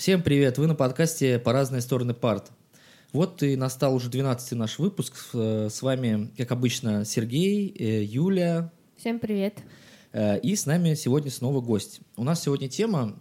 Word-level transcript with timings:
Всем 0.00 0.22
привет! 0.22 0.56
Вы 0.56 0.66
на 0.66 0.74
подкасте 0.74 1.38
«По 1.38 1.52
разные 1.52 1.82
стороны 1.82 2.14
парт». 2.14 2.52
Вот 3.12 3.42
и 3.42 3.54
настал 3.54 3.94
уже 3.94 4.08
12 4.08 4.52
наш 4.52 4.78
выпуск. 4.78 5.14
Э, 5.34 5.68
с 5.70 5.82
вами, 5.82 6.30
как 6.38 6.52
обычно, 6.52 7.04
Сергей, 7.04 7.68
э, 7.68 8.02
Юля. 8.02 8.72
Всем 8.96 9.18
привет. 9.18 9.58
Э, 10.14 10.40
и 10.40 10.56
с 10.56 10.64
нами 10.64 10.94
сегодня 10.94 11.30
снова 11.30 11.60
гость. 11.60 12.00
У 12.16 12.24
нас 12.24 12.42
сегодня 12.42 12.66
тема, 12.70 13.14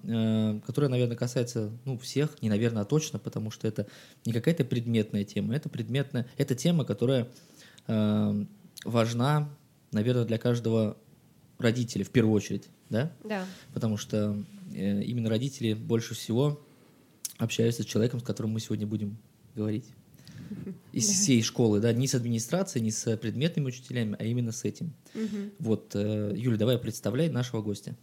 которая, 0.65 0.89
наверное, 0.89 1.17
касается 1.17 1.69
ну, 1.83 1.97
всех, 1.97 2.41
не 2.41 2.47
наверное, 2.47 2.83
а 2.83 2.85
точно, 2.85 3.19
потому 3.19 3.51
что 3.51 3.67
это 3.67 3.85
не 4.25 4.31
какая-то 4.31 4.63
предметная 4.63 5.25
тема, 5.25 5.57
это 5.57 5.67
предметная, 5.67 6.27
это 6.37 6.55
тема, 6.55 6.85
которая 6.85 7.27
важна, 8.85 9.49
наверное, 9.91 10.23
для 10.23 10.37
каждого 10.37 10.95
родителя 11.57 12.05
в 12.05 12.09
первую 12.09 12.35
очередь, 12.35 12.69
да? 12.89 13.11
Да. 13.25 13.43
Потому 13.73 13.97
что 13.97 14.41
именно 14.71 15.27
родители 15.27 15.73
больше 15.73 16.13
всего 16.13 16.61
общаются 17.39 17.81
с 17.81 17.85
человеком, 17.85 18.19
с 18.19 18.23
которым 18.23 18.51
мы 18.51 18.59
сегодня 18.59 18.85
будем 18.85 19.17
говорить. 19.55 19.85
Из 20.93 21.07
да. 21.07 21.13
всей 21.13 21.41
школы, 21.41 21.79
да, 21.79 21.91
не 21.93 22.07
с 22.07 22.13
администрацией, 22.13 22.83
не 22.83 22.91
с 22.91 23.17
предметными 23.17 23.67
учителями, 23.67 24.15
а 24.19 24.23
именно 24.23 24.51
с 24.51 24.63
этим. 24.63 24.93
Угу. 25.15 25.37
Вот, 25.59 25.95
э, 25.95 26.33
Юля, 26.35 26.57
давай 26.57 26.77
представляй 26.77 27.29
нашего 27.29 27.61
гостя. 27.61 27.95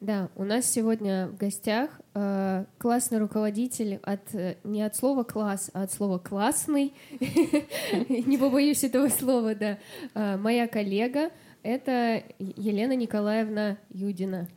Да, 0.00 0.30
у 0.34 0.44
нас 0.44 0.64
сегодня 0.64 1.28
в 1.28 1.36
гостях 1.36 1.90
э, 2.14 2.64
классный 2.78 3.18
руководитель 3.18 4.00
от 4.02 4.34
э, 4.34 4.56
не 4.64 4.82
от 4.82 4.96
слова 4.96 5.24
класс, 5.24 5.70
а 5.74 5.82
от 5.82 5.92
слова 5.92 6.18
классный. 6.18 6.94
Не 8.08 8.38
побоюсь 8.38 8.82
этого 8.82 9.08
слова, 9.08 9.54
да. 9.54 9.78
Э, 10.14 10.38
моя 10.38 10.66
коллега 10.68 11.30
это 11.62 12.22
Елена 12.38 12.96
Николаевна 12.96 13.76
Юдина. 13.90 14.48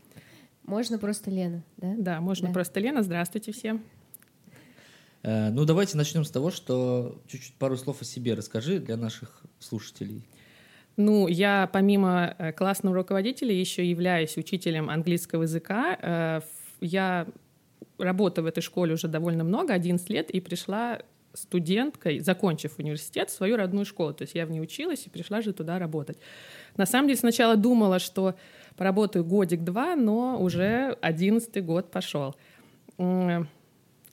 Можно 0.64 0.98
просто 0.98 1.30
Лена, 1.30 1.62
да? 1.76 1.94
Да, 1.98 2.22
можно 2.22 2.54
просто 2.54 2.80
Лена. 2.80 3.04
Здравствуйте 3.04 3.52
всем. 3.52 3.84
Э, 5.24 5.50
ну, 5.50 5.66
давайте 5.66 5.98
начнем 5.98 6.26
с 6.26 6.32
того, 6.32 6.52
что 6.52 7.22
чуть-чуть 7.28 7.56
пару 7.56 7.78
слов 7.78 8.02
о 8.02 8.06
себе 8.06 8.34
расскажи 8.34 8.80
для 8.80 8.98
наших 8.98 9.42
слушателей. 9.60 10.24
Ну, 10.98 11.28
я 11.28 11.70
помимо 11.72 12.36
э, 12.38 12.52
классного 12.52 12.96
руководителя 12.96 13.54
еще 13.54 13.90
являюсь 13.90 14.38
учителем 14.38 14.90
английского 14.90 15.44
языка. 15.44 15.98
Э, 16.02 16.42
я 16.82 17.28
работаю 17.98 18.46
в 18.46 18.48
этой 18.48 18.62
школе 18.62 18.94
уже 18.94 19.08
довольно 19.08 19.44
много, 19.44 19.74
11 19.74 20.10
лет, 20.10 20.30
и 20.30 20.42
пришла 20.42 21.00
студенткой, 21.34 22.20
закончив 22.20 22.78
университет, 22.78 23.30
в 23.30 23.34
свою 23.34 23.56
родную 23.56 23.86
школу. 23.86 24.14
То 24.14 24.24
есть 24.24 24.36
я 24.36 24.46
в 24.46 24.52
ней 24.52 24.62
училась 24.62 25.08
и 25.08 25.10
пришла 25.10 25.42
же 25.42 25.52
туда 25.52 25.80
работать. 25.80 26.18
На 26.78 26.86
самом 26.86 27.08
деле 27.08 27.20
сначала 27.20 27.56
думала, 27.56 27.98
что 27.98 28.36
поработаю 28.76 29.26
годик-два, 29.26 29.96
но 29.96 30.40
уже 30.40 30.96
одиннадцатый 31.02 31.64
год 31.64 31.90
пошел. 31.90 32.36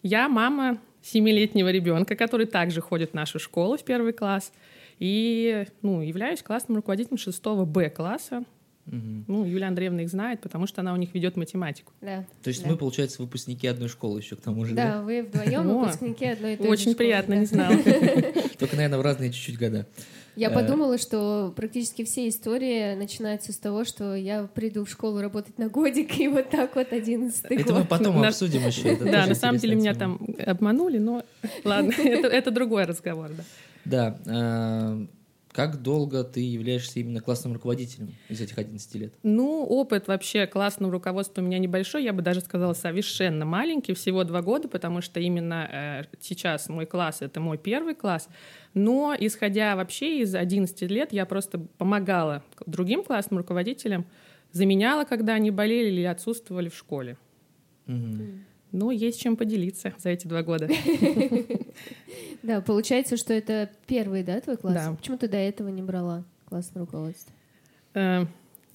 Я 0.02 0.28
мама 0.30 0.78
семилетнего 1.02 1.70
ребенка, 1.70 2.16
который 2.16 2.46
также 2.46 2.80
ходит 2.80 3.10
в 3.10 3.14
нашу 3.14 3.38
школу 3.38 3.76
в 3.76 3.84
первый 3.84 4.12
класс. 4.12 4.52
И 4.98 5.66
ну, 5.82 6.02
являюсь 6.02 6.42
классным 6.42 6.76
руководителем 6.76 7.18
6 7.18 7.42
Б 7.66 7.90
класса. 7.90 8.44
Угу. 8.90 9.24
Ну, 9.28 9.44
Юлия 9.44 9.66
Андреевна 9.66 10.02
их 10.02 10.08
знает, 10.08 10.40
потому 10.40 10.66
что 10.66 10.80
она 10.80 10.92
у 10.92 10.96
них 10.96 11.14
ведет 11.14 11.36
математику. 11.36 11.92
Да. 12.00 12.26
То 12.42 12.48
есть 12.48 12.64
да. 12.64 12.70
мы, 12.70 12.76
получается, 12.76 13.22
выпускники 13.22 13.66
одной 13.66 13.88
школы 13.88 14.18
еще 14.18 14.34
к 14.34 14.40
тому 14.40 14.64
же, 14.64 14.74
да? 14.74 14.94
Да, 14.94 15.02
вы 15.02 15.22
вдвоем 15.22 15.68
выпускники 15.68 16.26
одной 16.26 16.54
и 16.54 16.56
той 16.56 16.68
Очень 16.68 16.94
приятно, 16.94 17.34
не 17.34 17.46
знала. 17.46 17.76
Только, 18.58 18.76
наверное, 18.76 18.98
в 18.98 19.02
разные 19.02 19.30
чуть-чуть 19.30 19.58
года. 19.58 19.86
Я 20.34 20.48
э, 20.48 20.54
подумала, 20.54 20.98
что 20.98 21.52
практически 21.54 22.04
все 22.04 22.28
истории 22.28 22.94
начинаются 22.94 23.52
с 23.52 23.58
того, 23.58 23.84
что 23.84 24.14
я 24.14 24.44
приду 24.44 24.84
в 24.84 24.90
школу 24.90 25.20
работать 25.20 25.58
на 25.58 25.68
годик, 25.68 26.18
и 26.18 26.28
вот 26.28 26.50
так 26.50 26.74
вот 26.74 26.92
одиннадцатый 26.92 27.56
год. 27.56 27.66
Это 27.66 27.74
мы 27.74 27.84
потом 27.84 28.22
обсудим 28.22 28.66
еще. 28.66 28.96
Да, 29.10 29.26
на 29.26 29.34
самом 29.34 29.58
деле 29.58 29.76
меня 29.76 29.94
там 29.94 30.20
обманули, 30.44 30.98
но 30.98 31.24
ладно, 31.64 31.92
это 31.98 32.50
другой 32.50 32.84
разговор, 32.84 33.30
да. 33.84 34.16
Да. 34.24 35.06
Как 35.52 35.82
долго 35.82 36.22
ты 36.22 36.40
являешься 36.40 37.00
именно 37.00 37.20
классным 37.20 37.54
руководителем 37.54 38.14
из 38.28 38.40
этих 38.40 38.56
11 38.58 38.94
лет? 38.94 39.14
Ну, 39.24 39.64
опыт 39.64 40.06
вообще 40.06 40.46
классного 40.46 40.92
руководства 40.92 41.42
у 41.42 41.44
меня 41.44 41.58
небольшой, 41.58 42.04
я 42.04 42.12
бы 42.12 42.22
даже 42.22 42.40
сказала 42.40 42.72
совершенно 42.72 43.44
маленький, 43.44 43.94
всего 43.94 44.22
два 44.22 44.42
года, 44.42 44.68
потому 44.68 45.00
что 45.00 45.18
именно 45.18 45.68
э, 45.70 46.16
сейчас 46.20 46.68
мой 46.68 46.86
класс— 46.86 47.18
это 47.20 47.40
мой 47.40 47.58
первый 47.58 47.96
класс. 47.96 48.28
Но 48.74 49.14
исходя 49.18 49.74
вообще 49.74 50.20
из 50.20 50.36
11 50.36 50.82
лет, 50.82 51.12
я 51.12 51.26
просто 51.26 51.58
помогала 51.78 52.44
другим 52.66 53.02
классным 53.02 53.38
руководителям, 53.38 54.06
заменяла, 54.52 55.04
когда 55.04 55.34
они 55.34 55.50
болели 55.50 55.88
или 55.88 56.04
отсутствовали 56.04 56.68
в 56.68 56.76
школе. 56.76 57.16
Угу. 57.88 58.24
Ну, 58.72 58.90
есть 58.90 59.20
чем 59.20 59.36
поделиться 59.36 59.94
за 59.98 60.10
эти 60.10 60.26
два 60.26 60.42
года. 60.42 60.68
Да, 62.42 62.62
получается, 62.62 63.18
что 63.18 63.34
это 63.34 63.70
первый, 63.86 64.22
да, 64.22 64.40
твой 64.40 64.56
класс? 64.56 64.74
Да. 64.74 64.94
Почему 64.94 65.18
ты 65.18 65.28
до 65.28 65.36
этого 65.36 65.68
не 65.68 65.82
брала 65.82 66.24
классное 66.46 66.80
руководство? 66.80 67.30
Э, 67.92 68.24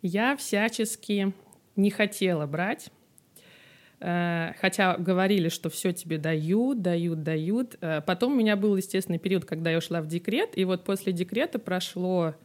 я 0.03 0.35
всячески 0.35 1.33
не 1.75 1.89
хотела 1.89 2.45
брать, 2.45 2.91
э, 4.00 4.53
хотя 4.61 4.97
говорили, 4.97 5.50
что 5.50 5.72
все 5.72 5.94
тебе 5.94 6.19
дают, 6.19 6.83
дают, 6.83 7.23
дают. 7.23 7.75
Э, 7.81 8.01
потом 8.06 8.33
у 8.33 8.35
меня 8.35 8.56
был 8.56 8.75
естественный 8.75 9.17
период, 9.17 9.45
когда 9.45 9.72
я 9.72 9.79
ушла 9.79 10.01
в 10.01 10.07
декрет, 10.07 10.51
и 10.56 10.63
вот 10.63 10.83
после 10.83 11.12
декрета 11.12 11.57
прошло 11.57 12.35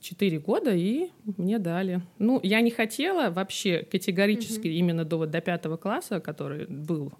4 0.00 0.38
года, 0.38 0.74
и 0.74 1.08
мне 1.36 1.58
дали. 1.58 2.02
Ну, 2.18 2.40
я 2.42 2.60
не 2.60 2.70
хотела 2.70 3.30
вообще 3.30 3.86
категорически 3.90 4.66
mm-hmm. 4.66 4.78
именно 4.78 5.04
до, 5.04 5.18
вот, 5.18 5.30
до 5.30 5.40
пятого 5.40 5.76
класса, 5.76 6.20
который 6.20 6.66
был, 6.66 7.12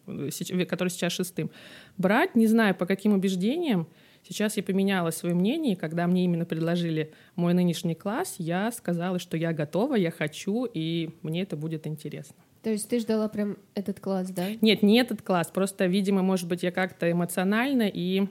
который 0.68 0.88
сейчас 0.88 1.12
шестым, 1.12 1.50
брать, 1.96 2.34
не 2.34 2.46
знаю 2.46 2.74
по 2.74 2.86
каким 2.86 3.14
убеждениям. 3.14 3.88
Сейчас 4.28 4.56
я 4.56 4.62
поменяла 4.62 5.10
свое 5.10 5.34
мнение, 5.34 5.72
и 5.72 5.76
когда 5.76 6.06
мне 6.06 6.24
именно 6.24 6.44
предложили 6.44 7.12
мой 7.36 7.54
нынешний 7.54 7.94
класс, 7.94 8.34
я 8.38 8.70
сказала, 8.70 9.18
что 9.18 9.36
я 9.36 9.52
готова, 9.52 9.94
я 9.94 10.10
хочу, 10.10 10.66
и 10.66 11.10
мне 11.22 11.42
это 11.42 11.56
будет 11.56 11.86
интересно. 11.86 12.36
То 12.62 12.70
есть 12.70 12.88
ты 12.88 12.98
ждала 12.98 13.28
прям 13.28 13.56
этот 13.74 14.00
класс, 14.00 14.30
да? 14.30 14.46
Нет, 14.60 14.82
не 14.82 14.98
этот 14.98 15.22
класс. 15.22 15.50
Просто, 15.52 15.86
видимо, 15.86 16.22
может 16.22 16.46
быть, 16.46 16.62
я 16.62 16.70
как-то 16.70 17.10
эмоционально 17.10 17.88
и 17.88 18.28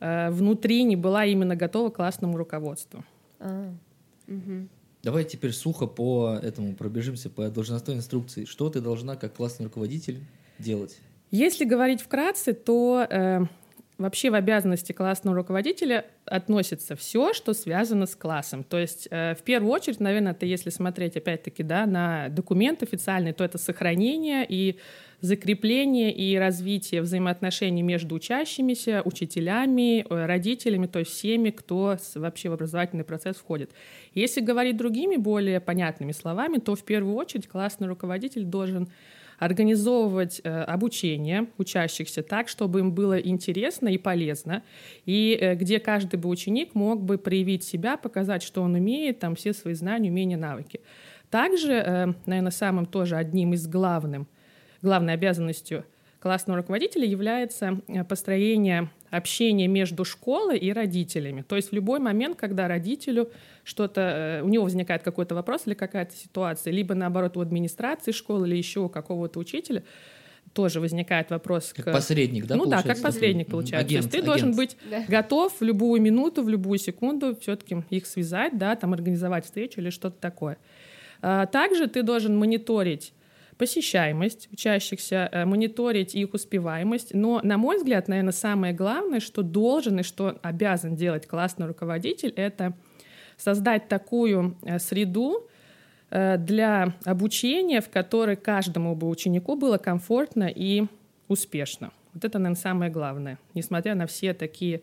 э, 0.00 0.30
внутри 0.30 0.82
не 0.84 0.96
была 0.96 1.26
именно 1.26 1.54
готова 1.54 1.90
к 1.90 1.96
классному 1.96 2.38
руководству. 2.38 3.04
А, 3.42 3.74
угу. 4.28 4.68
Давай 5.02 5.24
теперь 5.24 5.52
сухо 5.52 5.86
по 5.86 6.38
этому 6.40 6.74
пробежимся 6.74 7.28
по 7.28 7.48
должностной 7.50 7.96
инструкции. 7.96 8.44
Что 8.44 8.70
ты 8.70 8.80
должна 8.80 9.16
как 9.16 9.34
классный 9.34 9.64
руководитель 9.66 10.20
делать? 10.58 10.96
Если 11.32 11.64
говорить 11.64 12.00
вкратце, 12.00 12.52
то 12.52 13.06
э, 13.10 13.40
вообще 14.02 14.30
в 14.30 14.34
обязанности 14.34 14.92
классного 14.92 15.36
руководителя 15.36 16.04
относится 16.26 16.96
все, 16.96 17.32
что 17.32 17.54
связано 17.54 18.06
с 18.06 18.14
классом. 18.14 18.64
То 18.64 18.78
есть 18.78 19.08
э, 19.10 19.34
в 19.34 19.42
первую 19.42 19.72
очередь, 19.72 20.00
наверное, 20.00 20.32
это 20.32 20.46
если 20.46 20.70
смотреть 20.70 21.16
опять-таки 21.16 21.62
да, 21.62 21.86
на 21.86 22.28
документ 22.28 22.82
официальный, 22.82 23.32
то 23.32 23.44
это 23.44 23.58
сохранение 23.58 24.46
и 24.48 24.78
закрепление 25.22 26.12
и 26.12 26.36
развитие 26.36 27.00
взаимоотношений 27.00 27.82
между 27.82 28.16
учащимися, 28.16 29.02
учителями, 29.04 30.04
э, 30.08 30.26
родителями, 30.26 30.86
то 30.86 30.98
есть 30.98 31.12
всеми, 31.12 31.50
кто 31.50 31.96
вообще 32.16 32.48
в 32.48 32.52
образовательный 32.52 33.04
процесс 33.04 33.36
входит. 33.36 33.70
Если 34.14 34.40
говорить 34.40 34.76
другими, 34.76 35.16
более 35.16 35.60
понятными 35.60 36.12
словами, 36.12 36.58
то 36.58 36.74
в 36.74 36.84
первую 36.84 37.14
очередь 37.14 37.48
классный 37.48 37.86
руководитель 37.86 38.44
должен 38.44 38.88
организовывать 39.42 40.40
э, 40.44 40.62
обучение 40.62 41.48
учащихся 41.58 42.22
так, 42.22 42.48
чтобы 42.48 42.78
им 42.78 42.92
было 42.92 43.18
интересно 43.18 43.88
и 43.88 43.98
полезно, 43.98 44.62
и 45.04 45.36
э, 45.40 45.56
где 45.56 45.80
каждый 45.80 46.20
бы 46.20 46.28
ученик 46.28 46.76
мог 46.76 47.02
бы 47.02 47.18
проявить 47.18 47.64
себя, 47.64 47.96
показать, 47.96 48.44
что 48.44 48.62
он 48.62 48.74
умеет, 48.74 49.18
там 49.18 49.34
все 49.34 49.52
свои 49.52 49.74
знания, 49.74 50.10
умения, 50.10 50.36
навыки. 50.36 50.80
Также, 51.28 51.72
э, 51.72 52.12
наверное, 52.24 52.52
самым 52.52 52.86
тоже 52.86 53.16
одним 53.16 53.54
из 53.54 53.66
главным– 53.66 54.28
главной 54.82 55.14
обязанностью 55.14 55.84
классного 56.20 56.58
руководителя 56.58 57.04
является 57.04 57.80
построение 58.08 58.90
общения 59.12 59.68
между 59.68 60.04
школой 60.04 60.56
и 60.56 60.72
родителями. 60.72 61.42
То 61.42 61.56
есть 61.56 61.70
в 61.70 61.74
любой 61.74 62.00
момент, 62.00 62.36
когда 62.36 62.66
родителю 62.66 63.30
что-то, 63.62 64.00
э, 64.00 64.42
у 64.42 64.48
него 64.48 64.64
возникает 64.64 65.02
какой-то 65.02 65.34
вопрос 65.34 65.66
или 65.66 65.74
какая-то 65.74 66.16
ситуация, 66.16 66.72
либо 66.72 66.94
наоборот 66.94 67.36
у 67.36 67.40
администрации 67.40 68.10
школы 68.10 68.48
или 68.48 68.56
еще 68.56 68.80
у 68.80 68.88
какого-то 68.88 69.38
учителя, 69.38 69.84
тоже 70.54 70.80
возникает 70.80 71.30
вопрос. 71.30 71.74
Как 71.76 71.84
к... 71.84 71.92
посредник, 71.92 72.46
да? 72.46 72.56
Ну 72.56 72.64
да, 72.64 72.82
как 72.82 73.02
посредник 73.02 73.48
получается. 73.48 73.86
Агент, 73.86 73.90
То 73.90 73.96
есть 73.96 74.10
ты 74.10 74.16
агент. 74.18 74.26
должен 74.26 74.56
быть 74.56 74.76
да. 74.90 75.04
готов 75.06 75.60
в 75.60 75.62
любую 75.62 76.00
минуту, 76.00 76.42
в 76.42 76.48
любую 76.48 76.78
секунду 76.78 77.36
все-таки 77.38 77.76
их 77.90 78.06
связать, 78.06 78.56
да, 78.56 78.74
там 78.76 78.94
организовать 78.94 79.44
встречу 79.44 79.80
или 79.80 79.90
что-то 79.90 80.16
такое. 80.18 80.56
А, 81.20 81.44
также 81.44 81.86
ты 81.86 82.02
должен 82.02 82.38
мониторить 82.38 83.12
посещаемость 83.62 84.48
учащихся, 84.50 85.28
э, 85.30 85.44
мониторить 85.44 86.16
их 86.16 86.34
успеваемость. 86.34 87.14
Но, 87.14 87.40
на 87.44 87.58
мой 87.58 87.76
взгляд, 87.76 88.08
наверное, 88.08 88.32
самое 88.32 88.74
главное, 88.74 89.20
что 89.20 89.42
должен 89.42 90.00
и 90.00 90.02
что 90.02 90.36
обязан 90.42 90.96
делать 90.96 91.28
классный 91.28 91.68
руководитель, 91.68 92.30
это 92.30 92.72
создать 93.36 93.86
такую 93.86 94.56
э, 94.62 94.80
среду, 94.80 95.46
э, 96.10 96.38
для 96.38 96.96
обучения, 97.04 97.80
в 97.80 97.88
которой 97.88 98.34
каждому 98.34 98.96
бы 98.96 99.08
ученику 99.08 99.54
было 99.54 99.78
комфортно 99.78 100.50
и 100.52 100.86
успешно. 101.28 101.92
Вот 102.14 102.24
это, 102.24 102.40
наверное, 102.40 102.60
самое 102.60 102.90
главное, 102.90 103.38
несмотря 103.54 103.94
на 103.94 104.08
все 104.08 104.34
такие 104.34 104.80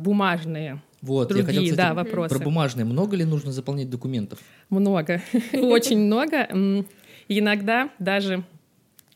бумажные 0.00 0.82
вот, 1.00 1.28
другие, 1.28 1.42
я 1.42 1.46
хотел, 1.46 1.62
кстати, 1.64 1.76
да, 1.76 1.94
вопросы. 1.94 2.34
Про 2.34 2.44
бумажные. 2.44 2.84
Много 2.84 3.16
ли 3.16 3.24
нужно 3.24 3.50
заполнять 3.50 3.90
документов? 3.90 4.38
Много, 4.70 5.20
очень 5.52 5.98
много. 5.98 6.84
Иногда 7.28 7.90
даже 7.98 8.44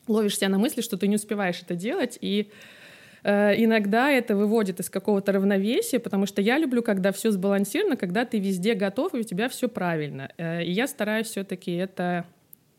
ловишь 0.06 0.36
себя 0.36 0.48
на 0.48 0.58
мысли, 0.58 0.80
что 0.80 0.96
ты 0.96 1.06
не 1.06 1.16
успеваешь 1.16 1.60
это 1.62 1.74
делать, 1.74 2.18
и 2.20 2.50
э, 3.22 3.62
иногда 3.62 4.10
это 4.10 4.34
выводит 4.34 4.80
из 4.80 4.88
какого-то 4.90 5.32
равновесия, 5.32 5.98
потому 5.98 6.26
что 6.26 6.40
я 6.40 6.58
люблю, 6.58 6.82
когда 6.82 7.12
все 7.12 7.30
сбалансировано, 7.30 7.96
когда 7.96 8.24
ты 8.24 8.38
везде 8.38 8.74
готов, 8.74 9.14
и 9.14 9.18
у 9.18 9.22
тебя 9.22 9.48
все 9.48 9.68
правильно. 9.68 10.30
Э, 10.38 10.62
и 10.64 10.70
я 10.70 10.86
стараюсь 10.86 11.26
все-таки 11.26 11.72
это 11.72 12.24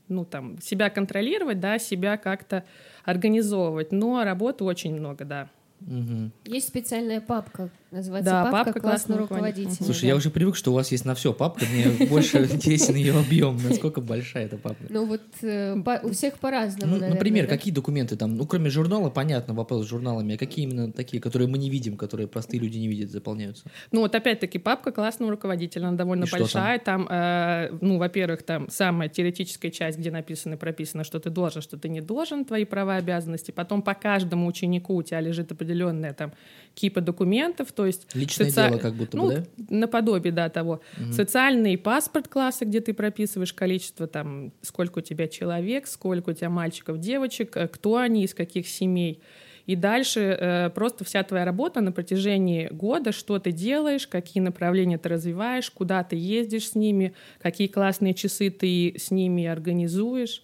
ну, 0.08 0.26
там, 0.26 0.60
себя 0.62 0.90
контролировать, 0.90 1.60
да, 1.60 1.78
себя 1.78 2.18
как-то 2.18 2.66
организовывать. 3.06 3.92
Но 3.92 4.24
работы 4.24 4.64
очень 4.64 4.96
много, 4.96 5.24
да. 5.24 5.50
Угу. 5.82 6.32
Есть 6.46 6.68
специальная 6.68 7.22
папка, 7.22 7.70
называется 7.92 8.30
Да, 8.30 8.44
папка, 8.44 8.66
папка 8.66 8.80
классного 8.80 9.22
руководителя. 9.22 9.74
Слушай, 9.74 10.02
да. 10.02 10.08
я 10.08 10.16
уже 10.16 10.30
привык, 10.30 10.56
что 10.56 10.72
у 10.72 10.74
вас 10.74 10.92
есть 10.92 11.06
на 11.06 11.16
все 11.16 11.34
папка. 11.34 11.66
Мне 11.66 12.08
больше 12.10 12.44
интересен 12.44 12.96
ее 12.96 13.18
объем. 13.18 13.58
Насколько 13.68 14.02
большая 14.02 14.46
эта 14.46 14.58
папка? 14.58 14.84
Ну 14.90 15.06
вот 15.06 15.22
э, 15.42 15.76
у 16.04 16.10
всех 16.12 16.40
по-разному, 16.40 16.98
Ну, 16.98 17.10
например, 17.10 17.48
какие 17.48 17.74
документы 17.74 18.18
там? 18.18 18.36
Ну, 18.36 18.46
кроме 18.46 18.70
журнала, 18.70 19.10
понятно, 19.10 19.54
вопрос 19.54 19.86
с 19.86 19.90
журналами. 19.90 20.36
А 20.36 20.38
какие 20.38 20.66
именно 20.66 20.92
такие, 20.92 21.22
которые 21.22 21.48
мы 21.48 21.58
не 21.58 21.70
видим, 21.70 21.98
которые 21.98 22.28
простые 22.28 22.60
люди 22.60 22.78
не 22.78 22.88
видят, 22.88 23.10
заполняются? 23.10 23.64
Ну 23.92 24.02
вот 24.02 24.14
опять-таки 24.14 24.60
папка 24.60 24.92
классного 24.92 25.32
руководителя, 25.32 25.88
она 25.88 25.98
довольно 25.98 26.26
большая. 26.32 26.80
Там, 26.80 27.08
э, 27.10 27.70
ну, 27.82 27.98
во-первых, 27.98 28.44
там 28.44 28.70
самая 28.70 29.10
теоретическая 29.10 29.72
часть, 29.72 29.98
где 29.98 30.12
написано 30.12 30.56
и 30.56 30.58
прописано, 30.58 31.04
что 31.04 31.20
ты 31.20 31.30
должен, 31.30 31.62
что 31.62 31.78
ты 31.78 31.90
не 31.90 32.02
должен, 32.02 32.46
твои 32.46 32.66
права 32.66 32.98
и 32.98 33.00
обязанности. 33.00 33.52
Потом 33.52 33.82
по 33.82 33.94
каждому 33.94 34.48
ученику 34.48 34.96
у 34.96 35.04
тебя 35.04 35.22
лежит 35.22 35.52
определенная 35.52 35.69
там 36.14 36.34
кипа 36.76 37.02
документов, 37.02 37.72
то 37.72 37.86
есть 37.86 38.08
Личное 38.16 38.48
соци- 38.48 38.70
дело 38.70 38.80
как 38.80 38.94
будто 38.94 39.18
ну, 39.18 39.28
бы, 39.28 39.48
да? 39.58 39.66
наподобие, 39.70 40.32
да, 40.32 40.50
того. 40.50 40.82
Социальный 41.12 41.78
паспорт 41.78 42.28
класса, 42.28 42.66
где 42.66 42.80
ты 42.80 42.94
прописываешь 42.94 43.54
количество, 43.54 44.08
там, 44.08 44.54
сколько 44.62 45.00
у 45.00 45.02
тебя 45.02 45.28
человек, 45.28 45.88
сколько 45.88 46.30
у 46.30 46.34
тебя 46.34 46.50
мальчиков, 46.50 47.00
девочек, 47.00 47.58
э, 47.58 47.68
кто 47.68 47.98
они, 47.98 48.24
из 48.24 48.34
каких 48.34 48.68
семей. 48.68 49.22
И 49.66 49.76
дальше 49.76 50.36
э, 50.40 50.70
просто 50.72 51.04
вся 51.04 51.22
твоя 51.22 51.46
работа 51.46 51.82
на 51.82 51.92
протяжении 51.92 52.70
года, 52.72 53.12
что 53.12 53.38
ты 53.38 53.52
делаешь, 53.52 54.08
какие 54.08 54.42
направления 54.42 54.98
ты 54.98 55.10
развиваешь, 55.10 55.70
куда 55.70 56.04
ты 56.04 56.16
ездишь 56.16 56.70
с 56.70 56.76
ними, 56.76 57.14
какие 57.40 57.68
классные 57.68 58.16
часы 58.16 58.50
ты 58.50 58.96
с 58.98 59.12
ними 59.12 59.46
организуешь. 59.46 60.42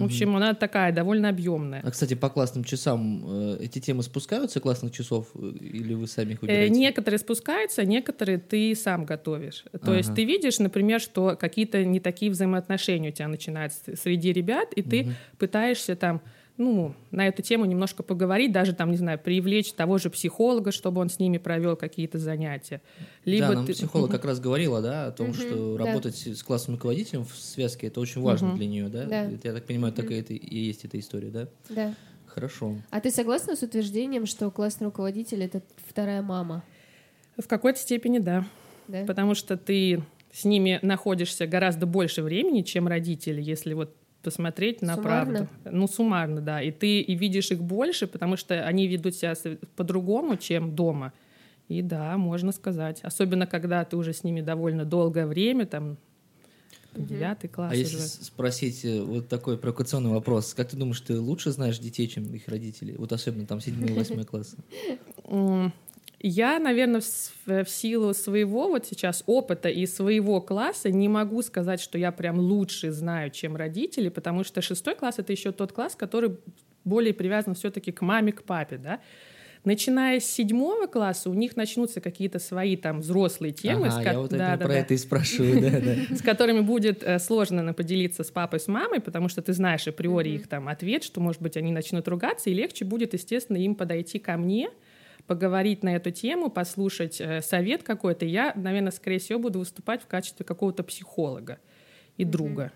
В 0.00 0.04
общем, 0.04 0.36
она 0.36 0.54
такая 0.54 0.92
довольно 0.92 1.28
объемная. 1.28 1.82
А, 1.84 1.90
кстати, 1.90 2.14
по 2.14 2.28
классным 2.28 2.64
часам 2.64 3.24
э, 3.26 3.58
эти 3.60 3.78
темы 3.78 4.02
спускаются 4.02 4.60
классных 4.60 4.92
часов 4.92 5.28
э, 5.34 5.52
или 5.60 5.94
вы 5.94 6.06
сами 6.06 6.32
их 6.32 6.38
Э, 6.38 6.40
выбираете? 6.42 6.74
Некоторые 6.74 7.18
спускаются, 7.18 7.84
некоторые 7.84 8.38
ты 8.38 8.74
сам 8.74 9.04
готовишь. 9.04 9.64
То 9.84 9.94
есть 9.94 10.08
Ага. 10.08 10.16
ты 10.16 10.24
видишь, 10.24 10.58
например, 10.58 11.00
что 11.00 11.36
какие-то 11.38 11.84
не 11.84 12.00
такие 12.00 12.30
взаимоотношения 12.30 13.10
у 13.10 13.12
тебя 13.12 13.28
начинаются 13.28 13.96
среди 13.96 14.32
ребят, 14.32 14.72
и 14.74 14.82
ты 14.82 15.14
пытаешься 15.38 15.96
там 15.96 16.20
ну, 16.60 16.94
на 17.10 17.26
эту 17.26 17.40
тему 17.40 17.64
немножко 17.64 18.02
поговорить, 18.02 18.52
даже 18.52 18.74
там, 18.74 18.90
не 18.90 18.98
знаю, 18.98 19.18
привлечь 19.18 19.72
того 19.72 19.96
же 19.96 20.10
психолога, 20.10 20.72
чтобы 20.72 21.00
он 21.00 21.08
с 21.08 21.18
ними 21.18 21.38
провел 21.38 21.74
какие-то 21.74 22.18
занятия. 22.18 22.82
Либо 23.24 23.48
да, 23.48 23.54
нам 23.54 23.66
ты... 23.66 23.72
психолог 23.72 24.10
как 24.10 24.26
раз 24.26 24.40
говорила, 24.40 24.82
да, 24.82 25.06
о 25.06 25.10
том, 25.12 25.32
что 25.32 25.78
да. 25.78 25.86
работать 25.86 26.16
с 26.16 26.42
классным 26.42 26.76
руководителем 26.76 27.24
в 27.24 27.34
связке 27.34 27.86
это 27.86 27.98
очень 28.00 28.20
важно 28.20 28.54
для 28.56 28.66
нее, 28.66 28.88
да? 28.88 29.06
Да. 29.06 29.24
Это, 29.24 29.48
Я 29.48 29.54
так 29.54 29.64
понимаю, 29.64 29.94
так 29.94 30.10
и 30.10 30.14
это 30.14 30.34
и 30.34 30.58
есть 30.58 30.84
эта 30.84 31.00
история, 31.00 31.30
да? 31.30 31.48
Да. 31.70 31.94
Хорошо. 32.26 32.76
А 32.90 33.00
ты 33.00 33.10
согласна 33.10 33.56
с 33.56 33.62
утверждением, 33.62 34.26
что 34.26 34.50
классный 34.50 34.84
руководитель— 34.84 35.42
это 35.44 35.62
вторая 35.88 36.20
мама? 36.20 36.62
В 37.38 37.48
какой-то 37.48 37.78
степени 37.78 38.18
да. 38.18 38.46
Да? 38.86 39.04
Потому 39.06 39.34
что 39.34 39.56
ты 39.56 40.02
с 40.30 40.44
ними 40.44 40.78
находишься 40.82 41.46
гораздо 41.46 41.86
больше 41.86 42.22
времени, 42.22 42.62
чем 42.62 42.86
родители, 42.86 43.40
если 43.40 43.72
вот 43.72 43.96
посмотреть 44.22 44.82
на 44.82 44.96
Суммарно? 44.96 45.48
правду. 45.62 45.76
Ну, 45.78 45.86
суммарно, 45.86 46.40
да. 46.40 46.62
И 46.62 46.70
ты 46.70 47.00
и 47.00 47.14
видишь 47.14 47.50
их 47.50 47.62
больше, 47.62 48.06
потому 48.06 48.36
что 48.36 48.64
они 48.66 48.86
ведут 48.86 49.14
себя 49.14 49.34
по-другому, 49.76 50.36
чем 50.36 50.74
дома. 50.74 51.12
И 51.68 51.82
да, 51.82 52.16
можно 52.16 52.52
сказать. 52.52 53.00
Особенно, 53.02 53.46
когда 53.46 53.84
ты 53.84 53.96
уже 53.96 54.12
с 54.12 54.24
ними 54.24 54.40
довольно 54.40 54.84
долгое 54.84 55.26
время, 55.26 55.66
там, 55.66 55.96
девятый 56.94 57.48
класс 57.48 57.72
А 57.72 57.76
если 57.76 57.96
уже. 57.96 58.04
с- 58.06 58.26
спросить 58.26 58.84
э, 58.84 59.00
вот 59.02 59.28
такой 59.28 59.56
провокационный 59.56 60.10
вопрос, 60.10 60.54
как 60.54 60.68
ты 60.68 60.76
думаешь, 60.76 61.00
ты 61.00 61.18
лучше 61.20 61.52
знаешь 61.52 61.78
детей, 61.78 62.08
чем 62.08 62.24
их 62.34 62.48
родители? 62.48 62.96
Вот 62.96 63.12
особенно 63.12 63.46
там 63.46 63.60
седьмой, 63.60 63.92
восьмой 63.94 64.24
классы. 64.24 64.56
Я, 66.22 66.58
наверное, 66.58 67.00
в, 67.46 67.64
силу 67.66 68.12
своего 68.12 68.68
вот 68.68 68.86
сейчас 68.86 69.24
опыта 69.26 69.70
и 69.70 69.86
своего 69.86 70.42
класса 70.42 70.90
не 70.90 71.08
могу 71.08 71.40
сказать, 71.40 71.80
что 71.80 71.96
я 71.96 72.12
прям 72.12 72.38
лучше 72.38 72.92
знаю, 72.92 73.30
чем 73.30 73.56
родители, 73.56 74.10
потому 74.10 74.44
что 74.44 74.60
шестой 74.60 74.94
класс— 74.96 75.14
это 75.18 75.32
еще 75.32 75.50
тот 75.50 75.72
класс, 75.72 75.96
который 75.96 76.36
более 76.84 77.14
привязан 77.14 77.54
все-таки 77.54 77.90
к 77.90 78.02
маме, 78.02 78.32
к 78.32 78.42
папе, 78.42 78.76
да. 78.76 79.00
Начиная 79.64 80.20
с 80.20 80.24
седьмого 80.24 80.86
класса 80.86 81.28
у 81.28 81.34
них 81.34 81.54
начнутся 81.56 82.00
какие-то 82.00 82.38
свои 82.38 82.76
там 82.76 83.00
взрослые 83.00 83.52
темы, 83.52 83.88
Ага, 83.88 83.90
с, 83.90 84.04
я 84.04 84.12
ко- 84.12 84.20
вот 84.20 84.30
да, 84.30 84.56
да, 84.56 84.56
про 84.58 84.68
да, 84.68 84.78
это 84.78 84.94
и 84.94 84.96
спрашиваю, 84.96 85.60
да, 85.60 85.80
да. 85.80 85.96
с 86.16 86.22
которыми 86.22 86.60
будет 86.60 87.02
э, 87.02 87.18
сложно 87.18 87.62
на- 87.62 87.74
поделиться 87.74 88.24
с 88.24 88.30
папой, 88.30 88.60
с 88.60 88.68
мамой, 88.68 89.00
потому 89.00 89.28
что 89.28 89.42
ты 89.42 89.52
знаешь 89.54 89.86
априори 89.86 90.30
их 90.30 90.48
там 90.48 90.68
ответ, 90.68 91.02
что, 91.04 91.20
может 91.20 91.42
быть, 91.42 91.58
они 91.58 91.72
начнут 91.72 92.08
ругаться, 92.08 92.48
и 92.50 92.54
легче 92.54 92.84
будет, 92.86 93.12
естественно, 93.12 93.58
им 93.58 93.74
подойти 93.74 94.18
ко 94.18 94.38
мне, 94.38 94.70
поговорить 95.30 95.84
на 95.84 95.94
эту 95.94 96.10
тему, 96.10 96.50
послушать 96.50 97.20
э, 97.20 97.40
совет 97.40 97.84
какой-то. 97.84 98.26
Я, 98.26 98.52
наверное, 98.56 98.90
скорее 98.90 99.20
всего, 99.20 99.38
буду 99.38 99.60
выступать 99.60 100.02
в 100.02 100.08
качестве 100.08 100.44
какого-то 100.44 100.82
психолога 100.82 101.60
и 102.16 102.24
друга. 102.24 102.72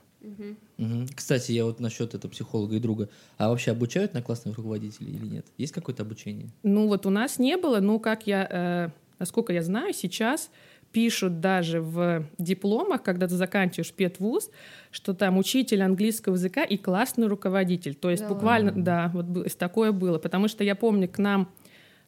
Кстати, 1.17 1.51
я 1.51 1.65
вот 1.65 1.81
насчет 1.81 2.15
этого 2.15 2.31
психолога 2.31 2.77
и 2.77 2.79
друга. 2.79 3.09
А 3.39 3.49
вообще 3.49 3.73
обучают 3.73 4.15
на 4.15 4.23
классных 4.23 4.57
руководителей 4.57 5.15
или 5.17 5.27
нет? 5.27 5.47
Есть 5.59 5.73
какое-то 5.73 6.05
обучение? 6.05 6.47
Ну 6.63 6.87
вот 6.87 7.07
у 7.07 7.11
нас 7.11 7.41
не 7.41 7.57
было, 7.57 7.81
но 7.81 7.99
как 7.99 8.29
я, 8.29 8.47
э, 8.49 8.89
насколько 9.19 9.53
я 9.53 9.65
знаю, 9.65 9.93
сейчас 9.93 10.49
пишут 10.93 11.41
даже 11.41 11.81
в 11.81 12.25
дипломах, 12.39 13.03
когда 13.03 13.27
ты 13.27 13.35
заканчиваешь 13.35 13.93
педвуз, 13.93 14.49
что 14.93 15.13
там 15.13 15.39
учитель 15.39 15.83
английского 15.83 16.35
языка 16.35 16.63
и 16.63 16.77
классный 16.77 17.27
руководитель. 17.27 17.97
То 17.97 18.11
есть 18.11 18.23
Да 18.23 18.29
буквально, 18.29 18.69
ладно? 18.69 18.85
да, 18.85 19.11
вот 19.13 19.53
такое 19.59 19.91
было. 19.91 20.19
Потому 20.21 20.47
что 20.47 20.63
я 20.63 20.77
помню, 20.77 21.09
к 21.09 21.19
нам, 21.19 21.51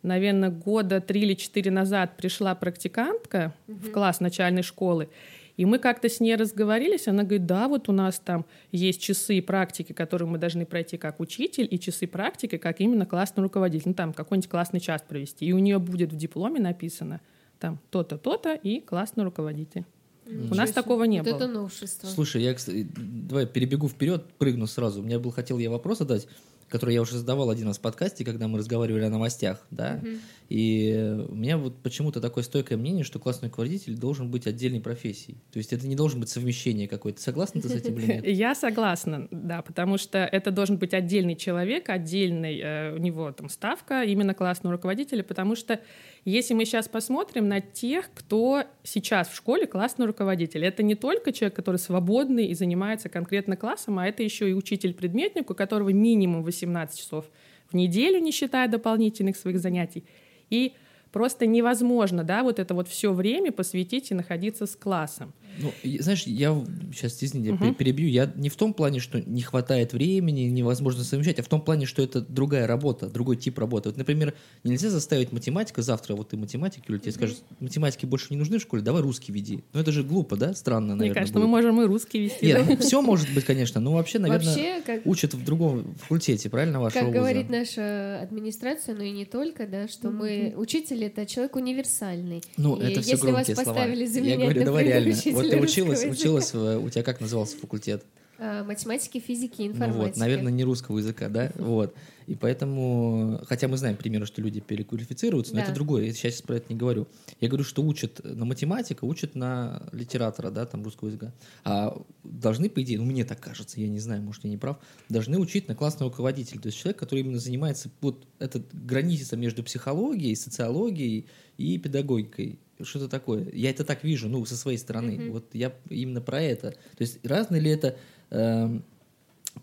наверное, 0.06 0.50
года 0.50 1.00
три 1.00 1.22
или 1.22 1.34
четыре 1.34 1.70
назад 1.70 2.16
пришла 2.16 2.54
практикантка 2.54 3.54
в 3.66 3.90
класс 3.90 4.20
начальной 4.20 4.62
школы, 4.62 5.08
и 5.56 5.64
мы 5.64 5.78
как-то 5.78 6.08
с 6.08 6.20
ней 6.20 6.36
разговорились, 6.36 7.08
она 7.08 7.22
говорит, 7.22 7.46
да, 7.46 7.68
вот 7.68 7.88
у 7.88 7.92
нас 7.92 8.20
там 8.22 8.44
есть 8.72 9.00
часы 9.00 9.40
практики, 9.40 9.92
которые 9.92 10.28
мы 10.28 10.38
должны 10.38 10.66
пройти 10.66 10.98
как 10.98 11.18
учитель, 11.18 11.66
и 11.70 11.78
часы 11.78 12.06
практики 12.06 12.58
как 12.58 12.80
именно 12.80 13.06
классный 13.06 13.42
руководитель. 13.42 13.88
Ну, 13.88 13.94
там 13.94 14.12
какой-нибудь 14.12 14.50
классный 14.50 14.80
час 14.80 15.02
провести. 15.06 15.46
И 15.46 15.52
у 15.52 15.58
нее 15.58 15.78
будет 15.78 16.12
в 16.12 16.16
дипломе 16.16 16.60
написано 16.60 17.20
там 17.58 17.80
то-то, 17.90 18.18
то-то 18.18 18.52
и 18.54 18.80
классный 18.80 19.25
руководитель. 19.25 19.84
У 20.26 20.54
нас 20.54 20.72
такого 20.72 21.04
не 21.04 21.20
вот 21.22 21.28
было. 21.28 21.36
это 21.36 21.46
новшество. 21.46 22.08
Слушай, 22.08 22.42
я, 22.42 22.52
кстати, 22.54 22.86
давай 22.96 23.46
перебегу 23.46 23.88
вперед, 23.88 24.25
прыгну 24.38 24.66
сразу. 24.66 25.00
У 25.00 25.04
меня 25.04 25.18
был, 25.18 25.30
хотел 25.30 25.58
я 25.58 25.70
вопрос 25.70 25.98
задать, 25.98 26.26
который 26.68 26.94
я 26.94 27.02
уже 27.02 27.16
задавал 27.16 27.50
один 27.50 27.68
раз 27.68 27.78
в 27.78 27.80
подкасте, 27.80 28.25
когда 28.25 28.49
мы 28.49 28.58
разговаривали 28.58 29.04
о 29.04 29.11
новостях, 29.11 29.66
да. 29.70 30.00
И 30.49 30.92
э, 30.94 31.26
у 31.28 31.35
меня 31.35 31.58
вот 31.58 31.82
почему-то 31.82 32.20
такое 32.20 32.44
стойкое 32.44 32.78
мнение, 32.78 33.04
что 33.04 33.18
классный 33.18 33.49
руководитель 33.49 33.96
должен 33.96 34.30
быть 34.30 34.46
отдельной 34.46 34.80
профессией. 34.80 35.38
То 35.52 35.58
есть 35.58 35.73
это 35.73 35.88
не 35.88 35.96
должен 35.96 36.20
быть 36.20 36.28
совмещение 36.28 36.87
какое-то. 36.87 37.20
Согласна 37.20 37.61
ты 37.61 37.68
с 37.68 37.73
этим 37.73 37.99
или 37.99 38.06
нет? 38.12 38.26
Я 38.26 38.54
согласна, 38.54 39.26
да, 39.32 39.62
потому 39.62 39.99
что 39.99 40.18
это 40.18 40.52
должен 40.52 40.78
быть 40.78 40.94
отдельный 40.94 41.35
человек, 41.35 41.88
отдельный 41.88 42.61
э, 42.61 42.94
у 42.94 42.99
него 42.99 43.32
там 43.32 43.49
ставка 43.49 44.04
именно 44.04 44.35
классного 44.35 44.75
руководителя, 44.75 45.25
потому 45.25 45.56
что 45.56 45.80
если 46.26 46.54
мы 46.54 46.64
сейчас 46.64 46.88
посмотрим 46.88 47.47
на 47.47 47.61
тех, 47.61 48.11
кто 48.12 48.64
сейчас 48.83 49.28
в 49.28 49.37
школе 49.37 49.68
классный 49.68 50.06
руководитель, 50.06 50.64
это 50.64 50.83
не 50.83 50.97
только 50.97 51.33
человек, 51.33 51.54
который 51.54 51.76
свободный 51.76 52.47
и 52.47 52.54
занимается 52.54 53.09
конкретно 53.09 53.56
классом, 53.56 54.00
а 54.00 54.09
это 54.09 54.25
еще 54.25 54.50
и 54.50 54.52
учитель-предметник, 54.52 55.49
у 55.49 55.54
которого 55.54 55.90
минимум 55.90 56.42
18 56.42 56.99
часов 56.99 57.26
в 57.71 57.75
неделю, 57.75 58.18
не 58.18 58.33
считая 58.33 58.66
дополнительных 58.66 59.37
своих 59.37 59.61
занятий. 59.61 60.02
И 60.50 60.73
просто 61.12 61.47
невозможно, 61.47 62.25
да, 62.25 62.42
вот 62.42 62.59
это 62.59 62.75
вот 62.75 62.88
все 62.88 63.12
время 63.12 63.52
посвятить 63.52 64.11
и 64.11 64.14
находиться 64.14 64.66
с 64.66 64.75
классом. 64.75 65.33
Ну, 65.62 65.72
знаешь, 66.00 66.25
я 66.26 66.64
сейчас, 66.92 67.22
извини, 67.22 67.46
я 67.46 67.54
Мгм. 67.54 67.68
пе- 67.75 67.84
перебью. 67.84 68.08
Я 68.08 68.30
не 68.36 68.48
в 68.48 68.56
том 68.56 68.75
плане, 68.75 69.00
что 69.00 69.20
не 69.20 69.42
хватает 69.42 69.92
времени, 69.92 70.42
невозможно 70.42 71.02
совмещать, 71.04 71.38
а 71.38 71.42
в 71.42 71.48
том 71.48 71.60
плане, 71.60 71.86
что 71.86 72.02
это 72.02 72.20
другая 72.20 72.66
работа, 72.66 73.06
другой 73.08 73.36
тип 73.36 73.58
работы. 73.58 73.88
Вот, 73.88 73.98
например, 73.98 74.34
нельзя 74.64 74.90
заставить 74.90 75.32
математика 75.32 75.82
завтра, 75.82 76.14
вот 76.14 76.28
ты 76.30 76.36
математик, 76.36 76.82
Юля, 76.88 76.98
тебе 77.00 77.12
скажут, 77.12 77.38
математики 77.60 78.06
больше 78.06 78.26
не 78.30 78.36
нужны 78.36 78.58
в 78.58 78.62
школе, 78.62 78.82
давай 78.82 79.02
русский 79.02 79.32
веди. 79.32 79.64
Ну, 79.72 79.80
это 79.80 79.92
же 79.92 80.02
глупо, 80.02 80.36
да? 80.36 80.54
Странно, 80.54 80.94
Мне 80.94 80.96
наверное. 81.10 81.14
кажется, 81.20 81.38
мы 81.38 81.44
будет. 81.46 81.50
можем 81.52 81.82
и 81.82 81.84
русский 81.86 82.18
вести. 82.20 82.52
да? 82.52 82.62
Нет, 82.62 82.82
все 82.82 83.00
может 83.02 83.32
быть, 83.34 83.44
конечно, 83.44 83.80
но 83.80 83.92
вообще, 83.92 84.18
наверное, 84.18 84.46
Вообще, 84.54 84.82
как, 84.84 85.06
учат 85.06 85.34
в 85.34 85.44
другом 85.44 85.94
факультете, 86.00 86.50
правильно, 86.50 86.80
вашего 86.80 86.98
как 87.00 87.08
вуза? 87.08 87.18
говорит 87.18 87.48
наша 87.48 88.20
администрация, 88.22 88.94
но 88.94 89.02
и 89.04 89.10
не 89.10 89.25
только, 89.25 89.66
да, 89.66 89.88
что 89.88 90.10
мы 90.10 90.54
учитель 90.56 91.04
это 91.04 91.26
человек 91.26 91.56
универсальный. 91.56 92.42
Ну, 92.56 92.76
И 92.76 92.84
это 92.90 93.00
все 93.00 93.12
если 93.12 93.30
вас 93.30 93.46
слова. 93.46 93.62
поставили 93.64 94.04
Я 94.04 94.10
заменять, 94.10 94.38
говорю, 94.40 94.64
давай 94.64 94.84
реально. 94.84 95.10
учителя 95.10 95.45
Вот 95.46 95.58
ты 95.58 95.60
училась, 95.62 96.02
языка. 96.04 96.12
училась, 96.12 96.54
у 96.54 96.88
тебя 96.90 97.02
как 97.02 97.20
назывался 97.20 97.56
факультет? 97.56 98.04
А, 98.38 98.64
математики, 98.64 99.18
физики, 99.18 99.62
Ну 99.62 99.68
информатики. 99.68 100.08
вот, 100.08 100.16
наверное, 100.18 100.52
не 100.52 100.62
русского 100.62 100.98
языка, 100.98 101.30
да? 101.30 101.52
Вот. 101.54 101.94
И 102.26 102.34
поэтому, 102.34 103.40
хотя 103.46 103.66
мы 103.68 103.78
знаем 103.78 103.96
примеры, 103.96 104.26
что 104.26 104.42
люди 104.42 104.60
переквалифицируются, 104.60 105.54
но 105.54 105.60
Да. 105.60 105.64
это 105.66 105.72
другое, 105.74 106.04
я 106.04 106.12
сейчас 106.12 106.42
про 106.42 106.56
это 106.56 106.66
не 106.68 106.78
говорю. 106.78 107.06
Я 107.40 107.48
говорю, 107.48 107.64
что 107.64 107.82
учат 107.82 108.20
на 108.24 108.44
математика, 108.44 109.04
учат 109.04 109.36
на 109.36 109.88
литератора, 109.92 110.50
да, 110.50 110.66
там, 110.66 110.82
русского 110.82 111.08
языка. 111.08 111.32
А 111.64 111.96
должны, 112.24 112.68
по 112.68 112.82
идее, 112.82 112.98
ну, 112.98 113.04
мне 113.04 113.24
так 113.24 113.40
кажется, 113.40 113.80
я 113.80 113.88
не 113.88 114.00
знаю, 114.00 114.22
может, 114.22 114.44
я 114.44 114.50
не 114.50 114.56
прав, 114.58 114.76
должны 115.08 115.38
учить 115.38 115.68
на 115.68 115.74
классного 115.74 116.10
руководителя, 116.10 116.60
то 116.60 116.66
есть 116.66 116.78
человек, 116.78 116.98
который 116.98 117.20
именно 117.20 117.38
занимается, 117.38 117.90
вот, 118.02 118.26
это 118.38 118.60
граница 118.72 119.36
между 119.36 119.62
психологией, 119.62 120.34
социологией 120.36 121.26
и 121.58 121.78
педагогикой. 121.78 122.58
Что-то 122.82 123.08
такое. 123.08 123.46
Я 123.52 123.70
это 123.70 123.84
так 123.84 124.04
вижу, 124.04 124.28
ну, 124.28 124.44
со 124.44 124.56
своей 124.56 124.76
стороны. 124.78 125.12
Мгм. 125.12 125.32
Вот 125.32 125.54
я 125.54 125.72
именно 125.88 126.20
про 126.20 126.42
это. 126.42 126.72
То 126.72 127.00
есть 127.00 127.25
разные 127.25 127.60
ли 127.60 127.70
это 127.70 127.96
эм, 128.30 128.84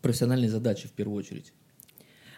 профессиональные 0.01 0.49
задачи 0.49 0.87
в 0.87 0.91
первую 0.91 1.19
очередь? 1.19 1.53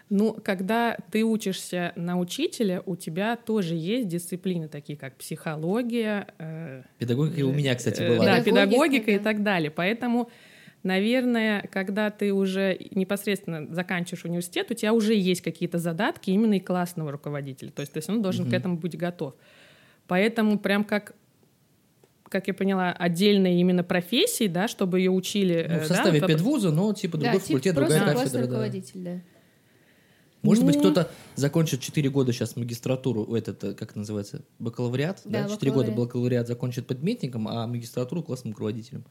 Ну, 0.08 0.34
когда 0.34 0.96
ты 1.10 1.24
учишься 1.24 1.92
на 1.96 2.18
учителя, 2.18 2.80
у 2.86 2.94
тебя 2.94 3.36
тоже 3.36 3.74
есть 3.74 4.06
дисциплины, 4.06 4.68
такие 4.68 4.96
как 4.96 5.16
психология. 5.16 6.28
э, 6.38 6.82
Педагогика 6.98 7.40
и 7.40 7.42
у 7.42 7.52
меня, 7.52 7.74
кстати, 7.74 8.02
э, 8.02 8.08
была. 8.08 8.24
Да, 8.24 8.42
Педагогика, 8.42 8.68
педагогика 8.70 9.10
и 9.10 9.18
да. 9.18 9.24
так 9.24 9.42
далее. 9.42 9.70
Поэтому, 9.72 10.30
наверное, 10.86 11.68
когда 11.70 12.10
ты 12.10 12.32
уже 12.32 12.78
непосредственно 12.92 13.66
заканчиваешь 13.74 14.24
университет, 14.24 14.70
у 14.70 14.74
тебя 14.74 14.92
уже 14.92 15.14
есть 15.14 15.42
какие-то 15.42 15.78
задатки 15.78 16.30
именно 16.30 16.54
и 16.54 16.60
классного 16.60 17.12
руководителя. 17.12 17.70
То 17.70 17.80
есть 17.80 17.92
ты 17.92 18.00
все 18.00 18.08
равно 18.12 18.22
должен 18.22 18.44
Мгм. 18.44 18.50
к 18.52 18.54
этому 18.54 18.76
быть 18.78 18.96
готов. 18.96 19.34
Поэтому 20.06 20.58
прям 20.58 20.84
как 20.84 21.14
как 22.28 22.48
я 22.48 22.54
поняла, 22.54 22.90
отдельной 22.92 23.60
именно 23.60 23.84
профессии, 23.84 24.48
да, 24.48 24.66
чтобы 24.66 24.98
ее 24.98 25.12
учили. 25.12 25.64
Ну, 25.68 25.74
э, 25.76 25.78
в 25.78 25.88
да, 25.88 25.94
составе 25.94 26.20
вот, 26.20 26.26
педвуза, 26.26 26.72
но 26.72 26.92
типа 26.92 27.18
Да, 27.18 27.22
другой 27.24 27.38
тип 27.40 27.46
факультет, 27.48 27.74
просто 27.76 27.94
другая 27.98 28.14
кафедра. 28.16 28.38
Да. 28.40 28.46
руководитель, 28.46 29.00
да. 29.00 29.20
Может 30.42 30.64
быть, 30.66 30.74
Ну. 30.74 30.80
кто-то 30.80 31.08
закончит 31.36 31.80
4 31.80 32.10
года 32.10 32.32
сейчас 32.32 32.56
магистратуру, 32.56 33.32
этот, 33.34 33.62
э, 33.62 33.74
как 33.74 33.94
называется, 33.94 34.42
бакалавриат, 34.58 35.22
Да, 35.24 35.44
да, 35.44 35.48
4 35.48 35.70
года 35.72 35.86
бакалавриат. 35.92 36.08
бакалавриат 36.08 36.48
закончит 36.48 36.86
предметником, 36.88 37.46
а 37.46 37.64
магистратуру 37.68 38.24
классным 38.24 38.52
руководителем. 38.54 39.04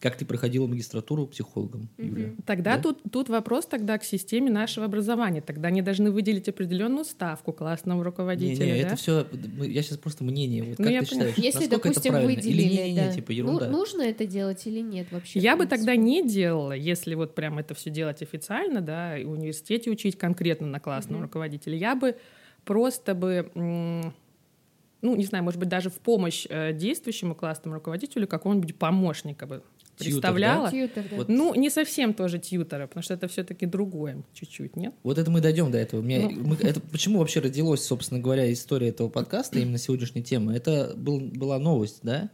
Как 0.00 0.16
ты 0.16 0.24
проходила 0.24 0.68
магистратуру 0.68 1.26
психологом, 1.26 1.88
Юля? 1.98 2.30
Тогда 2.46 2.76
Да? 2.76 2.82
тут, 2.82 3.00
тут 3.10 3.28
вопрос 3.28 3.66
тогда 3.66 3.98
к 3.98 4.04
системе 4.04 4.48
нашего 4.48 4.86
образования. 4.86 5.40
Тогда 5.40 5.68
они 5.68 5.82
должны 5.82 6.12
выделить 6.12 6.48
определенную 6.48 7.04
ставку 7.04 7.52
классного 7.52 8.04
руководителя. 8.04 8.66
Не, 8.66 8.72
не, 8.74 8.82
да? 8.82 8.86
это 8.88 8.96
все, 8.96 9.26
я 9.64 9.82
сейчас 9.82 9.98
просто 9.98 10.22
мнение. 10.22 10.62
Вот 10.62 10.78
Ну, 10.78 10.84
как 10.84 10.92
я 10.92 11.00
ты 11.02 11.08
поняла. 11.10 11.26
считаешь, 11.30 11.44
Если, 11.44 11.58
насколько 11.64 11.88
допустим, 11.88 12.12
это 12.12 12.20
правильно? 12.20 12.42
выделили, 12.42 12.62
Или 12.62 12.70
не, 12.70 12.82
не, 12.84 12.90
не, 12.92 12.96
да. 12.96 13.12
типа 13.12 13.30
Ну, 13.32 13.36
ерунда? 13.38 13.68
нужно 13.70 14.02
это 14.02 14.24
делать 14.24 14.64
или 14.68 14.80
нет 14.80 15.10
вообще? 15.10 15.40
Я 15.40 15.56
бы 15.56 15.66
тогда 15.66 15.96
не 15.96 16.24
делала, 16.24 16.72
если 16.72 17.16
вот 17.16 17.34
прям 17.34 17.58
это 17.58 17.74
все 17.74 17.90
делать 17.90 18.22
официально, 18.22 18.80
да, 18.80 19.18
и 19.18 19.24
в 19.24 19.32
университете 19.32 19.90
учить 19.90 20.16
конкретно 20.16 20.68
на 20.68 20.78
классного 20.78 21.18
Мгм. 21.18 21.24
руководителя. 21.26 21.76
Я 21.76 21.96
бы 21.96 22.16
просто 22.64 23.16
бы, 23.16 23.50
ну, 23.56 25.16
не 25.16 25.24
знаю, 25.24 25.42
может 25.44 25.58
быть, 25.58 25.68
даже 25.68 25.90
в 25.90 25.98
помощь 26.00 26.46
э, 26.48 26.72
действующему 26.72 27.34
классному 27.34 27.74
руководителю 27.76 28.26
какого-нибудь 28.28 28.76
помощника 28.76 29.46
бы 29.46 29.62
представляла. 29.98 30.70
Тьютор, 30.70 31.04
да. 31.10 31.16
Вот. 31.16 31.28
Ну, 31.28 31.54
не 31.54 31.70
совсем 31.70 32.14
тоже 32.14 32.38
тьютера, 32.38 32.86
потому 32.86 33.02
что 33.02 33.14
это 33.14 33.28
все-таки 33.28 33.66
другое 33.66 34.22
чуть-чуть, 34.32 34.76
нет? 34.76 34.94
Вот 35.02 35.18
это 35.18 35.30
мы 35.30 35.40
дойдем 35.40 35.70
до 35.70 35.78
этого. 35.78 36.00
Мне- 36.02 36.20
Ну. 36.28 36.48
мы- 36.48 36.56
это, 36.56 36.80
почему 36.80 37.18
вообще 37.18 37.40
родилась, 37.40 37.82
собственно 37.84 38.20
говоря, 38.20 38.52
история 38.52 38.88
этого 38.88 39.08
подкаста, 39.08 39.58
именно 39.58 39.78
сегодняшней 39.78 40.22
темы? 40.22 40.54
Это 40.54 40.94
был, 40.96 41.20
была 41.20 41.58
новость, 41.58 42.00
да? 42.02 42.30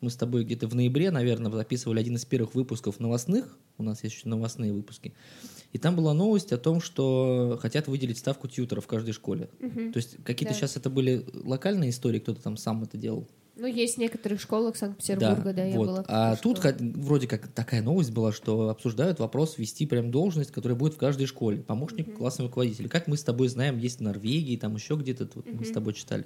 Мы 0.00 0.10
с 0.10 0.16
тобой 0.16 0.44
где-то 0.44 0.68
в 0.68 0.74
ноябре, 0.74 1.10
наверное, 1.10 1.50
записывали 1.50 1.98
один 2.00 2.16
из 2.16 2.24
первых 2.26 2.54
выпусков 2.54 3.00
новостных. 3.00 3.58
У 3.78 3.82
нас 3.82 4.02
есть 4.04 4.16
еще 4.16 4.28
новостные 4.28 4.72
выпуски. 4.72 5.14
И 5.72 5.78
там 5.78 5.96
была 5.96 6.12
новость 6.12 6.52
о 6.52 6.58
том, 6.58 6.80
что 6.82 7.58
хотят 7.62 7.88
выделить 7.88 8.18
ставку 8.18 8.46
тьютера 8.46 8.80
в 8.82 8.86
каждой 8.86 9.12
школе. 9.12 9.48
Мгм. 9.60 9.92
То 9.92 9.96
есть 9.96 10.22
какие-то 10.22 10.52
Да. 10.52 10.60
сейчас 10.60 10.76
это 10.76 10.90
были 10.90 11.24
локальные 11.32 11.90
истории, 11.90 12.18
кто-то 12.18 12.42
там 12.42 12.56
сам 12.58 12.82
это 12.82 12.98
делал. 12.98 13.26
Ну, 13.56 13.66
есть 13.68 13.94
в 13.94 13.98
некоторых 13.98 14.40
школах 14.40 14.76
Санкт-Петербурга, 14.76 15.52
да, 15.52 15.64
я 15.64 15.76
вот. 15.76 15.86
была. 15.86 16.04
А 16.08 16.34
тут 16.36 16.58
ха- 16.58 16.74
вроде 16.78 17.28
как 17.28 17.46
такая 17.48 17.82
новость 17.82 18.10
была, 18.10 18.32
что 18.32 18.68
обсуждают 18.68 19.20
вопрос 19.20 19.58
ввести 19.58 19.86
прям 19.86 20.10
должность, 20.10 20.50
которая 20.50 20.76
будет 20.76 20.94
в 20.94 20.96
каждой 20.98 21.26
школе. 21.26 21.62
Помощник 21.62 22.08
Мгм. 22.08 22.16
классного 22.16 22.48
руководителя. 22.48 22.88
Как 22.88 23.06
мы 23.06 23.16
с 23.16 23.22
тобой 23.22 23.46
знаем, 23.48 23.78
есть 23.78 23.98
в 23.98 24.02
Норвегии, 24.02 24.56
там 24.56 24.74
еще 24.74 24.96
где-то, 24.96 25.28
вот 25.34 25.46
мы 25.46 25.64
с 25.64 25.70
тобой 25.70 25.94
читали 25.94 26.24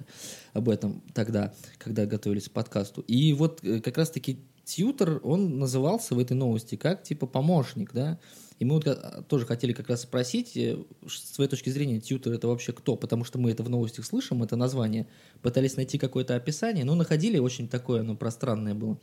об 0.53 0.69
этом 0.69 1.03
тогда, 1.13 1.53
когда 1.77 2.05
готовились 2.07 2.49
к 2.49 2.51
подкасту. 2.51 3.01
И 3.01 3.33
вот 3.33 3.59
э, 3.63 3.79
как 3.79 3.97
раз-таки 3.97 4.39
тьютер, 4.65 5.19
он 5.23 5.59
назывался 5.59 6.15
в 6.15 6.19
этой 6.19 6.33
новости 6.33 6.75
как 6.75 7.03
типа 7.03 7.27
помощник, 7.27 7.91
да. 7.93 8.17
И 8.59 8.65
мы 8.65 8.75
вот 8.75 8.83
ка- 8.83 9.23
тоже 9.27 9.45
хотели 9.45 9.71
как 9.73 9.87
раз 9.89 10.01
спросить, 10.01 10.57
э, 10.57 10.77
с 11.07 11.31
твоей 11.31 11.49
точки 11.49 11.69
зрения, 11.69 11.99
тьютер 11.99 12.33
это 12.33 12.47
вообще 12.47 12.73
кто? 12.73 12.95
Потому 12.97 13.23
что 13.23 13.39
мы 13.39 13.51
это 13.51 13.63
в 13.63 13.69
новостях 13.69 14.05
слышим, 14.05 14.43
это 14.43 14.55
название. 14.57 15.07
Пытались 15.41 15.77
найти 15.77 15.97
какое-то 15.97 16.35
описание, 16.35 16.83
но 16.85 16.95
находили 16.95 17.39
очень 17.39 17.67
такое, 17.69 18.01
оно 18.01 18.15
пространное 18.15 18.73
было. 18.73 18.97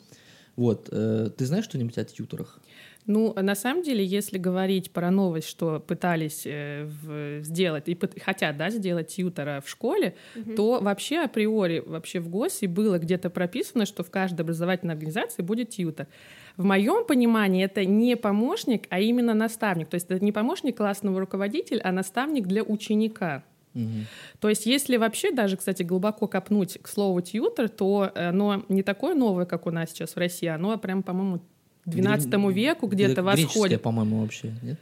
Вот, 0.57 0.89
э, 0.91 1.31
ты 1.37 1.45
знаешь 1.47 1.65
что-нибудь 1.65 1.99
о 1.99 2.05
тьютерах? 2.05 2.61
Ну, 3.09 3.33
на 3.41 3.55
самом 3.55 3.83
деле, 3.85 4.05
если 4.05 4.37
говорить 4.39 4.91
про 4.91 5.11
новость, 5.11 5.49
что 5.49 5.79
пытались 5.81 6.43
э, 6.45 6.85
в- 6.87 7.43
сделать 7.45 7.89
и 7.89 7.95
пыт- 7.95 8.19
хотят, 8.21 8.57
да, 8.57 8.71
сделать 8.71 9.09
тьютера 9.09 9.63
в 9.65 9.69
школе, 9.69 10.17
Мгм. 10.35 10.57
то 10.57 10.81
вообще 10.81 11.19
априори 11.21 11.81
вообще 11.87 12.21
в 12.21 12.29
ГОСе 12.29 12.67
было 12.69 12.99
где-то 12.99 13.31
прописано, 13.31 13.87
что 13.87 14.03
в 14.03 14.11
каждой 14.11 14.41
образовательной 14.43 14.95
организации 14.95 15.43
будет 15.43 15.71
тьютер. 15.71 16.09
В 16.57 16.65
моем 16.65 17.05
понимании 17.05 17.65
это 17.65 17.85
не 17.85 18.17
помощник, 18.17 18.87
а 18.89 19.01
именно 19.01 19.35
наставник. 19.35 19.89
То 19.89 19.97
есть 19.97 20.11
это 20.11 20.25
не 20.25 20.33
помощник 20.33 20.77
классного 20.77 21.21
руководителя, 21.21 21.81
а 21.85 21.93
наставник 21.93 22.47
для 22.47 22.63
ученика. 22.63 23.43
Мгм. 23.75 24.07
То 24.41 24.49
есть, 24.49 24.65
если 24.65 24.97
вообще 24.97 25.33
даже, 25.33 25.59
кстати, 25.59 25.83
глубоко 25.83 26.27
копнуть 26.27 26.79
к 26.81 26.89
слову 26.89 27.21
тьютер, 27.21 27.69
то 27.69 28.11
оно 28.15 28.65
не 28.71 28.83
такое 28.83 29.15
новое, 29.15 29.45
как 29.45 29.67
у 29.67 29.71
нас 29.71 29.91
сейчас 29.91 30.17
в 30.17 30.19
России, 30.19 30.47
оно 30.47 30.79
прям, 30.79 31.03
по-моему, 31.03 31.41
к 31.41 31.43
12 31.85 32.29
Гре- 32.29 32.53
веку 32.55 32.87
где-то 32.87 33.23
восходит. 33.23 33.83
по-моему, 33.83 34.23
вообще, 34.23 34.53
нет? 34.63 34.79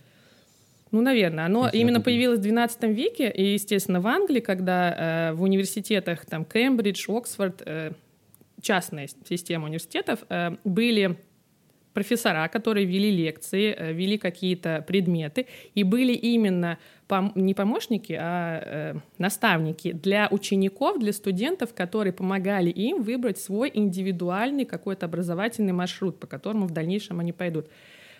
Ну, 0.92 1.00
наверное, 1.00 1.46
оно 1.46 1.64
Если 1.64 1.78
именно 1.78 2.00
появилось 2.00 2.38
в 2.38 2.42
12 2.42 2.84
веке, 2.84 3.28
и, 3.28 3.54
естественно, 3.54 4.00
в 4.00 4.06
Англии, 4.06 4.38
когда 4.38 5.30
э, 5.30 5.32
в 5.32 5.42
университетах, 5.42 6.24
там, 6.24 6.44
Кембридж, 6.44 7.06
Оксфорд, 7.10 7.62
э, 7.66 7.90
частная 8.60 9.08
система 9.28 9.64
университетов, 9.64 10.20
э, 10.28 10.56
были 10.62 11.18
профессора, 11.94 12.48
которые 12.48 12.84
вели 12.84 13.10
лекции, 13.10 13.74
э, 13.76 13.92
вели 13.92 14.18
какие-то 14.18 14.84
предметы, 14.86 15.46
и 15.74 15.84
были 15.84 16.12
именно 16.12 16.78
пом- 17.08 17.32
не 17.34 17.54
помощники, 17.54 18.12
а 18.20 18.60
э, 18.62 18.94
наставники 19.18 19.92
для 19.92 20.28
учеников, 20.30 20.98
для 20.98 21.12
студентов, 21.12 21.72
которые 21.72 22.12
помогали 22.12 22.70
им 22.70 23.02
выбрать 23.02 23.38
свой 23.38 23.70
индивидуальный 23.72 24.64
какой-то 24.64 25.06
образовательный 25.06 25.72
маршрут, 25.72 26.18
по 26.18 26.26
которому 26.26 26.66
в 26.66 26.72
дальнейшем 26.72 27.20
они 27.20 27.32
пойдут. 27.32 27.68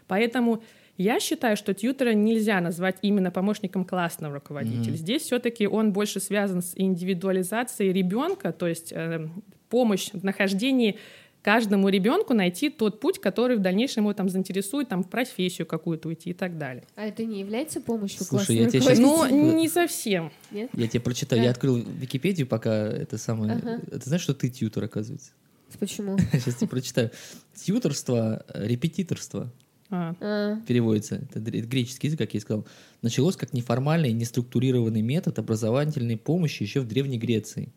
Поэтому 0.07 0.63
я 0.97 1.19
считаю, 1.19 1.57
что 1.57 1.75
тьютера 1.75 2.13
нельзя 2.15 2.61
назвать 2.61 2.97
именно 3.03 3.33
помощником 3.33 3.85
классного 3.85 4.35
руководителя. 4.35 4.93
Мгм. 4.93 4.97
Здесь 4.97 5.23
все-таки 5.23 5.67
он 5.67 5.93
больше 5.93 6.21
связан 6.21 6.63
с 6.63 6.75
индивидуализацией 6.77 7.93
ребенка, 7.93 8.53
то 8.53 8.69
есть 8.69 8.93
э, 8.93 9.27
помощь 9.69 10.11
в 10.13 10.25
нахождении 10.25 10.99
каждому 11.45 11.91
ребенку 11.91 12.33
найти 12.33 12.71
тот 12.71 13.01
путь, 13.01 13.21
который 13.21 13.59
в 13.59 13.61
дальнейшем 13.61 14.05
его 14.05 14.15
там 14.15 14.31
заинтересует, 14.31 14.89
там 14.89 15.05
в 15.05 15.11
профессию 15.11 15.67
какую-то 15.67 16.09
уйти 16.09 16.31
и 16.31 16.33
так 16.33 16.57
далее. 16.57 16.85
А 16.97 17.05
это 17.07 17.23
не 17.25 17.41
является 17.41 17.83
помощью 17.83 18.25
Слушай, 18.25 18.57
я 18.57 18.71
тебе 18.71 18.81
руководителя? 18.81 19.29
Ну, 19.31 19.55
не 19.61 19.69
совсем. 19.69 20.33
Нет? 20.51 20.71
Я 20.73 20.89
тебе 20.89 21.01
прочитаю. 21.01 21.41
Да. 21.41 21.45
Я 21.45 21.51
открыл 21.51 21.77
Википедию, 21.77 22.47
пока 22.47 22.75
это 22.75 23.19
самое... 23.19 23.53
Ага. 23.53 23.81
Ты 23.91 24.01
знаешь, 24.01 24.23
что 24.23 24.33
ты 24.33 24.49
тьютер, 24.49 24.85
оказывается? 24.85 25.33
Почему? 25.79 26.19
Сейчас 26.33 26.55
тебе 26.55 26.69
прочитаю. 26.69 27.11
Тьюторство, 27.55 28.45
репетиторство 28.55 29.53
А, 29.91 30.15
А, 30.21 30.57
переводится. 30.67 31.17
Это 31.35 31.41
греческий 31.41 32.07
язык, 32.07 32.21
как 32.21 32.33
я 32.33 32.39
и 32.39 32.41
сказал. 32.41 32.67
Началось 33.03 33.37
как 33.37 33.53
неформальный, 33.53 34.13
неструктурированный 34.13 35.03
метод 35.03 35.39
образовательной 35.39 36.17
помощи 36.17 36.63
еще 36.63 36.81
в 36.81 36.89
Древней 36.89 37.19
Греции. 37.19 37.75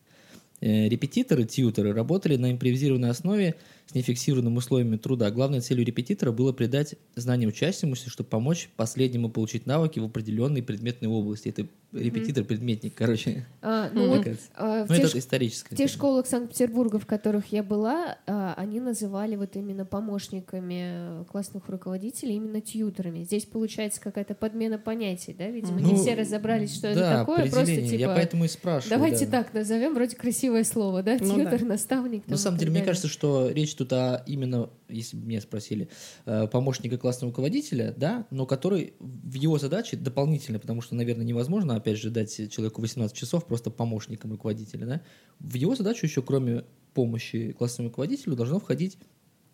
Э, 0.59 0.89
Репетиторы, 0.89 1.45
тьюторы 1.45 1.93
работали 1.93 2.35
на 2.35 2.51
импровизированной 2.51 3.11
основе 3.11 3.55
с 3.87 3.95
нефиксированными 3.95 4.57
условиями 4.57 4.97
труда. 4.97 5.31
Главной 5.31 5.61
целью 5.61 5.85
репетитора 5.85 6.31
было 6.31 6.51
придать 6.51 6.95
знания 7.15 7.47
учащемуся, 7.47 8.09
чтобы 8.09 8.29
помочь 8.29 8.69
последнему 8.75 9.29
получить 9.29 9.65
навыки 9.65 9.99
в 9.99 10.05
определенной 10.05 10.61
предметной 10.61 11.07
области. 11.09 11.49
Это 11.49 11.67
репетитор-предметник, 11.93 12.93
короче. 12.93 13.45
А, 13.61 13.89
ну, 13.93 14.09
вот, 14.09 14.27
а, 14.55 14.85
ну, 14.87 14.93
это 14.93 15.17
историческое. 15.17 15.75
В 15.75 15.77
тех 15.77 15.89
школах 15.89 16.27
Санкт-Петербурга, 16.27 16.99
в 16.99 17.05
которых 17.05 17.51
я 17.53 17.63
была, 17.63 18.17
а, 18.27 18.53
они 18.57 18.81
называли 18.81 19.37
вот 19.37 19.55
именно 19.55 19.85
помощниками 19.85 21.23
классных 21.25 21.69
руководителей, 21.69 22.35
именно 22.35 22.59
тьютерами. 22.59 23.23
Здесь 23.23 23.45
получается 23.45 24.01
какая-то 24.01 24.35
подмена 24.35 24.77
понятий, 24.77 25.33
да? 25.37 25.47
Видимо, 25.47 25.79
ну, 25.79 25.93
не 25.93 25.95
все 25.95 26.15
разобрались, 26.15 26.75
что 26.75 26.93
да, 26.93 27.11
это 27.11 27.19
такое. 27.19 27.49
Просто 27.49 27.75
типа. 27.75 27.95
Я 27.95 28.07
поэтому 28.09 28.45
и 28.45 28.47
спрашиваю. 28.49 28.97
Давайте 28.97 29.25
да. 29.25 29.43
так 29.43 29.53
назовем, 29.53 29.93
вроде 29.93 30.17
красивое 30.17 30.65
слово, 30.65 31.03
да? 31.03 31.17
Ну, 31.19 31.35
Тьютер, 31.35 31.61
да. 31.61 31.65
наставник. 31.65 32.27
На 32.27 32.37
самом 32.37 32.57
деле, 32.57 32.71
мне 32.71 32.81
кажется, 32.81 33.07
что 33.07 33.49
речь 33.49 33.76
тут 33.77 33.93
о 33.93 34.23
именно, 34.27 34.69
если 34.89 35.17
бы 35.17 35.25
меня 35.25 35.41
спросили, 35.41 35.89
э, 36.25 36.47
помощника 36.47 36.97
классного 36.97 37.31
руководителя, 37.31 37.93
да, 37.97 38.27
но 38.31 38.45
который 38.45 38.93
в 38.99 39.33
его 39.33 39.57
задаче 39.57 39.97
дополнительно, 39.97 40.59
потому 40.59 40.81
что, 40.81 40.95
наверное, 40.95 41.25
невозможно 41.25 41.75
опять 41.75 41.97
же, 41.97 42.09
дать 42.09 42.51
человеку 42.51 42.81
18 42.81 43.15
часов 43.15 43.45
просто 43.45 43.71
помощником 43.71 44.31
руководителя, 44.31 44.85
да, 44.85 45.01
в 45.39 45.53
его 45.55 45.75
задачу 45.75 46.05
еще, 46.05 46.21
кроме 46.21 46.65
помощи 46.93 47.51
классному 47.51 47.89
руководителю, 47.89 48.35
должно 48.35 48.59
входить 48.59 48.97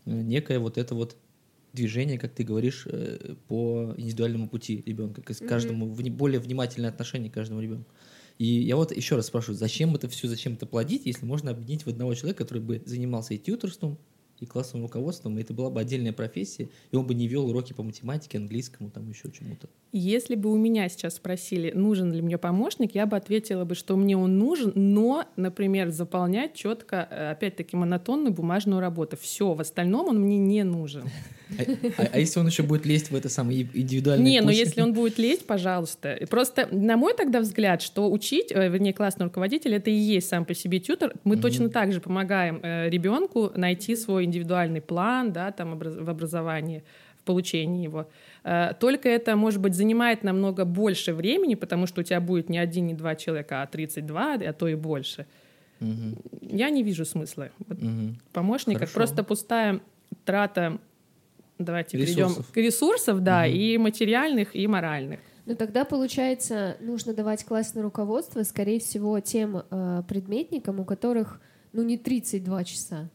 э, 0.06 0.12
некое 0.12 0.60
вот 0.60 0.77
это 0.77 0.96
вот 0.96 1.18
движение, 1.74 2.18
как 2.18 2.34
ты 2.34 2.44
говоришь, 2.44 2.88
э, 2.88 3.36
по 3.48 3.94
индивидуальному 3.98 4.48
пути 4.48 4.84
ребенка, 4.86 5.22
к 5.22 5.36
каждому, 5.48 5.88
mm-hmm. 5.88 6.12
более 6.12 6.39
внимательное 6.39 6.89
отношение 6.89 7.30
к 7.30 7.34
каждому 7.34 7.62
ребенку. 7.62 7.92
И 8.38 8.46
я 8.46 8.75
вот 8.75 8.96
еще 8.96 9.15
раз 9.15 9.27
спрашиваю, 9.27 9.58
зачем 9.58 9.96
это 9.96 10.08
все, 10.08 10.27
зачем 10.27 10.53
это 10.53 10.65
плодить, 10.65 11.06
если 11.06 11.25
можно 11.25 11.51
объединить 11.51 11.86
в 11.86 11.89
одного 11.89 12.13
человека, 12.13 12.44
который 12.44 12.63
бы 12.63 12.82
занимался 12.86 13.34
и 13.34 13.38
тьюторством, 13.38 14.00
и 14.43 14.45
классным 14.45 14.83
руководством, 14.83 15.38
и 15.38 15.41
это 15.41 15.53
была 15.53 15.69
бы 15.69 15.79
отдельная 15.79 16.13
профессия, 16.13 16.69
и 16.91 16.95
он 16.95 17.07
бы 17.07 17.13
не 17.13 17.27
вел 17.27 17.47
уроки 17.50 17.73
по 17.73 17.83
математике, 17.83 18.38
английскому, 18.38 18.89
там 18.89 19.09
еще 19.09 19.31
чему-то. 19.31 19.67
Если 19.91 20.35
бы 20.35 20.51
у 20.51 20.57
меня 20.57 20.89
сейчас 20.89 21.15
спросили, 21.15 21.71
нужен 21.71 22.12
ли 22.12 22.21
мне 22.21 22.38
помощник, 22.38 22.95
я 22.95 23.05
бы 23.05 23.15
ответила 23.15 23.63
бы, 23.63 23.75
что 23.75 23.95
мне 23.95 24.17
он 24.17 24.38
нужен, 24.38 24.71
но, 24.75 25.25
например, 25.35 25.89
заполнять 25.89 26.55
четко, 26.55 27.07
э, 27.09 27.31
опять-таки, 27.31 27.75
монотонную 27.75 28.33
бумажную 28.33 28.79
работу. 28.79 29.17
Все, 29.17 29.53
в 29.53 29.62
остальном 29.62 30.07
он 30.07 30.19
мне 30.21 30.38
не 30.38 30.63
нужен. 30.63 31.03
А, 31.55 32.01
а, 32.01 32.07
а 32.13 32.19
если 32.19 32.39
он 32.39 32.47
еще 32.47 32.63
будет 32.63 32.88
лезть 32.88 33.12
в 33.12 33.15
это 33.15 33.29
самое 33.29 33.62
индивидуальное 33.62 34.25
Не, 34.25 34.41
но 34.41 34.50
если 34.50 34.81
он 34.81 34.91
будет 34.91 35.19
лезть, 35.19 35.45
пожалуйста. 35.45 36.17
Просто, 36.27 36.67
на 36.71 36.97
мой 36.97 37.13
тогда 37.13 37.41
взгляд, 37.41 37.83
что 37.83 38.12
учить, 38.12 38.51
э, 38.51 38.69
вернее, 38.69 38.91
классный 38.91 39.25
руководитель, 39.25 39.75
это 39.75 39.91
и 39.91 39.93
есть 39.93 40.29
сам 40.29 40.45
по 40.45 40.55
себе 40.55 40.79
тютор. 40.79 41.13
Мы 41.23 41.38
точно 41.38 41.69
так 41.69 41.93
же 41.93 42.01
помогаем 42.01 42.59
э, 42.63 42.89
ребенку 42.89 43.51
найти 43.55 43.95
свой 43.95 44.25
индивидуальный 44.34 44.82
план, 44.82 45.32
да, 45.32 45.52
там 45.52 45.78
в 45.78 46.10
образовании, 46.10 46.84
в 47.20 47.24
получении 47.24 47.84
его. 47.84 48.08
Э, 48.44 48.74
только 48.80 49.10
это, 49.10 49.36
может 49.36 49.62
быть, 49.62 49.75
занимает 49.75 50.24
намного 50.24 50.66
больше 50.66 51.13
времени, 51.13 51.56
потому 51.56 51.88
что 51.88 52.02
у 52.02 52.04
тебя 52.04 52.20
будет 52.20 52.50
не 52.50 52.58
один, 52.58 52.88
не 52.88 52.94
два 52.94 53.16
человека, 53.16 53.62
а 53.62 53.68
32, 53.68 54.34
а 54.34 54.54
то 54.54 54.68
и 54.68 54.75
больше. 54.75 55.25
Угу. 55.80 56.50
Я 56.52 56.70
не 56.70 56.84
вижу 56.84 57.06
смысла. 57.06 57.50
Вот 57.68 57.78
угу. 57.78 58.16
Помощник 58.32 58.82
это 58.82 58.92
просто 58.92 59.24
пустая 59.24 59.82
трата, 60.25 60.80
давайте 61.58 61.98
ресурсов. 61.98 62.48
перейдем 62.48 62.54
к 62.54 62.58
ресурсов, 62.58 63.20
да, 63.22 63.42
угу. 63.42 63.56
и 63.56 63.78
материальных, 63.78 64.56
и 64.56 64.68
моральных. 64.68 65.20
Ну 65.46 65.56
тогда, 65.56 65.84
получается, 65.84 66.78
нужно 66.80 67.13
давать 67.13 67.44
классное 67.44 67.84
руководство, 67.84 68.44
скорее 68.44 68.80
всего, 68.80 69.20
тем 69.20 69.63
э, 69.70 70.04
предметникам, 70.08 70.80
у 70.80 70.86
которых 70.86 71.42
ну 71.74 71.84
не 71.84 71.98
32 71.98 72.63
часа. 72.63 73.10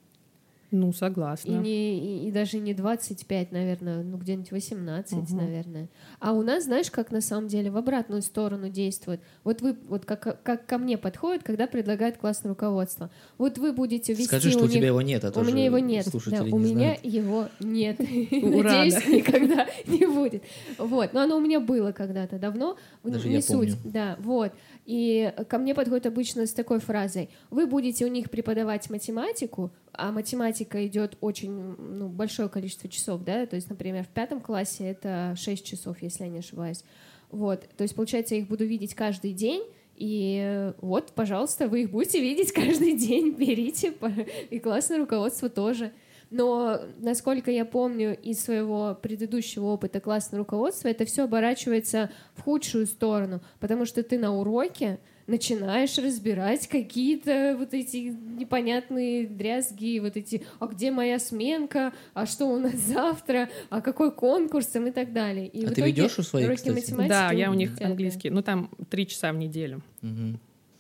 Ну, 0.71 0.93
согласна. 0.93 1.51
И, 1.51 1.55
не, 1.55 1.99
и, 1.99 2.29
и 2.29 2.31
даже 2.31 2.59
не 2.59 2.75
25, 2.75 3.53
наверное, 3.53 4.03
ну 4.03 4.19
где-нибудь 4.19 4.51
18, 4.51 5.13
угу. 5.15 5.37
наверное. 5.37 5.89
А 6.21 6.33
у 6.33 6.43
нас, 6.43 6.65
знаешь, 6.65 6.91
как 6.91 7.11
на 7.11 7.23
самом 7.23 7.49
деле 7.49 7.71
в 7.71 7.77
обратную 7.79 8.21
сторону 8.21 8.69
действует. 8.69 9.21
Вот 9.45 9.63
вы, 9.63 9.77
вот 9.89 10.05
как, 10.05 10.43
как 10.43 10.67
ко 10.67 10.79
мне 10.79 10.99
подходит, 10.99 11.43
когда 11.43 11.67
предлагает 11.67 12.19
классное 12.19 12.51
руководство. 12.51 13.11
Вот 13.39 13.57
вы 13.57 13.73
будете 13.73 14.13
вести 14.13 14.27
Скажи, 14.27 14.51
что 14.51 14.61
у, 14.61 14.63
них... 14.65 14.73
тебя 14.73 14.89
его 14.89 15.01
нет, 15.01 15.25
а 15.25 15.31
то 15.31 15.41
У 15.41 15.45
меня 15.45 15.65
его 15.65 15.79
нет. 15.79 16.07
Да, 16.27 16.43
у 16.43 16.59
меня 16.59 16.95
знают. 16.95 17.05
его 17.05 17.49
нет. 17.61 17.99
Надеюсь, 17.99 19.07
никогда 19.09 19.67
не 19.87 20.07
будет. 20.07 20.43
Вот. 20.77 21.15
Но 21.15 21.21
оно 21.21 21.39
у 21.39 21.41
меня 21.41 21.61
было 21.61 21.93
когда-то 21.93 22.39
давно. 22.39 22.77
Даже 23.05 23.29
не 23.29 23.41
суть. 23.41 23.75
Да, 23.85 24.17
вот. 24.21 24.53
И 24.89 25.35
ко 25.51 25.59
мне 25.59 25.75
подходит 25.75 26.07
обычно 26.07 26.47
с 26.47 26.55
такой 26.55 26.81
фразой. 26.81 27.29
Вы 27.51 27.67
будете 27.67 28.07
у 28.07 28.09
них 28.09 28.31
преподавать 28.31 28.89
математику, 28.89 29.71
а 29.93 30.13
математика 30.13 30.87
идет 30.87 31.19
очень 31.21 31.51
ну, 31.77 32.09
большое 32.09 32.49
количество 32.49 32.89
часов, 32.89 33.23
да, 33.23 33.45
то 33.45 33.57
есть, 33.57 33.69
например, 33.69 34.05
в 34.05 34.09
пятом 34.09 34.41
классе 34.41 34.85
это 34.85 35.35
6 35.37 35.63
часов, 35.63 36.01
если 36.01 36.25
я 36.25 36.31
не 36.31 36.39
ошибаюсь. 36.39 36.85
Вот, 37.31 37.69
то 37.77 37.83
есть, 37.83 37.95
получается, 37.95 38.35
я 38.35 38.41
их 38.41 38.49
буду 38.49 38.65
видеть 38.65 38.95
каждый 38.95 39.35
день, 39.35 39.63
и 39.95 40.73
вот, 40.81 41.13
пожалуйста, 41.13 41.69
вы 41.69 41.83
их 41.83 41.91
будете 41.91 42.19
видеть 42.23 42.53
каждый 42.53 42.97
день, 42.97 43.33
берите, 43.33 43.93
и 44.51 44.59
классное 44.59 44.97
руководство 44.97 45.51
тоже. 45.51 45.93
Но, 46.31 46.81
насколько 46.99 47.51
я 47.51 47.65
помню 47.65 48.17
из 48.17 48.41
своего 48.41 48.97
предыдущего 49.01 49.67
опыта 49.67 50.01
классного 50.01 50.45
руководства, 50.45 50.89
это 50.89 51.05
все 51.07 51.25
оборачивается 51.25 52.11
в 52.35 52.43
худшую 52.43 52.87
сторону, 52.87 53.41
потому 53.61 53.87
что 53.87 54.03
ты 54.03 54.19
на 54.19 54.35
уроке 54.35 54.99
начинаешь 55.27 55.97
разбирать 55.99 56.67
какие-то 56.69 57.55
вот 57.59 57.75
эти 57.75 58.17
непонятные 58.39 59.27
дрязги, 59.27 59.99
вот 60.01 60.17
эти, 60.17 60.45
а 60.59 60.67
где 60.67 60.91
моя 60.91 61.19
сменка, 61.19 61.93
а 62.15 62.27
что 62.27 62.47
у 62.47 62.59
нас 62.59 62.75
завтра, 62.75 63.49
а 63.69 63.81
какой 63.81 64.11
конкурс 64.11 64.67
там 64.67 64.87
и 64.87 64.91
так 64.91 65.13
далее. 65.13 65.47
И 65.47 65.65
а 65.65 65.71
ты 65.71 65.83
ведешь 65.83 66.19
у 66.19 66.23
своих, 66.23 66.55
кстати? 66.55 66.95
Да, 67.09 67.31
я 67.31 67.51
у 67.51 67.55
них 67.55 67.81
английский, 67.81 68.31
ну 68.31 68.43
там 68.43 68.71
три 68.91 69.07
часа 69.07 69.33
в 69.33 69.37
неделю. 69.37 69.83
Угу. 70.03 70.39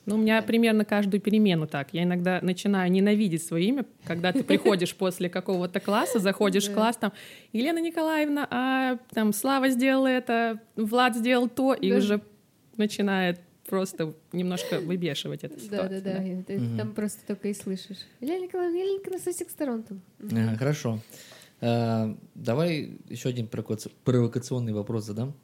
Ну, 0.09 0.15
у 0.15 0.19
меня 0.19 0.41
примерно 0.41 0.87
каждую 0.87 1.21
перемену 1.21 1.67
так. 1.67 1.89
Я 1.93 2.05
иногда 2.05 2.39
начинаю 2.41 2.91
ненавидеть 2.91 3.45
свое 3.45 3.67
имя, 3.67 3.85
когда 4.05 4.33
ты 4.33 4.43
приходишь 4.43 4.95
после 4.95 5.29
какого-то 5.29 5.81
класса, 5.81 6.19
заходишь 6.19 6.69
в 6.69 6.73
класс, 6.73 6.97
там, 6.97 7.13
Елена 7.53 7.79
Николаевна, 7.79 8.49
а 8.51 8.99
там 9.13 9.35
Слава 9.35 9.69
сделал 9.69 10.07
это, 10.07 10.61
Влад 10.77 11.15
сделал 11.15 11.47
то, 11.47 11.75
и 11.75 11.93
уже 11.93 12.23
начинает 12.79 13.39
просто 13.69 14.15
немножко 14.33 14.81
выбешивать 14.81 15.45
это 15.45 15.61
ситуация. 15.61 16.01
Да, 16.01 16.13
да, 16.15 16.25
да. 16.25 16.43
Ты 16.47 16.77
там 16.79 16.95
просто 16.95 17.27
только 17.27 17.49
и 17.49 17.53
слышишь. 17.53 17.99
Елена 18.23 18.45
Николаевна, 18.45 18.79
Елена 18.79 18.99
Николаевна, 18.99 19.25
со 19.25 19.33
всех 19.33 19.51
сторон 19.51 19.83
там. 19.83 20.01
Хорошо. 20.57 21.01
А, 21.61 22.17
давай 22.35 22.99
еще 23.11 23.29
один 23.29 23.47
провокационный 23.47 24.73
вопрос 24.73 25.05
задам. 25.05 25.35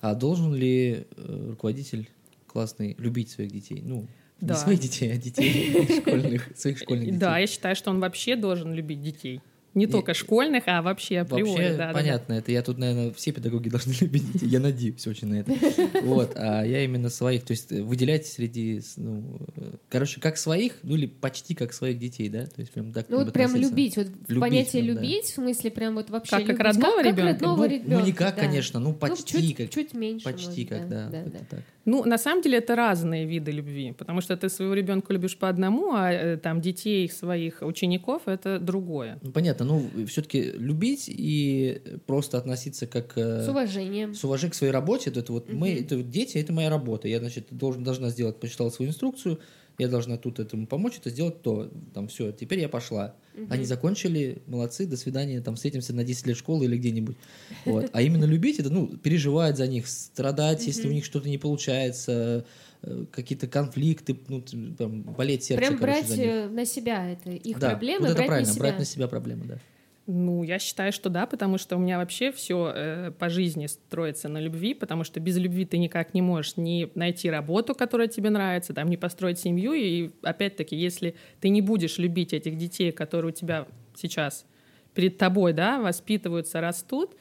А 0.00 0.14
должен 0.14 0.54
ли 0.54 1.06
э, 1.16 1.46
руководитель 1.50 2.08
классный 2.52 2.94
любить 2.98 3.30
своих 3.30 3.50
детей. 3.50 3.82
Ну, 3.82 4.06
да. 4.40 4.54
не 4.54 4.60
своих 4.60 4.80
детей, 4.80 5.12
а 5.12 5.16
детей 5.16 6.00
школьных, 6.00 6.50
своих 6.56 6.78
школьных 6.78 7.06
детей. 7.06 7.18
Да, 7.18 7.38
я 7.38 7.46
считаю, 7.46 7.76
что 7.76 7.90
он 7.90 8.00
вообще 8.00 8.36
должен 8.36 8.72
любить 8.74 9.02
детей. 9.02 9.40
Не 9.74 9.86
только 9.86 10.12
школьных, 10.12 10.64
а 10.66 10.82
вообще 10.82 11.20
априори. 11.20 11.48
Вообще, 11.48 11.76
да, 11.76 11.92
понятно, 11.92 12.34
да. 12.34 12.40
это 12.40 12.52
я 12.52 12.62
тут, 12.62 12.76
наверное, 12.76 13.10
все 13.12 13.32
педагоги 13.32 13.68
должны 13.70 13.94
любить 14.00 14.30
детей, 14.30 14.48
я 14.48 14.60
надеюсь 14.60 15.06
очень 15.06 15.28
на 15.28 15.40
это. 15.40 15.52
Вот, 16.02 16.32
а 16.36 16.62
я 16.62 16.84
именно 16.84 17.08
своих, 17.08 17.44
то 17.44 17.52
есть 17.52 17.70
выделять 17.70 18.26
среди, 18.26 18.82
ну, 18.96 19.40
короче, 19.88 20.20
как 20.20 20.36
своих, 20.36 20.74
ну 20.82 20.96
или 20.96 21.06
почти 21.06 21.54
как 21.54 21.72
своих 21.72 21.98
детей, 21.98 22.28
да, 22.28 22.46
то 22.46 22.60
есть 22.60 22.72
прям 22.72 22.92
так. 22.92 23.06
Ну 23.08 23.24
вот 23.24 23.32
прям 23.32 23.54
любить, 23.56 23.96
вот 23.96 24.08
любить, 24.28 24.40
понятие 24.40 24.82
прям, 24.82 24.96
любить, 24.96 25.22
да. 25.22 25.30
в 25.30 25.34
смысле 25.34 25.70
прям 25.70 25.94
вот 25.94 26.10
вообще 26.10 26.36
Как, 26.38 26.46
как 26.46 26.58
родного 26.60 26.96
как, 26.96 27.06
ребенка? 27.06 27.22
Как 27.22 27.32
родного 27.32 27.56
ну, 27.56 27.64
ребенка, 27.64 27.90
ну 27.90 28.06
никак, 28.06 28.36
да. 28.36 28.42
конечно, 28.42 28.80
ну 28.80 28.92
почти 28.92 29.36
ну, 29.36 29.42
чуть, 29.42 29.56
как. 29.56 29.70
Чуть 29.70 29.94
меньше. 29.94 30.24
Почти 30.24 30.64
как, 30.66 30.88
да, 30.88 31.08
да, 31.08 31.22
да. 31.24 31.38
так. 31.48 31.60
Ну, 31.84 32.04
на 32.04 32.18
самом 32.18 32.42
деле 32.42 32.58
это 32.58 32.76
разные 32.76 33.26
виды 33.26 33.50
любви, 33.50 33.92
потому 33.92 34.20
что 34.20 34.36
ты 34.36 34.48
своего 34.48 34.74
ребенка 34.74 35.12
любишь 35.12 35.36
по 35.36 35.48
одному, 35.48 35.92
а 35.92 36.12
э, 36.12 36.36
там 36.36 36.60
детей 36.60 37.08
своих 37.08 37.62
учеников 37.62 38.22
это 38.26 38.58
другое. 38.58 39.18
Ну, 39.22 39.32
понятно, 39.32 39.64
ну 39.64 40.06
все-таки 40.06 40.42
любить 40.42 41.06
и 41.08 41.82
просто 42.06 42.38
относиться 42.38 42.86
как 42.86 43.16
э, 43.16 43.42
с 43.42 43.48
уважением, 43.48 44.14
с 44.14 44.24
уважением 44.24 44.52
к 44.52 44.54
своей 44.54 44.72
работе. 44.72 45.10
Это, 45.10 45.32
вот 45.32 45.48
угу. 45.48 45.56
мы, 45.56 45.74
это 45.74 46.02
дети, 46.02 46.38
это 46.38 46.52
моя 46.52 46.70
работа. 46.70 47.08
Я 47.08 47.18
значит 47.18 47.46
должен 47.50 47.82
должна 47.82 48.10
сделать, 48.10 48.38
почитала 48.38 48.70
свою 48.70 48.90
инструкцию, 48.90 49.40
я 49.82 49.88
должна 49.88 50.16
тут 50.16 50.38
этому 50.38 50.66
помочь, 50.66 50.98
это 50.98 51.10
сделать 51.10 51.42
то, 51.42 51.70
там 51.92 52.08
все, 52.08 52.32
теперь 52.32 52.60
я 52.60 52.68
пошла. 52.68 53.14
Угу. 53.34 53.46
Они 53.50 53.64
закончили, 53.64 54.42
молодцы, 54.46 54.86
до 54.86 54.96
свидания, 54.96 55.40
там 55.40 55.56
встретимся 55.56 55.92
на 55.92 56.04
10 56.04 56.28
лет 56.28 56.36
школы 56.36 56.64
или 56.64 56.76
где-нибудь. 56.76 57.16
Вот. 57.64 57.90
А 57.92 58.02
именно 58.02 58.24
любить 58.24 58.58
это, 58.58 58.70
ну, 58.70 58.86
переживать 58.96 59.56
за 59.56 59.66
них, 59.66 59.88
страдать, 59.88 60.66
если 60.66 60.88
у 60.88 60.92
них 60.92 61.04
что-то 61.04 61.28
не 61.28 61.38
получается, 61.38 62.46
э, 62.82 63.04
какие-то 63.10 63.48
конфликты, 63.48 64.16
ну, 64.28 64.42
там, 64.78 65.02
болеть 65.02 65.44
сердце. 65.44 65.66
Прям 65.66 65.78
короче, 65.78 66.06
брать. 66.06 66.18
Э, 66.18 66.48
на 66.48 66.64
себя 66.64 67.10
это, 67.10 67.30
их 67.30 67.58
да, 67.58 67.70
проблемы, 67.70 68.06
вот 68.06 68.10
это 68.10 68.16
брать 68.16 68.28
правильно, 68.28 68.48
на 68.48 68.54
себя. 68.54 68.62
брать 68.62 68.78
на 68.78 68.84
себя 68.84 69.08
проблемы, 69.08 69.44
да. 69.46 69.58
Ну, 70.06 70.42
я 70.42 70.58
считаю, 70.58 70.92
что 70.92 71.10
да, 71.10 71.26
потому 71.26 71.58
что 71.58 71.76
у 71.76 71.78
меня 71.78 71.98
вообще 71.98 72.32
все 72.32 72.72
э, 72.74 73.12
по 73.16 73.28
жизни 73.28 73.66
строится 73.66 74.28
на 74.28 74.38
любви, 74.38 74.74
потому 74.74 75.04
что 75.04 75.20
без 75.20 75.36
любви 75.36 75.64
ты 75.64 75.78
никак 75.78 76.12
не 76.12 76.22
можешь 76.22 76.56
ни 76.56 76.90
найти 76.96 77.30
работу, 77.30 77.72
которая 77.74 78.08
тебе 78.08 78.30
нравится, 78.30 78.74
там, 78.74 78.90
не 78.90 78.96
построить 78.96 79.38
семью. 79.38 79.74
И 79.74 80.10
опять-таки, 80.22 80.74
если 80.74 81.14
ты 81.40 81.50
не 81.50 81.62
будешь 81.62 81.98
любить 81.98 82.32
этих 82.32 82.56
детей, 82.56 82.90
которые 82.90 83.28
у 83.28 83.34
тебя 83.34 83.68
сейчас 83.94 84.44
перед 84.92 85.18
тобой, 85.18 85.52
да, 85.52 85.80
воспитываются, 85.80 86.60
растут, 86.60 87.14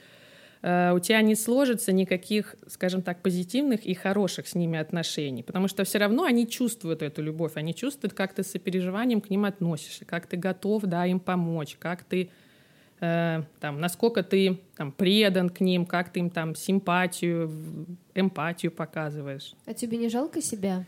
э, 0.63 0.91
у 0.91 0.97
тебя 0.97 1.21
не 1.21 1.35
сложится 1.35 1.91
никаких, 1.91 2.55
скажем 2.65 3.03
так, 3.03 3.21
позитивных 3.21 3.85
и 3.85 3.93
хороших 3.93 4.47
с 4.47 4.55
ними 4.55 4.79
отношений, 4.79 5.43
потому 5.43 5.67
что 5.67 5.83
все 5.83 5.99
равно 5.99 6.23
они 6.23 6.49
чувствуют 6.49 7.03
эту 7.03 7.21
любовь, 7.21 7.51
они 7.57 7.75
чувствуют, 7.75 8.15
как 8.15 8.33
ты 8.33 8.41
с 8.43 8.47
сопереживанием 8.47 9.21
к 9.21 9.29
ним 9.29 9.45
относишься, 9.45 10.03
как 10.03 10.25
ты 10.25 10.35
готов, 10.35 10.81
да, 10.85 11.05
им 11.05 11.19
помочь, 11.19 11.77
как 11.79 12.03
ты 12.03 12.31
э, 13.01 13.43
там, 13.59 13.81
насколько 13.81 14.23
ты 14.23 14.61
там 14.77 14.91
предан 14.91 15.49
к 15.49 15.59
ним, 15.59 15.85
как 15.85 16.09
ты 16.09 16.21
им 16.21 16.29
там 16.29 16.55
симпатию, 16.55 17.51
эмпатию 18.15 18.71
показываешь. 18.71 19.53
А 19.65 19.73
тебе 19.73 19.97
не 19.97 20.07
жалко 20.07 20.41
себя? 20.41 20.85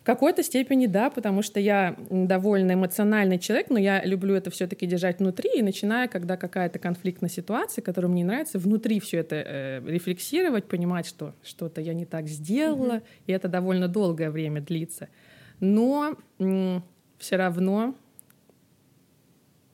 В 0.00 0.04
какой-то 0.08 0.42
степени 0.42 0.86
да, 0.86 1.10
потому 1.10 1.42
что 1.42 1.60
я 1.60 1.94
довольно 2.08 2.72
эмоциональный 2.72 3.38
человек, 3.38 3.68
но 3.68 3.78
я 3.78 4.02
люблю 4.02 4.34
это 4.34 4.50
все-таки 4.50 4.86
держать 4.86 5.18
внутри, 5.18 5.50
и 5.58 5.62
начиная, 5.62 6.08
когда 6.08 6.38
какая-то 6.38 6.78
конфликтная 6.78 7.28
ситуация, 7.28 7.82
которая 7.82 8.10
мне 8.10 8.22
не 8.22 8.28
нравится, 8.28 8.58
внутри 8.58 9.00
все 9.00 9.18
это 9.18 9.36
э, 9.36 9.82
рефлексировать, 9.86 10.64
понимать, 10.64 11.06
что 11.06 11.34
что-то 11.42 11.82
я 11.82 11.92
не 11.92 12.06
так 12.06 12.26
сделала, 12.26 12.94
mm-hmm. 12.94 13.22
и 13.26 13.32
это 13.32 13.48
довольно 13.48 13.86
долгое 13.86 14.30
время 14.30 14.62
длится. 14.62 15.08
Но 15.60 16.16
все 17.18 17.36
равно 17.36 17.94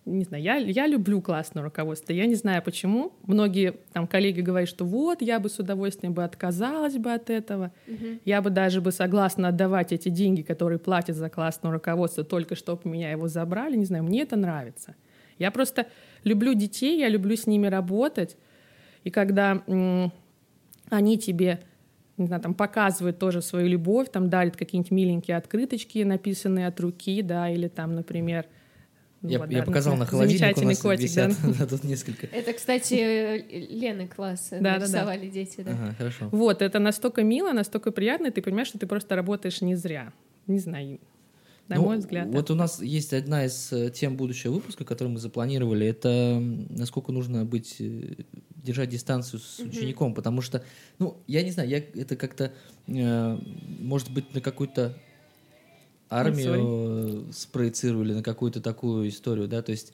не 0.07 0.25
знаю, 0.25 0.43
я, 0.43 0.57
я 0.57 0.87
люблю 0.87 1.23
классное 1.23 1.62
руководство. 1.62 2.12
Я 2.12 2.27
не 2.27 2.35
знаю 2.35 2.62
почему. 2.62 3.12
Многие 3.23 3.73
там 3.93 4.07
коллеги 4.07 4.43
говорят, 4.43 4.69
что 4.69 4.85
вот, 4.85 5.23
я 5.23 5.40
бы 5.40 5.49
с 5.49 5.59
удовольствием 5.59 6.12
бы 6.12 6.25
отказалась 6.25 6.97
бы 6.97 7.12
от 7.12 7.31
этого. 7.31 7.73
Угу. 7.88 8.21
Я 8.25 8.43
бы 8.43 8.51
даже 8.51 8.81
бы 8.81 8.93
согласна 8.93 9.49
отдавать 9.49 9.93
эти 9.93 10.11
деньги, 10.11 10.43
которые 10.43 10.79
платят 10.79 11.17
за 11.17 11.31
классное 11.31 11.73
руководство, 11.73 12.23
только 12.23 12.55
чтобы 12.55 12.83
меня 12.85 13.11
его 13.11 13.29
забрали. 13.29 13.77
Не 13.77 13.87
знаю, 13.87 14.05
мне 14.05 14.23
это 14.23 14.37
нравится. 14.37 14.95
Я 15.38 15.51
просто 15.51 15.87
люблю 16.23 16.55
детей, 16.55 16.99
я 16.99 17.09
люблю 17.09 17.35
с 17.37 17.47
ними 17.47 17.67
работать. 17.67 18.37
И 19.05 19.11
когда 19.11 19.62
м- 19.67 20.12
они 20.90 21.19
тебе 21.19 21.61
не 22.17 22.27
знаю, 22.27 22.43
там 22.43 22.55
показывают 22.55 23.19
тоже 23.19 23.43
свою 23.43 23.67
любовь, 23.69 24.09
там 24.12 24.31
дарят 24.31 24.57
какие-нибудь 24.57 24.93
миленькие 24.93 25.37
открыточки, 25.37 25.99
написанные 26.05 26.69
от 26.69 26.79
руки, 26.79 27.23
да, 27.23 27.51
или 27.51 27.67
там, 27.67 27.95
например, 27.95 28.47
ну, 29.25 29.31
я, 29.31 29.39
я 29.39 29.61
да, 29.61 29.63
показал 29.63 29.97
на 29.97 30.05
холодильник, 30.05 30.59
у 30.59 30.61
нас 30.61 30.79
котик, 30.79 31.05
висят, 31.05 31.33
да? 31.43 31.55
да, 31.59 31.67
тут 31.71 31.83
несколько. 31.85 32.27
Это, 32.27 32.53
кстати, 32.53 33.43
Лены 33.71 34.07
класс 34.07 34.49
да, 34.51 34.79
нарисовали 34.79 35.21
да, 35.21 35.27
да. 35.27 35.33
дети, 35.33 35.61
да. 35.63 35.71
Ага, 35.71 35.95
хорошо. 35.97 36.29
Вот, 36.31 36.61
это 36.61 36.79
настолько 36.79 37.23
мило, 37.23 37.53
настолько 37.53 37.91
приятно, 37.91 38.27
и 38.27 38.31
ты 38.31 38.43
понимаешь, 38.43 38.69
что 38.69 38.79
ты 38.79 38.87
просто 38.87 39.17
работаешь 39.17 39.63
не 39.63 39.77
зря. 39.77 40.13
Не 40.47 40.59
знаю, 40.59 41.01
на 41.69 41.77
ну, 41.77 41.85
мой 41.85 41.97
взгляд. 41.97 42.29
Вот 42.29 42.51
у 42.51 42.55
нас 42.55 42.83
есть 42.83 43.15
одна 43.15 43.47
из 43.47 43.73
э, 43.73 43.91
тем 43.91 44.19
будущего 44.19 44.53
выпуска, 44.53 44.85
которую 44.85 45.15
мы 45.15 45.21
запланировали, 45.21 45.87
это 45.87 46.39
насколько 46.69 47.11
нужно 47.11 47.47
быть, 47.47 47.77
э, 47.79 48.17
держать 48.57 48.91
дистанцию 48.91 49.41
с 49.41 49.59
uh-huh. 49.59 49.71
учеником, 49.71 50.13
потому 50.13 50.43
что, 50.43 50.63
ну, 50.99 51.17
я 51.27 51.43
не 51.43 51.51
знаю, 51.51 51.71
я 51.71 51.79
это 51.79 52.17
как-то, 52.17 52.53
э, 52.89 53.39
может 53.81 54.11
быть, 54.13 54.35
на 54.35 54.43
какой-то 54.43 54.99
армию 56.20 57.27
спроецировали 57.33 58.14
на 58.14 58.22
какую-то 58.22 58.61
такую 58.61 59.09
историю, 59.09 59.48
да, 59.48 59.62
то 59.62 59.72
есть 59.72 59.92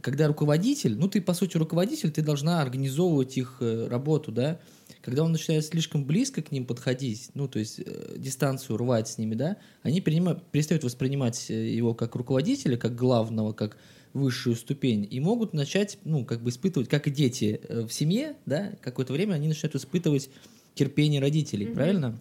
когда 0.00 0.26
руководитель, 0.28 0.96
ну 0.96 1.08
ты 1.08 1.20
по 1.20 1.34
сути 1.34 1.56
руководитель, 1.56 2.10
ты 2.10 2.22
должна 2.22 2.60
организовывать 2.60 3.36
их 3.36 3.56
э, 3.60 3.88
работу, 3.88 4.32
да, 4.32 4.60
когда 5.02 5.24
он 5.24 5.32
начинает 5.32 5.64
слишком 5.64 6.04
близко 6.04 6.42
к 6.42 6.52
ним 6.52 6.66
подходить, 6.66 7.30
ну 7.34 7.48
то 7.48 7.58
есть 7.58 7.80
э, 7.80 8.14
дистанцию 8.16 8.76
рвать 8.76 9.08
с 9.08 9.18
ними, 9.18 9.34
да, 9.34 9.56
они 9.82 10.00
принимают, 10.00 10.44
перестают 10.50 10.84
воспринимать 10.84 11.50
э, 11.50 11.68
его 11.68 11.94
как 11.94 12.14
руководителя, 12.14 12.76
как 12.76 12.94
главного, 12.94 13.52
как 13.52 13.76
высшую 14.12 14.56
ступень, 14.56 15.06
и 15.10 15.20
могут 15.20 15.52
начать, 15.52 15.98
ну 16.04 16.24
как 16.24 16.42
бы 16.42 16.50
испытывать, 16.50 16.88
как 16.88 17.06
и 17.08 17.10
дети 17.10 17.60
в 17.68 17.90
семье, 17.90 18.36
да, 18.46 18.72
какое-то 18.80 19.12
время 19.12 19.34
они 19.34 19.48
начинают 19.48 19.74
испытывать 19.74 20.30
терпение 20.74 21.20
родителей, 21.20 21.66
mm-hmm. 21.66 21.74
правильно? 21.74 22.18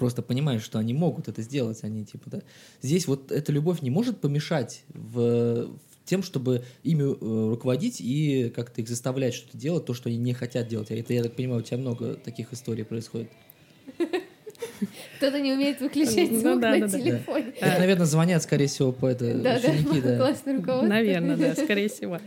Просто 0.00 0.22
понимаешь, 0.22 0.62
что 0.62 0.78
они 0.78 0.94
могут 0.94 1.28
это 1.28 1.42
сделать, 1.42 1.84
они 1.84 2.06
типа, 2.06 2.30
да. 2.30 2.40
Здесь 2.80 3.06
вот 3.06 3.30
эта 3.30 3.52
любовь 3.52 3.82
не 3.82 3.90
может 3.90 4.18
помешать 4.18 4.82
в, 4.88 5.66
в 5.66 5.76
тем, 6.06 6.22
чтобы 6.22 6.64
ими 6.82 7.02
э, 7.02 7.50
руководить 7.50 8.00
и 8.00 8.50
как-то 8.56 8.80
их 8.80 8.88
заставлять 8.88 9.34
что-то 9.34 9.58
делать, 9.58 9.84
то, 9.84 9.92
что 9.92 10.08
они 10.08 10.16
не 10.16 10.32
хотят 10.32 10.68
делать. 10.68 10.90
А 10.90 10.94
это, 10.94 11.12
я 11.12 11.22
так 11.22 11.36
понимаю, 11.36 11.60
у 11.60 11.62
тебя 11.62 11.76
много 11.76 12.14
таких 12.14 12.54
историй 12.54 12.82
происходит. 12.82 13.28
Кто-то 15.18 15.38
не 15.38 15.52
умеет 15.52 15.82
выключать 15.82 16.30
ну 16.30 16.40
звук 16.40 16.62
на 16.62 16.88
телефоне. 16.88 17.52
Это, 17.60 17.78
наверное, 17.78 18.06
звонят, 18.06 18.42
скорее 18.42 18.68
всего, 18.68 18.92
по 18.92 19.04
это 19.04 19.26
ученики. 19.26 20.00
Да, 20.02 20.16
классный 20.16 20.56
руководство. 20.56 20.88
Наверное, 20.88 21.36
да, 21.36 21.54
скорее 21.54 21.90
всего. 21.90 22.18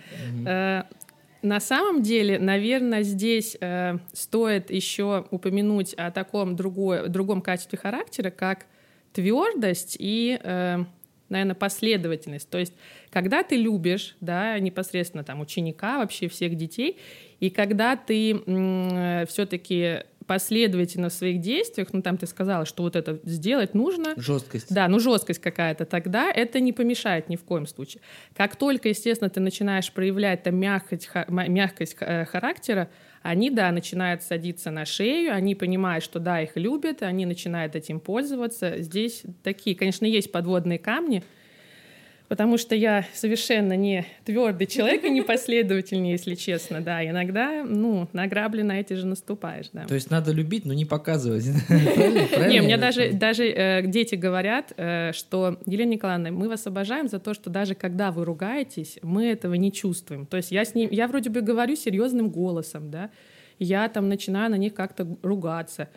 На 1.43 1.60
самом 1.60 2.01
деле, 2.01 2.39
наверное, 2.39 3.03
здесь 3.03 3.58
э, 3.60 3.97
стоит 4.13 4.71
еще 4.71 5.25
упомянуть 5.29 5.93
о 5.95 6.10
таком 6.10 6.56
другое, 6.56 7.08
другом 7.08 7.41
качестве 7.41 7.77
характера, 7.77 8.29
как 8.29 8.65
твердость 9.12 9.97
и, 9.99 10.39
э, 10.41 10.86
наверное, 11.27 11.56
последовательность. 11.56 12.49
То 12.49 12.60
есть, 12.60 12.73
когда 13.10 13.43
ты 13.43 13.58
любишь, 13.58 14.15
да, 14.21 14.58
непосредственно 14.58 15.25
там 15.25 15.41
ученика, 15.41 15.97
вообще 15.97 16.29
всех 16.29 16.56
детей, 16.56 16.97
и 17.41 17.49
когда 17.49 17.97
ты 17.97 18.36
э, 18.38 19.25
все-таки 19.27 20.03
последовательно 20.25 21.09
в 21.09 21.13
своих 21.13 21.41
действиях, 21.41 21.89
ну 21.93 22.01
там 22.01 22.17
ты 22.17 22.27
сказала, 22.27 22.65
что 22.65 22.83
вот 22.83 22.95
это 22.95 23.19
сделать 23.23 23.73
нужно. 23.73 24.13
Жесткость. 24.17 24.73
Да, 24.73 24.88
ну 24.88 24.99
жесткость 24.99 25.39
какая-то, 25.39 25.86
тогда 25.86 26.31
это 26.31 26.59
не 26.59 26.73
помешает 26.73 27.29
ни 27.29 27.36
в 27.36 27.43
коем 27.43 27.65
случае. 27.65 28.01
Как 28.36 28.55
только, 28.55 28.89
естественно, 28.89 29.29
ты 29.29 29.39
начинаешь 29.39 29.91
проявлять 29.91 30.43
там 30.43 30.55
мягкость, 30.55 31.09
мягкость 31.27 31.97
э, 31.99 32.25
характера, 32.25 32.89
они, 33.21 33.49
да, 33.49 33.71
начинают 33.71 34.21
садиться 34.21 34.69
на 34.69 34.86
шею, 34.86 35.33
они 35.33 35.55
понимают, 35.55 36.03
что 36.03 36.19
да, 36.19 36.41
их 36.41 36.55
любят, 36.55 37.01
они 37.03 37.25
начинают 37.25 37.75
этим 37.75 37.99
пользоваться. 37.99 38.81
Здесь 38.81 39.23
такие, 39.43 39.75
конечно, 39.75 40.05
есть 40.05 40.31
подводные 40.31 40.77
камни, 40.77 41.23
потому 42.34 42.58
что 42.58 42.74
я 42.74 43.06
совершенно 43.13 43.74
не 43.74 44.08
твердый 44.26 44.65
человек 44.65 45.04
и 45.04 45.12
непоследовательный, 45.12 46.13
если 46.13 46.34
честно, 46.34 46.82
да. 46.82 47.08
Иногда, 47.08 47.63
ну, 47.63 48.10
на 48.12 48.26
грабли 48.26 48.63
на 48.63 48.80
эти 48.80 48.93
же 48.96 49.06
наступаешь, 49.06 49.67
да. 49.72 49.86
То 49.86 49.93
есть 49.93 50.10
надо 50.10 50.32
любить, 50.32 50.65
но 50.65 50.74
не 50.74 50.84
показывать. 50.84 51.46
Не, 52.50 52.62
мне 52.62 52.78
даже, 52.78 53.12
даже 53.12 53.46
э, 53.46 53.86
дети 53.86 54.15
говорят, 54.15 54.74
э, 54.78 55.12
что, 55.13 55.60
Елена 55.67 55.91
Николаевна, 55.91 56.32
мы 56.32 56.50
вас 56.50 56.65
обожаем 56.65 57.08
за 57.08 57.19
то, 57.19 57.36
что 57.36 57.52
даже 57.52 57.76
когда 57.76 58.10
вы 58.10 58.26
ругаетесь, 58.26 58.98
мы 59.04 59.28
этого 59.28 59.54
не 59.54 59.72
чувствуем. 59.72 60.26
То 60.26 60.38
есть 60.38 60.52
я 60.52 60.65
с 60.65 60.74
ним, 60.74 60.89
я 60.91 61.08
вроде 61.08 61.30
бы 61.30 61.41
говорю 61.41 61.76
серьезным 61.76 62.32
голосом, 62.32 62.89
да, 62.89 63.12
я 63.60 63.88
там 63.89 64.10
начинаю 64.10 64.50
на 64.50 64.58
них 64.58 64.74
как-то 64.74 65.08
ругаться. 65.22 65.88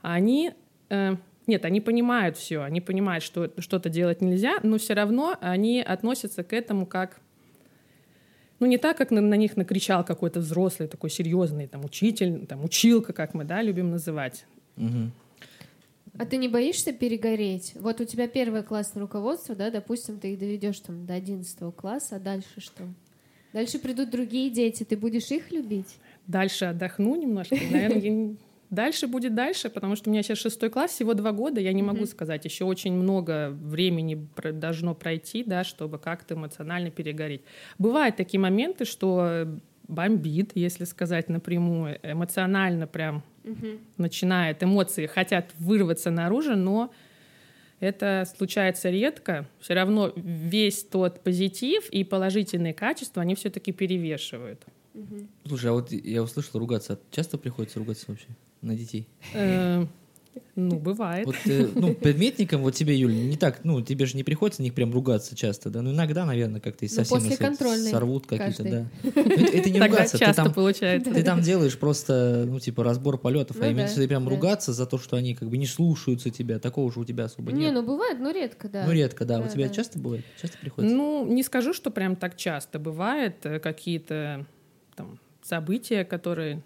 А 0.00 0.14
они 0.14 0.52
э, 0.88 1.16
нет, 1.46 1.64
они 1.64 1.80
понимают 1.80 2.36
все, 2.36 2.62
они 2.62 2.80
понимают, 2.80 3.24
что 3.24 3.50
что-то 3.58 3.88
делать 3.88 4.20
нельзя, 4.20 4.58
но 4.62 4.78
все 4.78 4.94
равно 4.94 5.36
они 5.40 5.80
относятся 5.82 6.42
к 6.42 6.52
этому 6.52 6.86
как 6.86 7.20
ну, 8.60 8.66
не 8.66 8.78
так, 8.78 8.96
как 8.96 9.10
на, 9.10 9.20
на 9.20 9.34
них 9.34 9.56
накричал 9.56 10.04
какой-то 10.04 10.40
взрослый, 10.40 10.88
такой 10.88 11.10
серьезный 11.10 11.66
там, 11.66 11.84
учитель, 11.84 12.46
там, 12.46 12.64
училка, 12.64 13.12
как 13.12 13.34
мы 13.34 13.44
да, 13.44 13.60
любим 13.60 13.90
называть. 13.90 14.46
Угу. 14.76 15.10
А 16.16 16.26
ты 16.26 16.36
не 16.36 16.48
боишься 16.48 16.92
перегореть? 16.92 17.72
Вот 17.74 18.00
у 18.00 18.04
тебя 18.04 18.28
первое 18.28 18.62
классное 18.62 19.00
руководство, 19.00 19.56
да, 19.56 19.70
допустим, 19.70 20.20
ты 20.20 20.32
их 20.32 20.38
доведешь 20.38 20.78
там 20.80 21.04
до 21.06 21.14
11 21.14 21.74
класса, 21.74 22.16
а 22.16 22.20
дальше 22.20 22.60
что? 22.60 22.84
Дальше 23.52 23.78
придут 23.78 24.10
другие 24.10 24.50
дети, 24.50 24.84
ты 24.84 24.96
будешь 24.96 25.30
их 25.30 25.50
любить? 25.50 25.98
Дальше 26.26 26.66
отдохну 26.66 27.16
немножко, 27.16 27.56
наверное, 27.70 28.36
Дальше 28.74 29.06
будет 29.06 29.34
дальше, 29.34 29.70
потому 29.70 29.94
что 29.94 30.10
у 30.10 30.12
меня 30.12 30.22
сейчас 30.22 30.38
шестой 30.38 30.68
класс, 30.68 30.90
всего 30.90 31.14
два 31.14 31.32
года, 31.32 31.60
я 31.60 31.72
не 31.72 31.82
mm-hmm. 31.82 31.86
могу 31.86 32.06
сказать. 32.06 32.44
Еще 32.44 32.64
очень 32.64 32.92
много 32.92 33.50
времени 33.50 34.26
должно 34.52 34.94
пройти, 34.94 35.44
да, 35.44 35.62
чтобы 35.62 35.98
как-то 35.98 36.34
эмоционально 36.34 36.90
перегореть. 36.90 37.42
Бывают 37.78 38.16
такие 38.16 38.40
моменты, 38.40 38.84
что 38.84 39.46
бомбит, 39.86 40.52
если 40.54 40.84
сказать 40.84 41.28
напрямую, 41.28 41.98
эмоционально 42.02 42.86
прям 42.86 43.22
mm-hmm. 43.44 43.78
начинает, 43.98 44.62
эмоции 44.62 45.06
хотят 45.06 45.52
вырваться 45.58 46.10
наружу, 46.10 46.56
но 46.56 46.90
это 47.80 48.26
случается 48.36 48.90
редко. 48.90 49.46
Все 49.60 49.74
равно 49.74 50.12
весь 50.16 50.82
тот 50.84 51.20
позитив 51.20 51.88
и 51.90 52.02
положительные 52.02 52.74
качества, 52.74 53.22
они 53.22 53.34
все-таки 53.34 53.72
перевешивают. 53.72 54.64
Слушай, 55.46 55.70
а 55.70 55.72
вот 55.74 55.92
я 55.92 56.22
услышал 56.22 56.58
ругаться. 56.60 56.98
Часто 57.10 57.36
приходится 57.36 57.78
ругаться 57.78 58.06
вообще? 58.08 58.28
На 58.64 58.74
детей? 58.74 59.06
Э, 59.34 59.86
Ну, 60.56 60.78
бывает. 60.78 61.26
Вот, 61.26 61.36
э, 61.46 61.68
ну, 61.74 61.94
предметникам, 61.94 62.62
вот 62.62 62.74
тебе, 62.74 62.96
Юля, 62.96 63.14
не 63.14 63.36
так, 63.36 63.60
ну, 63.64 63.80
тебе 63.82 64.06
же 64.06 64.16
не 64.16 64.24
приходится 64.24 64.62
на 64.62 64.64
них 64.64 64.74
прям 64.74 64.92
ругаться 64.92 65.36
часто, 65.36 65.70
да? 65.70 65.80
Ну, 65.82 65.92
иногда, 65.92 66.24
наверное, 66.26 66.60
как-то 66.60 66.84
и 66.84 66.88
Ну, 66.88 67.04
совсем 67.04 67.36
контрольной 67.36 67.90
сорвут 67.90 68.26
какие-то, 68.26 68.62
да. 68.64 68.86
Ну, 69.02 69.10
Это, 69.14 69.70
не 69.70 69.78
Тогда 69.78 69.86
ругаться, 69.86 70.18
ты 70.18 70.24
часто 70.24 70.42
там, 70.44 70.52
получается. 70.52 71.12
ты 71.12 71.22
там 71.22 71.40
делаешь 71.40 71.78
просто, 71.78 72.44
ну, 72.48 72.58
типа, 72.58 72.82
разбор 72.82 73.18
полетов, 73.18 73.56
Ну 73.58 73.64
а 73.64 73.68
именно 73.68 73.86
да, 73.88 73.94
ты 73.94 74.08
прям 74.08 74.24
да. 74.24 74.30
ругаться 74.30 74.72
за 74.72 74.86
то, 74.86 74.98
что 74.98 75.16
они 75.16 75.34
как 75.34 75.48
бы 75.48 75.56
не 75.56 75.66
слушаются 75.66 76.30
тебя, 76.30 76.58
такого 76.58 76.90
же 76.92 77.00
у 77.00 77.04
тебя 77.04 77.24
особо 77.24 77.52
Не, 77.52 77.66
нет. 77.66 77.74
ну 77.74 77.82
бывает, 77.84 78.18
но 78.18 78.30
редко, 78.30 78.68
да. 78.68 78.86
Ну, 78.86 78.92
редко, 78.92 79.24
да. 79.24 79.38
Да, 79.38 79.44
У 79.46 79.48
тебя 79.48 79.68
да. 79.68 79.74
часто 79.74 79.98
бывает? 79.98 80.24
Часто 80.40 80.58
приходится? 80.58 80.96
Ну, 80.96 81.26
не 81.26 81.42
скажу, 81.44 81.72
что 81.72 81.90
прям 81.90 82.16
так 82.16 82.36
часто. 82.36 82.78
Бывает 82.80 83.36
э, 83.44 83.58
какие-то 83.60 84.46
там 84.96 85.18
события, 85.42 86.04
которые, 86.04 86.62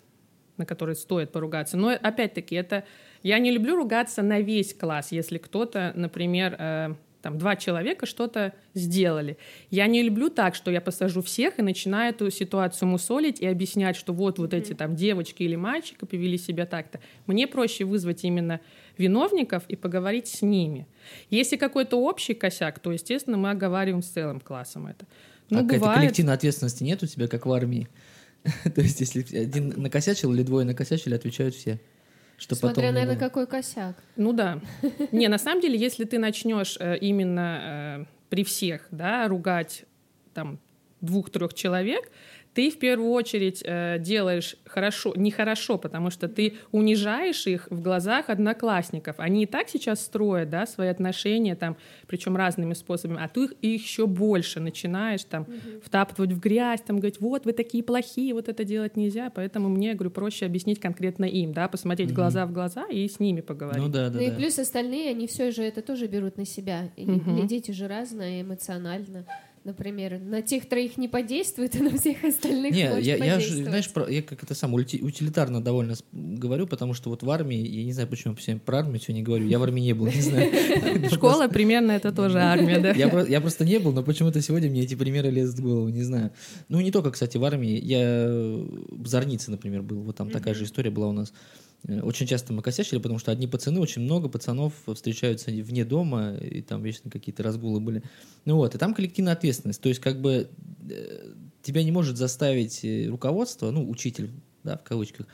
на 0.58 0.66
которые 0.66 0.96
стоит 0.96 1.32
поругаться. 1.32 1.76
Но 1.76 1.90
опять-таки, 1.90 2.54
это 2.54 2.84
я 3.22 3.38
не 3.38 3.50
люблю 3.50 3.76
ругаться 3.76 4.22
на 4.22 4.40
весь 4.40 4.74
класс, 4.74 5.12
если 5.12 5.38
кто-то, 5.38 5.92
например, 5.94 6.56
э, 6.58 6.94
там 7.22 7.36
два 7.36 7.56
человека 7.56 8.06
что-то 8.06 8.52
сделали. 8.74 9.38
Я 9.70 9.86
не 9.86 10.02
люблю 10.02 10.30
так, 10.30 10.54
что 10.54 10.70
я 10.70 10.80
посажу 10.80 11.20
всех 11.22 11.58
и 11.58 11.62
начинаю 11.62 12.14
эту 12.14 12.30
ситуацию 12.30 12.88
мусолить 12.88 13.40
и 13.40 13.46
объяснять, 13.46 13.96
что 13.96 14.12
вот 14.12 14.38
вот 14.38 14.54
эти 14.54 14.72
там 14.72 14.94
девочки 14.94 15.42
или 15.42 15.56
мальчики 15.56 16.04
повели 16.04 16.38
себя 16.38 16.64
так-то. 16.64 17.00
Мне 17.26 17.46
проще 17.46 17.84
вызвать 17.84 18.24
именно 18.24 18.60
виновников 18.96 19.64
и 19.68 19.76
поговорить 19.76 20.28
с 20.28 20.42
ними. 20.42 20.86
Если 21.30 21.56
какой-то 21.56 22.00
общий 22.00 22.34
косяк, 22.34 22.78
то, 22.78 22.92
естественно, 22.92 23.36
мы 23.36 23.50
оговариваем 23.50 24.02
с 24.02 24.06
целым 24.06 24.40
классом 24.40 24.86
это. 24.86 25.06
Ну, 25.50 25.60
а 25.60 25.62
бывает. 25.62 26.00
коллективной 26.00 26.34
ответственности 26.34 26.84
нет 26.84 27.02
у 27.02 27.06
тебя, 27.06 27.26
как 27.26 27.46
в 27.46 27.52
армии? 27.52 27.88
То 28.74 28.80
есть, 28.80 29.00
если 29.00 29.20
один 29.36 29.68
накосячил 29.76 30.32
или 30.32 30.42
двое 30.42 30.64
накосячили, 30.64 31.14
отвечают 31.14 31.54
все. 31.54 31.80
Что 32.36 32.54
Смотря, 32.54 32.74
потом 32.74 32.94
наверное, 32.94 33.16
было. 33.16 33.28
какой 33.28 33.46
косяк. 33.48 33.96
Ну 34.16 34.32
да. 34.32 34.60
Не, 35.10 35.26
на 35.26 35.38
самом 35.38 35.60
деле, 35.60 35.76
если 35.76 36.04
ты 36.04 36.18
начнешь 36.18 36.76
э, 36.78 36.96
именно 36.98 37.60
э, 37.62 38.04
при 38.28 38.44
всех, 38.44 38.86
да, 38.92 39.26
ругать 39.26 39.84
там 40.34 40.60
двух-трех 41.00 41.52
человек, 41.54 42.10
ты 42.58 42.70
в 42.70 42.78
первую 42.80 43.12
очередь 43.12 43.62
э, 43.64 43.98
делаешь 44.00 44.56
хорошо, 44.64 45.12
нехорошо, 45.14 45.78
потому 45.78 46.10
что 46.10 46.26
ты 46.26 46.54
унижаешь 46.72 47.46
их 47.46 47.68
в 47.70 47.80
глазах 47.80 48.30
одноклассников. 48.30 49.20
Они 49.20 49.44
и 49.44 49.46
так 49.46 49.68
сейчас 49.68 50.00
строят, 50.00 50.50
да, 50.50 50.66
свои 50.66 50.88
отношения 50.88 51.54
там, 51.54 51.76
причем 52.08 52.36
разными 52.36 52.74
способами, 52.74 53.20
а 53.22 53.28
ты 53.28 53.44
их, 53.44 53.52
еще 53.62 54.08
больше 54.08 54.58
начинаешь 54.58 55.22
там 55.22 55.46
втаптывать 55.84 56.32
в 56.32 56.40
грязь, 56.40 56.80
там 56.80 56.96
говорить, 56.96 57.20
вот 57.20 57.44
вы 57.44 57.52
такие 57.52 57.84
плохие, 57.84 58.34
вот 58.34 58.48
это 58.48 58.64
делать 58.64 58.96
нельзя, 58.96 59.30
поэтому 59.30 59.68
мне, 59.68 59.94
говорю, 59.94 60.10
проще 60.10 60.44
объяснить 60.44 60.80
конкретно 60.80 61.26
им, 61.26 61.52
да, 61.52 61.68
посмотреть 61.68 62.08
Мгм. 62.08 62.16
глаза 62.16 62.44
в 62.44 62.52
глаза 62.52 62.86
и 62.90 63.06
с 63.06 63.20
ними 63.20 63.40
поговорить. 63.40 63.84
Ну 63.84 63.88
да, 63.88 64.10
да, 64.10 64.18
ну 64.18 64.26
и 64.26 64.30
да. 64.30 64.34
плюс 64.34 64.58
остальные, 64.58 65.10
они 65.10 65.28
все 65.28 65.52
же 65.52 65.62
это 65.62 65.80
тоже 65.80 66.08
берут 66.08 66.36
на 66.36 66.44
себя. 66.44 66.90
И 66.96 67.06
Мгм. 67.06 67.36
и 67.36 67.46
дети 67.46 67.70
же 67.70 67.86
разные 67.86 68.42
эмоционально. 68.42 69.26
Например, 69.64 70.18
на 70.20 70.40
тех 70.42 70.68
троих 70.68 70.96
не 70.96 71.08
подействует, 71.08 71.74
а 71.76 71.82
на 71.82 71.96
всех 71.98 72.24
остальных 72.24 72.72
Не, 72.74 72.88
может 72.90 73.04
я, 73.04 73.16
я 73.16 73.40
же, 73.40 73.64
знаешь, 73.64 73.90
про- 73.90 74.08
я 74.08 74.22
как 74.22 74.42
это 74.42 74.54
сам 74.54 74.74
ульти- 74.74 75.02
утилитарно 75.02 75.62
довольно 75.62 75.94
говорю, 76.12 76.66
потому 76.66 76.94
что 76.94 77.10
вот 77.10 77.22
в 77.22 77.30
армии, 77.30 77.58
я 77.66 77.84
не 77.84 77.92
знаю, 77.92 78.08
почему 78.08 78.34
я 78.46 78.56
про 78.56 78.78
армию 78.78 79.00
сегодня 79.00 79.22
говорю, 79.22 79.46
я 79.46 79.58
в 79.58 79.62
армии 79.62 79.80
не 79.82 79.92
был, 79.92 80.06
не 80.06 80.20
знаю. 80.22 80.50
Школа 81.12 81.48
примерно 81.48 81.92
это 81.92 82.12
тоже 82.12 82.38
армия, 82.40 82.78
да? 82.78 82.92
Я, 82.92 83.08
про- 83.08 83.26
я 83.26 83.40
просто 83.40 83.64
не 83.64 83.78
был, 83.78 83.92
но 83.92 84.02
почему-то 84.02 84.40
сегодня 84.40 84.70
мне 84.70 84.82
эти 84.82 84.94
примеры 84.94 85.30
лезут 85.30 85.58
в 85.58 85.62
голову, 85.62 85.88
не 85.88 86.02
знаю. 86.02 86.30
Ну, 86.68 86.80
не 86.80 86.90
только, 86.90 87.10
кстати, 87.10 87.36
в 87.36 87.44
армии. 87.44 87.78
Я 87.78 88.26
в 88.28 89.06
Зорнице, 89.06 89.50
например, 89.50 89.82
был. 89.82 90.00
Вот 90.00 90.16
там 90.16 90.30
такая 90.30 90.54
же 90.54 90.64
история 90.64 90.90
была 90.90 91.08
у 91.08 91.12
нас. 91.12 91.32
Э, 91.86 92.00
Очень 92.00 92.26
часто 92.26 92.52
мы 92.52 92.62
косячили, 92.62 92.98
потому 92.98 93.18
что 93.18 93.30
одни 93.30 93.46
пацаны, 93.46 93.80
очень 93.80 94.02
много 94.02 94.28
пацанов 94.28 94.74
встречаются 94.86 95.50
вне 95.50 95.84
дома, 95.84 96.34
и 96.34 96.62
там 96.62 96.82
вечно 96.82 97.10
какие-то 97.10 97.42
разгулы 97.42 97.80
были. 97.80 98.02
Ну 98.44 98.56
вот, 98.56 98.74
и 98.74 98.78
там 98.78 98.94
коллективная 98.94 99.34
ответственность. 99.34 99.80
То 99.80 99.88
есть, 99.88 100.00
как 100.00 100.20
бы 100.20 100.48
э, 100.90 101.34
тебя 101.62 101.82
не 101.82 101.92
может 101.92 102.16
заставить 102.16 102.84
э, 102.84 103.06
руководство, 103.08 103.70
ну, 103.70 103.88
учитель, 103.88 104.30
да, 104.64 104.76
в 104.76 104.82
кавычках, 104.82 105.26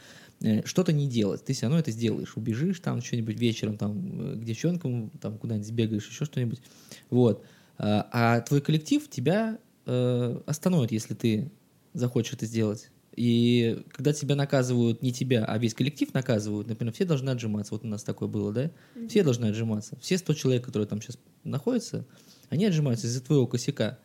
что-то 0.65 0.93
не 0.93 1.09
делать. 1.09 1.43
Ты 1.45 1.55
все 1.55 1.67
равно 1.67 1.79
это 1.79 1.91
сделаешь. 1.91 2.37
Убежишь 2.37 2.81
там 2.81 3.01
что-нибудь 3.01 3.39
вечером 3.39 3.79
там 3.79 4.37
к 4.37 4.45
девчонкам, 4.45 5.11
там 5.21 5.39
куда-нибудь 5.39 5.67
сбегаешь, 5.67 6.07
еще 6.07 6.27
что-нибудь. 6.27 6.61
Вот. 7.09 7.45
А, 7.79 8.09
а 8.13 8.41
твой 8.43 8.61
коллектив 8.61 9.09
тебя 9.09 9.59
остановит, 9.87 10.93
если 10.93 11.15
ты 11.15 11.51
захочешь 11.95 12.35
это 12.35 12.45
сделать. 12.45 12.91
И 13.17 13.83
когда 13.91 14.13
тебя 14.13 14.35
наказывают 14.35 15.03
не 15.03 15.13
тебя, 15.13 15.45
а 15.45 15.59
весь 15.59 15.75
коллектив 15.75 16.13
наказывают, 16.15 16.69
например, 16.69 16.93
все 16.93 17.05
должны 17.05 17.31
отжиматься. 17.31 17.75
Вот 17.75 17.85
у 17.85 17.87
нас 17.87 18.03
такое 18.03 18.29
было, 18.29 18.53
да? 18.53 18.71
Все 19.09 19.23
должны 19.23 19.47
отжиматься. 19.47 19.97
Все 20.01 20.19
100 20.19 20.35
человек, 20.35 20.65
которые 20.65 20.89
там 20.89 21.01
сейчас 21.01 21.19
находятся, 21.45 22.07
они 22.49 22.67
отжимаются 22.67 23.07
из-за 23.07 23.23
твоего 23.23 23.47
косяка. 23.47 23.99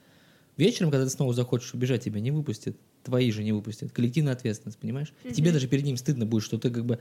Вечером, 0.57 0.91
когда 0.91 1.05
ты 1.05 1.11
снова 1.11 1.33
захочешь 1.33 1.73
убежать, 1.73 2.03
тебя 2.03 2.19
не 2.19 2.31
выпустят. 2.31 2.75
Твои 3.03 3.31
же 3.31 3.43
не 3.43 3.53
выпустят. 3.53 3.91
Коллективная 3.91 4.33
ответственность, 4.33 4.77
понимаешь? 4.77 5.13
Тебе 5.33 5.51
даже 5.51 5.67
перед 5.67 5.85
ним 5.85 5.97
стыдно 5.97 6.25
будет, 6.25 6.43
что 6.43 6.57
ты 6.57 6.69
как 6.69 6.85
бы 6.85 6.99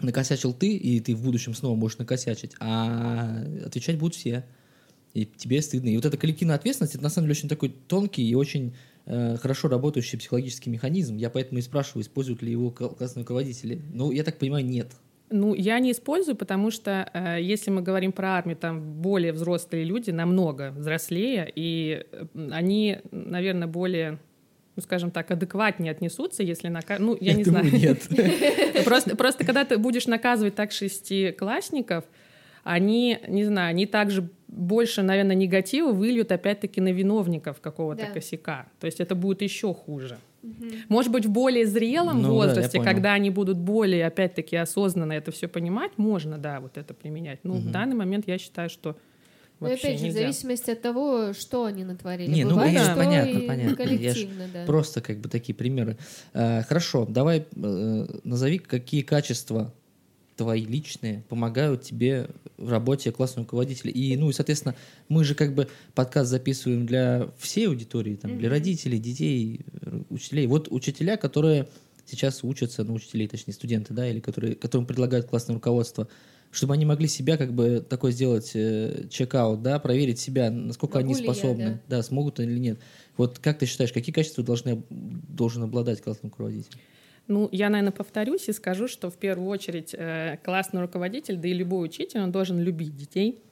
накосячил 0.00 0.52
ты, 0.52 0.76
и 0.76 1.00
ты 1.00 1.14
в 1.14 1.22
будущем 1.22 1.54
снова 1.54 1.76
можешь 1.76 1.98
накосячить, 1.98 2.52
а 2.58 3.44
отвечать 3.64 3.98
будут 3.98 4.14
все. 4.16 4.44
И 5.14 5.24
тебе 5.24 5.62
стыдно. 5.62 5.88
И 5.88 5.96
вот 5.96 6.04
эта 6.04 6.18
коллективная 6.18 6.56
ответственность, 6.56 6.94
это 6.94 7.02
на 7.02 7.08
самом 7.08 7.26
деле 7.26 7.38
очень 7.38 7.48
такой 7.48 7.70
тонкий 7.70 8.28
и 8.28 8.34
очень 8.34 8.74
хорошо 9.06 9.68
работающий 9.68 10.18
психологический 10.18 10.70
механизм. 10.70 11.16
Я 11.16 11.30
поэтому 11.30 11.58
и 11.58 11.62
спрашиваю, 11.62 12.02
используют 12.02 12.42
ли 12.42 12.50
его 12.50 12.70
кл- 12.70 12.88
классные 12.88 13.22
руководители. 13.22 13.80
Ну, 13.92 14.10
я 14.10 14.24
так 14.24 14.38
понимаю, 14.38 14.64
нет. 14.64 14.88
Ну, 15.28 15.54
я 15.54 15.78
не 15.80 15.90
использую, 15.90 16.36
потому 16.36 16.70
что 16.70 17.10
э, 17.12 17.38
если 17.40 17.70
мы 17.70 17.82
говорим 17.82 18.12
про 18.12 18.36
армию, 18.36 18.56
там 18.56 18.80
более 19.00 19.32
взрослые 19.32 19.84
люди, 19.84 20.10
намного 20.10 20.72
взрослее, 20.76 21.50
и 21.54 22.04
э, 22.12 22.26
они, 22.52 22.98
наверное, 23.10 23.66
более 23.66 24.18
ну, 24.76 24.82
скажем 24.82 25.10
так, 25.10 25.30
адекватнее 25.30 25.90
отнесутся, 25.90 26.42
если 26.42 26.68
нака... 26.68 26.98
Ну, 26.98 27.16
я, 27.18 27.32
не 27.32 27.44
думаю, 27.44 27.66
знаю. 27.66 27.80
нет. 27.82 28.84
Просто, 28.84 29.16
просто 29.16 29.44
когда 29.44 29.64
ты 29.64 29.78
будешь 29.78 30.06
наказывать 30.06 30.54
так 30.54 30.70
шестиклассников, 30.70 32.04
они, 32.62 33.18
не 33.26 33.44
знаю, 33.44 33.70
они 33.70 33.86
также 33.86 34.28
больше, 34.48 35.02
наверное, 35.02 35.36
негатива 35.36 35.92
выльют 35.92 36.30
опять-таки 36.32 36.80
на 36.80 36.92
виновников 36.92 37.60
какого-то 37.60 38.06
Да. 38.06 38.10
косяка. 38.12 38.66
То 38.80 38.86
есть 38.86 39.00
это 39.00 39.14
будет 39.14 39.42
еще 39.42 39.74
хуже. 39.74 40.18
Может 40.88 41.10
быть, 41.10 41.26
в 41.26 41.30
более 41.30 41.66
зрелом 41.66 42.22
Ну 42.22 42.28
да, 42.28 42.28
я 42.28 42.32
возрасте, 42.50 42.78
понял. 42.78 42.90
когда 42.92 43.12
они 43.14 43.30
будут 43.30 43.58
более, 43.58 44.06
опять-таки, 44.06 44.54
осознанно 44.54 45.12
это 45.14 45.32
все 45.32 45.48
понимать, 45.48 45.90
можно, 45.96 46.38
да, 46.38 46.60
вот 46.60 46.78
это 46.78 46.94
применять. 46.94 47.40
Ну, 47.42 47.54
в 47.54 47.70
данный 47.72 47.96
момент 47.96 48.28
я 48.28 48.38
считаю, 48.38 48.70
что 48.70 48.96
Ну, 49.58 49.68
вообще 49.68 49.88
опять 49.88 49.98
же, 49.98 50.04
в 50.04 50.06
нельзя. 50.08 50.20
зависимости 50.20 50.70
от 50.70 50.82
того, 50.82 51.32
что 51.32 51.64
они 51.64 51.82
натворили. 51.82 52.30
Не, 52.30 52.44
ну, 52.44 52.50
Бывает, 52.50 52.74
конечно, 52.74 52.92
что 52.94 53.02
понятно, 53.04 53.38
и 53.38 53.46
понятно. 53.48 53.70
Я 53.70 53.76
коллективно, 53.76 54.44
да. 54.54 54.64
Просто 54.66 55.00
как 55.00 55.18
бы 55.18 55.28
такие 55.28 55.54
примеры. 55.54 55.96
Э, 56.32 56.62
Хорошо, 56.62 57.06
давай 57.06 57.38
э, 57.56 58.06
назови, 58.22 58.58
какие 58.58 59.02
качества 59.02 59.72
твои 60.36 60.64
личные 60.64 61.24
помогают 61.28 61.82
тебе 61.82 62.28
в 62.56 62.70
работе 62.70 63.10
классного 63.10 63.44
руководителя. 63.44 63.90
И, 63.90 64.16
ну, 64.16 64.30
и, 64.30 64.32
соответственно, 64.32 64.74
мы 65.08 65.24
же 65.24 65.34
как 65.34 65.54
бы 65.54 65.68
подкаст 65.94 66.30
записываем 66.30 66.86
для 66.86 67.28
всей 67.38 67.68
аудитории, 67.68 68.16
там, 68.16 68.38
для 68.38 68.50
родителей, 68.50 68.98
детей, 68.98 69.60
э, 69.80 70.02
учителей. 70.10 70.46
Вот 70.46 70.68
учителя, 70.70 71.16
которые 71.16 71.68
сейчас 72.04 72.44
учатся, 72.44 72.84
ну, 72.84 72.94
учителей, 72.94 73.28
точнее, 73.28 73.54
студенты, 73.54 73.94
да, 73.94 74.08
или 74.08 74.20
которые, 74.20 74.54
которым 74.54 74.86
предлагают 74.86 75.26
классное 75.26 75.54
руководство, 75.54 76.08
чтобы 76.52 76.74
они 76.74 76.84
могли 76.84 77.08
себя 77.08 77.36
как 77.36 77.52
бы 77.52 77.84
такой 77.86 78.12
сделать 78.12 78.52
э, 78.54 79.06
чек-аут, 79.10 79.62
да, 79.62 79.78
проверить 79.78 80.20
себя, 80.20 80.50
насколько 80.50 80.98
Могу 80.98 81.10
они 81.10 81.14
ли 81.14 81.26
я, 81.26 81.32
способны, 81.32 81.80
да, 81.88 82.02
смогут 82.02 82.40
или 82.40 82.58
нет. 82.58 82.78
Вот 83.16 83.38
как 83.38 83.58
ты 83.58 83.66
считаешь, 83.66 83.92
какие 83.92 84.14
качества 84.14 84.44
должны, 84.44 84.82
должен 84.90 85.62
обладать 85.62 86.00
классный 86.00 86.30
руководитель? 86.30 86.78
Ну, 87.28 87.48
я, 87.50 87.70
наверное, 87.70 87.92
повторюсь 87.92 88.48
и 88.48 88.52
скажу, 88.52 88.86
что 88.86 89.10
в 89.10 89.16
первую 89.16 89.48
очередь 89.48 89.94
э, 89.98 90.38
классный 90.44 90.80
руководитель, 90.80 91.36
да 91.36 91.48
и 91.48 91.52
любой 91.52 91.86
учитель, 91.86 92.20
он 92.20 92.30
должен 92.30 92.58
любить 92.60 92.94
детей, 92.96 93.42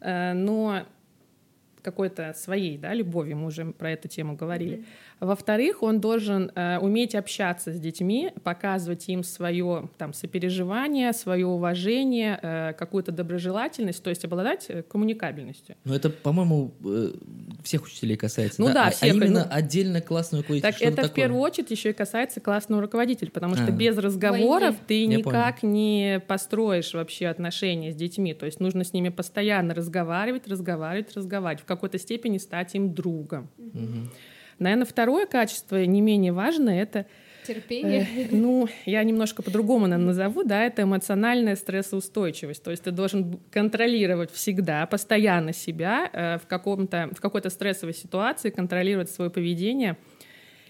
Э, 0.00 0.32
но 0.32 0.86
какой-то 1.82 2.34
своей, 2.34 2.76
да, 2.76 2.92
любовью, 2.92 3.38
мы 3.38 3.46
уже 3.46 3.72
про 3.72 3.92
эту 3.92 4.08
тему 4.08 4.36
говорили. 4.36 4.84
Во-вторых, 5.20 5.82
он 5.82 6.00
должен 6.00 6.50
э, 6.54 6.78
уметь 6.78 7.14
общаться 7.14 7.72
с 7.72 7.78
детьми, 7.78 8.32
показывать 8.42 9.06
им 9.08 9.22
свое 9.22 9.88
там 9.98 10.14
сопереживание, 10.14 11.12
свое 11.12 11.46
уважение, 11.46 12.38
э, 12.42 12.72
какую-то 12.72 13.12
доброжелательность, 13.12 14.02
то 14.02 14.08
есть 14.08 14.24
обладать 14.24 14.66
э, 14.68 14.82
коммуникабельностью. 14.82 15.76
Ну, 15.84 15.94
это, 15.94 16.08
по-моему, 16.08 16.72
э, 16.84 17.12
всех 17.62 17.84
учителей 17.84 18.16
касается. 18.16 18.62
Ну 18.62 18.72
да, 18.72 18.84
А- 18.84 18.88
а, 18.88 18.90
всех, 18.90 19.14
именно 19.14 19.44
ну. 19.44 19.54
отдельно 19.54 20.00
классный 20.00 20.38
руководитель. 20.40 20.72
Так 20.72 20.80
это 20.80 21.02
в 21.02 21.08
такое. 21.08 21.14
первую 21.14 21.42
очередь 21.42 21.70
еще 21.70 21.90
и 21.90 21.92
касается 21.92 22.40
классного 22.40 22.80
руководителя, 22.80 23.30
потому 23.30 23.54
что 23.56 23.66
А. 23.66 23.70
без 23.70 23.98
разговоров 23.98 24.70
Войны. 24.70 24.78
ты 24.86 25.02
Я 25.04 25.16
никак 25.18 25.62
не 25.62 26.22
построишь 26.26 26.94
вообще 26.94 27.26
отношения 27.26 27.92
с 27.92 27.94
детьми. 27.94 28.32
То 28.32 28.46
есть 28.46 28.58
нужно 28.58 28.84
с 28.84 28.94
ними 28.94 29.10
постоянно 29.10 29.74
разговаривать, 29.74 30.48
разговаривать, 30.48 31.14
разговаривать, 31.14 31.62
в 31.62 31.66
какой-то 31.66 31.98
степени 31.98 32.38
стать 32.38 32.74
им 32.74 32.94
другом. 32.94 33.48
Мгм. 33.58 34.10
Наверное, 34.60 34.86
второе 34.86 35.26
качество, 35.26 35.84
не 35.84 36.00
менее 36.00 36.32
важное, 36.32 36.80
это 36.80 37.06
Терпение. 37.46 38.06
Э, 38.16 38.26
ну, 38.30 38.68
я 38.84 39.02
немножко 39.02 39.42
по-другому 39.42 39.86
наверное, 39.86 40.08
назову, 40.08 40.44
да, 40.44 40.62
это 40.62 40.82
эмоциональная 40.82 41.56
стрессоустойчивость. 41.56 42.62
То 42.62 42.70
есть 42.70 42.84
ты 42.84 42.90
должен 42.90 43.40
контролировать 43.50 44.30
всегда, 44.30 44.86
постоянно 44.86 45.52
себя 45.52 46.10
э, 46.12 46.38
в, 46.38 46.46
каком-то, 46.46 47.10
в 47.16 47.20
какой-то 47.20 47.50
стрессовой 47.50 47.94
ситуации, 47.94 48.50
контролировать 48.50 49.10
свое 49.10 49.30
поведение. 49.30 49.96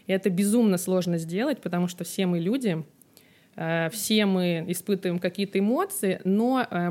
И 0.06 0.12
это 0.12 0.30
безумно 0.30 0.78
сложно 0.78 1.18
сделать, 1.18 1.60
потому 1.60 1.88
что 1.88 2.04
все 2.04 2.26
мы 2.26 2.38
люди, 2.38 2.84
э, 3.56 3.90
все 3.90 4.24
мы 4.26 4.64
испытываем 4.68 5.18
какие-то 5.18 5.58
эмоции, 5.58 6.20
но, 6.24 6.66
э, 6.70 6.90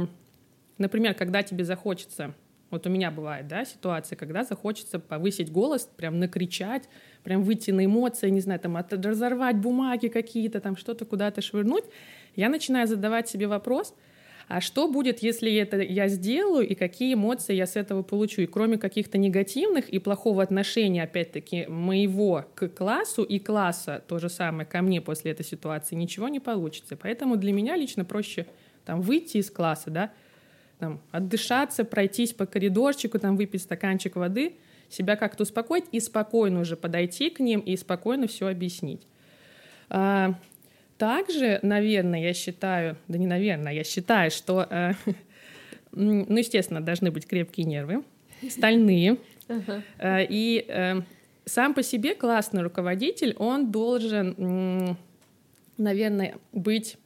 например, 0.77 1.13
когда 1.13 1.41
тебе 1.41 1.63
захочется 1.63 2.35
вот 2.71 2.85
у 2.85 2.89
меня 2.89 3.11
бывает, 3.11 3.47
да, 3.47 3.65
ситуация, 3.65 4.15
когда 4.15 4.43
захочется 4.43 4.99
повысить 4.99 5.51
голос, 5.51 5.89
прям 5.97 6.19
накричать, 6.19 6.89
прям 7.23 7.43
выйти 7.43 7.71
на 7.71 7.85
эмоции, 7.85 8.29
не 8.29 8.41
знаю, 8.41 8.59
там, 8.59 8.77
от, 8.77 8.93
разорвать 8.93 9.57
бумаги 9.57 10.07
какие-то, 10.07 10.59
там, 10.59 10.77
что-то 10.77 11.05
куда-то 11.05 11.41
швырнуть. 11.41 11.85
Я 12.35 12.49
начинаю 12.49 12.87
задавать 12.87 13.27
себе 13.27 13.47
вопрос, 13.47 13.95
а 14.49 14.61
что 14.61 14.87
будет, 14.87 15.19
если 15.19 15.53
это 15.55 15.77
я 15.77 16.07
сделаю, 16.07 16.67
и 16.67 16.73
какие 16.73 17.13
эмоции 17.13 17.53
я 17.53 17.67
с 17.67 17.75
этого 17.75 18.01
получу? 18.01 18.41
И 18.41 18.47
кроме 18.47 18.79
каких-то 18.79 19.19
негативных 19.19 19.89
и 19.89 19.99
плохого 19.99 20.41
отношения, 20.41 21.03
опять-таки, 21.03 21.67
моего 21.67 22.45
к 22.55 22.67
классу 22.69 23.21
и 23.21 23.37
класса, 23.37 24.03
то 24.07 24.17
же 24.17 24.27
самое 24.27 24.67
ко 24.67 24.81
мне 24.81 25.01
после 25.01 25.31
этой 25.33 25.45
ситуации, 25.45 25.95
ничего 25.95 26.29
не 26.29 26.39
получится. 26.39 26.97
Поэтому 26.97 27.35
для 27.35 27.53
меня 27.53 27.75
лично 27.75 28.05
проще 28.05 28.47
там 28.85 29.01
выйти 29.01 29.37
из 29.37 29.51
класса, 29.51 29.91
да, 29.91 30.11
там, 30.79 31.01
отдышаться, 31.11 31.83
пройтись 31.83 32.33
по 32.33 32.45
коридорчику, 32.45 33.19
там, 33.19 33.35
выпить 33.35 33.61
стаканчик 33.61 34.15
воды, 34.15 34.53
себя 34.89 35.15
как-то 35.15 35.43
успокоить 35.43 35.85
и 35.91 35.99
спокойно 35.99 36.61
уже 36.61 36.75
подойти 36.75 37.29
к 37.29 37.39
ним 37.39 37.59
и 37.59 37.75
спокойно 37.77 38.27
все 38.27 38.47
объяснить. 38.47 39.01
А, 39.89 40.33
также, 40.97 41.59
наверное, 41.61 42.21
я 42.21 42.33
считаю, 42.33 42.97
да 43.07 43.17
не 43.17 43.27
наверное, 43.27 43.73
я 43.73 43.83
считаю, 43.83 44.31
что, 44.31 44.65
э, 44.69 44.93
ну, 45.91 46.37
естественно, 46.37 46.81
должны 46.81 47.11
быть 47.11 47.27
крепкие 47.27 47.65
нервы, 47.65 48.03
стальные, 48.49 49.17
э, 49.47 50.25
и 50.29 50.65
э, 50.67 51.01
сам 51.45 51.73
по 51.73 51.83
себе 51.83 52.15
классный 52.15 52.63
руководитель, 52.63 53.35
он 53.37 53.71
должен, 53.71 54.97
наверное, 55.77 56.35
быть 56.53 56.97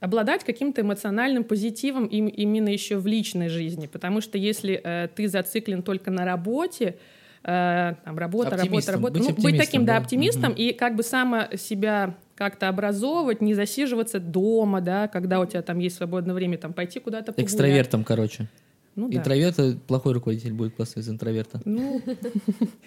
обладать 0.00 0.44
каким-то 0.44 0.82
эмоциональным 0.82 1.44
позитивом 1.44 2.06
им, 2.06 2.26
именно 2.26 2.68
еще 2.68 2.98
в 2.98 3.06
личной 3.06 3.48
жизни. 3.48 3.86
Потому 3.86 4.20
что 4.20 4.38
если 4.38 4.80
э, 4.82 5.08
ты 5.14 5.28
зациклен 5.28 5.82
только 5.82 6.10
на 6.10 6.24
работе, 6.24 6.96
э, 7.42 7.94
там, 8.04 8.18
работа, 8.18 8.56
работа, 8.56 8.92
работа, 8.92 9.18
быть, 9.18 9.28
ну, 9.28 9.42
быть 9.42 9.58
таким, 9.58 9.84
да, 9.84 9.94
да 9.94 9.98
оптимистом, 9.98 10.52
угу. 10.52 10.60
и 10.60 10.72
как 10.72 10.94
бы 10.94 11.02
само 11.02 11.48
себя 11.56 12.14
как-то 12.34 12.68
образовывать, 12.68 13.40
не 13.40 13.54
засиживаться 13.54 14.20
дома, 14.20 14.80
да, 14.80 15.08
когда 15.08 15.40
у 15.40 15.46
тебя 15.46 15.62
там 15.62 15.80
есть 15.80 15.96
свободное 15.96 16.34
время, 16.34 16.56
там 16.58 16.72
пойти 16.72 17.00
куда-то 17.00 17.32
погулять. 17.32 17.50
Экстравертом, 17.50 18.04
короче. 18.04 18.48
Ну, 18.94 19.08
Интроверт 19.12 19.56
да. 19.56 19.74
плохой 19.86 20.12
руководитель 20.12 20.52
будет 20.52 20.74
классный 20.74 21.02
из 21.02 21.08
интроверта. 21.08 21.60
Ну, 21.64 22.02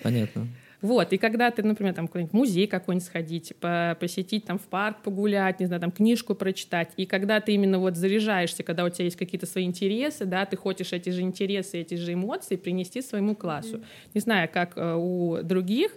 понятно. 0.04 0.48
Вот, 0.82 1.14
и 1.14 1.18
когда 1.18 1.52
ты, 1.52 1.64
например, 1.64 1.94
там 1.94 2.08
какой-нибудь 2.08 2.34
музей 2.34 2.68
какой-нибудь 2.68 3.06
сходить, 3.06 3.54
по 3.60 3.96
посетить 4.00 4.46
там 4.46 4.58
в 4.58 4.64
парк 4.64 4.98
погулять, 5.04 5.60
не 5.60 5.68
знаю, 5.68 5.82
там 5.82 5.92
книжку 5.92 6.34
прочитать, 6.34 6.90
и 6.98 7.06
когда 7.06 7.40
ты 7.40 7.54
именно 7.54 7.80
вот 7.80 7.96
заряжаешься, 7.96 8.64
когда 8.64 8.84
у 8.84 8.90
тебя 8.90 9.06
есть 9.06 9.18
какие-то 9.18 9.46
свои 9.46 9.66
интересы, 9.66 10.26
да, 10.26 10.46
ты 10.46 10.58
хочешь 10.58 10.92
эти 10.94 11.10
же 11.10 11.22
интересы, 11.22 11.80
эти 11.82 11.96
же 11.96 12.14
эмоции 12.14 12.56
принести 12.56 13.02
своему 13.02 13.36
классу. 13.36 13.78
Mm-hmm. 13.78 14.12
Не 14.16 14.22
знаю, 14.22 14.50
как 14.52 14.74
э, 14.76 14.96
у 14.96 15.44
других, 15.44 15.92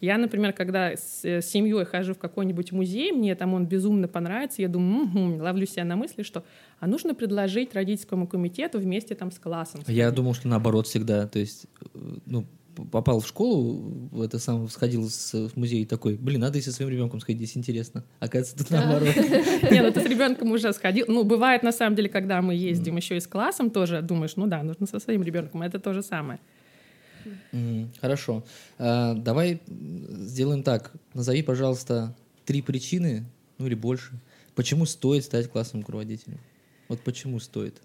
я, 0.00 0.16
например, 0.16 0.54
когда 0.54 0.96
с, 0.96 1.24
с 1.24 1.44
семьей 1.44 1.84
хожу 1.84 2.14
в 2.14 2.18
какой-нибудь 2.18 2.72
музей, 2.72 3.12
мне 3.12 3.34
там 3.34 3.52
он 3.52 3.66
безумно 3.66 4.08
понравится, 4.08 4.62
я 4.62 4.68
думаю, 4.68 5.04
угу, 5.04 5.42
ловлю 5.42 5.66
себя 5.66 5.84
на 5.84 5.96
мысли, 5.96 6.22
что 6.22 6.42
а 6.78 6.86
нужно 6.86 7.14
предложить 7.14 7.74
родительскому 7.74 8.26
комитету 8.26 8.78
вместе 8.78 9.14
там 9.14 9.30
с 9.30 9.38
классом. 9.38 9.82
Я 9.86 10.10
думал, 10.10 10.32
что 10.32 10.48
наоборот 10.48 10.86
всегда, 10.86 11.26
то 11.26 11.38
есть, 11.38 11.66
э, 11.94 11.98
ну, 12.24 12.46
попал 12.90 13.20
в 13.20 13.26
школу, 13.26 14.10
это 14.22 14.38
сам 14.38 14.68
сходил 14.68 15.08
в 15.08 15.56
музей 15.56 15.84
такой, 15.86 16.16
блин, 16.16 16.40
надо 16.40 16.58
и 16.58 16.62
со 16.62 16.72
своим 16.72 16.90
ребенком 16.90 17.20
сходить, 17.20 17.38
здесь 17.38 17.56
интересно. 17.56 18.04
Оказывается, 18.18 18.56
тут 18.58 18.70
наоборот. 18.70 19.14
Не, 19.70 19.82
ну 19.82 19.92
ты 19.92 20.00
с 20.00 20.06
ребенком 20.06 20.50
уже 20.52 20.72
сходил. 20.72 21.06
Ну, 21.08 21.24
бывает, 21.24 21.62
на 21.62 21.72
самом 21.72 21.96
деле, 21.96 22.08
когда 22.08 22.40
мы 22.42 22.54
ездим 22.54 22.96
еще 22.96 23.16
и 23.16 23.20
с 23.20 23.26
классом, 23.26 23.70
тоже 23.70 24.02
думаешь, 24.02 24.36
ну 24.36 24.46
да, 24.46 24.62
нужно 24.62 24.86
со 24.86 24.98
своим 24.98 25.22
ребенком, 25.22 25.62
это 25.62 25.78
то 25.78 25.92
же 25.92 26.02
самое. 26.02 26.40
Хорошо. 28.00 28.44
А, 28.78 29.14
давай 29.14 29.60
сделаем 29.66 30.62
так. 30.62 30.92
Назови, 31.14 31.42
пожалуйста, 31.42 32.16
три 32.44 32.62
причины, 32.62 33.24
ну 33.58 33.66
или 33.66 33.74
больше, 33.74 34.12
почему 34.54 34.86
стоит 34.86 35.24
стать 35.24 35.50
классным 35.50 35.82
руководителем. 35.82 36.38
Вот 36.88 37.00
почему 37.00 37.38
стоит? 37.40 37.80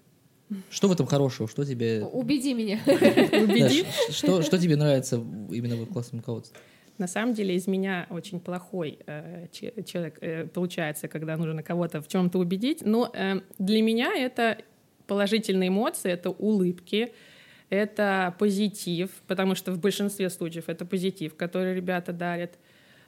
Что 0.70 0.88
в 0.88 0.92
этом 0.92 1.06
хорошего? 1.06 1.48
Что 1.48 1.64
тебе... 1.64 2.04
Убеди 2.04 2.54
меня. 2.54 2.78
Убеди. 2.86 3.84
Что, 4.10 4.42
что 4.42 4.58
тебе 4.58 4.76
нравится 4.76 5.16
именно 5.50 5.76
в 5.76 5.86
классном 5.86 6.20
руководстве? 6.20 6.58
На 6.98 7.06
самом 7.06 7.34
деле 7.34 7.54
из 7.54 7.66
меня 7.66 8.06
очень 8.10 8.40
плохой 8.40 8.98
э, 9.06 9.48
человек 9.52 10.18
э, 10.20 10.46
получается, 10.46 11.08
когда 11.08 11.36
нужно 11.36 11.62
кого-то 11.62 12.00
в 12.00 12.08
чем-то 12.08 12.38
убедить. 12.38 12.82
Но 12.84 13.10
э, 13.12 13.40
для 13.58 13.82
меня 13.82 14.14
это 14.16 14.58
положительные 15.06 15.68
эмоции, 15.68 16.10
это 16.10 16.30
улыбки, 16.30 17.12
это 17.68 18.34
позитив, 18.38 19.10
потому 19.26 19.54
что 19.54 19.72
в 19.72 19.78
большинстве 19.78 20.30
случаев 20.30 20.68
это 20.68 20.86
позитив, 20.86 21.36
который 21.36 21.74
ребята 21.74 22.12
дарят. 22.12 22.58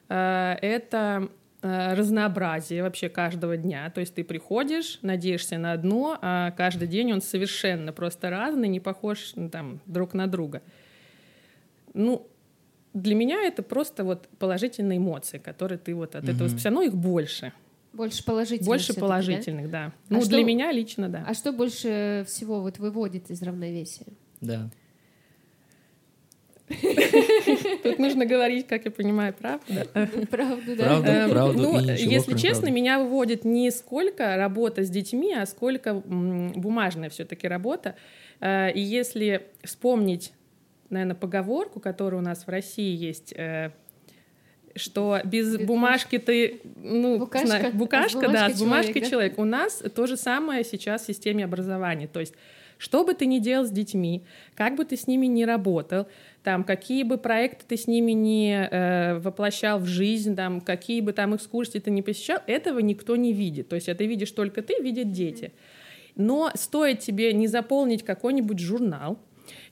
Э, 0.08 0.56
это 0.60 1.30
разнообразие 1.60 2.82
вообще 2.82 3.08
каждого 3.08 3.56
дня. 3.56 3.90
То 3.90 4.00
есть 4.00 4.14
ты 4.14 4.24
приходишь, 4.24 4.98
надеешься 5.02 5.58
на 5.58 5.72
одно, 5.72 6.18
а 6.22 6.52
каждый 6.52 6.86
день 6.86 7.12
он 7.12 7.20
совершенно 7.20 7.92
просто 7.92 8.30
разный, 8.30 8.68
не 8.68 8.80
похож 8.80 9.32
ну, 9.34 9.50
там, 9.50 9.80
друг 9.86 10.14
на 10.14 10.26
друга. 10.26 10.62
Ну, 11.94 12.26
для 12.94 13.14
меня 13.14 13.42
это 13.42 13.62
просто 13.62 14.04
вот 14.04 14.28
положительные 14.38 14.98
эмоции, 14.98 15.38
которые 15.38 15.78
ты 15.78 15.94
вот 15.94 16.14
от 16.14 16.24
угу. 16.24 16.32
этого 16.32 16.48
спустя. 16.48 16.70
Ну, 16.70 16.82
их 16.82 16.94
больше. 16.94 17.52
Больше 17.92 18.24
положительных. 18.24 18.66
Больше 18.66 18.94
положительных, 18.94 19.70
да. 19.70 19.86
да. 19.86 20.16
А 20.16 20.18
ну, 20.18 20.20
что, 20.20 20.30
для 20.30 20.44
меня 20.44 20.70
лично, 20.70 21.08
да. 21.08 21.24
А 21.26 21.34
что 21.34 21.52
больше 21.52 22.24
всего 22.28 22.60
вот 22.60 22.78
выводит 22.78 23.30
из 23.30 23.42
равновесия? 23.42 24.06
Да. 24.40 24.70
Тут 27.82 27.98
нужно 27.98 28.26
говорить, 28.26 28.66
как 28.66 28.84
я 28.84 28.90
понимаю, 28.90 29.32
правду. 29.32 29.72
Правду, 30.30 30.76
да. 30.76 30.84
Правду, 30.84 31.10
эм, 31.10 31.30
правду 31.30 31.62
ну, 31.62 31.80
если 31.80 32.36
честно, 32.36 32.68
меня 32.68 32.98
выводит 32.98 33.44
не 33.44 33.70
сколько 33.70 34.36
работа 34.36 34.84
с 34.84 34.90
детьми, 34.90 35.34
а 35.34 35.46
сколько 35.46 35.94
бумажная 35.94 37.08
все-таки 37.08 37.48
работа. 37.48 37.96
Э, 38.40 38.70
и 38.70 38.80
если 38.80 39.46
вспомнить, 39.64 40.32
наверное, 40.90 41.16
поговорку, 41.16 41.80
которая 41.80 42.20
у 42.20 42.24
нас 42.24 42.46
в 42.46 42.48
России 42.48 42.94
есть, 42.94 43.32
э, 43.34 43.70
что 44.76 45.20
без 45.24 45.58
бумажки 45.58 46.18
ты, 46.18 46.60
ну, 46.76 47.18
букашка, 47.18 47.46
знаю, 47.46 47.72
букашка 47.74 48.28
да, 48.28 48.50
с 48.50 48.60
бумажкой 48.60 49.02
человек? 49.02 49.38
У 49.38 49.44
нас 49.44 49.82
то 49.94 50.06
же 50.06 50.16
самое 50.16 50.64
сейчас 50.64 51.02
в 51.02 51.06
системе 51.06 51.44
образования. 51.44 52.08
То 52.08 52.20
есть 52.20 52.34
что 52.78 53.04
бы 53.04 53.14
ты 53.14 53.26
ни 53.26 53.38
делал 53.38 53.66
с 53.66 53.70
детьми, 53.70 54.24
как 54.54 54.76
бы 54.76 54.84
ты 54.84 54.96
с 54.96 55.06
ними 55.06 55.26
ни 55.26 55.42
работал, 55.42 56.06
там, 56.42 56.64
какие 56.64 57.02
бы 57.02 57.18
проекты 57.18 57.64
ты 57.68 57.76
с 57.76 57.86
ними 57.86 58.12
не 58.12 58.68
э, 58.70 59.18
воплощал 59.18 59.80
в 59.80 59.86
жизнь, 59.86 60.34
там, 60.34 60.60
какие 60.60 61.00
бы 61.00 61.12
там 61.12 61.36
экскурсии 61.36 61.78
ты 61.78 61.90
не 61.90 62.02
посещал, 62.02 62.38
этого 62.46 62.78
никто 62.78 63.16
не 63.16 63.32
видит. 63.32 63.68
То 63.68 63.74
есть 63.74 63.88
это 63.88 64.04
видишь 64.04 64.30
только 64.30 64.62
ты, 64.62 64.80
видят 64.80 65.10
дети. 65.12 65.52
Но 66.14 66.50
стоит 66.54 67.00
тебе 67.00 67.32
не 67.32 67.48
заполнить 67.48 68.04
какой-нибудь 68.04 68.58
журнал, 68.58 69.18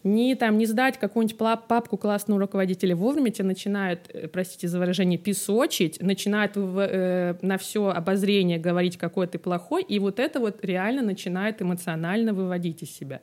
не, 0.07 0.37
там, 0.37 0.57
не 0.57 0.67
сдать 0.67 0.99
какую-нибудь 0.99 1.37
папку 1.37 1.97
классного 1.97 2.41
руководителя 2.41 2.95
вовремя, 2.95 3.31
тебя 3.31 3.47
начинают, 3.47 4.09
э, 4.13 4.29
простите 4.29 4.69
за 4.69 4.79
выражение, 4.79 5.19
песочить, 5.19 6.01
начинают 6.01 6.53
э, 6.57 7.35
на 7.43 7.59
все 7.59 7.89
обозрение 7.89 8.59
говорить, 8.59 8.97
какой 8.97 9.27
ты 9.27 9.39
плохой, 9.39 9.83
и 9.83 9.99
вот 9.99 10.21
это 10.21 10.39
вот 10.39 10.65
реально 10.65 11.03
начинает 11.03 11.61
эмоционально 11.61 12.33
выводить 12.33 12.83
из 12.83 12.95
себя. 12.95 13.21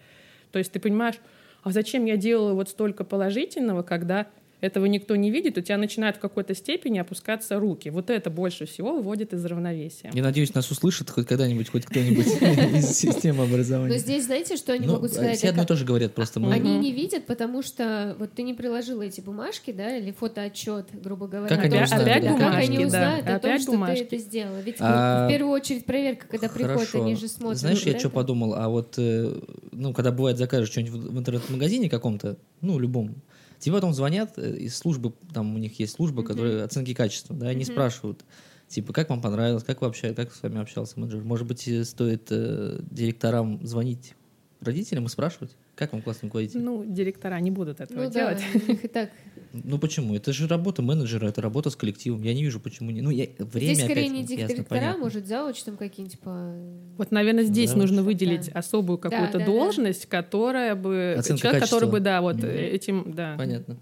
То 0.52 0.60
есть 0.60 0.74
ты 0.74 0.80
понимаешь, 0.80 1.16
а 1.64 1.72
зачем 1.72 2.04
я 2.04 2.18
делала 2.18 2.54
вот 2.54 2.68
столько 2.68 3.06
положительного, 3.06 3.84
когда 3.84 4.28
этого 4.64 4.86
никто 4.86 5.18
не 5.18 5.30
видит, 5.30 5.58
у 5.58 5.62
тебя 5.62 5.78
начинают 5.78 6.16
в 6.16 6.20
какой-то 6.22 6.56
степени 6.56 6.98
опускаться 6.98 7.60
руки. 7.60 7.90
Вот 7.90 8.10
это 8.10 8.30
больше 8.30 8.66
всего 8.66 8.94
выводит 8.94 9.34
из 9.34 9.44
равновесия. 9.44 10.10
Я 10.14 10.24
надеюсь, 10.24 10.54
нас 10.54 10.72
услышит 10.72 11.10
хоть 11.10 11.28
когда-нибудь 11.28 11.70
хоть 11.70 11.86
кто-нибудь 11.86 12.28
из 12.78 12.98
системы 12.98 13.44
образования. 13.44 13.92
Но 13.92 14.00
здесь, 14.00 14.24
знаете, 14.24 14.56
что 14.56 14.72
они 14.72 14.88
ну, 14.88 14.94
могут 14.94 15.12
сказать? 15.12 15.38
Все 15.38 15.50
одно 15.50 15.66
тоже 15.66 15.84
говорят 15.84 16.16
просто. 16.16 16.40
Они 16.50 16.78
не 16.78 16.94
видят, 16.94 17.26
потому 17.26 17.62
что 17.62 18.16
вот 18.18 18.32
ты 18.36 18.44
не 18.44 18.54
приложила 18.54 19.02
эти 19.02 19.20
бумажки, 19.20 19.72
да, 19.72 19.98
или 19.98 20.12
фотоотчет, 20.12 20.88
грубо 20.94 21.28
говоря. 21.28 21.54
Как 21.54 21.66
они 21.66 21.82
узнают? 21.82 22.40
Как 22.40 22.56
они 22.56 22.86
узнают 22.86 23.28
о 23.28 23.40
том, 23.40 23.60
что 23.60 23.86
ты 23.86 23.92
это 23.92 24.18
сделала? 24.18 24.62
Ведь 24.62 24.78
а, 24.80 25.28
в 25.28 25.30
первую 25.30 25.52
очередь 25.52 25.86
проверка, 25.86 26.26
когда 26.26 26.48
приходят, 26.48 26.96
они 26.96 27.18
же 27.18 27.28
смотрят. 27.28 27.60
Знаешь, 27.60 27.82
я 27.82 28.00
что 28.00 28.10
подумал? 28.10 28.54
А 28.54 28.70
вот, 28.70 28.94
э, 28.98 29.42
ну, 29.74 29.94
когда 29.94 30.14
бывает 30.14 30.38
закажешь 30.38 30.70
что-нибудь 30.70 31.02
в 31.02 31.20
интернет-магазине 31.20 31.90
каком-то, 31.90 32.38
ну, 32.62 32.80
любом, 32.80 33.16
Тебе 33.64 33.76
потом 33.76 33.94
звонят 33.94 34.34
э, 34.36 34.58
из 34.58 34.76
службы, 34.76 35.14
там 35.34 35.56
у 35.56 35.58
них 35.58 35.80
есть 35.80 35.94
служба, 35.94 36.22
которая 36.22 36.66
оценки 36.66 36.94
качества, 36.94 37.34
да, 37.34 37.48
они 37.48 37.64
спрашивают, 37.64 38.26
типа, 38.68 38.92
как 38.92 39.10
вам 39.10 39.22
понравилось, 39.22 39.64
как 39.64 39.80
вы 39.80 39.88
общались, 39.88 40.18
как 40.18 40.34
с 40.34 40.44
вами 40.44 40.60
общался 40.60 41.00
менеджер. 41.00 41.24
Может 41.24 41.48
быть, 41.48 41.66
э, 41.70 41.86
стоит 41.86 42.28
э, 42.30 42.82
директорам 42.92 43.66
звонить 43.66 44.16
родителям 44.60 45.06
и 45.06 45.08
спрашивать, 45.08 45.56
как 45.76 45.94
вам 45.94 46.02
классный 46.02 46.28
руководитель? 46.28 46.60
Ну, 46.60 46.84
директора 46.86 47.40
не 47.40 47.52
будут 47.52 47.80
этого 47.80 48.04
Ну 48.04 48.12
да, 48.12 48.34
делать. 48.34 48.42
у 48.54 48.72
них 48.72 48.84
и 48.84 48.88
так. 48.90 49.12
Ну 49.54 49.78
почему? 49.78 50.16
Это 50.16 50.34
же 50.34 50.48
работа 50.48 50.82
менеджера, 50.82 51.28
это 51.28 51.42
работа 51.42 51.70
с 51.70 51.76
коллективом. 51.76 52.24
Я 52.24 52.34
не 52.34 52.44
вижу, 52.44 52.60
почему 52.60 52.90
не. 52.90 53.02
Ну, 53.02 53.12
я, 53.12 53.28
время 53.38 53.74
Здесь 53.76 53.86
скорее 53.86 54.02
опять, 54.02 54.12
не 54.12 54.22
ясно, 54.22 54.36
директора, 54.36 54.64
понятно. 54.66 55.00
может, 55.04 55.28
завуч 55.28 55.62
там 55.62 55.78
какие-нибудь 55.78 56.20
по... 56.20 56.56
Вот, 56.98 57.12
наверное, 57.12 57.44
здесь 57.44 57.72
Да. 57.72 57.78
нужно 57.78 57.98
Да. 57.98 58.04
выделить 58.04 58.50
особую 58.50 58.98
какую-то 58.98 59.34
да, 59.34 59.40
да. 59.40 59.46
должность, 59.46 60.08
которая 60.08 60.76
бы... 60.76 61.16
Оценка 61.20 61.42
человек, 61.42 61.64
который 61.64 61.82
качества. 61.82 61.92
бы, 61.92 62.00
да, 62.00 62.22
вот 62.22 62.44
э, 62.44 62.70
этим, 62.72 63.14
да. 63.16 63.36
Понятно. 63.38 63.78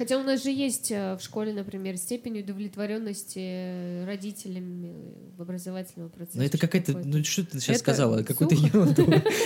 Хотя 0.00 0.16
у 0.16 0.22
нас 0.22 0.42
же 0.42 0.50
есть 0.50 0.90
э, 0.90 1.14
в 1.14 1.20
школе, 1.20 1.52
например, 1.52 1.98
степень 1.98 2.40
удовлетворенности 2.40 3.38
э, 3.38 4.04
родителями 4.06 4.94
в 5.36 5.42
образовательного 5.42 6.08
процесса. 6.08 6.38
Но 6.38 6.44
это 6.44 6.56
что 6.56 6.66
какая-то, 6.66 6.96
ну 7.04 7.22
что 7.22 7.44
ты 7.44 7.60
сейчас 7.60 7.76
Это 7.76 7.78
сказала, 7.80 8.22
какую-то 8.22 8.54
ерунду. 8.54 9.04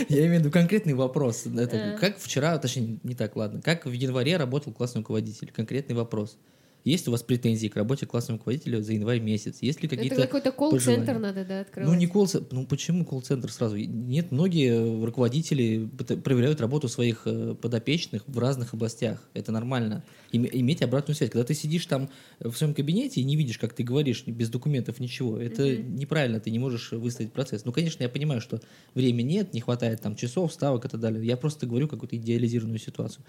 Я 0.09 0.21
имею 0.27 0.37
в 0.37 0.39
виду 0.39 0.51
конкретный 0.53 0.95
вопрос. 0.95 1.47
Это 1.47 1.95
А. 1.95 1.99
как 1.99 2.19
вчера, 2.19 2.57
точнее 2.59 3.01
не 3.03 3.17
так, 3.17 3.35
ладно. 3.35 3.63
Как 3.63 3.85
в 3.85 3.91
январе 3.91 4.37
работал 4.37 4.73
классный 4.73 5.01
руководитель? 5.01 5.51
Конкретный 5.51 5.97
вопрос. 5.97 6.39
Есть 6.85 7.09
у 7.09 7.11
вас 7.12 7.22
претензии 7.22 7.68
к 7.68 7.76
работе 7.76 8.05
классного 8.05 8.39
руководителя 8.39 8.82
за 8.82 8.93
январь 8.93 9.18
месяц? 9.18 9.59
Есть 9.62 9.80
ли 9.80 9.87
Это 9.87 9.97
какие-то 9.97 10.20
какой-то 10.20 10.53
колл-центр 10.53 11.18
надо, 11.18 11.43
да, 11.45 11.61
открывать. 11.61 11.91
Ну, 11.91 11.99
не 11.99 12.07
колл 12.07 12.28
Ну, 12.51 12.66
почему 12.66 13.07
колл-центр 13.07 13.51
сразу? 13.51 13.76
Нет, 13.76 14.32
многие 14.32 15.03
руководители 15.03 15.89
пыта- 15.97 16.20
проверяют 16.20 16.61
работу 16.61 16.89
своих 16.89 17.22
э, 17.24 17.55
подопечных 17.55 18.22
в 18.26 18.39
разных 18.39 18.74
областях. 18.74 19.26
Это 19.32 19.51
нормально. 19.51 20.05
Име- 20.30 20.51
иметь 20.53 20.82
обратную 20.82 21.16
связь. 21.16 21.30
Когда 21.30 21.45
ты 21.45 21.55
сидишь 21.55 21.87
там 21.87 22.11
в 22.39 22.53
своем 22.55 22.74
кабинете 22.74 23.22
и 23.22 23.24
не 23.24 23.37
видишь, 23.37 23.57
как 23.57 23.72
ты 23.72 23.82
говоришь, 23.82 24.22
без 24.26 24.51
документов 24.51 25.01
ничего, 25.01 25.39
это 25.39 25.62
Мгм. 25.64 25.97
неправильно, 25.97 26.39
ты 26.39 26.51
не 26.51 26.59
можешь 26.59 26.93
выставить 26.93 27.32
процесс. 27.32 27.64
Ну, 27.64 27.72
конечно, 27.72 28.03
я 28.03 28.11
понимаю, 28.11 28.43
что 28.43 28.61
времени 28.95 29.32
нет, 29.35 29.55
не 29.55 29.61
хватает 29.62 30.03
там 30.03 30.16
часов, 30.16 30.53
ставок 30.53 30.85
и 30.85 30.89
так 30.89 31.01
далее. 31.01 31.24
Я 31.24 31.39
просто 31.39 31.66
говорю 31.66 31.89
какую-то 31.89 32.16
идеализированную 32.16 32.78
ситуацию. 32.78 33.24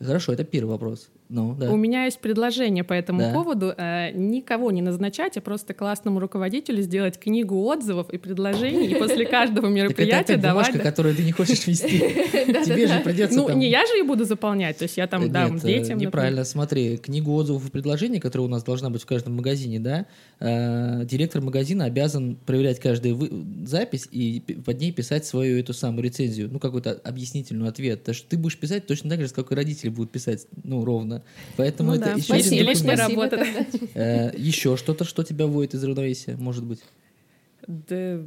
Хорошо, 0.00 0.32
это 0.32 0.44
первый 0.44 0.70
вопрос. 0.70 1.08
Ну, 1.28 1.54
да. 1.54 1.70
У 1.70 1.76
меня 1.76 2.04
есть 2.04 2.20
предложение 2.20 2.84
по 2.84 2.92
этому 2.94 3.20
Да. 3.20 3.32
поводу. 3.34 3.74
э, 3.76 4.12
никого 4.12 4.70
не 4.70 4.80
назначать, 4.80 5.36
а 5.36 5.40
просто 5.40 5.74
классному 5.74 6.20
руководителю 6.20 6.80
сделать 6.82 7.18
книгу 7.18 7.56
отзывов 7.64 8.08
и 8.10 8.16
предложений, 8.18 8.86
и 8.92 8.94
после 8.94 9.26
каждого 9.26 9.62
Так 9.68 9.70
это 9.70 9.74
мероприятия 9.74 10.36
давать... 10.36 10.68
бумажка, 10.68 10.78
которую 10.90 11.14
ты 11.16 11.24
не 11.24 11.32
хочешь 11.32 11.66
вести. 11.66 11.98
Тебе 12.64 12.86
же 12.86 13.00
придется 13.00 13.36
Ну, 13.38 13.50
не 13.54 13.68
я 13.68 13.84
же 13.86 13.98
и 13.98 14.02
буду 14.02 14.24
заполнять, 14.24 14.78
то 14.78 14.84
есть 14.84 14.96
я 14.96 15.06
там 15.06 15.24
Э, 15.24 15.28
дам 15.28 15.56
э, 15.56 15.60
детям. 15.60 15.98
неправильно. 15.98 16.44
Смотри, 16.44 16.96
книгу 16.96 17.32
отзывов 17.34 17.66
и 17.66 17.70
предложений, 17.70 18.20
которая 18.20 18.46
у 18.46 18.50
нас 18.50 18.62
должна 18.62 18.88
быть 18.88 19.02
в 19.02 19.06
каждом 19.06 19.36
магазине, 19.36 19.80
да, 19.80 20.06
э, 20.40 21.04
директор 21.04 21.42
магазина 21.42 21.84
обязан 21.84 22.36
проверять 22.46 22.78
каждую 22.80 23.18
запись 23.66 24.08
и 24.10 24.40
под 24.64 24.80
ней 24.80 24.92
писать 24.92 25.26
свою 25.26 25.58
эту 25.58 25.74
самую 25.74 26.04
рецензию, 26.04 26.48
ну, 26.50 26.58
какой-то 26.58 26.92
объяснительный 27.04 27.68
ответ. 27.68 28.00
Потому 28.00 28.14
что 28.14 28.28
ты 28.28 28.38
будешь 28.38 28.56
писать 28.58 28.86
точно 28.86 29.10
так 29.10 29.20
же, 29.20 29.28
как 29.28 29.52
и 29.52 29.54
родители 29.54 29.87
будут 29.90 30.10
писать, 30.12 30.46
ну, 30.64 30.84
ровно. 30.84 31.22
Поэтому 31.56 31.90
Ну 31.90 31.96
это 31.96 32.04
да, 32.06 32.12
еще 32.12 32.22
спасибо, 32.24 32.56
один 32.56 32.68
лишняя 32.68 32.96
работа. 32.96 33.36
тогда. 33.38 33.66
Э, 33.94 34.30
еще 34.36 34.76
что-то, 34.76 35.04
что 35.04 35.22
тебя 35.24 35.46
вводит 35.46 35.74
из 35.74 35.84
равновесия, 35.84 36.36
может 36.36 36.64
быть. 36.64 36.80
Да, 37.66 38.20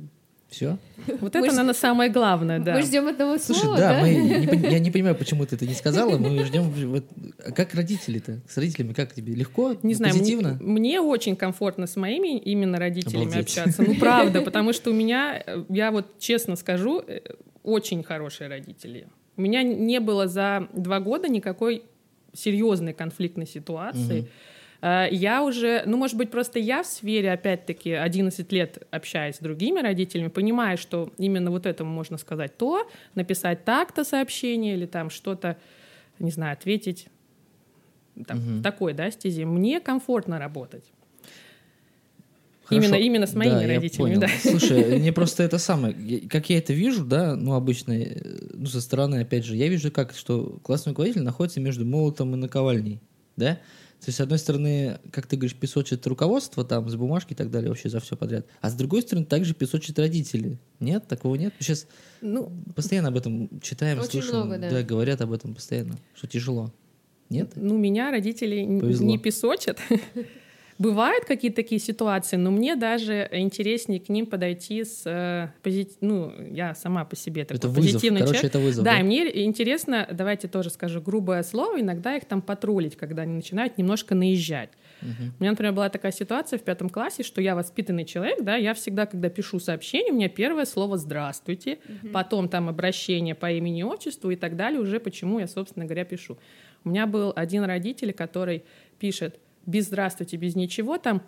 Все? 0.49 0.77
Вот 1.21 1.33
Мы 1.33 1.39
это, 1.39 1.45
ж- 1.45 1.51
наверное, 1.53 1.73
самое 1.73 2.11
главное, 2.11 2.59
да. 2.59 2.75
Мы 2.75 2.81
ждем 2.83 3.07
Слушай, 3.39 3.61
слова, 3.61 3.77
да, 3.77 3.93
да? 3.95 4.01
мы 4.01 4.09
не 4.09 4.71
я 4.71 4.79
не 4.79 4.91
понимаю, 4.91 5.15
почему 5.15 5.45
ты 5.45 5.55
это 5.55 5.65
не 5.65 5.73
сказала. 5.73 6.17
Мы 6.17 6.43
ждем. 6.45 6.63
вот, 6.89 7.05
а 7.43 7.51
как 7.51 7.73
родители-то? 7.73 8.41
С 8.49 8.57
родителями 8.57 8.91
как 8.93 9.13
тебе? 9.13 9.33
Легко? 9.33 9.77
Не 9.81 9.93
знаю, 9.93 10.13
мне, 10.13 10.21
Позитивно? 10.21 10.57
мне 10.61 10.99
очень 10.99 11.35
комфортно 11.37 11.87
с 11.87 11.95
моими 11.95 12.37
именно 12.37 12.77
родителями 12.79 13.23
Обалдеть. 13.27 13.43
общаться. 13.57 13.81
Ну, 13.81 13.95
правда, 13.95 14.41
потому 14.41 14.73
что 14.73 14.91
у 14.91 14.93
меня, 14.93 15.41
э, 15.45 15.63
я 15.69 15.89
вот 15.91 16.19
честно 16.19 16.55
скажу, 16.57 17.01
э, 17.07 17.21
очень 17.63 18.03
хорошие 18.03 18.49
родители. 18.49 19.07
У 19.41 19.43
меня 19.43 19.63
не 19.63 19.99
было 19.99 20.27
за 20.27 20.67
два 20.71 20.99
года 20.99 21.27
никакой 21.27 21.81
серьезной 22.31 22.93
конфликтной 22.93 23.47
ситуации. 23.47 24.27
Э, 24.83 25.07
Я 25.11 25.43
уже, 25.43 25.81
ну, 25.87 25.97
может 25.97 26.15
быть, 26.15 26.29
просто 26.29 26.59
я 26.59 26.83
в 26.83 26.85
сфере, 26.85 27.31
опять-таки, 27.31 27.91
11 27.91 28.51
лет 28.51 28.87
общаясь 28.91 29.37
с 29.37 29.39
другими 29.39 29.79
родителями, 29.79 30.27
понимаю, 30.27 30.77
что 30.77 31.09
именно 31.17 31.49
вот 31.49 31.65
этому 31.65 31.89
можно 31.91 32.17
сказать 32.19 32.55
то, 32.55 32.87
написать 33.15 33.65
так-то 33.65 34.03
сообщение 34.03 34.75
или 34.75 34.85
там 34.85 35.09
что-то, 35.09 35.57
не 36.19 36.29
знаю, 36.31 36.53
ответить 36.53 37.07
там, 38.27 38.37
Мгм. 38.37 38.59
в 38.59 38.63
такой, 38.63 38.93
да, 38.93 39.09
стези. 39.09 39.43
Мне 39.43 39.79
комфортно 39.79 40.37
работать. 40.37 40.83
Хорошо. 42.71 42.87
Именно- 42.87 43.01
именно 43.03 43.27
с 43.27 43.33
моими 43.35 43.53
Да, 43.53 43.61
я 43.63 43.75
родителями, 43.75 44.15
понял. 44.15 44.19
да. 44.21 44.27
Слушай, 44.41 44.99
мне 44.99 45.11
просто 45.13 45.43
это 45.43 45.57
самое, 45.57 45.93
как 46.27 46.49
я 46.49 46.57
это 46.57 46.73
вижу, 46.73 47.05
да, 47.05 47.35
ну, 47.35 47.53
обычно, 47.53 47.91
э, 47.93 48.21
ну, 48.53 48.65
со 48.67 48.81
стороны, 48.81 49.21
опять 49.21 49.45
же, 49.45 49.55
я 49.55 49.67
вижу 49.67 49.91
как, 49.91 50.13
что 50.13 50.59
классный 50.63 50.91
руководитель 50.91 51.21
находится 51.21 51.59
между 51.59 51.85
молотом 51.85 52.33
и 52.33 52.37
наковальней, 52.37 52.99
да? 53.37 53.55
То 53.99 54.05
есть, 54.07 54.17
с 54.17 54.21
одной 54.21 54.39
стороны, 54.39 54.97
как 55.11 55.27
ты 55.27 55.35
говоришь, 55.35 55.55
песочит 55.55 56.07
руководство 56.07 56.63
там, 56.65 56.89
с 56.89 56.95
бумажки 56.95 57.33
и 57.33 57.35
так 57.35 57.51
далее, 57.51 57.69
вообще 57.69 57.87
за 57.87 57.99
все 57.99 58.15
подряд. 58.17 58.47
А 58.59 58.71
с 58.71 58.73
другой 58.73 59.03
стороны, 59.03 59.27
также 59.27 59.53
песочит 59.53 59.99
родители. 59.99 60.57
Нет, 60.79 61.07
такого 61.07 61.35
нет. 61.35 61.53
Сейчас 61.59 61.85
Ну, 62.19 62.51
постоянно 62.75 63.09
об 63.09 63.17
этом 63.17 63.47
читаем, 63.61 63.99
Очень 63.99 64.09
слушаем, 64.23 64.47
много, 64.47 64.57
да. 64.57 64.81
говорят 64.81 65.21
об 65.21 65.31
этом 65.31 65.53
постоянно, 65.53 65.99
что 66.15 66.25
тяжело. 66.25 66.73
Нет? 67.29 67.51
ну, 67.55 67.77
меня 67.77 68.09
родители 68.09 68.65
Повезло. 68.79 69.05
не 69.07 69.17
песочат. 69.19 69.77
Бывают 70.81 71.25
какие-то 71.25 71.57
такие 71.57 71.79
ситуации, 71.79 72.37
но 72.37 72.49
мне 72.49 72.75
даже 72.75 73.29
интереснее 73.31 73.99
к 73.99 74.09
ним 74.09 74.25
подойти 74.25 74.83
с 74.83 75.03
э, 75.05 75.49
позит- 75.61 75.97
Ну, 76.01 76.33
я 76.49 76.73
сама 76.73 77.05
по 77.05 77.15
себе 77.15 77.45
такой 77.45 77.57
это 77.57 77.67
вызов. 77.67 77.83
позитивный 77.93 78.21
Короче, 78.21 78.39
человек. 78.39 78.55
это 78.55 78.59
вызов. 78.59 78.83
Да, 78.83 78.99
и 78.99 79.03
мне 79.03 79.45
интересно, 79.45 80.07
давайте 80.11 80.47
тоже 80.47 80.71
скажу 80.71 80.99
грубое 80.99 81.43
слово, 81.43 81.79
иногда 81.81 82.17
их 82.17 82.25
там 82.25 82.41
патрулить, 82.41 82.95
когда 82.95 83.21
они 83.21 83.33
начинают 83.35 83.77
немножко 83.77 84.15
наезжать. 84.15 84.71
Мгм. 85.03 85.33
У 85.37 85.43
меня, 85.43 85.51
например, 85.51 85.73
была 85.73 85.89
такая 85.89 86.11
ситуация 86.11 86.57
в 86.57 86.63
пятом 86.63 86.89
классе, 86.89 87.21
что 87.21 87.41
я 87.41 87.53
воспитанный 87.53 88.05
человек, 88.05 88.41
да, 88.41 88.55
я 88.55 88.73
всегда, 88.73 89.05
когда 89.05 89.29
пишу 89.29 89.59
сообщение, 89.59 90.11
у 90.13 90.15
меня 90.15 90.29
первое 90.29 90.65
слово 90.65 90.97
«здравствуйте», 90.97 91.77
потом 92.11 92.49
там 92.49 92.69
обращение 92.69 93.35
по 93.35 93.51
имени 93.51 93.81
и 93.81 93.83
отчеству 93.83 94.31
и 94.31 94.35
так 94.35 94.55
далее, 94.55 94.79
уже 94.81 94.99
почему 94.99 95.37
я, 95.37 95.47
собственно 95.47 95.85
говоря, 95.85 96.05
пишу. 96.05 96.39
У 96.83 96.89
меня 96.89 97.05
был 97.05 97.33
один 97.35 97.65
родитель, 97.65 98.13
который 98.13 98.63
пишет 98.97 99.37
без 99.65 99.87
«здравствуйте», 99.87 100.37
без 100.37 100.55
ничего 100.55 100.97
там, 100.97 101.21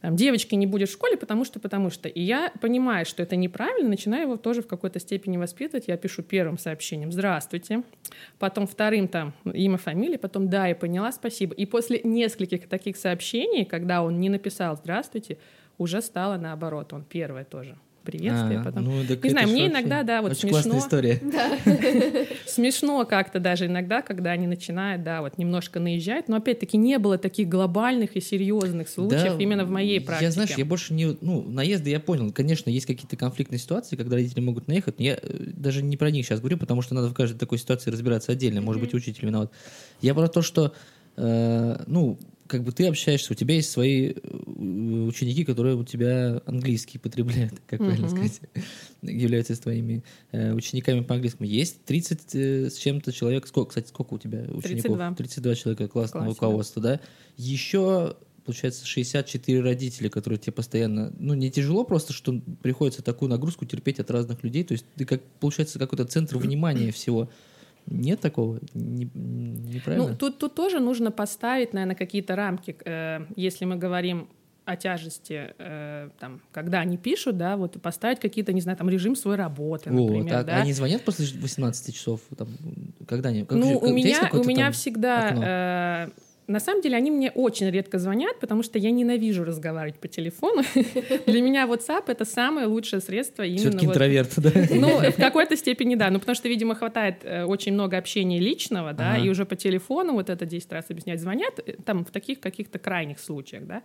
там, 0.00 0.16
девочки 0.16 0.54
не 0.54 0.66
будет 0.66 0.88
в 0.88 0.92
школе, 0.92 1.16
потому 1.16 1.44
что, 1.44 1.60
потому 1.60 1.90
что. 1.90 2.08
И 2.08 2.22
я 2.22 2.52
понимаю, 2.60 3.04
что 3.04 3.22
это 3.22 3.36
неправильно, 3.36 3.90
начинаю 3.90 4.22
его 4.22 4.36
тоже 4.36 4.62
в 4.62 4.66
какой-то 4.66 4.98
степени 4.98 5.36
воспитывать. 5.36 5.88
Я 5.88 5.96
пишу 5.96 6.22
первым 6.22 6.58
сообщением 6.58 7.12
«Здравствуйте», 7.12 7.82
потом 8.38 8.66
вторым 8.66 9.08
там 9.08 9.34
имя, 9.44 9.76
фамилия, 9.76 10.18
потом 10.18 10.48
«Да, 10.48 10.66
я 10.66 10.74
поняла, 10.74 11.12
спасибо». 11.12 11.54
И 11.54 11.66
после 11.66 12.00
нескольких 12.02 12.68
таких 12.68 12.96
сообщений, 12.96 13.64
когда 13.64 14.02
он 14.02 14.20
не 14.20 14.30
написал 14.30 14.76
«Здравствуйте», 14.76 15.36
уже 15.76 16.02
стало 16.02 16.36
наоборот. 16.36 16.92
Он 16.92 17.04
первое 17.04 17.44
тоже 17.44 17.76
приветствие, 18.02 18.60
А, 18.60 18.64
потом... 18.64 18.84
ну, 18.84 19.04
так 19.06 19.22
Не 19.22 19.30
знаю, 19.30 19.48
мне 19.48 19.68
иногда, 19.68 20.02
да, 20.02 20.22
вот 20.22 20.32
Очень 20.32 20.48
классная 20.48 20.80
смешно. 20.80 20.86
история. 20.86 22.26
Смешно 22.46 23.04
как-то 23.04 23.40
даже 23.40 23.66
иногда, 23.66 24.02
когда 24.02 24.32
они 24.32 24.46
начинают, 24.46 25.02
да, 25.02 25.20
вот 25.20 25.38
немножко 25.38 25.80
наезжать, 25.80 26.28
но 26.28 26.36
опять-таки 26.36 26.76
не 26.76 26.98
было 26.98 27.18
таких 27.18 27.48
глобальных 27.48 28.16
и 28.16 28.20
серьезных 28.20 28.88
случаев 28.88 29.36
Да, 29.36 29.42
именно 29.42 29.64
в 29.64 29.70
моей 29.70 30.00
практике. 30.00 30.26
Я, 30.26 30.30
знаешь, 30.32 30.50
я 30.56 30.64
больше 30.64 30.94
не... 30.94 31.16
Ну, 31.20 31.42
наезды 31.42 31.90
я 31.90 32.00
понял. 32.00 32.32
Конечно, 32.32 32.70
есть 32.70 32.86
какие-то 32.86 33.16
конфликтные 33.16 33.58
ситуации, 33.58 33.96
когда 33.96 34.16
родители 34.16 34.40
могут 34.40 34.68
наехать, 34.68 34.98
но 34.98 35.04
я 35.04 35.14
э, 35.14 35.18
даже 35.56 35.82
не 35.82 35.96
про 35.96 36.10
них 36.10 36.26
сейчас 36.26 36.40
говорю, 36.40 36.58
потому 36.58 36.82
что 36.82 36.94
надо 36.94 37.08
в 37.08 37.14
каждой 37.14 37.38
такой 37.38 37.58
ситуации 37.58 37.90
разбираться 37.90 38.32
отдельно. 38.32 38.60
Может 38.60 38.82
быть, 38.82 38.94
учитель 38.94 39.26
виноват. 39.26 39.52
Я 40.00 40.14
про 40.14 40.28
то, 40.28 40.42
что, 40.42 40.72
э, 41.16 41.82
ну, 41.86 42.18
как 42.50 42.64
бы 42.64 42.72
ты 42.72 42.88
общаешься, 42.88 43.32
у 43.32 43.36
тебя 43.36 43.54
есть 43.54 43.70
свои 43.70 44.10
э, 44.10 44.14
ученики, 44.16 45.44
которые 45.44 45.76
у 45.76 45.84
тебя 45.84 46.42
английский 46.46 46.98
потребляют, 46.98 47.54
как 47.68 47.78
правильно 47.78 48.08
Мгм. 48.08 48.16
сказать, 48.16 48.40
являются 49.02 49.54
твоими 49.60 50.02
э, 50.32 50.52
учениками 50.52 51.00
по 51.02 51.14
английскому. 51.14 51.48
Есть 51.48 51.84
30 51.84 52.34
э, 52.34 52.70
с 52.70 52.76
чем-то 52.76 53.12
человек. 53.12 53.46
Сколько, 53.46 53.68
кстати, 53.68 53.88
сколько 53.88 54.14
у 54.14 54.18
тебя 54.18 54.40
учеников? 54.40 54.96
32. 54.98 55.14
32 55.14 55.54
человека 55.54 55.88
классного 55.88 56.24
классе, 56.24 56.40
да. 56.40 56.46
руководства, 56.46 56.82
да? 56.82 57.00
Еще 57.36 58.16
получается, 58.44 58.84
64 58.84 59.60
родителя, 59.60 60.10
которые 60.10 60.40
тебе 60.40 60.52
постоянно... 60.52 61.12
Ну, 61.18 61.34
не 61.34 61.52
тяжело 61.52 61.84
просто, 61.84 62.12
что 62.12 62.40
приходится 62.62 63.00
такую 63.00 63.28
нагрузку 63.28 63.64
терпеть 63.64 64.00
от 64.00 64.10
разных 64.10 64.42
людей. 64.42 64.64
То 64.64 64.72
есть 64.72 64.86
ты, 64.96 65.04
как 65.04 65.22
получается, 65.38 65.78
какой-то 65.78 66.04
центр 66.06 66.36
внимания 66.36 66.90
всего. 66.90 67.30
Нет 67.90 68.20
такого? 68.20 68.60
Не- 68.74 69.10
неправильно? 69.14 70.08
Ну, 70.08 70.16
тут, 70.16 70.38
тут 70.38 70.54
тоже 70.54 70.80
нужно 70.80 71.10
поставить, 71.10 71.72
наверное, 71.72 71.96
какие-то 71.96 72.36
рамки. 72.36 72.76
Э, 72.84 73.26
Если 73.36 73.64
мы 73.64 73.76
говорим 73.76 74.28
о 74.64 74.76
тяжести, 74.76 75.52
э, 75.58 76.10
там, 76.20 76.40
когда 76.52 76.80
они 76.80 76.96
пишут, 76.96 77.36
да, 77.36 77.56
вот 77.56 77.80
поставить 77.82 78.20
какие-то, 78.20 78.52
не 78.52 78.60
знаю, 78.60 78.78
там 78.78 78.88
режим 78.88 79.16
своей 79.16 79.38
работы, 79.38 79.90
например, 79.90 80.26
О, 80.26 80.28
так, 80.28 80.46
да. 80.46 80.56
Они 80.62 80.72
звонят 80.72 81.04
после 81.04 81.26
18 81.40 81.94
часов? 81.94 82.20
Там, 82.36 82.48
когда 83.08 83.30
они? 83.30 83.44
как 83.44 83.58
ну, 83.58 83.70
же- 83.70 83.76
у 83.78 83.92
меня, 83.92 84.30
у 84.32 84.44
меня 84.44 84.70
всегда... 84.70 86.06
э, 86.06 86.29
на 86.50 86.60
самом 86.60 86.82
деле 86.82 86.96
они 86.96 87.10
мне 87.10 87.30
очень 87.30 87.70
редко 87.70 87.98
звонят, 87.98 88.38
потому 88.40 88.62
что 88.62 88.78
я 88.78 88.90
ненавижу 88.90 89.44
разговаривать 89.44 89.98
по 90.00 90.08
телефону. 90.08 90.62
Для 91.26 91.42
меня 91.42 91.66
WhatsApp— 91.66 92.04
это 92.08 92.24
самое 92.24 92.66
лучшее 92.66 93.00
средство 93.00 93.42
именно... 93.42 93.58
Все-таки 93.58 93.86
вот- 93.86 93.92
интроверт, 93.94 94.32
да? 94.36 94.50
Ну, 94.70 95.10
в 95.10 95.16
какой-то 95.16 95.56
степени 95.56 95.94
да. 95.94 96.10
Ну, 96.10 96.18
потому 96.18 96.34
что, 96.34 96.48
видимо, 96.48 96.74
хватает 96.74 97.16
э, 97.22 97.44
очень 97.44 97.72
много 97.72 97.96
общения 97.98 98.38
личного, 98.40 98.92
да, 98.92 99.12
Ага. 99.14 99.24
и 99.24 99.28
уже 99.28 99.44
по 99.46 99.56
телефону 99.56 100.14
вот 100.14 100.28
это 100.30 100.44
10 100.46 100.72
раз 100.72 100.86
объяснять 100.90 101.20
звонят, 101.20 101.60
э, 101.64 101.74
там 101.84 102.04
в 102.04 102.10
таких 102.10 102.40
каких-то 102.40 102.78
крайних 102.78 103.20
случаях, 103.20 103.66
да. 103.66 103.82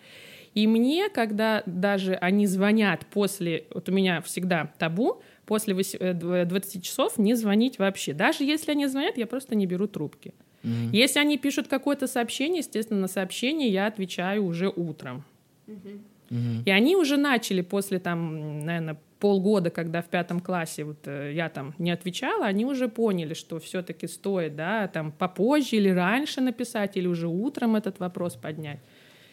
И 0.53 0.67
мне, 0.67 1.09
когда 1.09 1.63
даже 1.65 2.15
они 2.15 2.47
звонят 2.47 3.05
после, 3.07 3.65
вот 3.73 3.89
у 3.89 3.91
меня 3.91 4.21
всегда 4.21 4.71
табу, 4.79 5.21
после 5.45 5.73
вось- 5.75 5.97
э, 5.99 6.13
дв- 6.13 6.45
20 6.45 6.83
часов 6.83 7.17
не 7.17 7.33
звонить 7.35 7.77
вообще. 7.77 8.13
Даже 8.13 8.43
если 8.43 8.71
они 8.71 8.87
звонят, 8.87 9.17
я 9.17 9.27
просто 9.27 9.53
не 9.55 9.65
беру 9.67 9.87
трубки. 9.87 10.33
Мгм. 10.65 10.91
Если 10.91 11.19
они 11.19 11.37
пишут 11.37 11.67
какое-то 11.67 12.07
сообщение, 12.07 12.59
естественно, 12.59 12.99
на 13.01 13.07
сообщение 13.07 13.69
я 13.69 13.87
отвечаю 13.87 14.43
уже 14.45 14.67
утром. 14.67 15.23
Мгм. 15.67 16.63
И 16.65 16.71
они 16.71 16.95
уже 16.95 17.17
начали 17.17 17.61
после, 17.61 17.99
там, 17.99 18.65
наверное, 18.65 18.97
полгода, 19.19 19.69
когда 19.69 20.01
в 20.01 20.05
пятом 20.05 20.39
классе 20.39 20.83
вот 20.83 20.97
э, 21.05 21.33
я 21.33 21.49
там 21.49 21.73
не 21.77 21.91
отвечала, 21.91 22.45
они 22.45 22.65
уже 22.65 22.87
поняли, 22.89 23.33
что 23.33 23.59
все-таки 23.59 24.07
стоит, 24.07 24.55
да, 24.55 24.87
там 24.87 25.11
попозже 25.11 25.75
или 25.77 25.89
раньше 25.89 26.41
написать, 26.41 26.97
или 26.97 27.07
уже 27.07 27.27
утром 27.27 27.75
этот 27.75 27.99
вопрос 27.99 28.35
поднять. 28.35 28.79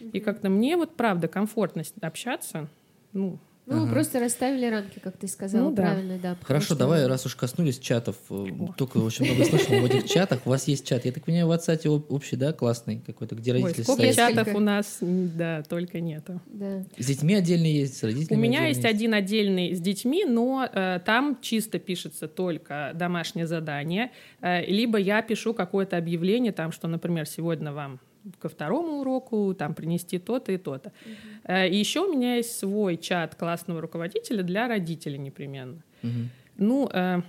И 0.00 0.20
как-то 0.20 0.50
мне 0.50 0.76
вот 0.76 0.96
правда 0.96 1.28
комфортно 1.28 1.82
общаться, 2.00 2.68
ну, 3.12 3.38
Ну, 3.76 3.82
Ага. 3.84 3.92
просто 3.92 4.20
расставили 4.20 4.66
рамки, 4.66 4.98
как 4.98 5.16
ты 5.16 5.26
сказала, 5.28 5.68
Ну 5.70 5.74
да. 5.74 5.82
правильно, 5.82 6.18
да. 6.22 6.36
Хорошо, 6.42 6.66
что- 6.66 6.76
давай, 6.76 7.06
раз 7.06 7.26
уж 7.26 7.34
коснулись 7.36 7.78
чатов, 7.78 8.16
э, 8.30 8.46
только 8.76 8.98
очень 8.98 9.24
много 9.26 9.44
слышал 9.44 9.80
в 9.80 9.84
этих 9.84 10.06
чатах. 10.06 10.40
У 10.46 10.50
вас 10.50 10.68
есть 10.68 10.86
чат, 10.86 11.04
я 11.04 11.12
так 11.12 11.24
понимаю, 11.24 11.46
в 11.46 11.50
WhatsApp 11.52 11.86
об- 11.94 12.12
общий, 12.12 12.36
да, 12.36 12.52
классный 12.52 13.00
какой-то, 13.04 13.34
где 13.34 13.52
ой, 13.52 13.62
родители 13.62 13.82
сколько 13.82 14.02
стоят? 14.02 14.16
Несколько. 14.16 14.38
чатов 14.44 14.54
у 14.54 14.60
нас, 14.60 14.98
да, 15.00 15.62
только 15.68 16.00
нету. 16.00 16.40
Да. 16.46 16.84
С 16.98 17.06
детьми 17.06 17.34
отдельно 17.34 17.66
есть, 17.66 17.96
с 17.98 18.02
У 18.02 18.06
родителями 18.06 18.40
меня 18.42 18.58
отдельно 18.60 18.68
есть 18.76 18.84
один 18.84 19.14
отдельный 19.14 19.74
с 19.74 19.80
детьми, 19.80 20.24
но 20.24 20.68
э, 20.72 21.00
там 21.04 21.38
чисто 21.40 21.78
пишется 21.78 22.28
только 22.28 22.92
домашнее 22.94 23.46
задание, 23.46 24.10
э, 24.40 24.64
либо 24.66 24.98
я 24.98 25.22
пишу 25.22 25.54
какое-то 25.54 25.96
объявление, 25.96 26.52
там, 26.52 26.72
что, 26.72 26.88
например, 26.88 27.26
сегодня 27.26 27.72
вам 27.72 28.00
ко 28.38 28.48
второму 28.48 29.00
уроку 29.00 29.52
там 29.52 29.74
принести 29.74 30.18
то-то 30.20 30.52
и 30.52 30.56
то-то. 30.56 30.92
Э, 31.04 31.10
и 31.48 31.76
еще 31.76 32.00
у 32.00 32.12
меня 32.12 32.36
есть 32.36 32.58
свой 32.58 32.96
чат 32.96 33.34
классного 33.34 33.80
руководителя 33.80 34.42
для 34.42 34.68
родителей 34.68 35.18
непременно. 35.18 35.82
Мгм. 36.02 36.30
Ну, 36.58 36.88
э, 36.92 37.20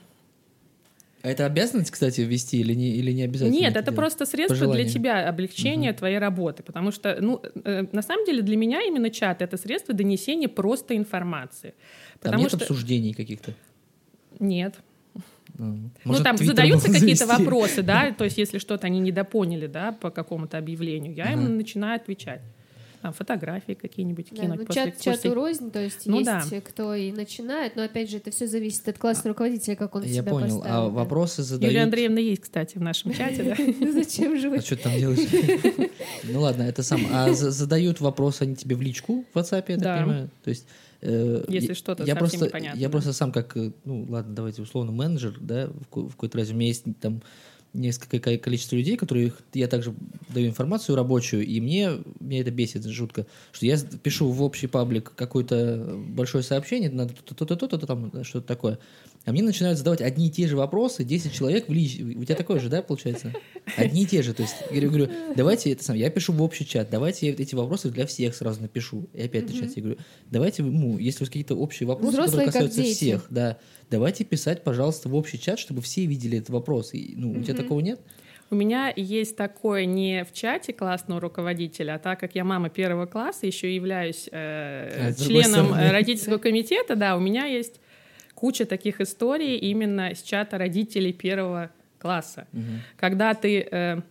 А 1.23 1.29
это 1.29 1.45
обязанность, 1.45 1.89
кстати, 1.91 2.21
ввести 2.21 2.59
или 2.59 2.73
не, 2.73 2.95
или 2.97 3.11
не 3.11 3.23
обязательно? 3.23 3.57
Нет, 3.57 3.71
это 3.71 3.79
это 3.79 3.91
просто 3.93 4.25
средство 4.25 4.55
желанию. 4.57 4.83
для 4.85 4.93
тебя 4.93 5.27
облегчения 5.29 5.93
твоей 5.93 6.17
работы, 6.19 6.63
потому 6.63 6.91
что, 6.91 7.17
ну, 7.21 7.41
э, 7.63 7.85
на 7.91 8.01
самом 8.01 8.25
деле 8.25 8.41
для 8.41 8.57
меня 8.57 8.81
именно 8.81 9.09
чат 9.09 9.41
это 9.41 9.57
средство 9.57 9.93
донесения 9.93 10.49
просто 10.49 10.95
информации, 10.97 11.73
Там 12.19 12.31
потому 12.31 12.43
нет 12.43 12.49
что 12.49 12.57
обсуждений 12.57 13.13
каких-то? 13.13 13.53
нет. 14.39 14.75
Ну, 15.57 15.65
ну, 15.75 15.89
может, 16.05 16.23
там 16.23 16.35
Твиттер 16.35 16.55
задаются 16.55 16.91
какие-то 16.91 17.27
вопросы, 17.27 17.83
да, 17.83 18.11
то 18.17 18.23
есть 18.23 18.37
если 18.39 18.57
что-то 18.57 18.87
они 18.87 18.99
недопоняли, 18.99 19.67
да, 19.67 19.91
по 19.91 20.09
какому-то 20.09 20.57
объявлению, 20.57 21.13
я 21.13 21.31
им 21.31 21.57
начинаю 21.57 21.95
отвечать. 21.97 22.41
Там 23.03 23.11
фотографии 23.11 23.73
какие-нибудь 23.73 24.27
Да, 24.31 24.41
кинуть 24.43 24.59
ну, 24.61 24.65
после 24.65 24.85
чат, 24.85 25.01
чату 25.01 25.17
после- 25.17 25.33
рознь, 25.33 25.71
то 25.71 25.79
есть 25.83 26.05
Ну 26.05 26.19
есть 26.21 26.25
да. 26.49 26.61
кто 26.61 26.95
и 26.95 27.11
начинает, 27.11 27.75
но 27.75 27.83
опять 27.83 28.09
же 28.09 28.15
это 28.15 28.31
все 28.31 28.47
зависит 28.47 28.87
от 28.87 28.97
классного 28.97 29.33
руководителя, 29.33 29.75
как 29.75 29.93
он 29.95 30.03
Я 30.03 30.13
себя 30.21 30.23
понял. 30.31 30.59
поставил. 30.59 30.63
А 30.65 30.81
да. 30.85 30.87
вопросы 30.87 31.43
задают... 31.43 31.69
Юлия 31.73 31.83
Андреевна 31.83 32.19
есть, 32.21 32.43
кстати, 32.43 32.77
в 32.77 32.81
нашем 32.81 33.13
чате, 33.13 33.43
да. 33.43 33.55
Ну 33.79 33.91
зачем 33.91 34.39
же 34.39 34.47
А 34.47 34.51
вы? 34.51 34.59
что 34.61 34.77
ты 34.77 34.83
там 34.83 34.97
делаешь? 34.97 35.19
Ну 36.23 36.39
ладно, 36.39 36.63
это 36.63 36.81
сам. 36.81 37.01
А 37.11 37.31
за- 37.33 37.51
задают 37.51 37.99
вопрос 37.99 38.41
они 38.41 38.55
тебе 38.55 38.77
в 38.77 38.81
личку 38.81 39.25
в 39.33 39.37
WhatsApp, 39.37 39.65
я 39.67 39.75
так 39.75 39.79
Да. 39.83 39.97
понимаю? 39.97 40.29
То 40.45 40.49
есть... 40.49 40.65
э, 41.01 41.43
Если 41.49 41.69
я- 41.69 41.75
что-то 41.75 42.03
я 42.03 42.13
совсем 42.15 42.39
просто, 42.39 42.45
непонятно, 42.45 42.79
Я 42.79 42.89
просто 42.89 43.11
сам 43.11 43.33
как, 43.33 43.57
э, 43.57 43.71
ну 43.83 44.05
ладно, 44.07 44.33
давайте 44.33 44.61
условно 44.61 44.93
менеджер, 44.93 45.35
да, 45.41 45.67
в 45.91 46.07
в 46.07 46.11
какой-то 46.11 46.37
разе. 46.37 46.53
У 46.53 46.55
меня 46.55 46.67
есть 46.69 46.85
там 47.01 47.21
несколько 47.73 48.19
ко- 48.19 48.37
количество 48.37 48.75
людей, 48.75 48.97
которых 48.97 49.41
я 49.53 49.67
также 49.67 49.93
даю 50.29 50.47
информацию 50.47 50.95
рабочую, 50.95 51.45
и 51.45 51.59
мне, 51.59 51.91
мне 52.19 52.41
это 52.41 52.51
бесит 52.51 52.85
жутко, 52.85 53.25
что 53.51 53.65
я 53.65 53.77
пишу 53.77 54.29
в 54.29 54.41
общий 54.43 54.67
паблик 54.67 55.13
какое-то 55.15 55.97
большое 56.09 56.43
сообщение, 56.43 56.89
надо 56.89 57.13
то-то, 57.13 57.45
то-то, 57.45 57.67
то-то, 57.67 57.87
там 57.87 58.09
да, 58.11 58.23
что-то 58.23 58.47
такое, 58.47 58.79
а 59.25 59.31
мне 59.31 59.41
начинают 59.41 59.77
задавать 59.77 60.01
одни 60.01 60.27
и 60.27 60.29
те 60.29 60.47
же 60.47 60.57
вопросы, 60.57 61.05
10 61.05 61.31
человек 61.31 61.69
в 61.69 61.71
лич... 61.71 61.99
У 61.99 62.23
тебя 62.23 62.35
такое 62.35 62.59
же, 62.59 62.67
да, 62.67 62.81
получается? 62.81 63.33
Одни 63.77 64.03
и 64.03 64.05
те 64.05 64.21
же. 64.21 64.33
То 64.33 64.43
есть, 64.43 64.55
я 64.69 64.81
говорю, 64.81 65.07
давайте 65.35 65.71
это 65.71 65.83
сам, 65.83 65.95
я 65.95 66.09
пишу 66.09 66.33
в 66.33 66.41
общий 66.41 66.65
чат, 66.65 66.89
давайте 66.89 67.27
я 67.27 67.33
эти 67.33 67.55
вопросы 67.55 67.89
для 67.89 68.05
всех 68.05 68.35
сразу 68.35 68.61
напишу. 68.61 69.07
И 69.13 69.21
опять 69.21 69.47
начать, 69.47 69.75
я 69.77 69.81
говорю, 69.81 69.99
давайте, 70.29 70.63
ну, 70.63 70.97
если 70.97 71.19
у 71.19 71.21
вас 71.21 71.29
какие-то 71.29 71.55
общие 71.55 71.87
вопросы, 71.87 72.11
Взрослые 72.11 72.47
которые 72.47 72.69
касаются 72.69 72.95
всех, 72.95 73.27
да, 73.29 73.57
давайте 73.89 74.25
писать, 74.25 74.63
пожалуйста, 74.63 75.07
в 75.07 75.15
общий 75.15 75.39
чат, 75.39 75.57
чтобы 75.57 75.81
все 75.81 76.05
видели 76.05 76.39
этот 76.39 76.49
вопрос. 76.49 76.93
И, 76.93 77.13
ну, 77.15 77.31
у 77.31 77.41
тебя 77.41 77.55
такого 77.55 77.79
нет? 77.79 78.01
У 78.49 78.55
меня 78.55 78.93
есть 78.95 79.37
такое 79.37 79.85
не 79.85 80.25
в 80.25 80.33
чате 80.33 80.73
классного 80.73 81.21
руководителя, 81.21 81.95
а 81.95 81.99
так 81.99 82.19
как 82.19 82.35
я 82.35 82.43
мама 82.43 82.69
первого 82.69 83.05
класса, 83.05 83.47
еще 83.47 83.73
являюсь 83.73 84.27
э, 84.31 85.09
А, 85.09 85.13
членом 85.13 85.73
родительского 85.73 86.37
комитета, 86.37 86.95
да, 86.95 87.15
у 87.15 87.19
меня 87.19 87.45
есть 87.45 87.79
куча 88.43 88.65
таких 88.65 88.99
историй 88.99 89.55
именно 89.55 90.13
с 90.13 90.21
чата 90.21 90.57
родителей 90.57 91.13
первого 91.13 91.69
класса. 91.97 92.45
Мгм. 92.51 92.81
Когда 92.97 93.33
ты 93.35 93.65
э, 93.71 94.01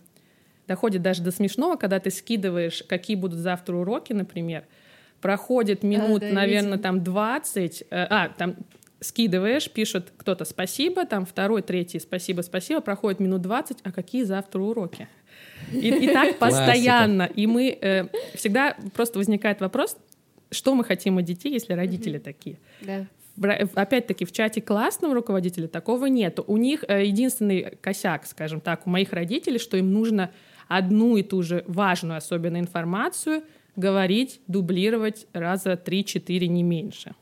доходит 0.67 1.03
даже 1.03 1.21
до 1.21 1.29
смешного, 1.29 1.75
когда 1.75 1.99
ты 1.99 2.09
скидываешь, 2.09 2.81
какие 2.89 3.15
будут 3.15 3.37
завтра 3.37 3.75
уроки, 3.75 4.11
например, 4.11 4.63
проходит 5.21 5.83
минут, 5.83 6.21
да, 6.21 6.29
наверное, 6.31 6.77
видела. 6.77 6.81
там 6.81 7.03
20, 7.03 7.83
э, 7.83 7.85
а, 7.91 8.29
там 8.29 8.55
скидываешь, 9.01 9.69
пишет 9.69 10.11
кто-то 10.17 10.45
спасибо, 10.45 11.05
там 11.05 11.27
второй, 11.27 11.61
третий 11.61 11.99
спасибо, 11.99 12.41
спасибо, 12.41 12.81
проходит 12.81 13.19
минут 13.19 13.43
20, 13.43 13.81
а 13.83 13.91
какие 13.91 14.23
завтра 14.23 14.61
уроки? 14.61 15.07
И, 15.71 15.89
и 15.89 16.07
так 16.07 16.39
постоянно. 16.39 17.29
И 17.35 17.45
мы 17.45 17.77
э, 17.79 18.07
всегда 18.33 18.77
просто 18.95 19.19
возникает 19.19 19.61
вопрос, 19.61 19.95
что 20.49 20.73
мы 20.73 20.83
хотим 20.83 21.19
от 21.19 21.25
детей, 21.25 21.53
если 21.53 21.73
родители 21.73 22.17
такие. 22.17 22.57
Да. 22.81 23.05
Опять-таки, 23.41 24.25
в 24.25 24.31
чате 24.31 24.61
классного 24.61 25.13
руководителя 25.15 25.67
такого 25.67 26.05
нет. 26.05 26.39
У 26.45 26.57
них 26.57 26.83
э, 26.87 27.05
единственный 27.05 27.77
косяк, 27.81 28.27
скажем 28.27 28.61
так, 28.61 28.85
у 28.85 28.89
моих 28.89 29.11
родителей, 29.11 29.57
что 29.57 29.77
им 29.77 29.91
нужно 29.91 30.31
одну 30.67 31.17
и 31.17 31.23
ту 31.23 31.41
же 31.41 31.63
важную 31.67 32.17
особенно 32.17 32.59
информацию 32.59 33.43
говорить, 33.75 34.39
дублировать 34.47 35.25
раза 35.33 35.73
3-4 35.73 36.47
не 36.47 36.63
меньше. 36.63 37.15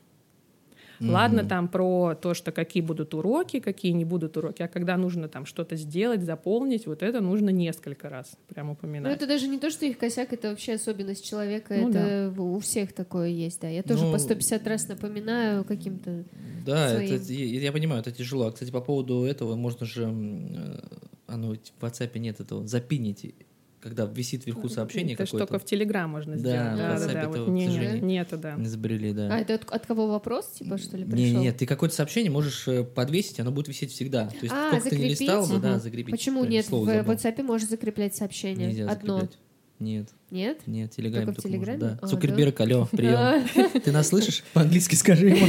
Ладно, 1.10 1.44
там 1.44 1.68
про 1.68 2.14
то, 2.14 2.34
что 2.34 2.52
какие 2.52 2.82
будут 2.82 3.14
уроки, 3.14 3.60
какие 3.60 3.92
не 3.92 4.04
будут 4.04 4.36
уроки, 4.36 4.62
а 4.62 4.68
когда 4.68 4.96
нужно 4.96 5.28
там 5.28 5.46
что-то 5.46 5.76
сделать, 5.76 6.22
заполнить, 6.22 6.86
вот 6.86 7.02
это 7.02 7.20
нужно 7.20 7.50
несколько 7.50 8.08
раз 8.08 8.36
прям 8.48 8.66
Ну, 8.66 8.72
упоминать. 8.72 9.16
это 9.16 9.26
даже 9.26 9.48
не 9.48 9.58
то, 9.58 9.70
что 9.70 9.86
их 9.86 9.98
косяк, 9.98 10.32
это 10.32 10.50
вообще 10.50 10.74
особенность 10.74 11.24
человека. 11.24 11.74
Ну 11.74 11.90
это 11.90 12.32
у 12.40 12.58
всех 12.60 12.92
такое 12.92 13.28
есть, 13.28 13.60
да. 13.60 13.68
Я 13.68 13.82
тоже 13.82 14.04
Ну, 14.04 14.12
по 14.12 14.18
150 14.18 14.66
раз 14.66 14.88
напоминаю 14.88 15.64
каким-то... 15.64 16.24
Да, 16.64 16.90
своим. 16.90 17.14
это, 17.14 17.32
я, 17.32 17.60
я 17.60 17.72
понимаю, 17.72 18.00
это 18.02 18.12
тяжело. 18.12 18.46
А, 18.46 18.52
кстати, 18.52 18.70
по 18.70 18.80
поводу 18.80 19.24
этого 19.24 19.56
можно 19.56 19.84
же, 19.86 20.04
э, 20.04 20.78
оно 21.26 21.54
в 21.54 21.84
WhatsApp 21.84 22.18
нет 22.18 22.40
этого, 22.40 22.66
запинить, 22.66 23.34
когда 23.82 24.04
висит 24.06 24.46
вверху 24.46 24.68
сообщение 24.68 25.14
это 25.14 25.24
какое-то. 25.24 25.46
только 25.46 25.58
в 25.62 25.66
Телеграм 25.68 26.08
можно 26.08 26.34
Да, 26.34 26.38
сделать. 26.38 26.72
в 26.72 26.76
Да, 26.76 26.76
да, 26.76 26.94
WhatsApp 26.96 27.12
да. 27.12 27.20
это 27.20 27.28
Вот 27.42 27.48
не- 27.48 27.66
не- 27.66 28.00
Нету, 28.00 28.36
да. 28.38 28.54
Не 28.54 28.66
забрели, 28.66 29.12
да. 29.12 29.34
А, 29.34 29.38
это 29.38 29.54
от, 29.54 29.70
от 29.70 29.86
кого 29.86 30.06
вопрос, 30.08 30.46
типа, 30.52 30.78
что 30.78 30.96
ли, 30.96 31.04
пришел? 31.04 31.18
не, 31.18 31.32
нет, 31.46 31.56
ты 31.56 31.66
какое-то 31.66 31.94
сообщение 31.94 32.30
можешь 32.30 32.66
э, 32.68 32.84
подвесить, 32.84 33.40
оно 33.40 33.50
будет 33.50 33.68
висеть 33.68 33.90
всегда. 33.92 34.26
То 34.28 34.36
есть 34.42 34.54
А, 34.54 34.68
сколько 34.70 34.88
ты 34.90 34.96
не 34.96 35.02
закрепить? 35.02 35.20
листал, 35.20 35.46
бы, 35.46 35.58
да, 35.58 35.78
закрепить. 35.78 36.10
Почему 36.12 36.40
Прям 36.42 36.52
нет? 36.52 36.68
В. 36.70 36.74
WhatsApp 36.88 37.42
можешь 37.42 37.68
закреплять 37.68 38.14
сообщение. 38.14 38.68
Нельзя 38.68 38.88
Одно. 38.90 39.16
закреплять. 39.20 39.38
Нет, 39.80 40.10
Нет? 40.30 40.60
нет, 40.68 40.92
в 40.92 40.96
Телеграме 40.96 41.26
Только 41.26 41.40
в 41.40 41.42
только 41.42 41.56
можно, 41.56 41.72
Телеграме? 41.72 41.96
Да. 42.00 42.06
А, 42.06 42.06
Цукерберг, 42.06 42.60
алло, 42.60 42.88
А, 42.92 42.96
прием. 42.96 43.80
Ты 43.80 43.90
нас 43.90 44.08
слышишь? 44.10 44.44
По-английски 44.52 44.94
скажи 44.94 45.30
ему, 45.30 45.44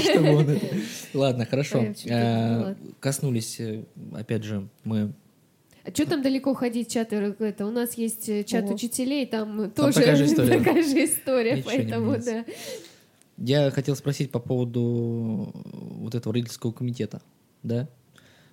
чтобы 0.10 0.34
он 0.36 0.50
это... 0.50 0.66
Ладно, 1.14 1.46
хорошо. 1.46 1.86
А, 2.10 2.58
ладно. 2.66 2.76
Коснулись, 3.00 3.58
э, 3.60 3.84
опять 4.12 4.44
же, 4.44 4.68
мы... 4.84 5.14
А 5.88 5.90
что 5.94 6.06
там 6.06 6.22
далеко 6.22 6.54
ходить, 6.54 6.92
чат? 6.92 7.12
э, 7.12 7.34
Это, 7.38 7.66
у 7.66 7.70
нас 7.70 7.94
есть 7.94 8.28
э, 8.28 8.44
чат 8.44 8.64
Ого. 8.64 8.74
учителей, 8.74 9.26
там 9.26 9.70
тоже 9.70 9.94
такая 9.94 10.16
же 10.16 10.26
история. 10.26 10.58
такая 10.58 10.82
же 10.82 11.04
история, 11.04 11.56
Ничего 11.56 11.70
поэтому 11.70 12.18
да. 12.18 12.44
Я 13.38 13.70
хотел 13.70 13.96
спросить 13.96 14.30
по 14.30 14.38
поводу 14.38 15.52
вот 15.54 16.14
этого 16.14 16.34
родительского 16.34 16.72
комитета, 16.72 17.22
да? 17.62 17.88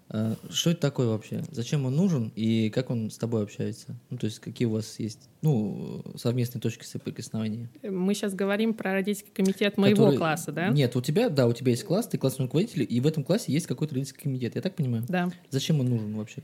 А, 0.08 0.36
что 0.50 0.70
это 0.70 0.80
такое 0.80 1.08
вообще? 1.08 1.44
Зачем 1.52 1.86
он 1.86 1.96
нужен 1.96 2.32
и 2.36 2.70
как 2.70 2.90
он 2.90 3.10
с 3.10 3.18
тобой 3.18 3.44
общается? 3.44 3.96
Ну, 4.10 4.18
то 4.18 4.28
есть 4.28 4.40
какие 4.40 4.68
у 4.68 4.72
вас 4.72 5.00
есть 5.00 5.28
ну, 5.42 6.04
совместные 6.16 6.62
точки 6.62 6.86
соприкосновения? 6.86 7.70
Мы 7.82 8.14
сейчас 8.14 8.34
говорим 8.34 8.74
про 8.76 8.94
родительский 8.94 9.32
комитет 9.34 9.78
моего 9.78 10.06
Который... 10.06 10.18
класса, 10.18 10.52
да? 10.52 10.70
Нет, 10.70 10.96
у 10.96 11.02
тебя, 11.02 11.30
да, 11.30 11.48
у 11.48 11.54
тебя 11.54 11.72
есть 11.72 11.84
класс, 11.84 12.08
ты 12.08 12.18
классный 12.18 12.46
руководитель, 12.46 12.86
и 12.88 13.00
в 13.02 13.08
этом 13.08 13.24
классе 13.24 13.52
есть 13.52 13.66
какой-то 13.68 13.96
родительский 13.96 14.22
комитет, 14.24 14.56
я 14.56 14.62
так 14.62 14.76
понимаю? 14.76 15.04
Да. 15.10 15.32
Зачем 15.50 15.80
он 15.80 15.88
нужен 15.88 16.16
вообще? 16.16 16.42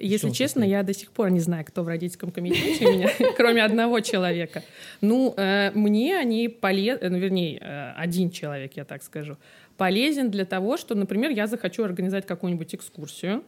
Если 0.00 0.30
честно, 0.30 0.64
я 0.64 0.82
до 0.82 0.92
сих 0.92 1.10
пор 1.10 1.30
не 1.30 1.40
знаю, 1.40 1.64
кто 1.64 1.82
в 1.82 1.88
родительском 1.88 2.30
комитете 2.30 2.86
у 2.86 2.92
меня, 2.92 3.10
кроме 3.36 3.64
одного 3.64 4.00
человека. 4.00 4.62
Ну, 5.00 5.34
э, 5.36 5.70
мне 5.74 6.18
они 6.18 6.48
полезны, 6.48 7.10
ну, 7.10 7.18
вернее, 7.18 7.58
э, 7.60 7.92
один 7.96 8.30
человек, 8.30 8.72
я 8.76 8.84
так 8.84 9.02
скажу, 9.02 9.36
полезен 9.76 10.30
для 10.30 10.44
того, 10.44 10.76
что, 10.76 10.94
например, 10.94 11.30
я 11.30 11.46
захочу 11.46 11.84
организовать 11.84 12.26
какую-нибудь 12.26 12.74
экскурсию, 12.74 13.44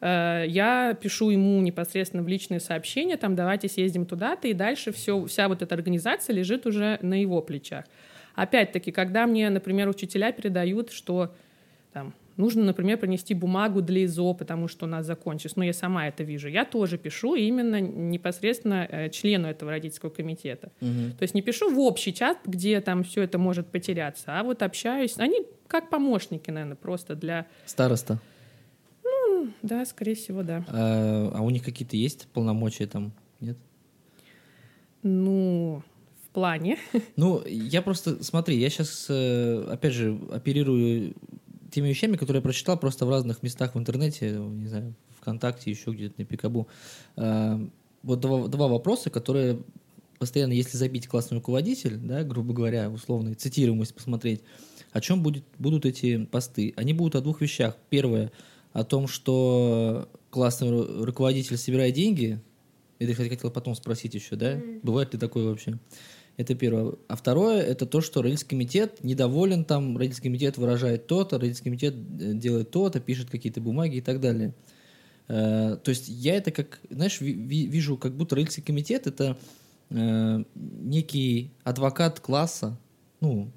э, 0.00 0.44
я 0.48 0.96
пишу 1.00 1.30
ему 1.30 1.60
непосредственно 1.60 2.22
в 2.22 2.28
личные 2.28 2.60
сообщения, 2.60 3.16
там, 3.16 3.34
давайте 3.34 3.68
съездим 3.68 4.06
туда-то, 4.06 4.48
и 4.48 4.52
дальше 4.52 4.92
все, 4.92 5.24
вся 5.26 5.48
вот 5.48 5.62
эта 5.62 5.74
организация 5.74 6.34
лежит 6.34 6.66
уже 6.66 6.98
на 7.02 7.20
его 7.20 7.40
плечах. 7.42 7.84
Опять-таки, 8.34 8.92
когда 8.92 9.26
мне, 9.26 9.50
например, 9.50 9.88
учителя 9.88 10.32
передают, 10.32 10.90
что 10.90 11.34
там, 11.92 12.14
нужно, 12.36 12.64
например, 12.64 12.98
принести 12.98 13.34
бумагу 13.34 13.82
для 13.82 14.04
ИЗО, 14.04 14.34
потому 14.34 14.68
что 14.68 14.86
у 14.86 14.88
нас 14.88 15.06
закончилось, 15.06 15.56
но 15.56 15.64
я 15.64 15.72
сама 15.72 16.08
это 16.08 16.22
вижу, 16.22 16.48
я 16.48 16.64
тоже 16.64 16.98
пишу 16.98 17.34
именно 17.34 17.80
непосредственно 17.80 18.86
э, 18.88 19.10
члену 19.10 19.48
этого 19.48 19.70
родительского 19.70 20.10
комитета. 20.10 20.72
Угу. 20.80 21.16
То 21.18 21.22
есть 21.22 21.34
не 21.34 21.42
пишу 21.42 21.70
в 21.70 21.78
общий 21.80 22.12
чат, 22.12 22.38
где 22.46 22.80
там 22.80 23.04
все 23.04 23.22
это 23.22 23.38
может 23.38 23.66
потеряться, 23.68 24.38
а 24.38 24.42
вот 24.42 24.62
общаюсь. 24.62 25.18
Они 25.18 25.44
как 25.66 25.88
помощники, 25.88 26.50
наверное, 26.50 26.76
просто 26.76 27.14
для... 27.14 27.46
Староста? 27.64 28.18
Ну, 29.04 29.48
да, 29.62 29.84
скорее 29.86 30.14
всего, 30.14 30.42
да. 30.42 30.64
А, 30.68 31.32
а 31.34 31.40
у 31.40 31.50
них 31.50 31.62
какие-то 31.64 31.96
есть 31.96 32.28
полномочия 32.32 32.86
там, 32.86 33.12
нет? 33.40 33.56
Ну, 35.02 35.82
в 36.24 36.34
плане. 36.34 36.78
Ну, 37.16 37.42
я 37.46 37.82
просто, 37.82 38.22
смотри, 38.22 38.56
я 38.58 38.70
сейчас, 38.70 39.06
э, 39.08 39.66
опять 39.70 39.92
же, 39.92 40.18
оперирую 40.30 41.14
теми 41.72 41.88
вещами, 41.88 42.16
которые 42.16 42.38
я 42.38 42.42
прочитал 42.42 42.78
просто 42.78 43.06
в 43.06 43.10
разных 43.10 43.42
местах 43.42 43.74
в 43.74 43.78
интернете, 43.78 44.30
не 44.30 44.68
знаю, 44.68 44.94
ВКонтакте, 45.20 45.70
еще 45.70 45.90
где-то 45.90 46.14
на 46.18 46.24
Пикабу. 46.24 46.68
А, 47.16 47.60
вот 48.02 48.20
два, 48.20 48.48
два 48.48 48.68
вопроса, 48.68 49.10
которые 49.10 49.58
постоянно, 50.18 50.52
если 50.52 50.76
забить 50.76 51.08
классный 51.08 51.38
руководитель, 51.38 51.96
да, 51.96 52.22
грубо 52.22 52.54
говоря, 52.54 52.88
условно, 52.90 53.34
цитируемость 53.34 53.94
посмотреть, 53.94 54.42
о 54.92 55.00
чем 55.00 55.22
будет, 55.22 55.44
будут 55.58 55.86
эти 55.86 56.24
посты? 56.26 56.74
Они 56.76 56.92
будут 56.92 57.16
о 57.16 57.20
двух 57.20 57.40
вещах. 57.40 57.76
Первое, 57.90 58.30
о 58.72 58.84
том, 58.84 59.08
что 59.08 60.08
классный 60.30 60.70
руководитель 61.02 61.56
собирает 61.56 61.94
деньги. 61.94 62.40
Это 62.98 63.10
я 63.10 63.28
хотел 63.28 63.50
потом 63.50 63.74
спросить 63.74 64.14
еще, 64.14 64.36
да? 64.36 64.54
Mm. 64.54 64.80
Бывает 64.82 65.12
ли 65.12 65.18
такое 65.18 65.44
вообще? 65.46 65.78
Это 66.36 66.54
первое. 66.54 66.94
А 67.08 67.16
второе, 67.16 67.60
это 67.60 67.84
то, 67.86 68.00
что 68.00 68.22
родительский 68.22 68.50
комитет 68.50 69.04
недоволен 69.04 69.64
там, 69.64 69.96
родительский 69.98 70.30
комитет 70.30 70.56
выражает 70.56 71.06
то-то, 71.06 71.38
родительский 71.38 71.70
комитет 71.70 71.94
э, 71.94 72.32
делает 72.34 72.70
то-то, 72.70 73.00
пишет 73.00 73.30
какие-то 73.30 73.60
бумаги 73.60 73.96
и 73.96 74.00
так 74.00 74.20
далее. 74.20 74.54
Э, 75.28 75.76
то 75.82 75.90
есть 75.90 76.08
я 76.08 76.36
это 76.36 76.50
как, 76.50 76.80
знаешь, 76.88 77.20
вижу, 77.20 77.98
как 77.98 78.16
будто 78.16 78.34
родительский 78.34 78.64
комитет 78.64 79.06
это 79.06 79.36
э, 79.90 80.44
некий 80.54 81.50
адвокат 81.64 82.20
класса, 82.20 82.78
ну, 83.20 83.52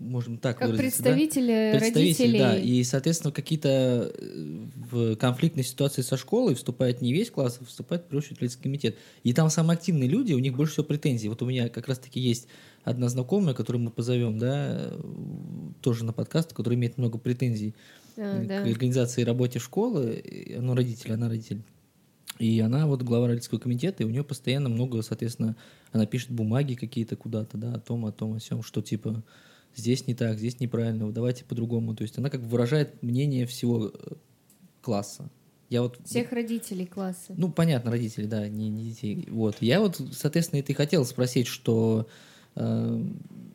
можем 0.00 0.38
так 0.38 0.58
как 0.58 0.70
выразиться. 0.70 1.02
Представители, 1.02 1.70
да? 1.72 1.78
представители 1.78 2.26
родителей. 2.26 2.38
Да, 2.38 2.56
и, 2.56 2.82
соответственно, 2.82 3.32
какие-то 3.32 4.12
э, 4.14 4.66
в 4.90 5.16
конфликтной 5.16 5.62
ситуации 5.62 6.02
со 6.02 6.16
школой 6.16 6.54
вступает 6.54 7.00
не 7.00 7.12
весь 7.12 7.30
класс, 7.30 7.58
а 7.60 7.64
вступает, 7.64 8.02
в 8.02 8.04
первую 8.06 8.24
очередь, 8.24 8.38
родительский 8.40 8.62
комитет. 8.64 8.96
И 9.22 9.32
там 9.32 9.50
самые 9.50 9.76
активные 9.76 10.08
люди, 10.08 10.32
у 10.32 10.38
них 10.38 10.56
больше 10.56 10.72
всего 10.72 10.84
претензий. 10.84 11.28
Вот 11.28 11.42
у 11.42 11.46
меня 11.46 11.68
как 11.68 11.86
раз-таки 11.86 12.18
есть 12.18 12.48
одна 12.82 13.08
знакомая, 13.08 13.54
которую 13.54 13.82
мы 13.82 13.90
позовем, 13.90 14.38
да, 14.38 14.92
тоже 15.82 16.04
на 16.04 16.12
подкаст, 16.12 16.52
которая 16.54 16.78
имеет 16.78 16.98
много 16.98 17.18
претензий 17.18 17.74
а, 18.16 18.42
к 18.42 18.46
да. 18.46 18.62
организации 18.62 19.20
и 19.20 19.24
работе 19.24 19.58
школы. 19.58 20.24
Ну, 20.58 20.74
родитель, 20.74 21.12
она 21.12 21.28
родитель. 21.28 21.62
И 22.38 22.58
она 22.60 22.86
вот 22.86 23.02
глава 23.02 23.26
родительского 23.26 23.58
комитета, 23.58 24.02
и 24.02 24.06
у 24.06 24.08
нее 24.08 24.24
постоянно 24.24 24.70
много, 24.70 25.02
соответственно, 25.02 25.56
она 25.92 26.06
пишет 26.06 26.30
бумаги 26.30 26.72
какие-то 26.72 27.14
куда-то, 27.14 27.58
да, 27.58 27.74
о 27.74 27.78
том, 27.78 28.06
о 28.06 28.12
том, 28.12 28.34
о 28.34 28.38
всем, 28.38 28.62
что 28.62 28.80
типа 28.80 29.22
здесь 29.74 30.06
не 30.06 30.14
так, 30.14 30.38
здесь 30.38 30.60
неправильно, 30.60 31.10
давайте 31.12 31.44
по-другому. 31.44 31.94
То 31.94 32.02
есть 32.02 32.18
она 32.18 32.30
как 32.30 32.42
бы 32.42 32.48
выражает 32.48 33.02
мнение 33.02 33.46
всего 33.46 33.88
э, 33.88 34.14
класса. 34.80 35.30
Я 35.68 35.82
вот, 35.82 35.98
Всех 36.04 36.32
родителей 36.32 36.86
класса. 36.86 37.32
Ну, 37.36 37.48
понятно, 37.50 37.92
родители, 37.92 38.26
да, 38.26 38.48
не, 38.48 38.68
не 38.68 38.90
детей. 38.90 39.28
Вот. 39.30 39.56
Я 39.60 39.80
вот, 39.80 40.00
соответственно, 40.12 40.60
это 40.60 40.72
и 40.72 40.74
хотел 40.74 41.04
спросить, 41.04 41.46
что 41.46 42.08
э, 42.56 43.04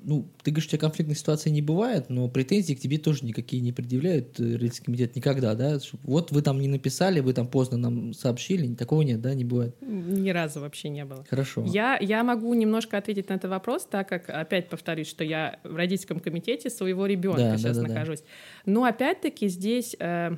ну, 0.05 0.31
ты 0.43 0.51
говоришь, 0.51 0.67
у 0.67 0.69
тебя 0.69 0.79
конфликтной 0.79 1.15
ситуации 1.15 1.49
не 1.49 1.61
бывает, 1.61 2.09
но 2.09 2.29
претензий 2.29 2.75
к 2.75 2.79
тебе 2.79 2.97
тоже 2.97 3.25
никакие 3.25 3.61
не 3.61 3.71
предъявляют 3.71 4.39
э, 4.39 4.53
родительский 4.53 4.85
комитет 4.85 5.15
никогда, 5.15 5.55
да? 5.55 5.79
Вот 6.03 6.31
вы 6.31 6.41
там 6.41 6.59
не 6.59 6.67
написали, 6.67 7.19
вы 7.19 7.33
там 7.33 7.47
поздно 7.47 7.77
нам 7.77 8.13
сообщили, 8.13 8.73
такого 8.75 9.01
нет, 9.01 9.21
да, 9.21 9.33
не 9.33 9.43
бывает? 9.43 9.75
Ни 9.81 10.29
разу 10.29 10.61
вообще 10.61 10.89
не 10.89 11.05
было. 11.05 11.25
Хорошо. 11.29 11.65
Я, 11.65 11.97
я 11.99 12.23
могу 12.23 12.53
немножко 12.53 12.97
ответить 12.97 13.29
на 13.29 13.33
этот 13.33 13.49
вопрос, 13.49 13.85
так 13.89 14.07
как, 14.07 14.29
опять 14.29 14.69
повторюсь, 14.69 15.07
что 15.07 15.23
я 15.23 15.59
в 15.63 15.75
родительском 15.75 16.19
комитете 16.19 16.69
своего 16.69 17.05
ребенка 17.05 17.39
да, 17.39 17.57
сейчас 17.57 17.77
да, 17.77 17.83
да, 17.83 17.89
нахожусь. 17.89 18.21
Да. 18.21 18.71
Но 18.71 18.83
опять-таки 18.85 19.47
здесь... 19.47 19.95
Э, 19.99 20.37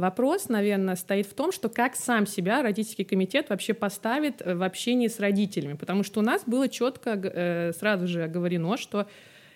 Вопрос, 0.00 0.48
наверное, 0.48 0.96
стоит 0.96 1.26
в 1.26 1.34
том, 1.34 1.52
что 1.52 1.68
как 1.68 1.94
сам 1.94 2.26
себя 2.26 2.62
родительский 2.62 3.04
комитет 3.04 3.50
вообще 3.50 3.74
поставит 3.74 4.40
э, 4.40 4.54
в 4.54 4.62
общении 4.62 5.08
с 5.08 5.20
родителями. 5.20 5.74
Потому 5.74 6.04
что 6.04 6.20
у 6.20 6.22
нас 6.22 6.42
было 6.46 6.68
четко 6.68 7.10
э, 7.22 7.72
сразу 7.78 8.06
же 8.06 8.24
оговорено, 8.24 8.78
что 8.78 9.06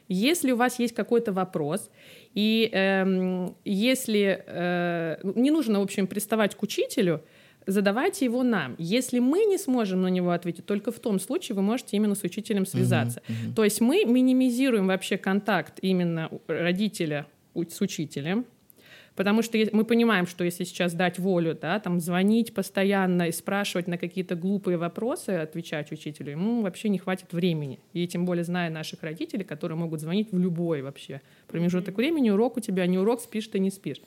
если 0.06 0.52
у 0.52 0.56
вас 0.56 0.78
есть 0.78 0.94
какой-то 0.94 1.32
вопрос, 1.32 1.90
и 2.34 2.68
э, 2.70 3.48
если 3.64 4.44
э, 4.46 5.16
не 5.34 5.50
нужно, 5.50 5.80
в 5.80 5.82
общем, 5.82 6.06
приставать 6.06 6.54
к 6.54 6.62
учителю, 6.62 7.22
задавайте 7.66 8.26
его 8.26 8.42
нам. 8.42 8.74
Если 8.78 9.20
мы 9.20 9.46
не 9.46 9.56
сможем 9.56 10.02
на 10.02 10.08
него 10.08 10.32
ответить, 10.32 10.66
только 10.66 10.92
в 10.92 10.98
том 10.98 11.18
случае 11.18 11.56
вы 11.56 11.62
можете 11.62 11.96
именно 11.96 12.14
с 12.14 12.22
учителем 12.22 12.66
связаться. 12.66 13.22
Uh-huh, 13.26 13.32
uh-huh. 13.32 13.54
То 13.54 13.64
есть 13.64 13.80
мы 13.80 14.04
минимизируем 14.04 14.88
вообще 14.88 15.16
контакт 15.16 15.78
именно 15.80 16.30
родителя 16.48 17.26
с 17.54 17.80
учителем, 17.80 18.44
Потому 19.16 19.42
что 19.42 19.58
мы 19.72 19.84
понимаем, 19.84 20.26
что 20.26 20.42
если 20.42 20.64
сейчас 20.64 20.92
дать 20.92 21.18
волю, 21.18 21.56
да, 21.60 21.78
там 21.78 22.00
звонить 22.00 22.52
постоянно 22.52 23.28
и 23.28 23.32
спрашивать 23.32 23.86
на 23.86 23.96
какие-то 23.96 24.34
глупые 24.34 24.76
вопросы, 24.76 25.30
отвечать 25.30 25.92
учителю, 25.92 26.32
ему 26.32 26.62
вообще 26.62 26.88
не 26.88 26.98
хватит 26.98 27.32
времени. 27.32 27.78
И 27.92 28.06
тем 28.08 28.26
более 28.26 28.44
зная 28.44 28.70
наших 28.70 29.02
родителей, 29.02 29.44
которые 29.44 29.78
могут 29.78 30.00
звонить 30.00 30.32
в 30.32 30.38
любой 30.38 30.82
вообще 30.82 31.20
промежуток 31.46 31.96
времени, 31.96 32.30
урок 32.30 32.56
у 32.56 32.60
тебя 32.60 32.86
не 32.86 32.98
урок, 32.98 33.20
спишь 33.20 33.46
ты 33.46 33.60
не 33.60 33.70
спишь. 33.70 34.00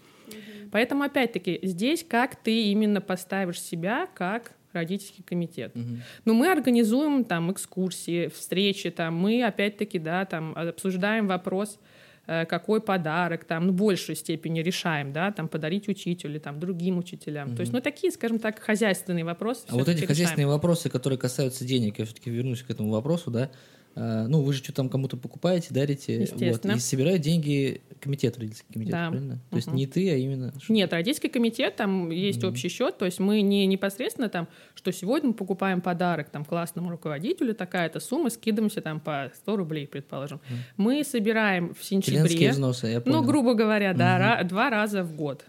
Поэтому, 0.71 1.03
опять-таки, 1.03 1.59
здесь 1.63 2.05
как 2.07 2.35
ты 2.35 2.63
именно 2.71 2.99
поставишь 2.99 3.61
себя 3.61 4.09
как 4.13 4.51
родительский 4.73 5.23
комитет. 5.23 5.75
Угу. 5.75 5.97
Но 6.25 6.33
мы 6.33 6.51
организуем 6.51 7.23
там 7.23 7.51
экскурсии, 7.51 8.27
встречи, 8.27 8.91
там 8.91 9.15
мы 9.15 9.43
опять-таки, 9.43 9.99
да, 9.99 10.25
там 10.25 10.53
обсуждаем 10.55 11.27
вопрос, 11.27 11.79
какой 12.27 12.81
подарок, 12.81 13.45
там, 13.45 13.67
ну, 13.67 13.73
в 13.73 13.75
большей 13.75 14.15
степени 14.15 14.59
решаем, 14.59 15.13
да, 15.13 15.31
там, 15.31 15.47
подарить 15.47 15.87
учителю, 15.87 16.39
там, 16.39 16.59
другим 16.59 16.97
учителям. 16.97 17.49
Mm-hmm. 17.49 17.55
То 17.55 17.61
есть, 17.61 17.73
ну, 17.73 17.81
такие, 17.81 18.11
скажем 18.11 18.39
так, 18.39 18.59
хозяйственные 18.59 19.23
вопросы. 19.23 19.65
А 19.69 19.75
вот 19.75 19.87
эти 19.87 19.95
решаем. 19.95 20.07
хозяйственные 20.07 20.47
вопросы, 20.47 20.89
которые 20.89 21.17
касаются 21.17 21.63
денег, 21.63 21.99
я 21.99 22.05
все-таки 22.05 22.29
вернусь 22.29 22.63
к 22.63 22.69
этому 22.69 22.91
вопросу, 22.91 23.31
да, 23.31 23.49
ну, 23.97 24.41
вы 24.41 24.53
же 24.53 24.63
что 24.63 24.73
там 24.73 24.89
кому-то 24.89 25.17
покупаете, 25.17 25.69
дарите, 25.71 26.27
вот, 26.31 26.65
и 26.65 26.79
собирают 26.79 27.21
деньги 27.21 27.81
комитет, 27.99 28.37
родительский 28.37 28.71
комитет, 28.71 28.91
да. 28.91 29.09
правильно? 29.09 29.33
То 29.35 29.39
угу. 29.49 29.55
есть 29.57 29.71
не 29.71 29.87
ты, 29.87 30.11
а 30.11 30.15
именно... 30.15 30.53
Нет, 30.69 30.93
родительский 30.93 31.29
комитет, 31.29 31.75
там 31.75 32.11
есть 32.11 32.43
угу. 32.43 32.51
общий 32.51 32.69
счет, 32.69 32.97
то 32.97 33.05
есть 33.05 33.19
мы 33.19 33.41
не 33.41 33.65
непосредственно 33.65 34.29
там, 34.29 34.47
что 34.75 34.91
сегодня 34.91 35.29
мы 35.29 35.33
покупаем 35.33 35.81
подарок 35.81 36.29
там 36.29 36.45
классному 36.45 36.89
руководителю, 36.91 37.55
такая-то 37.55 37.99
сумма, 37.99 38.29
скидываемся 38.29 38.81
там 38.81 38.99
по 38.99 39.31
100 39.33 39.55
рублей, 39.55 39.87
предположим. 39.87 40.37
Угу. 40.37 40.57
Мы 40.77 41.03
собираем 41.03 41.73
в 41.73 41.83
сентябре... 41.83 42.19
Членские 42.19 42.51
взносы, 42.51 42.87
я 42.87 43.01
понял. 43.01 43.21
Ну, 43.21 43.27
грубо 43.27 43.55
говоря, 43.55 43.91
угу. 43.91 43.99
да, 43.99 44.43
два 44.43 44.69
раза 44.69 45.03
в 45.03 45.15
год 45.15 45.43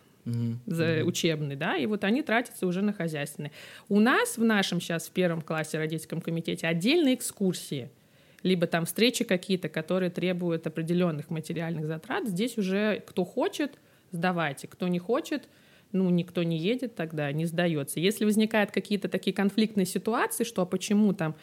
за 0.66 1.04
учебный, 1.04 1.56
да, 1.56 1.76
и 1.76 1.86
вот 1.86 2.04
они 2.04 2.22
тратятся 2.22 2.66
уже 2.66 2.82
на 2.82 2.92
хозяйственные. 2.92 3.50
У 3.88 3.98
нас 3.98 4.36
в 4.36 4.44
нашем 4.44 4.78
сейчас 4.78 5.06
в 5.06 5.10
первом 5.12 5.40
классе 5.40 5.78
родительском 5.78 6.20
комитете 6.20 6.66
отдельные 6.66 7.14
экскурсии 7.14 7.88
либо 8.42 8.66
там 8.66 8.84
встречи 8.84 9.24
какие-то, 9.24 9.68
которые 9.68 10.10
требуют 10.10 10.66
определенных 10.66 11.30
материальных 11.30 11.86
затрат. 11.86 12.28
Здесь 12.28 12.56
уже 12.58 13.02
кто 13.06 13.24
хочет, 13.24 13.78
сдавайте, 14.10 14.68
кто 14.68 14.88
не 14.88 14.98
хочет, 14.98 15.48
ну, 15.92 16.10
никто 16.10 16.42
не 16.42 16.58
едет 16.58 16.94
тогда, 16.94 17.32
не 17.32 17.46
сдается. 17.46 18.00
Если 18.00 18.24
возникают 18.24 18.70
какие-то 18.70 19.08
такие 19.08 19.34
конфликтные 19.34 19.86
ситуации, 19.86 20.44
что 20.44 20.62
а 20.62 20.66
почему 20.66 21.14
там 21.14 21.34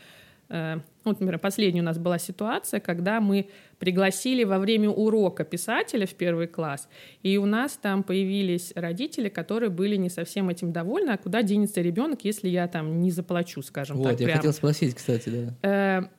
э, 0.50 0.78
вот, 1.04 1.20
например, 1.20 1.40
последняя 1.40 1.82
у 1.82 1.86
нас 1.86 1.98
была 1.98 2.20
ситуация, 2.20 2.80
когда 2.80 3.20
мы 3.20 3.50
пригласили 3.80 4.44
во 4.44 4.60
время 4.60 4.90
урока 4.90 5.44
писателя 5.44 6.06
в 6.06 6.14
первый 6.14 6.48
класс, 6.48 6.88
и 7.24 7.38
у 7.38 7.46
нас 7.46 7.78
там 7.82 8.04
появились 8.04 8.72
родители, 8.76 9.30
которые 9.30 9.70
были 9.70 9.96
не 9.96 10.10
совсем 10.10 10.50
этим 10.50 10.72
довольны, 10.72 11.10
а 11.10 11.18
куда 11.18 11.42
денется 11.42 11.82
ребенок, 11.82 12.24
если 12.24 12.48
я 12.48 12.68
там 12.68 13.02
не 13.02 13.12
заплачу, 13.12 13.62
скажем 13.64 13.98
Вот, 13.98 14.12
так. 14.12 14.20
я 14.20 14.28
прямо. 14.28 14.38
хотел 14.38 14.54
спросить, 14.54 14.96
кстати, 14.96 15.30
да. 15.62 16.10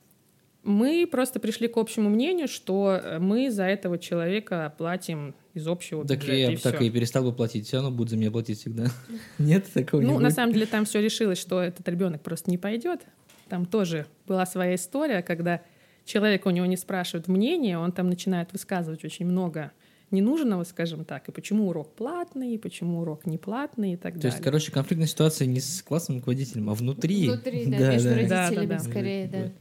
Э, 0.67 0.71
Мы 0.71 1.09
просто 1.11 1.41
пришли 1.41 1.69
к 1.69 1.77
общему 1.77 2.11
мнению, 2.11 2.49
что 2.49 3.01
мы 3.21 3.51
за 3.51 3.65
этого 3.65 3.99
человека 3.99 4.75
платим 4.77 5.35
из 5.55 5.67
общего 5.67 6.05
Так 6.05 6.19
бюджета. 6.19 6.37
я 6.37 6.53
и 6.53 6.57
так 6.57 6.77
всё. 6.77 6.85
и 6.85 6.91
перестал 6.91 7.25
бы 7.25 7.33
платить, 7.33 7.67
все 7.67 7.77
равно 7.79 7.91
будет 7.91 8.11
за 8.11 8.17
меня 8.17 8.31
платить 8.31 8.59
всегда. 8.59 8.89
Нет 9.39 9.67
такого 9.73 10.03
Ну, 10.03 10.19
на 10.19 10.31
самом 10.31 10.53
деле 10.53 10.67
там 10.67 10.85
все 10.85 11.01
решилось, 11.01 11.39
что 11.39 11.61
этот 11.63 11.89
ребенок 11.89 12.21
просто 12.23 12.51
не 12.51 12.59
пойдет. 12.59 13.01
Там 13.49 13.65
тоже 13.65 14.07
была 14.27 14.45
своя 14.45 14.75
история, 14.75 15.23
когда 15.23 15.63
человек 16.05 16.47
у 16.47 16.51
него 16.51 16.67
не 16.67 16.77
спрашивает 16.77 17.29
мнения, 17.29 17.79
он 17.79 17.93
там 17.93 18.09
начинает 18.09 18.53
высказывать 18.53 19.05
очень 19.05 19.25
много 19.27 19.73
ненужного, 20.11 20.63
скажем 20.65 21.05
так, 21.05 21.29
и 21.29 21.33
почему 21.33 21.69
урок 21.69 21.95
платный, 21.95 22.55
и 22.55 22.59
почему 22.59 23.01
урок 23.01 23.27
не 23.27 23.39
платный 23.39 23.95
и 23.95 23.97
так 23.97 24.15
То 24.15 24.21
далее. 24.21 24.35
есть, 24.35 24.45
короче, 24.45 24.71
конфликтная 24.71 25.09
ситуация 25.09 25.47
не 25.47 25.61
с 25.61 25.83
классным 25.83 26.19
руководителем, 26.19 26.71
а 26.71 26.75
внутри. 26.75 27.29
Внутри, 27.29 27.67
да, 27.67 27.77
между 27.93 28.09
да. 28.11 28.15
Да, 28.29 28.45
родителями 28.45 28.67
да, 28.67 28.75
да. 28.77 28.79
скорее, 28.85 29.27
да. 29.29 29.53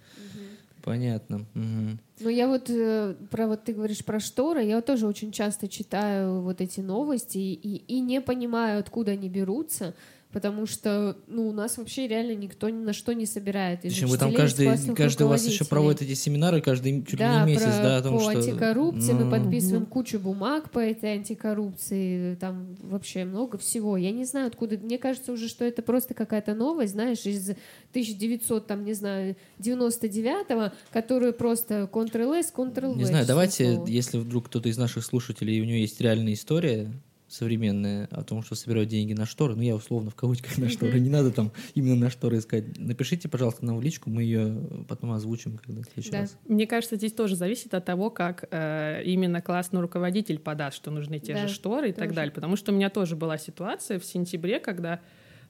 Понятно. 0.86 1.48
Мгм. 1.56 2.00
Ну, 2.20 2.30
я 2.30 2.48
вот 2.48 2.70
э, 2.70 3.16
про 3.32 3.48
вот 3.48 3.64
ты 3.64 3.74
говоришь 3.74 4.06
про 4.06 4.20
шторы, 4.20 4.64
я 4.64 4.76
вот 4.76 4.86
тоже 4.86 5.08
очень 5.08 5.32
часто 5.32 5.68
читаю 5.68 6.42
вот 6.42 6.62
эти 6.62 6.80
новости 6.80 7.40
и, 7.40 7.78
и 7.78 8.00
не 8.00 8.22
понимаю, 8.22 8.80
откуда 8.82 9.14
они 9.14 9.28
берутся, 9.28 9.96
потому 10.36 10.66
что, 10.66 11.16
ну, 11.28 11.48
у 11.48 11.54
нас 11.54 11.78
вообще 11.78 12.10
реально 12.10 12.36
никто 12.36 12.68
ни 12.68 12.84
на 12.84 12.92
что 12.92 13.14
не 13.14 13.26
собирает. 13.26 13.86
из 13.86 13.94
Причем 13.94 14.08
вы 14.10 14.18
там 14.18 14.34
каждый, 14.34 14.66
каждый 14.94 15.24
у 15.24 15.30
вас 15.30 15.48
еще 15.48 15.64
проводит 15.64 16.02
эти 16.02 16.14
семинары 16.14 16.60
каждый 16.60 17.04
чуть 17.04 17.14
ли 17.14 17.20
да, 17.20 17.46
не 17.46 17.54
месяц, 17.54 17.64
про- 17.64 17.84
да, 17.84 17.98
о 18.00 18.02
том, 18.02 18.16
по 18.16 18.20
что... 18.20 18.32
антикоррупции 18.32 19.14
Ну, 19.14 19.24
мы 19.24 19.32
подписываем 19.32 19.86
кучу 19.86 20.20
бумаг 20.20 20.72
по 20.72 20.80
этой 20.80 21.14
антикоррупции, 21.14 22.36
там 22.36 22.76
вообще 22.82 23.24
много 23.24 23.58
всего. 23.58 23.96
Я 23.96 24.12
не 24.12 24.26
знаю, 24.26 24.48
откуда. 24.48 24.78
Мне 24.78 24.98
кажется 24.98 25.32
уже, 25.32 25.48
что 25.48 25.64
это 25.64 25.82
просто 25.82 26.14
какая-то 26.14 26.54
новость, 26.54 26.92
знаешь, 26.92 27.26
из 27.26 27.52
1900, 27.92 28.68
там, 28.68 28.84
не 28.84 28.92
знаю, 28.92 29.38
99-го, 29.60 30.74
которую 30.92 31.32
просто 31.32 31.90
Ctrl-S, 31.90 32.52
Ctrl-V. 32.54 32.98
Не 32.98 33.06
знаю, 33.06 33.26
давайте, 33.26 33.76
слово. 33.76 33.88
если 33.88 34.18
вдруг 34.18 34.48
кто-то 34.48 34.68
из 34.68 34.78
наших 34.78 35.06
слушателей, 35.06 35.62
у 35.62 35.64
него 35.64 35.78
есть 35.78 36.02
реальная 36.02 36.34
история 36.34 36.92
современная 37.36 38.08
о 38.12 38.24
том, 38.24 38.42
что 38.44 38.56
собирают 38.56 38.90
деньги 38.90 39.14
на 39.14 39.26
шторы, 39.26 39.56
ну 39.56 39.62
я 39.62 39.76
условно 39.76 40.10
в 40.10 40.16
кавычках 40.16 40.58
на 40.58 40.70
шторы, 40.70 41.00
не 41.00 41.10
надо 41.10 41.32
там 41.32 41.52
именно 41.76 41.96
на 41.96 42.10
шторы 42.10 42.38
искать. 42.40 42.78
Напишите, 42.78 43.28
пожалуйста, 43.30 43.66
нам 43.66 43.78
в 43.78 43.82
личку, 43.82 44.10
мы 44.10 44.24
ее 44.24 44.86
потом 44.88 45.12
озвучим 45.12 45.58
когда 45.58 45.82
в 45.82 45.86
следующий 45.86 46.12
Да. 46.12 46.20
раз. 46.22 46.38
Мне 46.48 46.66
кажется, 46.68 46.96
здесь 46.96 47.14
тоже 47.14 47.36
зависит 47.36 47.74
от 47.74 47.86
того, 47.86 48.10
как 48.10 48.46
э, 48.52 49.02
именно 49.06 49.42
классный 49.42 49.82
руководитель 49.82 50.40
подаст, 50.40 50.78
что 50.78 50.92
нужны 50.92 51.20
те 51.20 51.34
Да, 51.34 51.48
же 51.48 51.54
шторы 51.54 51.90
и 51.90 51.94
так 51.94 52.06
тоже. 52.06 52.16
далее. 52.16 52.32
Потому 52.32 52.56
что 52.56 52.72
у 52.72 52.76
меня 52.76 52.90
тоже 52.90 53.16
была 53.16 53.38
ситуация 53.38 54.00
в 54.00 54.06
сентябре, 54.06 54.60
когда, 54.60 55.02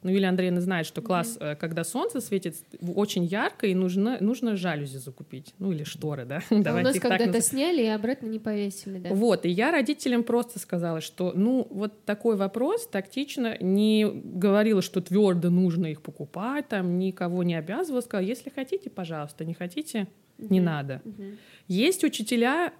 ну, 0.06 0.12
Юлия 0.12 0.28
Андреевна 0.28 0.62
знает, 0.62 0.86
что 0.86 1.02
класс, 1.02 1.36
э, 1.40 1.56
когда 1.56 1.84
солнце 1.84 2.22
светит 2.22 2.58
очень 2.96 3.26
ярко, 3.26 3.66
и 3.66 3.74
нужно, 3.74 4.20
нужно 4.22 4.56
жалюзи 4.56 4.98
закупить, 4.98 5.56
ну, 5.58 5.72
или 5.72 5.84
шторы, 5.84 6.26
да. 6.26 6.44
А 6.52 6.76
у 6.76 6.80
нас 6.82 7.00
когда-то 7.00 7.42
сняли 7.42 7.82
и 7.82 7.88
обратно 7.88 8.28
не 8.28 8.38
повесили, 8.38 9.00
да. 9.00 9.10
Вот, 9.10 9.48
и 9.48 9.50
я 9.50 9.72
родителям 9.72 10.24
просто 10.24 10.60
сказала, 10.60 11.02
что, 11.02 11.34
ну, 11.36 11.66
вот 11.72 12.06
такой 12.06 12.36
вопрос 12.36 12.86
тактично 12.86 13.58
не 13.60 14.06
говорила, 14.06 14.84
что 14.84 15.02
твердо 15.02 15.50
нужно 15.50 15.88
их 15.88 16.04
покупать, 16.04 16.68
там, 16.68 17.00
никого 17.00 17.42
не 17.42 17.56
обязывала, 17.56 18.02
сказала, 18.02 18.28
если 18.28 18.52
хотите, 18.52 18.92
пожалуйста, 18.92 19.44
не 19.44 19.56
хотите, 19.56 20.08
не 20.38 20.62
надо. 20.62 21.02
Есть 21.68 22.04
учителя, 22.04 22.74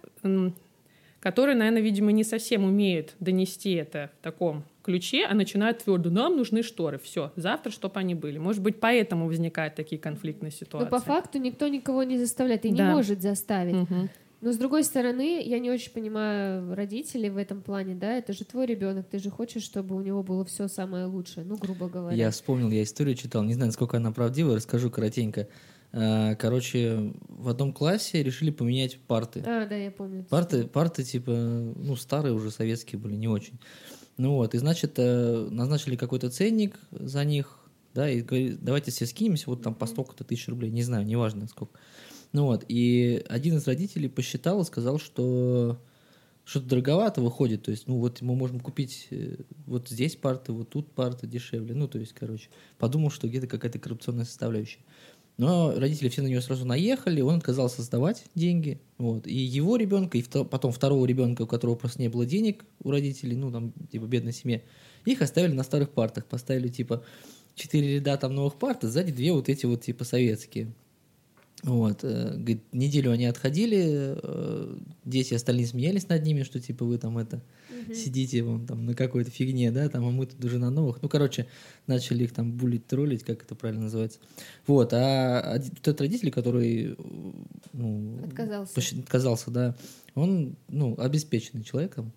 которые, 1.20 1.56
наверное, 1.56 1.82
видимо, 1.82 2.12
не 2.12 2.24
совсем 2.24 2.66
умеют 2.66 3.16
донести 3.20 3.74
это 3.74 4.12
в 4.20 4.24
таком 4.24 4.64
ключе, 4.86 5.26
а 5.26 5.34
начинают 5.34 5.80
твердо, 5.80 6.10
нам 6.10 6.38
нужны 6.38 6.64
шторы, 6.64 6.98
все, 7.00 7.32
завтра, 7.36 7.72
чтобы 7.72 8.00
они 8.00 8.16
были. 8.16 8.38
Может 8.38 8.62
быть, 8.62 8.80
поэтому 8.80 9.26
возникают 9.28 9.76
такие 9.76 10.00
конфликтные 10.00 10.52
ситуации. 10.52 10.86
Но 10.90 10.92
по 10.92 11.04
факту 11.04 11.40
никто 11.40 11.68
никого 11.68 12.04
не 12.04 12.18
заставляет 12.18 12.66
и 12.66 12.70
не 12.70 12.78
Да. 12.78 12.92
может 12.92 13.22
заставить. 13.22 13.76
Мгм. 13.90 14.10
Но 14.42 14.52
с 14.52 14.58
другой 14.58 14.84
стороны, 14.84 15.42
я 15.44 15.58
не 15.60 15.72
очень 15.72 15.92
понимаю 15.92 16.76
родителей 16.76 17.30
в 17.32 17.38
этом 17.38 17.62
плане, 17.62 17.96
да, 17.96 18.14
это 18.18 18.32
же 18.34 18.46
твой 18.46 18.68
ребенок, 18.68 19.08
ты 19.10 19.18
же 19.18 19.32
хочешь, 19.32 19.64
чтобы 19.64 19.96
у 19.96 20.02
него 20.02 20.22
было 20.22 20.46
все 20.46 20.68
самое 20.68 21.06
лучшее, 21.06 21.46
ну, 21.46 21.56
грубо 21.56 21.90
говоря. 21.90 22.16
Я 22.16 22.30
вспомнил, 22.30 22.70
я 22.70 22.84
историю 22.84 23.16
читал, 23.16 23.44
не 23.44 23.56
знаю, 23.56 23.68
насколько 23.70 23.98
она 23.98 24.12
правдивая, 24.12 24.58
расскажу 24.58 24.92
коротенько. 24.92 25.48
А, 25.98 26.36
Короче, 26.36 27.14
в 27.30 27.48
одном 27.48 27.72
классе 27.72 28.22
решили 28.22 28.52
поменять 28.52 29.00
парты. 29.00 29.42
А, 29.46 29.66
да, 29.66 29.76
я 29.76 29.90
помню. 29.92 30.26
Парты, 30.30 30.66
парты 30.68 31.04
типа, 31.04 31.32
ну, 31.32 31.96
старые 31.96 32.34
уже, 32.34 32.52
советские 32.52 33.00
были, 33.00 33.16
не 33.16 33.30
очень. 33.30 33.58
Ну 34.18 34.36
вот, 34.36 34.56
и, 34.56 34.58
значит, 34.58 34.94
э, 34.98 35.48
назначили 35.52 35.96
какой-то 35.96 36.30
ценник 36.30 36.80
за 36.92 37.26
них, 37.26 37.60
да, 37.94 38.10
и 38.10 38.22
говорит, 38.22 38.64
давайте 38.64 38.92
все 38.92 39.06
скинемся, 39.06 39.50
вот 39.50 39.62
там 39.62 39.76
по 39.76 39.86
столько-то 39.86 40.24
тысяч 40.24 40.48
рублей, 40.48 40.72
не 40.72 40.84
знаю, 40.84 41.06
неважно 41.06 41.48
сколько. 41.48 41.78
Ну 42.32 42.46
вот, 42.46 42.66
и 42.68 43.24
один 43.28 43.58
из 43.58 43.68
родителей 43.68 44.10
посчитал 44.10 44.62
и 44.62 44.66
сказал, 44.66 45.00
что 45.00 45.80
что-то 46.46 46.68
дороговато 46.68 47.22
выходит, 47.22 47.64
то 47.64 47.72
есть, 47.72 47.88
ну 47.88 47.98
вот 47.98 48.22
мы 48.22 48.36
можем 48.36 48.60
купить 48.60 49.08
э, 49.10 49.38
вот 49.66 49.90
здесь 49.90 50.16
парты, 50.16 50.54
вот 50.54 50.70
тут 50.70 50.92
парты 50.92 51.28
дешевле, 51.28 51.74
ну 51.74 51.88
то 51.88 51.98
есть, 51.98 52.14
короче, 52.14 52.50
подумал, 52.78 53.10
что 53.10 53.28
где-то 53.28 53.48
какая-то 53.48 53.80
коррупционная 53.80 54.26
составляющая. 54.26 54.82
Но 55.38 55.74
родители 55.78 56.08
все 56.08 56.22
на 56.22 56.28
него 56.28 56.42
сразу 56.42 56.66
наехали, 56.66 57.20
он 57.22 57.36
отказался 57.36 57.82
сдавать 57.82 58.24
деньги. 58.36 58.80
Вот. 58.98 59.28
И 59.28 59.36
его 59.36 59.76
ребенка, 59.76 60.18
и 60.18 60.22
вто- 60.22 60.46
потом 60.46 60.72
второго 60.72 61.06
ребенка, 61.06 61.42
у 61.42 61.48
которого 61.48 61.76
просто 61.76 62.02
не 62.02 62.08
было 62.08 62.26
денег 62.26 62.64
у 62.82 62.92
родителей, 62.92 63.36
ну, 63.36 63.52
там, 63.52 63.74
типа, 63.92 64.06
бедной 64.06 64.32
семье, 64.32 64.64
их 65.04 65.22
оставили 65.22 65.52
на 65.52 65.64
старых 65.64 65.90
партах. 65.90 66.26
Поставили, 66.26 66.70
типа, 66.70 67.04
четыре 67.54 67.96
ряда 67.96 68.16
там 68.16 68.34
новых 68.34 68.56
парт, 68.56 68.86
а 68.86 68.88
сзади 68.88 69.12
две 69.12 69.34
вот 69.34 69.50
эти 69.50 69.66
вот, 69.66 69.82
типа, 69.82 70.06
советские. 70.06 70.74
Вот. 71.64 72.04
э, 72.04 72.34
Говорит, 72.36 72.64
неделю 72.74 73.12
они 73.12 73.26
отходили, 73.26 74.18
э, 74.22 74.78
дети 75.04 75.34
остальные 75.34 75.68
смеялись 75.68 76.08
над 76.10 76.24
ними, 76.24 76.44
что, 76.44 76.60
типа, 76.60 76.86
вы 76.86 76.98
там 76.98 77.18
это 77.18 77.42
сидите 77.94 78.44
вон 78.44 78.66
там 78.66 78.86
на 78.86 78.94
какой-то 78.94 79.32
фигне, 79.32 79.72
да, 79.72 79.90
там, 79.90 80.06
а 80.06 80.12
мы 80.12 80.26
тут 80.26 80.44
уже 80.44 80.60
на 80.60 80.70
новых. 80.70 81.02
Ну, 81.02 81.10
короче, 81.10 81.48
начали 81.88 82.24
их 82.24 82.34
там 82.34 82.52
булить, 82.52 82.88
троллить, 82.88 83.24
как 83.24 83.44
это 83.44 83.56
правильно 83.56 83.84
называется. 83.84 84.20
Вот, 84.68 84.94
а 84.94 85.58
этот 85.58 86.02
родитель, 86.02 86.32
который, 86.32 86.94
э, 86.94 86.96
ну, 87.74 88.20
Отказался. 88.26 89.00
отказался, 89.00 89.52
да, 89.52 89.76
он, 90.14 90.56
ну, 90.68 90.96
обеспеченный 90.98 91.64
человеком. 91.64 92.12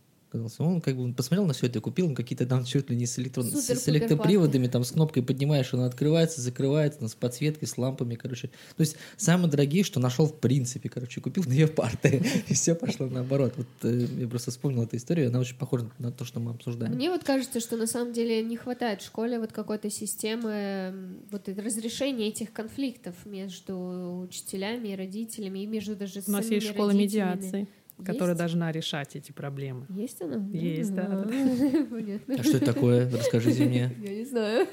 Он 0.59 0.81
как 0.81 0.97
бы 0.97 1.13
посмотрел 1.13 1.47
на 1.47 1.53
все 1.55 1.67
это 1.67 1.79
и 1.79 1.83
купил 1.83 2.07
им 2.07 2.15
какие-то 2.15 2.47
там 2.47 2.65
чуть 2.65 2.91
ли 2.91 2.97
не 2.97 3.07
с, 3.07 3.19
электрон... 3.19 3.47
с- 3.47 3.69
с 3.69 3.89
электроприводами, 3.89 4.67
там 4.67 4.85
с 4.85 4.93
кнопкой 4.93 5.23
поднимаешь, 5.23 5.73
она 5.73 5.87
открывается, 5.87 6.41
закрывается, 6.41 7.01
там, 7.01 7.09
с 7.09 7.15
подсветкой, 7.15 7.67
с 7.69 7.79
лампами, 7.79 8.15
короче. 8.15 8.49
То 8.49 8.81
есть 8.81 8.97
самые 9.17 9.51
дорогие, 9.51 9.85
что 9.85 10.01
нашел 10.01 10.27
в 10.27 10.35
принципе, 10.39 10.89
короче, 10.89 11.21
купил 11.21 11.45
две 11.45 11.67
парты, 11.67 12.23
и 12.49 12.55
все 12.55 12.75
пошло 12.75 13.07
наоборот. 13.07 13.55
Вот 13.57 13.67
э, 13.83 14.07
я 14.19 14.29
просто 14.29 14.51
вспомнил 14.51 14.83
эту 14.83 14.97
историю, 14.97 15.29
она 15.29 15.39
очень 15.41 15.57
похожа 15.57 15.91
на 15.99 16.13
то, 16.13 16.25
что 16.25 16.41
мы 16.41 16.51
обсуждаем. 16.51 16.93
Мне 16.95 17.11
вот 17.11 17.25
кажется, 17.25 17.61
что 17.61 17.77
на 17.77 17.87
самом 17.87 18.13
деле 18.13 18.43
не 18.43 18.57
хватает 18.57 19.03
в 19.03 19.07
школе 19.07 19.39
вот 19.39 19.53
какой-то 19.53 19.91
системы 19.91 21.19
вот 21.31 21.49
разрешения 21.49 22.29
этих 22.29 22.53
конфликтов 22.53 23.15
между 23.25 24.21
учителями 24.25 24.89
и 24.89 24.97
родителями, 24.97 25.61
и 25.61 25.67
между 25.67 25.97
даже 25.97 26.23
У 26.27 26.31
нас 26.31 26.49
есть 26.51 26.67
школа 26.67 26.93
родителями. 26.93 27.37
медиации, 27.37 27.69
которая 28.05 28.31
Есть? 28.31 28.39
должна 28.39 28.73
решать 28.73 29.17
эти 29.17 29.33
проблемы. 29.33 29.87
Есть 29.89 30.21
она? 30.23 30.47
Есть, 30.53 30.95
да, 30.95 31.07
А, 31.11 31.25
да. 31.25 31.85
Понятно. 31.91 32.37
А 32.39 32.43
что 32.43 32.57
это 32.57 32.67
такое? 32.73 33.11
Расскажите 33.11 33.65
мне. 33.65 33.91
Я 34.03 34.15
не 34.15 34.25
знаю. 34.25 34.67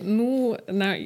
Ну, 0.00 0.56
она, 0.66 0.96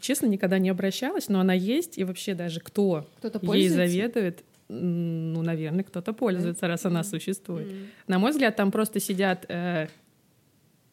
честно, 0.00 0.26
никогда 0.26 0.58
не 0.58 0.68
обращалась, 0.68 1.28
но 1.28 1.40
она 1.40 1.54
есть, 1.54 1.96
и 1.96 2.04
вообще 2.04 2.34
даже 2.34 2.60
кто 2.60 3.06
ей 3.42 3.68
заведует, 3.68 4.44
ну, 4.68 5.42
наверное, 5.42 5.84
кто-то 5.84 6.12
пользуется, 6.12 6.68
раз 6.68 6.84
она 6.86 7.02
существует. 7.04 7.68
На 8.06 8.18
мой 8.18 8.30
взгляд, 8.30 8.56
там 8.56 8.70
просто 8.70 9.00
сидят, 9.00 9.44
э, 9.48 9.88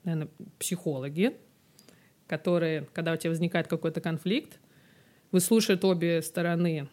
наверное, 0.04 0.30
психологи, 0.60 1.36
которые, 2.28 2.88
когда 2.94 3.14
у 3.14 3.18
тебя 3.18 3.30
возникает 3.30 3.68
какой-то 3.68 4.02
конфликт, 4.02 4.60
выслушают 5.32 5.84
обе 5.86 6.22
стороны, 6.22 6.88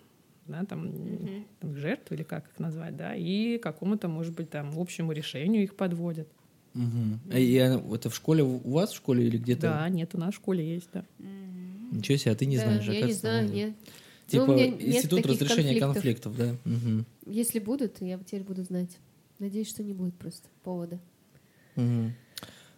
да, 0.47 0.65
там, 0.65 0.87
Мгм. 0.87 1.47
там, 1.61 1.77
жертв 1.77 2.13
или 2.13 2.23
как 2.23 2.49
их 2.49 2.59
назвать, 2.59 2.97
да, 2.97 3.15
и 3.15 3.59
какому-то, 3.59 4.09
может 4.09 4.35
быть, 4.35 4.51
там, 4.51 4.73
общему 4.79 5.13
решению 5.13 5.63
их 5.63 5.77
подводят. 5.77 6.29
А 7.31 7.39
и 7.39 7.53
это 7.53 8.11
в 8.11 8.15
школе, 8.15 8.43
у 8.43 8.71
вас 8.71 8.93
в 8.93 8.97
школе 8.97 9.27
или 9.27 9.39
где-то? 9.39 9.63
Да, 9.63 9.89
нет, 9.89 10.15
у 10.15 10.19
нас 10.19 10.35
в 10.35 10.37
школе 10.39 10.67
есть, 10.75 10.89
да. 10.93 11.05
М. 11.21 11.89
Ничего 11.97 12.19
себе, 12.19 12.33
а 12.33 12.35
ты 12.35 12.47
не 12.47 12.57
Да, 12.57 12.63
знаешь, 12.65 12.85
Я 12.85 12.91
не 12.93 12.97
оказывается, 12.99 13.21
знаю, 13.21 13.47
вот. 13.47 13.55
нет. 13.55 13.75
Типа 14.27 14.47
Ну, 14.47 14.57
институт 14.81 15.27
разрешения 15.27 15.79
конфликтов. 15.79 16.35
конфликтов, 16.35 16.37
да. 16.37 16.57
Мгм. 16.65 17.07
Если 17.27 17.59
будут, 17.59 18.01
я 18.01 18.19
теперь 18.19 18.43
буду 18.43 18.65
знать. 18.65 18.99
Надеюсь, 19.39 19.69
что 19.69 19.83
не 19.83 19.93
будет 19.95 20.15
просто 20.15 20.49
повода. 20.63 20.99
Мгм. 21.77 22.15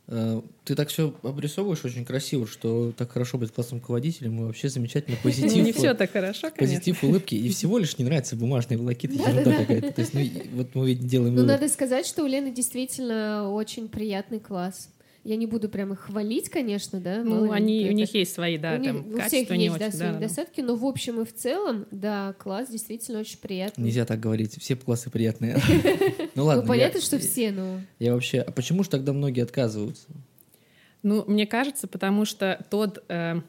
Э, 0.08 0.40
ты 0.64 0.76
так 0.76 0.88
все 0.88 1.12
обрисовываешь 1.22 1.84
очень 1.84 2.04
красиво, 2.04 2.46
что 2.46 2.92
так 2.96 3.10
хорошо 3.10 3.38
быть 3.38 3.52
классным 3.52 3.80
руководителем, 3.80 4.40
и 4.40 4.44
вообще 4.44 4.68
замечательно, 4.68 5.16
позитив. 5.22 5.64
Не 5.64 5.72
все 5.72 5.94
так 5.94 6.12
хорошо, 6.12 6.50
Позитив, 6.56 7.02
улыбки, 7.02 7.34
и 7.34 7.48
всего 7.48 7.78
лишь 7.78 7.98
не 7.98 8.04
нравятся 8.04 8.36
бумажные 8.36 8.78
волокиты, 8.78 9.14
ерунда 9.14 9.52
какая-то. 9.52 9.92
То 9.92 10.00
есть, 10.00 10.14
ну, 10.14 10.22
вот 10.54 10.74
мы 10.74 10.88
ведь 10.88 11.06
делаем 11.06 11.34
Ну, 11.34 11.44
надо 11.44 11.68
сказать, 11.68 12.06
что 12.06 12.22
у 12.22 12.26
Лены 12.26 12.52
действительно 12.52 13.50
очень 13.50 13.88
приятный 13.88 14.38
класс. 14.38 14.90
Я 15.26 15.34
не 15.34 15.46
буду 15.46 15.68
прямо 15.68 15.94
их 15.94 16.02
хвалить, 16.02 16.48
конечно, 16.50 17.00
да. 17.00 17.24
Ну, 17.24 17.50
они, 17.50 17.82
это... 17.82 17.92
у 17.92 17.96
них 17.96 18.14
есть 18.14 18.32
свои, 18.32 18.58
да, 18.58 18.76
у 18.80 18.84
там, 18.84 19.12
у 19.12 19.18
всех 19.18 19.50
есть, 19.50 19.76
да, 19.76 19.90
свои 19.90 20.10
да, 20.10 20.16
недостатки, 20.18 20.60
но 20.60 20.76
в 20.76 20.84
общем 20.84 21.20
и 21.20 21.24
в 21.24 21.34
целом, 21.34 21.84
да, 21.90 22.32
класс 22.38 22.68
действительно 22.68 23.18
очень 23.18 23.38
приятный. 23.40 23.86
Нельзя 23.86 24.04
так 24.04 24.20
говорить, 24.20 24.56
все 24.60 24.76
классы 24.76 25.10
приятные. 25.10 25.56
Ну 26.36 26.44
ладно. 26.44 26.62
Ну, 26.62 26.68
понятно, 26.68 27.00
что 27.00 27.18
все, 27.18 27.50
но... 27.50 27.80
Я 27.98 28.12
вообще... 28.12 28.40
А 28.40 28.52
почему 28.52 28.84
же 28.84 28.90
тогда 28.90 29.14
многие 29.14 29.42
отказываются? 29.42 30.06
Ну, 31.02 31.24
мне 31.26 31.46
кажется, 31.46 31.88
потому 31.88 32.26
что 32.26 32.62
тот... 32.68 33.02
Э, 33.08 33.40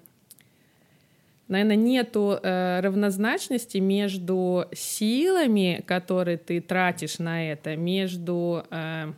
наверное, 1.49 1.75
нету 1.75 2.39
э, 2.41 2.79
равнозначности 2.79 3.79
между 3.79 4.67
силами, 4.73 5.83
которые 5.85 6.37
ты 6.37 6.61
тратишь 6.61 7.19
на 7.19 7.51
это, 7.51 7.75
между 7.75 8.63
э, 8.71 9.11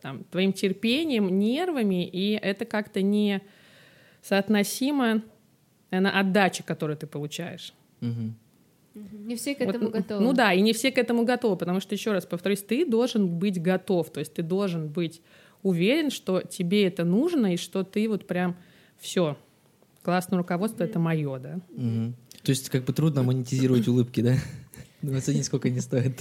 там, 0.00 0.24
твоим 0.24 0.52
терпением, 0.52 1.38
нервами, 1.38 2.06
и 2.06 2.32
это 2.32 2.64
как-то 2.64 3.02
не 3.02 3.42
соотносимо, 4.22 5.22
наверное, 5.90 6.20
отдаче, 6.20 6.62
которую 6.62 6.96
ты 6.96 7.06
получаешь. 7.06 7.72
Угу. 8.00 8.34
Не 8.94 9.36
все 9.36 9.54
к 9.54 9.60
этому 9.60 9.86
вот, 9.86 9.94
готовы. 9.94 10.24
Ну 10.24 10.32
да, 10.32 10.52
и 10.52 10.60
не 10.60 10.72
все 10.72 10.90
к 10.90 10.98
этому 10.98 11.24
готовы, 11.24 11.56
потому 11.56 11.80
что, 11.80 11.94
еще 11.94 12.12
раз 12.12 12.26
повторюсь, 12.26 12.62
ты 12.62 12.84
должен 12.84 13.28
быть 13.28 13.60
готов, 13.62 14.10
то 14.10 14.20
есть 14.20 14.34
ты 14.34 14.42
должен 14.42 14.88
быть 14.88 15.22
уверен, 15.62 16.10
что 16.10 16.40
тебе 16.42 16.86
это 16.86 17.04
нужно, 17.04 17.54
и 17.54 17.56
что 17.56 17.84
ты 17.84 18.08
вот 18.08 18.26
прям 18.26 18.56
все, 18.98 19.36
классное 20.02 20.38
руководство 20.38 20.82
mm-hmm. 20.82 20.88
это 20.88 20.98
мое, 20.98 21.38
да. 21.38 21.60
Mm-hmm. 21.76 22.12
То 22.42 22.50
есть 22.50 22.68
как 22.70 22.84
бы 22.84 22.92
трудно 22.92 23.22
монетизировать 23.22 23.86
улыбки, 23.88 24.20
да? 24.20 24.36
Ну, 25.02 25.16
оценить, 25.16 25.44
сколько 25.46 25.68
они 25.68 25.80
стоят. 25.80 26.12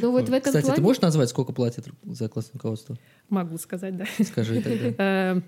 Ну, 0.00 0.12
вот 0.12 0.28
в 0.28 0.32
этом 0.32 0.52
Кстати, 0.52 0.64
плане... 0.64 0.76
ты 0.76 0.82
можешь 0.82 1.02
назвать, 1.02 1.28
сколько 1.28 1.52
платят 1.52 1.86
за 2.04 2.28
классное 2.28 2.54
руководство? 2.54 2.96
Могу 3.28 3.58
сказать, 3.58 3.96
да. 3.96 4.04
Скажи 4.24 4.62
тогда. 4.62 4.88
Э, 4.98 5.40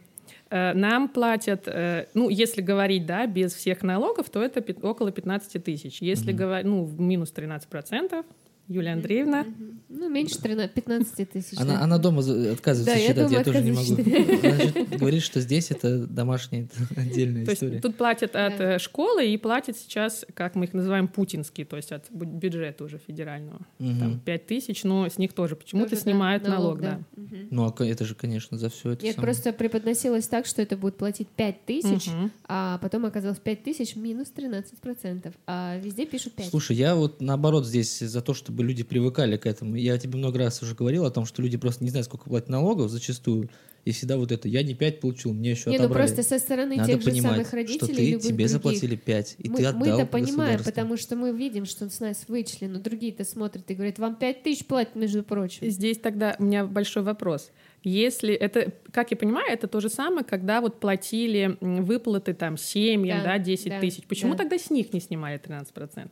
э, 0.50 0.74
нам 0.74 1.08
платят, 1.08 1.66
э, 1.66 2.06
ну, 2.14 2.28
если 2.28 2.60
говорить, 2.60 3.06
да, 3.06 3.26
без 3.26 3.52
всех 3.52 3.82
налогов, 3.82 4.30
то 4.30 4.42
это 4.42 4.64
около 4.82 5.12
15 5.12 5.62
тысяч. 5.62 6.02
Если 6.02 6.32
говорить, 6.32 6.66
ну, 6.66 6.86
минус 6.98 7.30
13 7.30 7.68
процентов, 7.68 8.24
Юлия 8.70 8.92
Андреевна. 8.92 9.46
Ну, 9.88 10.08
меньше 10.08 10.40
13, 10.40 10.72
15 10.72 11.30
тысяч. 11.30 11.58
Она, 11.58 11.78
да. 11.78 11.82
она 11.82 11.98
дома 11.98 12.20
отказывается 12.20 12.84
да, 12.84 12.96
считать, 12.96 13.30
я, 13.32 13.38
я 13.38 13.44
тоже 13.44 13.62
не 13.62 13.72
могу. 13.72 13.96
Говорит, 14.98 15.22
что 15.24 15.40
здесь 15.40 15.72
это 15.72 16.06
домашняя 16.06 16.62
это 16.62 17.00
отдельная 17.00 17.44
то 17.44 17.52
история. 17.52 17.72
Есть, 17.72 17.82
тут 17.82 17.96
платят 17.96 18.36
от 18.36 18.56
да. 18.56 18.74
Э, 18.76 18.78
школы 18.78 19.26
и 19.26 19.36
платят 19.36 19.76
сейчас, 19.76 20.24
как 20.34 20.54
мы 20.54 20.66
их 20.66 20.74
называем, 20.74 21.08
путинские, 21.08 21.66
то 21.66 21.76
есть 21.76 21.90
от 21.90 22.08
бюджета 22.12 22.84
уже 22.84 22.98
федерального. 22.98 23.58
Угу. 23.80 23.98
Там 23.98 24.20
5 24.20 24.46
тысяч, 24.46 24.84
но 24.84 25.08
с 25.08 25.18
них 25.18 25.32
тоже 25.32 25.56
почему-то 25.56 25.90
тоже, 25.90 26.02
снимают 26.02 26.44
да, 26.44 26.50
налог, 26.50 26.80
налог, 26.80 27.00
да. 27.16 27.20
Угу. 27.20 27.36
Ну, 27.50 27.74
а 27.76 27.84
это 27.84 28.04
же, 28.04 28.14
конечно, 28.14 28.56
за 28.56 28.70
все 28.70 28.92
это 28.92 29.04
Нет, 29.04 29.16
самое... 29.16 29.26
просто 29.26 29.52
преподносилось 29.52 30.28
так, 30.28 30.46
что 30.46 30.62
это 30.62 30.76
будет 30.76 30.96
платить 30.96 31.26
5 31.26 31.64
тысяч, 31.64 32.06
угу. 32.06 32.30
а 32.46 32.78
потом 32.78 33.06
оказалось 33.06 33.38
5 33.38 33.64
тысяч 33.64 33.96
минус 33.96 34.32
13%, 34.36 35.34
а 35.48 35.76
везде 35.78 36.06
пишут 36.06 36.34
5. 36.34 36.50
Слушай, 36.50 36.76
я 36.76 36.94
вот 36.94 37.20
наоборот 37.20 37.66
здесь 37.66 37.98
за 37.98 38.22
то, 38.22 38.34
чтобы 38.34 38.59
люди 38.62 38.82
привыкали 38.82 39.36
к 39.36 39.46
этому. 39.46 39.76
Я 39.76 39.98
тебе 39.98 40.18
много 40.18 40.38
раз 40.38 40.62
уже 40.62 40.74
говорил 40.74 41.04
о 41.04 41.10
том, 41.10 41.26
что 41.26 41.42
люди 41.42 41.56
просто 41.56 41.84
не 41.84 41.90
знают, 41.90 42.06
сколько 42.06 42.28
платят 42.28 42.48
налогов 42.48 42.90
зачастую. 42.90 43.50
И 43.84 43.92
всегда 43.92 44.18
вот 44.18 44.30
это, 44.30 44.46
я 44.46 44.62
не 44.62 44.74
5 44.74 45.00
получил, 45.00 45.32
мне 45.32 45.52
еще 45.52 45.70
не, 45.70 45.78
ну 45.78 45.84
отобрали. 45.84 46.08
ну 46.08 46.14
просто 46.14 46.28
со 46.28 46.38
стороны 46.38 46.76
Надо 46.76 46.92
тех 46.92 47.02
понимать, 47.02 47.22
же 47.22 47.28
самых 47.28 47.52
родителей 47.54 47.78
что 47.78 47.86
ты, 47.86 47.94
тебе 47.94 48.28
других. 48.28 48.48
заплатили 48.50 48.96
5, 48.96 49.36
и 49.38 49.48
мы, 49.48 49.56
ты 49.56 49.64
отдал 49.64 49.80
Мы-то 49.80 50.06
понимаем, 50.06 50.62
потому 50.62 50.98
что 50.98 51.16
мы 51.16 51.32
видим, 51.32 51.64
что 51.64 51.88
с 51.88 51.98
нас 51.98 52.24
вычли, 52.28 52.66
но 52.66 52.78
другие-то 52.78 53.24
смотрят 53.24 53.70
и 53.70 53.74
говорят, 53.74 53.98
вам 53.98 54.16
5 54.16 54.42
тысяч 54.42 54.66
платят, 54.66 54.96
между 54.96 55.22
прочим. 55.22 55.70
Здесь 55.70 55.96
тогда 55.96 56.36
у 56.38 56.42
меня 56.42 56.66
большой 56.66 57.02
вопрос. 57.04 57.50
Если 57.82 58.34
это, 58.34 58.70
как 58.92 59.12
я 59.12 59.16
понимаю, 59.16 59.50
это 59.50 59.66
то 59.66 59.80
же 59.80 59.88
самое, 59.88 60.24
когда 60.26 60.60
вот 60.60 60.78
платили 60.78 61.56
выплаты 61.60 62.34
там 62.34 62.58
семьям, 62.58 63.20
да, 63.20 63.38
да 63.38 63.38
10 63.38 63.68
да, 63.70 63.80
тысяч. 63.80 64.04
Почему 64.04 64.32
да. 64.32 64.38
тогда 64.38 64.58
с 64.58 64.68
них 64.68 64.92
не 64.92 65.00
снимали 65.00 65.40
13%? 65.40 66.10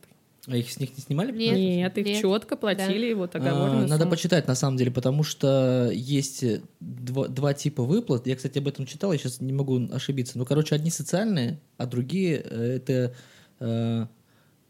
А 0.49 0.57
их 0.57 0.71
с 0.71 0.79
них 0.79 0.97
не 0.97 1.03
снимали? 1.03 1.31
Нет, 1.31 1.55
Нет 1.55 1.97
их 1.99 2.05
Нет. 2.05 2.21
четко 2.21 2.57
платили 2.57 3.13
да. 3.13 3.19
вот 3.19 3.35
оговоренную 3.35 3.85
а, 3.85 3.87
Надо 3.87 4.07
почитать, 4.07 4.47
на 4.47 4.55
самом 4.55 4.77
деле, 4.77 4.89
потому 4.89 5.21
что 5.21 5.91
есть 5.93 6.43
два, 6.79 7.27
два 7.27 7.53
типа 7.53 7.83
выплат. 7.83 8.25
Я, 8.25 8.35
кстати, 8.35 8.57
об 8.57 8.67
этом 8.67 8.87
читал, 8.87 9.11
я 9.11 9.19
сейчас 9.19 9.41
не 9.41 9.53
могу 9.53 9.87
ошибиться. 9.91 10.39
Ну, 10.39 10.45
короче, 10.45 10.73
одни 10.73 10.89
социальные, 10.89 11.59
а 11.77 11.85
другие 11.85 12.41
э, 12.43 12.77
это... 12.77 13.15
Э, 13.59 14.07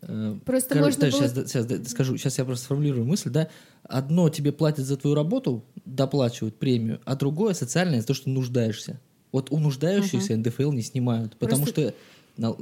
э 0.01 0.35
Просто 0.45 0.75
Короче, 0.75 0.99
можно 0.99 1.17
было... 1.17 1.29
сейчас, 1.29 1.49
сейчас 1.49 1.89
скажу, 1.91 2.17
сейчас 2.17 2.37
я 2.37 2.43
просто 2.43 2.65
сформулирую 2.65 3.05
мысль, 3.05 3.29
да. 3.29 3.47
Одно 3.83 4.27
тебе 4.27 4.51
платят 4.51 4.85
за 4.85 4.97
твою 4.97 5.15
работу, 5.15 5.63
доплачивают 5.85 6.59
премию, 6.59 6.99
а 7.05 7.15
другое 7.15 7.53
социальное 7.53 8.01
за 8.01 8.07
то, 8.07 8.13
что 8.13 8.29
нуждаешься. 8.29 8.99
Вот 9.31 9.49
у 9.51 9.59
нуждающихся 9.59 10.33
uh-huh. 10.33 10.37
НДФЛ 10.37 10.71
не 10.73 10.81
снимают, 10.81 11.37
потому 11.37 11.63
просто... 11.63 11.93
что 12.37 12.55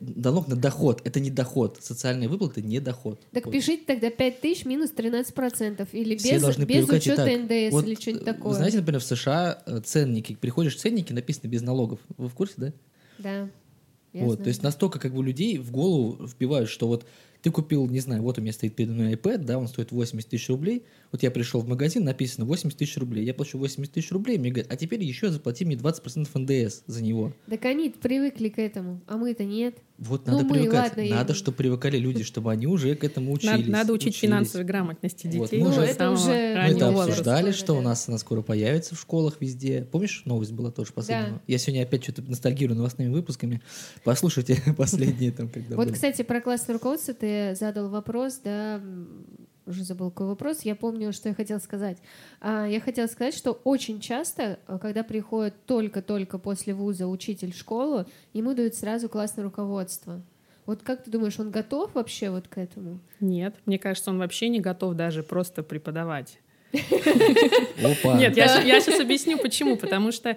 налог 0.00 0.48
на 0.48 0.56
доход. 0.56 1.02
Это 1.04 1.20
не 1.20 1.30
доход. 1.30 1.78
Социальные 1.80 2.28
выплаты 2.28 2.62
не 2.62 2.80
доход. 2.80 3.20
Так 3.32 3.46
вот. 3.46 3.52
пишите 3.52 3.84
тогда 3.86 4.10
5 4.10 4.40
тысяч 4.40 4.64
минус 4.64 4.92
13%. 4.96 5.88
Или 5.92 6.14
без, 6.14 6.56
без 6.66 6.88
учета 6.88 7.24
НДС 7.24 7.72
вот, 7.72 7.86
или 7.86 7.94
что-нибудь 7.94 8.24
такое. 8.24 8.50
Вы 8.50 8.54
знаете, 8.54 8.78
например, 8.78 9.00
в 9.00 9.04
США 9.04 9.62
э, 9.66 9.80
ценники, 9.84 10.36
приходишь 10.40 10.76
в 10.76 10.80
ценники, 10.80 11.12
написано 11.12 11.48
без 11.48 11.62
налогов. 11.62 12.00
Вы 12.16 12.28
в 12.28 12.34
курсе, 12.34 12.54
да? 12.56 12.72
Да. 13.18 13.48
Вот, 14.14 14.42
то 14.42 14.48
есть 14.48 14.62
настолько 14.62 14.98
как 14.98 15.14
бы 15.14 15.22
людей 15.22 15.58
в 15.58 15.70
голову 15.70 16.26
вбивают, 16.26 16.68
что 16.68 16.88
вот 16.88 17.06
ты 17.42 17.50
купил, 17.50 17.86
не 17.88 18.00
знаю, 18.00 18.22
вот 18.22 18.38
у 18.38 18.40
меня 18.40 18.52
стоит 18.52 18.74
передо 18.74 18.94
мной 18.94 19.14
iPad, 19.14 19.38
да, 19.38 19.58
он 19.58 19.68
стоит 19.68 19.92
80 19.92 20.28
тысяч 20.28 20.48
рублей. 20.48 20.84
Вот 21.12 21.22
я 21.22 21.30
пришел 21.30 21.60
в 21.60 21.68
магазин, 21.68 22.04
написано 22.04 22.44
80 22.46 22.76
тысяч 22.76 22.96
рублей. 22.96 23.24
Я 23.24 23.34
плачу 23.34 23.58
80 23.58 23.92
тысяч 23.92 24.10
рублей, 24.10 24.38
мне 24.38 24.50
говорят, 24.50 24.72
а 24.72 24.76
теперь 24.76 25.02
еще 25.02 25.30
заплати 25.30 25.64
мне 25.64 25.76
20% 25.76 26.28
НДС 26.34 26.82
за 26.86 27.02
него. 27.02 27.32
Так 27.48 27.64
они 27.64 27.90
привыкли 27.90 28.48
к 28.48 28.58
этому, 28.58 29.00
а 29.06 29.16
мы-то 29.16 29.44
нет. 29.44 29.76
Вот 29.98 30.26
надо 30.26 30.44
ну, 30.44 30.50
привыкать. 30.50 30.96
Мы, 30.96 31.02
ладно, 31.02 31.16
надо, 31.16 31.32
я... 31.32 31.36
чтобы 31.36 31.56
привыкали 31.56 31.96
люди, 31.98 32.22
чтобы 32.22 32.52
они 32.52 32.68
уже 32.68 32.94
к 32.94 33.02
этому 33.02 33.32
учились. 33.32 33.66
Надо, 33.66 33.70
надо 33.70 33.92
учить 33.92 34.14
учились. 34.14 34.20
финансовой 34.20 34.64
грамотности 34.64 35.26
детей. 35.26 35.38
Вот, 35.38 35.52
мы, 35.52 35.58
ну, 35.58 35.72
же, 35.72 35.80
это 35.80 36.10
уже 36.10 36.28
мы 36.28 36.34
это 36.34 36.88
обсуждали, 36.88 37.50
что 37.50 37.72
да. 37.72 37.78
у 37.80 37.82
нас 37.82 38.08
она 38.08 38.18
скоро 38.18 38.42
появится 38.42 38.94
в 38.94 39.00
школах 39.00 39.40
везде. 39.40 39.88
Помнишь, 39.90 40.22
новость 40.24 40.52
была 40.52 40.70
тоже 40.70 40.92
последняя? 40.92 41.32
Да. 41.32 41.40
Я 41.48 41.58
сегодня 41.58 41.82
опять 41.82 42.04
что-то 42.04 42.22
ностальгирую 42.22 42.76
новостными 42.76 43.08
выпусками. 43.08 43.60
Послушайте 44.04 44.62
последние 44.76 45.32
там, 45.32 45.48
когда 45.48 45.74
Вот, 45.74 45.90
кстати, 45.90 46.22
про 46.22 46.40
классное 46.40 46.74
руководство 46.74 47.12
ты 47.12 47.27
задал 47.54 47.88
вопрос, 47.88 48.40
да, 48.42 48.80
уже 49.68 49.84
забыл 49.84 50.10
какой 50.10 50.28
вопрос. 50.28 50.62
Я 50.62 50.74
помню, 50.74 51.12
что 51.12 51.28
я 51.28 51.34
хотела 51.34 51.58
сказать. 51.58 51.98
А, 52.40 52.66
я 52.66 52.80
хотела 52.80 53.06
сказать, 53.06 53.34
что 53.34 53.52
очень 53.64 54.00
часто, 54.00 54.58
а, 54.66 54.78
когда 54.78 55.04
приходит 55.04 55.54
только-только 55.66 56.38
после 56.38 56.74
вуза 56.74 57.06
учитель 57.06 57.52
в 57.52 57.56
школу, 57.56 58.06
ему 58.32 58.54
дают 58.54 58.74
сразу 58.74 59.08
классное 59.08 59.44
руководство. 59.44 60.22
Вот 60.66 60.82
как 60.82 61.04
ты 61.04 61.10
думаешь, 61.10 61.38
он 61.38 61.50
готов 61.50 61.94
вообще 61.94 62.30
вот 62.30 62.48
к 62.48 62.58
этому? 62.58 63.00
Нет, 63.20 63.54
мне 63.64 63.78
кажется, 63.78 64.10
он 64.10 64.18
вообще 64.18 64.48
не 64.48 64.60
готов 64.60 64.94
даже 64.94 65.22
просто 65.22 65.62
преподавать. 65.62 66.40
Нет, 66.72 68.36
я 68.36 68.48
сейчас 68.80 69.00
объясню, 69.00 69.38
почему. 69.38 69.76
Потому 69.76 70.12
что 70.12 70.36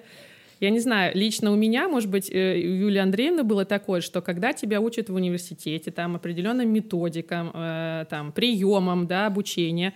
я 0.62 0.70
не 0.70 0.80
знаю, 0.80 1.12
лично 1.16 1.52
у 1.52 1.56
меня, 1.56 1.90
может 1.90 2.10
быть, 2.10 2.30
э, 2.32 2.54
у 2.54 2.86
Юлии 2.86 3.00
Андреевны 3.00 3.44
было 3.44 3.66
такое, 3.66 4.00
что 4.00 4.22
когда 4.22 4.54
тебя 4.54 4.80
учат 4.80 5.10
в 5.10 5.16
университете, 5.16 5.90
там 5.90 6.16
определенным 6.16 6.70
методикам, 6.72 7.52
э, 7.52 8.06
там 8.10 8.32
приемам, 8.32 9.08
да, 9.08 9.26
обучения, 9.26 9.96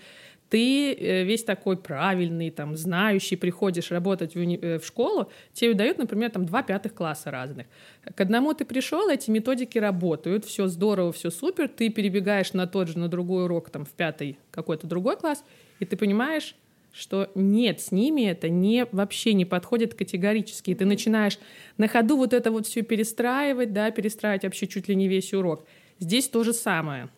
ты 0.49 0.93
э, 0.93 1.23
весь 1.23 1.43
такой 1.43 1.77
правильный, 1.77 2.49
там, 2.49 2.75
знающий, 2.75 3.35
приходишь 3.35 3.91
работать 3.91 4.33
в, 4.33 4.39
уни- 4.39 4.79
в 4.79 4.85
школу, 4.85 5.29
тебе 5.53 5.75
дают, 5.75 5.99
например, 5.99 6.31
там, 6.31 6.47
два 6.47 6.63
пятых 6.63 6.95
класса 6.95 7.29
разных. 7.29 7.67
К 8.15 8.21
одному 8.21 8.55
ты 8.55 8.65
пришел, 8.65 9.07
эти 9.07 9.29
методики 9.29 9.77
работают, 9.77 10.45
все 10.45 10.67
здорово, 10.67 11.11
все 11.11 11.29
супер, 11.29 11.67
ты 11.67 11.89
перебегаешь 11.89 12.53
на 12.53 12.65
тот 12.65 12.87
же, 12.87 12.97
на 12.97 13.07
другой 13.07 13.45
урок, 13.45 13.69
там, 13.69 13.85
в 13.85 13.91
пятый 13.91 14.39
какой-то 14.49 14.87
другой 14.87 15.15
класс, 15.15 15.43
и 15.79 15.85
ты 15.85 15.95
понимаешь, 15.95 16.55
что 16.95 17.29
нет, 17.35 17.81
с 17.81 17.91
ними 17.91 18.21
это 18.21 18.47
не, 18.47 18.85
вообще 18.91 19.33
не 19.33 19.43
подходит 19.43 19.95
категорически. 19.95 20.71
И 20.71 20.75
ты 20.75 20.85
начинаешь 20.85 21.37
на 21.77 21.89
ходу 21.89 22.15
вот 22.15 22.33
это 22.33 22.51
вот 22.51 22.65
все 22.67 22.83
перестраивать, 22.83 23.73
да, 23.73 23.91
перестраивать 23.91 24.43
вообще 24.43 24.65
чуть 24.65 24.87
ли 24.87 24.95
не 24.95 25.09
весь 25.09 25.33
урок. 25.33 25.65
Здесь 25.99 26.29
то 26.29 26.43
же 26.45 26.53
самое. 26.53 27.09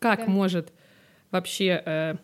Как 0.00 0.26
да. 0.26 0.26
может 0.26 0.72
вообще 1.30 1.80
э, 1.86 2.16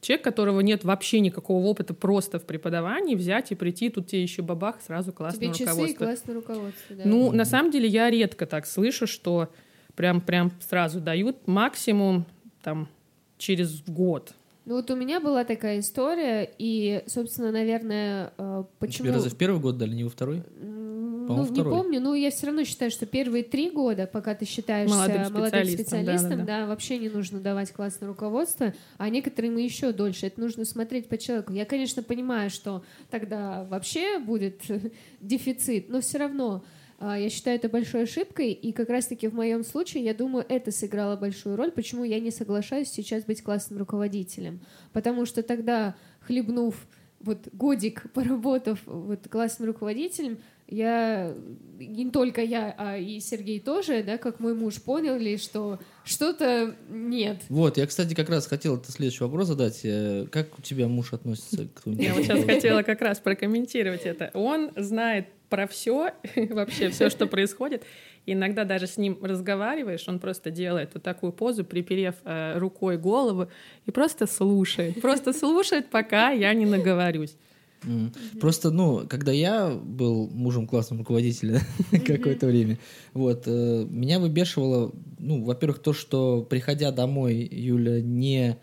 человек, 0.00 0.22
которого 0.22 0.60
нет 0.60 0.84
вообще 0.84 1.18
никакого 1.18 1.66
опыта 1.66 1.94
просто 1.94 2.38
в 2.38 2.44
преподавании, 2.44 3.16
взять 3.16 3.50
и 3.50 3.56
прийти, 3.56 3.90
тут 3.90 4.06
тебе 4.06 4.22
еще 4.22 4.42
бабах, 4.42 4.80
сразу 4.80 5.12
классное 5.12 5.52
тебе 5.52 5.66
руководство. 5.66 5.84
Часы 5.84 5.92
и 5.92 5.96
классное 5.96 6.34
руководство, 6.36 6.96
да. 6.96 7.02
Ну, 7.04 7.32
на 7.32 7.44
самом 7.44 7.72
деле, 7.72 7.88
я 7.88 8.08
редко 8.08 8.46
так 8.46 8.66
слышу, 8.66 9.08
что 9.08 9.52
прям, 9.96 10.20
прям 10.20 10.52
сразу 10.60 11.00
дают 11.00 11.48
максимум 11.48 12.24
там 12.62 12.88
через 13.36 13.82
год 13.82 14.32
Ну 14.66 14.74
вот 14.74 14.90
у 14.90 14.96
меня 14.96 15.20
была 15.20 15.44
такая 15.44 15.78
история, 15.78 16.50
и, 16.58 17.04
собственно, 17.06 17.52
наверное, 17.52 18.32
э, 18.36 18.64
почему... 18.80 19.06
Тебе 19.06 19.14
разве 19.14 19.30
в 19.30 19.36
первый 19.36 19.60
год 19.60 19.78
дали, 19.78 19.94
не 19.94 20.02
во 20.02 20.10
второй? 20.10 20.42
Ну, 20.60 21.44
не 21.44 21.52
второй. 21.52 21.72
помню, 21.72 22.00
но 22.00 22.16
я 22.16 22.32
все 22.32 22.46
равно 22.46 22.64
считаю, 22.64 22.90
что 22.90 23.06
первые 23.06 23.44
три 23.44 23.70
года, 23.70 24.08
пока 24.08 24.34
ты 24.34 24.44
считаешься 24.44 24.92
Молодым 24.92 25.32
молодым 25.32 25.50
специалистом, 25.50 25.84
специалистом, 25.84 26.30
да, 26.30 26.36
да, 26.36 26.44
да, 26.44 26.60
да. 26.62 26.66
вообще 26.66 26.98
не 26.98 27.08
нужно 27.08 27.38
давать 27.38 27.72
классное 27.72 28.08
руководство, 28.08 28.74
а 28.98 29.08
некоторым 29.08 29.56
и 29.56 29.62
еще 29.62 29.92
дольше. 29.92 30.26
Это 30.26 30.40
нужно 30.40 30.64
смотреть 30.64 31.08
по 31.08 31.16
человеку. 31.16 31.52
Я, 31.52 31.64
конечно, 31.64 32.02
понимаю, 32.02 32.50
что 32.50 32.82
тогда 33.08 33.64
вообще 33.70 34.18
будет 34.18 34.62
дефицит, 35.20 35.88
но 35.88 36.00
все 36.00 36.18
равно 36.18 36.64
я 37.00 37.28
считаю 37.28 37.56
это 37.56 37.68
большой 37.68 38.04
ошибкой, 38.04 38.52
и 38.52 38.72
как 38.72 38.88
раз-таки 38.88 39.28
в 39.28 39.34
моем 39.34 39.64
случае, 39.64 40.04
я 40.04 40.14
думаю, 40.14 40.44
это 40.48 40.70
сыграло 40.70 41.16
большую 41.16 41.56
роль, 41.56 41.70
почему 41.70 42.04
я 42.04 42.20
не 42.20 42.30
соглашаюсь 42.30 42.88
сейчас 42.88 43.24
быть 43.24 43.42
классным 43.42 43.78
руководителем. 43.78 44.60
Потому 44.92 45.26
что 45.26 45.42
тогда, 45.42 45.94
хлебнув 46.20 46.86
вот 47.20 47.48
годик, 47.52 48.10
поработав 48.14 48.80
вот 48.86 49.28
классным 49.28 49.68
руководителем, 49.68 50.38
я, 50.68 51.32
не 51.78 52.10
только 52.10 52.42
я, 52.42 52.74
а 52.76 52.96
и 52.96 53.20
Сергей 53.20 53.60
тоже, 53.60 54.02
да, 54.02 54.18
как 54.18 54.40
мой 54.40 54.52
муж, 54.54 54.82
поняли, 54.82 55.36
что 55.36 55.78
что-то 56.04 56.74
нет. 56.88 57.42
Вот, 57.48 57.76
я, 57.76 57.86
кстати, 57.86 58.14
как 58.14 58.28
раз 58.28 58.48
хотел 58.48 58.76
это 58.76 58.90
следующий 58.90 59.22
вопрос 59.22 59.46
задать. 59.46 59.80
Э, 59.84 60.26
Как 60.30 60.58
у 60.58 60.62
тебя 60.62 60.88
муж 60.88 61.12
относится 61.12 61.68
к 61.68 61.82
твоему 61.82 62.02
Я 62.02 62.14
вот 62.14 62.24
сейчас 62.24 62.44
хотела 62.44 62.82
как 62.82 63.00
раз 63.00 63.20
прокомментировать 63.20 64.02
это. 64.02 64.32
Он 64.34 64.72
знает 64.76 65.28
про 65.56 65.66
все, 65.66 66.10
вообще 66.50 66.90
все, 66.90 67.08
что 67.08 67.26
происходит. 67.26 67.82
Иногда 68.26 68.64
даже 68.64 68.86
с 68.86 68.98
ним 68.98 69.18
разговариваешь, 69.22 70.06
он 70.06 70.18
просто 70.18 70.50
делает 70.50 70.90
вот 70.92 71.02
такую 71.02 71.32
позу, 71.32 71.64
приперев 71.64 72.14
э, 72.24 72.58
рукой 72.58 72.98
голову 72.98 73.48
и 73.86 73.90
просто 73.90 74.26
слушает. 74.26 75.00
Просто 75.00 75.32
слушает, 75.32 75.88
пока 75.88 76.28
я 76.28 76.52
не 76.52 76.66
наговорюсь. 76.66 77.36
Мгм. 77.84 78.12
Просто, 78.38 78.70
ну, 78.70 79.06
когда 79.08 79.32
я 79.32 79.70
был 79.70 80.28
мужем 80.28 80.66
классного 80.66 81.00
руководителя 81.00 81.62
какое-то 82.06 82.46
время, 82.46 82.78
вот, 83.14 83.44
э, 83.46 83.86
меня 83.88 84.18
выбешивало, 84.18 84.92
ну, 85.18 85.42
во-первых, 85.42 85.78
то, 85.78 85.94
что, 85.94 86.42
приходя 86.42 86.90
домой, 86.90 87.48
Юля 87.50 88.02
не 88.02 88.50
э, 88.50 88.56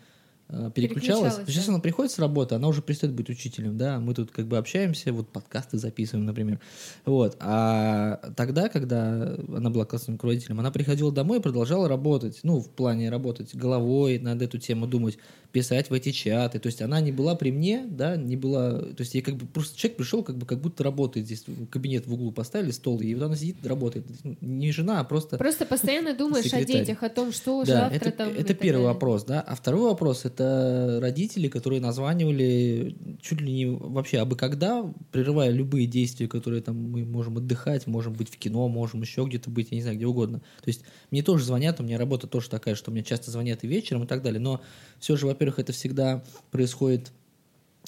переключалась. 0.48 0.74
Переключалась, 0.74 1.40
Сейчас 1.46 1.68
она 1.68 1.78
приходит 1.78 2.12
с 2.12 2.18
работы, 2.18 2.54
она 2.54 2.68
уже 2.68 2.82
перестает 2.82 3.14
быть 3.14 3.30
учителем, 3.30 3.78
да, 3.78 4.00
мы 4.00 4.14
тут 4.14 4.30
как 4.30 4.46
бы 4.46 4.58
общаемся, 4.58 5.12
вот 5.12 5.28
подкасты 5.28 5.78
записываем, 5.78 6.26
например, 6.26 6.60
вот, 7.04 7.36
а 7.40 8.20
тогда, 8.36 8.68
когда 8.68 9.36
она 9.54 9.70
была 9.70 9.84
классным 9.84 10.16
руководителем, 10.16 10.60
она 10.60 10.70
приходила 10.70 11.12
домой 11.12 11.38
и 11.38 11.42
продолжала 11.42 11.88
работать, 11.88 12.40
ну, 12.42 12.60
в 12.60 12.68
плане 12.68 13.10
работать 13.10 13.54
головой, 13.54 14.18
над 14.18 14.42
эту 14.42 14.58
тему 14.58 14.86
думать, 14.86 15.18
писать 15.52 15.88
в 15.88 15.92
эти 15.92 16.10
чаты, 16.10 16.58
то 16.58 16.66
есть 16.66 16.82
она 16.82 17.00
не 17.00 17.12
была 17.12 17.36
при 17.36 17.52
мне, 17.52 17.86
да, 17.88 18.16
не 18.16 18.36
была, 18.36 18.80
то 18.80 19.00
есть 19.00 19.14
я 19.14 19.22
как 19.22 19.36
бы 19.36 19.46
просто 19.46 19.78
человек 19.78 19.96
пришел, 19.96 20.24
как 20.24 20.36
бы 20.36 20.46
как 20.46 20.60
будто 20.60 20.82
работает 20.82 21.26
здесь, 21.26 21.44
кабинет 21.70 22.06
в 22.06 22.12
углу 22.12 22.32
поставили 22.32 22.72
стол, 22.72 23.00
и 23.00 23.14
вот 23.14 23.24
она 23.24 23.36
сидит, 23.36 23.64
работает, 23.64 24.04
не 24.40 24.72
жена, 24.72 25.00
а 25.00 25.04
просто 25.04 25.38
Просто 25.38 25.66
постоянно 25.66 26.14
думаешь 26.14 26.52
о 26.52 26.64
детях, 26.64 27.02
о 27.02 27.08
том, 27.08 27.32
что 27.32 27.64
да, 27.64 27.90
завтра 27.90 27.96
это, 27.96 28.10
там... 28.10 28.28
это 28.30 28.54
первый 28.54 28.84
вопрос, 28.86 29.24
да. 29.24 29.40
А 29.40 29.54
второй 29.54 29.90
вопрос 29.90 30.24
это 30.24 30.33
родители, 30.40 31.48
которые 31.48 31.80
названивали 31.80 32.96
чуть 33.20 33.40
ли 33.40 33.52
не 33.52 33.66
вообще 33.66 34.18
абы 34.18 34.36
когда, 34.36 34.92
прерывая 35.12 35.50
любые 35.50 35.86
действия, 35.86 36.28
которые 36.28 36.62
там 36.62 36.76
мы 36.76 37.04
можем 37.04 37.36
отдыхать, 37.38 37.86
можем 37.86 38.12
быть 38.14 38.28
в 38.28 38.36
кино, 38.36 38.68
можем 38.68 39.02
еще 39.02 39.24
где-то 39.24 39.50
быть, 39.50 39.68
я 39.70 39.76
не 39.76 39.82
знаю, 39.82 39.96
где 39.96 40.06
угодно. 40.06 40.38
То 40.38 40.68
есть 40.68 40.82
мне 41.10 41.22
тоже 41.22 41.44
звонят, 41.44 41.80
у 41.80 41.82
меня 41.82 41.98
работа 41.98 42.26
тоже 42.26 42.48
такая, 42.50 42.74
что 42.74 42.90
мне 42.90 43.02
часто 43.02 43.30
звонят 43.30 43.64
и 43.64 43.68
вечером 43.68 44.04
и 44.04 44.06
так 44.06 44.22
далее. 44.22 44.40
Но 44.40 44.60
все 44.98 45.16
же, 45.16 45.26
во-первых, 45.26 45.58
это 45.58 45.72
всегда 45.72 46.24
происходит 46.50 47.12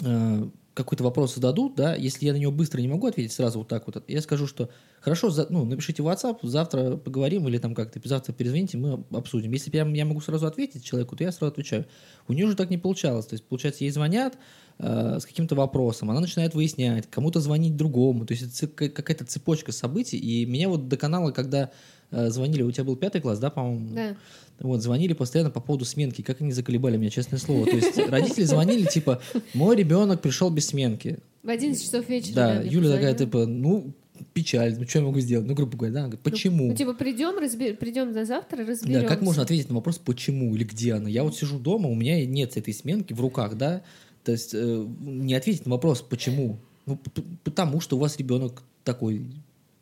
э, 0.04 0.48
какой-то 0.76 1.02
вопрос 1.04 1.34
зададут, 1.34 1.74
да, 1.74 1.94
если 1.94 2.26
я 2.26 2.34
на 2.34 2.36
него 2.36 2.52
быстро 2.52 2.80
не 2.82 2.88
могу 2.88 3.06
ответить 3.06 3.32
сразу 3.32 3.60
вот 3.60 3.68
так 3.68 3.86
вот, 3.86 4.04
я 4.08 4.20
скажу, 4.20 4.46
что 4.46 4.68
хорошо, 5.00 5.30
за- 5.30 5.46
ну, 5.48 5.64
напишите 5.64 6.02
в 6.02 6.06
WhatsApp, 6.06 6.38
завтра 6.42 6.98
поговорим 6.98 7.48
или 7.48 7.56
там 7.56 7.74
как-то 7.74 7.98
завтра 8.06 8.34
перезвоните, 8.34 8.76
мы 8.76 9.02
обсудим. 9.10 9.52
Если 9.52 9.74
я, 9.74 9.86
я 9.86 10.04
могу 10.04 10.20
сразу 10.20 10.46
ответить 10.46 10.84
человеку, 10.84 11.16
то 11.16 11.24
я 11.24 11.32
сразу 11.32 11.52
отвечаю. 11.52 11.86
У 12.28 12.34
нее 12.34 12.44
уже 12.44 12.56
так 12.56 12.68
не 12.68 12.76
получалось, 12.76 13.26
то 13.26 13.34
есть, 13.34 13.44
получается, 13.44 13.84
ей 13.84 13.90
звонят 13.90 14.36
э, 14.78 15.18
с 15.20 15.26
каким-то 15.26 15.54
вопросом, 15.54 16.10
она 16.10 16.20
начинает 16.20 16.54
выяснять, 16.54 17.06
кому-то 17.10 17.40
звонить 17.40 17.76
другому, 17.76 18.26
то 18.26 18.34
есть 18.34 18.62
это 18.62 18.88
какая-то 18.88 19.24
цепочка 19.24 19.72
событий, 19.72 20.18
и 20.18 20.46
меня 20.46 20.68
вот 20.68 20.88
до 20.88 20.96
канала, 20.96 21.30
когда 21.30 21.70
э, 22.10 22.30
звонили, 22.30 22.62
у 22.62 22.70
тебя 22.70 22.84
был 22.84 22.96
пятый 22.96 23.20
класс, 23.20 23.38
да, 23.38 23.50
по-моему? 23.50 23.94
Да. 23.94 24.16
Вот, 24.60 24.82
звонили 24.82 25.12
постоянно 25.12 25.50
по 25.50 25.60
поводу 25.60 25.84
сменки. 25.84 26.22
Как 26.22 26.40
они 26.40 26.50
заколебали 26.50 26.96
меня, 26.96 27.10
честное 27.10 27.38
слово. 27.38 27.66
То 27.66 27.76
есть 27.76 27.98
родители 28.08 28.44
звонили, 28.44 28.86
типа, 28.86 29.20
мой 29.52 29.76
ребенок 29.76 30.22
пришел 30.22 30.48
без 30.48 30.68
сменки. 30.68 31.18
В 31.42 31.50
11 31.50 31.82
часов 31.82 32.08
вечера. 32.08 32.34
Да, 32.34 32.54
мне 32.60 32.70
Юля 32.70 32.92
такая, 32.92 33.14
типа, 33.14 33.46
ну, 33.46 33.92
печаль, 34.32 34.74
ну, 34.78 34.86
что 34.86 35.00
я 35.00 35.04
могу 35.04 35.20
сделать? 35.20 35.46
Ну, 35.46 35.54
грубо 35.54 35.76
говоря, 35.76 35.92
да, 35.92 36.00
она 36.00 36.08
говорит, 36.08 36.24
почему? 36.24 36.68
Ну, 36.68 36.74
типа, 36.74 36.94
придем, 36.94 37.38
разбер... 37.38 37.76
придем 37.76 38.12
на 38.12 38.24
завтра, 38.24 38.64
разберемся. 38.64 39.02
Да, 39.02 39.06
как 39.06 39.20
можно 39.22 39.42
ответить 39.42 39.68
на 39.68 39.74
вопрос, 39.74 39.98
почему 39.98 40.54
или 40.54 40.64
где 40.64 40.94
она? 40.94 41.08
Я 41.08 41.22
вот 41.22 41.36
сижу 41.36 41.58
дома, 41.58 41.88
у 41.88 41.94
меня 41.94 42.24
нет 42.24 42.56
этой 42.56 42.72
сменки 42.72 43.12
в 43.12 43.20
руках, 43.20 43.56
да, 43.56 43.82
то 44.26 44.32
есть 44.32 44.54
э, 44.54 44.86
не 44.98 45.34
ответить 45.34 45.66
на 45.66 45.70
вопрос, 45.70 46.02
почему? 46.02 46.58
Ну, 46.84 46.98
потому 47.44 47.80
что 47.80 47.96
у 47.96 48.00
вас 48.00 48.18
ребенок 48.18 48.64
такой 48.82 49.24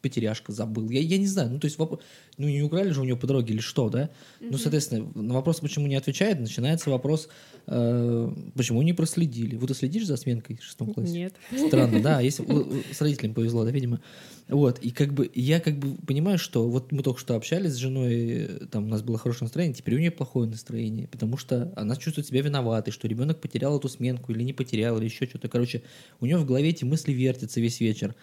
потеряшка 0.04 0.52
забыл. 0.52 0.90
Я, 0.90 1.00
я 1.00 1.16
не 1.16 1.26
знаю, 1.26 1.50
ну, 1.50 1.58
то 1.58 1.64
есть, 1.64 1.78
вопрос, 1.78 2.00
ну, 2.36 2.46
не 2.46 2.62
украли 2.62 2.90
же 2.90 3.00
у 3.00 3.04
него 3.04 3.16
по 3.16 3.26
дороге 3.26 3.54
или 3.54 3.60
что, 3.60 3.88
да? 3.88 4.10
Ну, 4.38 4.58
соответственно, 4.58 5.10
на 5.14 5.32
вопрос, 5.32 5.60
почему 5.60 5.86
не 5.86 5.96
отвечает, 5.96 6.40
начинается 6.40 6.90
вопрос, 6.90 7.28
э, 7.66 8.32
почему 8.54 8.82
не 8.82 8.92
проследили. 8.92 9.56
Вот 9.56 9.68
ты 9.68 9.74
следишь 9.74 10.06
за 10.06 10.18
сменкой 10.18 10.58
в 10.58 10.62
шестом 10.62 10.92
классе? 10.92 11.12
Нет. 11.12 11.34
Странно, 11.68 12.02
да, 12.02 12.20
если 12.20 12.44
с 12.92 13.00
родителями 13.00 13.32
повезло, 13.32 13.64
да, 13.64 13.70
видимо. 13.70 14.00
Вот, 14.48 14.78
и 14.80 14.90
как 14.90 15.14
бы 15.14 15.30
я 15.34 15.58
как 15.58 15.78
бы 15.78 15.96
понимаю, 16.06 16.36
что 16.36 16.68
вот 16.68 16.92
мы 16.92 17.02
только 17.02 17.18
что 17.18 17.34
общались 17.34 17.72
с 17.72 17.76
женой, 17.76 18.14
э, 18.14 18.66
там 18.70 18.84
у 18.84 18.88
нас 18.88 19.00
было 19.00 19.16
хорошее 19.16 19.46
настроение, 19.46 19.74
теперь 19.74 19.94
у 19.94 19.98
нее 19.98 20.10
плохое 20.10 20.46
настроение, 20.46 21.08
потому 21.08 21.38
что 21.38 21.72
она 21.76 21.96
чувствует 21.96 22.26
себя 22.26 22.42
виноватой, 22.42 22.92
что 22.92 23.08
ребенок 23.08 23.40
потерял 23.40 23.78
эту 23.78 23.88
сменку 23.88 24.32
или 24.32 24.42
не 24.42 24.52
потерял, 24.52 24.98
или 24.98 25.06
еще 25.06 25.24
что-то. 25.24 25.48
Короче, 25.48 25.82
у 26.20 26.26
нее 26.26 26.36
в 26.36 26.44
голове 26.44 26.68
эти 26.68 26.84
мысли 26.84 27.12
вертятся 27.12 27.62
весь 27.62 27.80
вечер. 27.80 28.14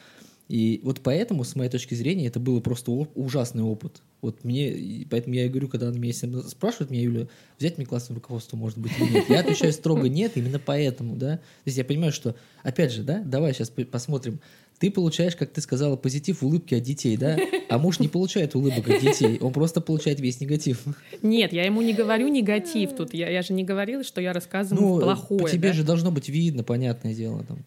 И 0.51 0.81
вот 0.83 0.99
поэтому, 0.99 1.45
с 1.45 1.55
моей 1.55 1.69
точки 1.69 1.93
зрения, 1.95 2.27
это 2.27 2.37
было 2.41 2.59
просто 2.59 2.91
ужасный 2.91 3.63
опыт. 3.63 4.01
Вот 4.21 4.43
мне, 4.43 5.07
поэтому 5.09 5.33
я 5.33 5.45
и 5.45 5.47
говорю, 5.47 5.69
когда 5.69 5.87
она 5.87 5.97
меня 5.97 6.13
спрашивает 6.13 6.91
меня, 6.91 7.03
Юля, 7.03 7.27
взять 7.57 7.77
мне 7.77 7.85
классное 7.87 8.15
руководство, 8.15 8.57
может 8.57 8.77
быть, 8.77 8.91
или 8.99 9.13
нет. 9.13 9.29
Я 9.29 9.39
отвечаю 9.39 9.71
строго 9.71 10.09
нет, 10.09 10.33
именно 10.35 10.59
поэтому, 10.59 11.15
да. 11.15 11.37
То 11.37 11.41
есть 11.67 11.77
я 11.77 11.85
понимаю, 11.85 12.11
что, 12.11 12.35
опять 12.63 12.91
же, 12.91 13.03
да, 13.03 13.23
давай 13.25 13.53
сейчас 13.53 13.69
посмотрим. 13.69 14.41
Ты 14.77 14.91
получаешь, 14.91 15.37
как 15.37 15.51
ты 15.53 15.61
сказала, 15.61 15.95
позитив 15.95 16.43
улыбки 16.43 16.75
от 16.75 16.83
детей, 16.83 17.15
да? 17.15 17.37
А 17.69 17.77
муж 17.77 17.99
не 17.99 18.09
получает 18.09 18.53
улыбок 18.53 18.89
от 18.89 18.99
детей, 18.99 19.37
он 19.39 19.53
просто 19.53 19.79
получает 19.79 20.19
весь 20.19 20.41
негатив. 20.41 20.83
Нет, 21.21 21.53
я 21.53 21.63
ему 21.63 21.81
не 21.81 21.93
говорю 21.93 22.27
негатив 22.27 22.93
тут. 22.93 23.13
Я, 23.13 23.29
я 23.29 23.41
же 23.41 23.53
не 23.53 23.63
говорила, 23.63 24.03
что 24.03 24.19
я 24.19 24.33
рассказываю 24.33 24.85
Ну, 24.85 24.99
плохое. 24.99 25.43
по 25.43 25.49
тебе 25.49 25.69
да? 25.69 25.75
же 25.75 25.83
должно 25.85 26.11
быть 26.11 26.27
видно, 26.27 26.63
понятное 26.63 27.13
дело. 27.13 27.45
Там. 27.45 27.59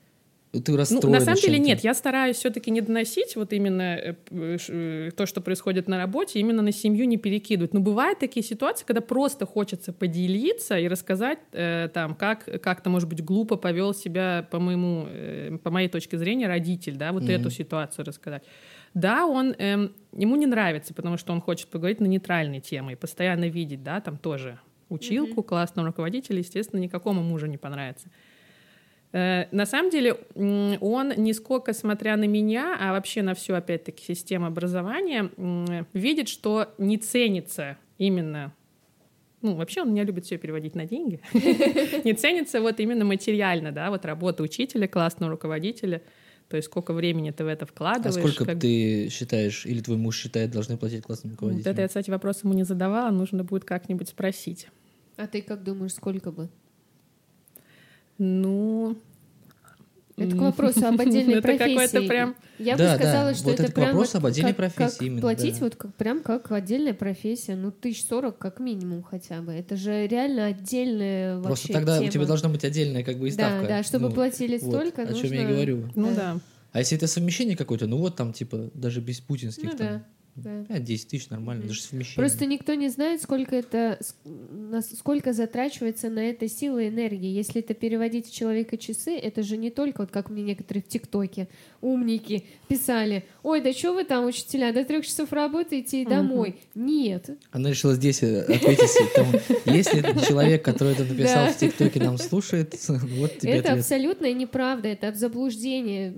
Ты 0.60 0.72
Ну, 0.72 0.78
расстроена 0.78 1.18
на 1.18 1.24
самом 1.24 1.40
деле 1.40 1.58
нет, 1.58 1.80
я 1.80 1.94
стараюсь 1.94 2.36
все-таки 2.36 2.70
не 2.70 2.80
доносить 2.80 3.36
вот 3.36 3.52
именно 3.52 3.96
э, 4.30 4.58
ш- 4.58 4.72
э, 4.72 5.10
то, 5.16 5.26
что 5.26 5.40
происходит 5.40 5.88
на 5.88 5.98
работе, 5.98 6.38
именно 6.40 6.62
на 6.62 6.72
семью 6.72 7.06
не 7.06 7.16
перекидывать. 7.16 7.74
Но 7.74 7.80
бывают 7.80 8.18
такие 8.18 8.44
ситуации, 8.44 8.84
когда 8.84 9.00
просто 9.00 9.46
хочется 9.46 9.92
поделиться 9.92 10.78
и 10.78 10.88
рассказать 10.88 11.38
э, 11.52 11.88
там, 11.92 12.14
как 12.14 12.44
как-то, 12.62 12.90
может 12.90 13.08
быть, 13.08 13.24
глупо 13.24 13.56
повел 13.56 13.94
себя 13.94 14.46
по 14.50 14.60
моему, 14.60 15.06
э, 15.08 15.58
по 15.62 15.70
моей 15.70 15.88
точке 15.88 16.18
зрения, 16.18 16.46
родитель, 16.46 16.96
да, 16.96 17.12
вот 17.12 17.22
Мгм. 17.22 17.32
эту 17.32 17.50
ситуацию 17.50 18.04
рассказать. 18.04 18.42
Да, 18.94 19.26
он 19.26 19.54
эм, 19.58 19.92
ему 20.12 20.36
не 20.36 20.46
нравится, 20.46 20.94
потому 20.94 21.16
что 21.16 21.32
он 21.32 21.40
хочет 21.40 21.68
поговорить 21.68 22.00
на 22.00 22.06
нейтральные 22.06 22.60
темы 22.60 22.92
и 22.92 22.94
постоянно 22.94 23.48
видеть, 23.48 23.82
да, 23.82 24.00
там 24.00 24.18
тоже 24.18 24.60
училку, 24.88 25.42
классного 25.42 25.88
руководителя, 25.88 26.38
естественно, 26.38 26.78
никакому 26.80 27.22
мужу 27.22 27.46
не 27.46 27.56
понравится. 27.56 28.08
Э, 29.14 29.46
На 29.52 29.64
самом 29.64 29.90
деле 29.90 30.14
он 30.80 31.12
не 31.16 31.32
сколько 31.32 31.72
смотря 31.72 32.16
на 32.16 32.24
меня, 32.26 32.76
а 32.80 32.92
вообще 32.92 33.22
на 33.22 33.34
всю, 33.34 33.54
опять-таки, 33.54 34.02
систему 34.04 34.46
образования, 34.46 35.30
видит, 35.92 36.28
что 36.28 36.74
не 36.78 36.98
ценится 36.98 37.78
именно 37.96 38.52
ну, 39.40 39.56
вообще 39.56 39.82
он 39.82 39.90
меня 39.92 40.04
любит 40.04 40.24
все 40.24 40.38
переводить 40.38 40.74
на 40.74 40.86
деньги. 40.86 41.20
Не 42.04 42.14
ценится 42.14 42.62
вот 42.62 42.80
именно 42.80 43.04
материально, 43.04 43.72
да, 43.72 43.90
вот 43.90 44.06
работа 44.06 44.42
учителя, 44.42 44.88
классного 44.88 45.32
руководителя, 45.32 46.00
то 46.48 46.56
есть 46.56 46.68
сколько 46.70 46.94
времени 46.94 47.30
ты 47.30 47.44
в 47.44 47.48
это 47.48 47.66
А 47.66 47.68
вкладываешь. 47.68 48.32
сколько 48.34 48.46
как- 48.46 48.60
ты 48.60 49.10
считаешь, 49.10 49.66
или 49.66 49.82
твой 49.82 49.98
муж 49.98 50.16
считает, 50.16 50.50
должны 50.50 50.78
платить 50.78 51.02
классным 51.02 51.32
Вот 51.32 51.36
руководителям? 51.40 51.72
это 51.74 51.82
я, 51.82 51.88
кстати, 51.88 52.08
вопрос 52.10 52.42
ему 52.42 52.54
не 52.54 52.62
задавала, 52.64 53.10
нужно 53.10 53.44
будет 53.44 53.66
как-нибудь 53.66 54.08
спросить. 54.08 54.68
А 55.18 55.26
ты 55.26 55.42
как 55.42 55.62
думаешь, 55.62 55.92
сколько 55.92 56.32
бы? 56.32 56.48
Ну, 58.18 58.96
Это 60.16 60.36
к 60.36 60.40
вопросу 60.40 60.86
об 60.86 61.00
отдельной 61.00 61.34
Это 61.34 61.48
какой-то 61.58 61.74
профессии. 61.74 62.08
прям- 62.08 62.36
Я 62.60 62.76
Да, 62.76 62.92
бы 62.92 62.98
сказала, 63.02 63.30
да, 63.30 63.34
что 63.34 63.44
вот 63.48 63.60
это, 63.60 63.72
прям 63.72 63.86
вопросу 63.88 64.12
вот 64.14 64.18
об 64.20 64.26
отдельной 64.26 64.54
как- 64.54 64.66
как 64.66 64.74
профессии 64.76 65.06
именно, 65.06 65.20
платить 65.22 65.54
да. 65.58 65.64
вот 65.64 65.74
как, 65.76 65.94
прям 65.96 66.22
как 66.22 66.52
отдельная 66.52 66.94
профессия, 66.94 67.56
ну 67.56 67.72
тысяч 67.72 68.06
сорок 68.06 68.38
как 68.38 68.60
минимум 68.60 69.02
хотя 69.02 69.42
бы. 69.42 69.52
Это 69.52 69.74
же 69.76 70.06
реально 70.06 70.46
отдельная 70.46 71.34
вообще 71.38 71.46
Просто 71.48 71.72
тогда 71.72 71.96
тема. 71.98 72.08
у 72.08 72.10
тебя 72.12 72.26
должна 72.26 72.48
быть 72.50 72.64
отдельная 72.64 73.02
как 73.02 73.18
бы 73.18 73.26
и 73.28 73.32
Да, 73.32 73.48
ставка. 73.48 73.66
да, 73.68 73.82
чтобы 73.82 74.08
Ну, 74.10 74.14
платили 74.14 74.58
вот, 74.58 74.70
столько, 74.72 75.02
о 75.02 75.14
чем 75.14 75.32
я 75.32 75.42
и 75.42 75.46
говорю. 75.46 75.90
Ну 75.96 76.08
Да. 76.10 76.14
да. 76.14 76.40
А 76.72 76.78
если 76.80 76.96
это 76.96 77.06
совмещение 77.08 77.56
какое-то, 77.56 77.86
ну 77.88 77.96
вот 77.98 78.14
там 78.16 78.32
типа 78.32 78.70
даже 78.74 79.00
без 79.00 79.20
путинских 79.20 79.64
Ну 79.72 79.78
там 79.78 79.86
да, 79.86 80.04
да. 80.36 80.62
5-10 80.62 81.06
тысяч 81.08 81.30
нормально, 81.30 81.64
даже 81.66 81.80
совмещение. 81.82 82.16
Просто 82.16 82.46
никто 82.46 82.74
не 82.74 82.88
знает, 82.88 83.22
сколько 83.22 83.54
это, 83.54 83.98
сколько 84.96 85.32
затрачивается 85.32 86.08
на 86.10 86.20
это 86.20 86.48
силы 86.48 86.86
и 86.86 86.88
энергии. 86.88 87.28
Если 87.30 87.60
это 87.60 87.74
переводить 87.74 88.28
в 88.28 88.34
человека 88.34 88.76
часы, 88.76 89.16
это 89.16 89.42
же 89.42 89.56
не 89.56 89.70
только, 89.70 90.02
вот 90.02 90.10
как 90.10 90.30
мне 90.30 90.42
некоторые 90.42 90.82
в 90.82 90.88
ТикТоке 90.88 91.48
умники 91.80 92.44
писали, 92.68 93.24
ой, 93.42 93.60
да 93.60 93.72
что 93.72 93.92
вы 93.94 94.04
там, 94.04 94.24
учителя, 94.26 94.72
до 94.72 94.84
трех 94.84 95.06
часов 95.06 95.32
работаете 95.32 96.02
и 96.02 96.04
домой. 96.06 96.56
Нет. 96.74 97.30
Она 97.50 97.70
решила 97.70 97.94
здесь 97.94 98.22
э, 98.22 98.40
ответить. 98.42 98.90
Тому, 99.14 99.32
если 99.66 100.00
этот 100.00 100.26
человек, 100.26 100.64
который 100.64 100.94
это 100.94 101.04
написал 101.04 101.46
Да. 101.46 101.52
в 101.52 101.58
ТикТоке, 101.58 102.00
нам 102.00 102.18
слушает, 102.18 102.74
вот 102.88 103.38
тебе 103.38 103.52
это 103.52 103.68
ответ. 103.70 103.80
абсолютная 103.84 104.32
неправда, 104.32 104.88
это 104.88 105.12
заблуждение. 105.14 106.12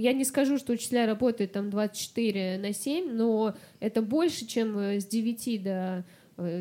Я 0.00 0.12
не 0.12 0.24
скажу, 0.24 0.58
что 0.58 0.72
учителя 0.72 1.06
работают 1.06 1.52
там 1.52 1.70
24 1.70 2.58
на 2.58 2.72
7, 2.72 3.12
но 3.12 3.51
это 3.80 4.02
больше, 4.02 4.46
чем 4.46 4.78
э, 4.78 5.00
с 5.00 5.06
9 5.06 5.62
до 5.62 6.04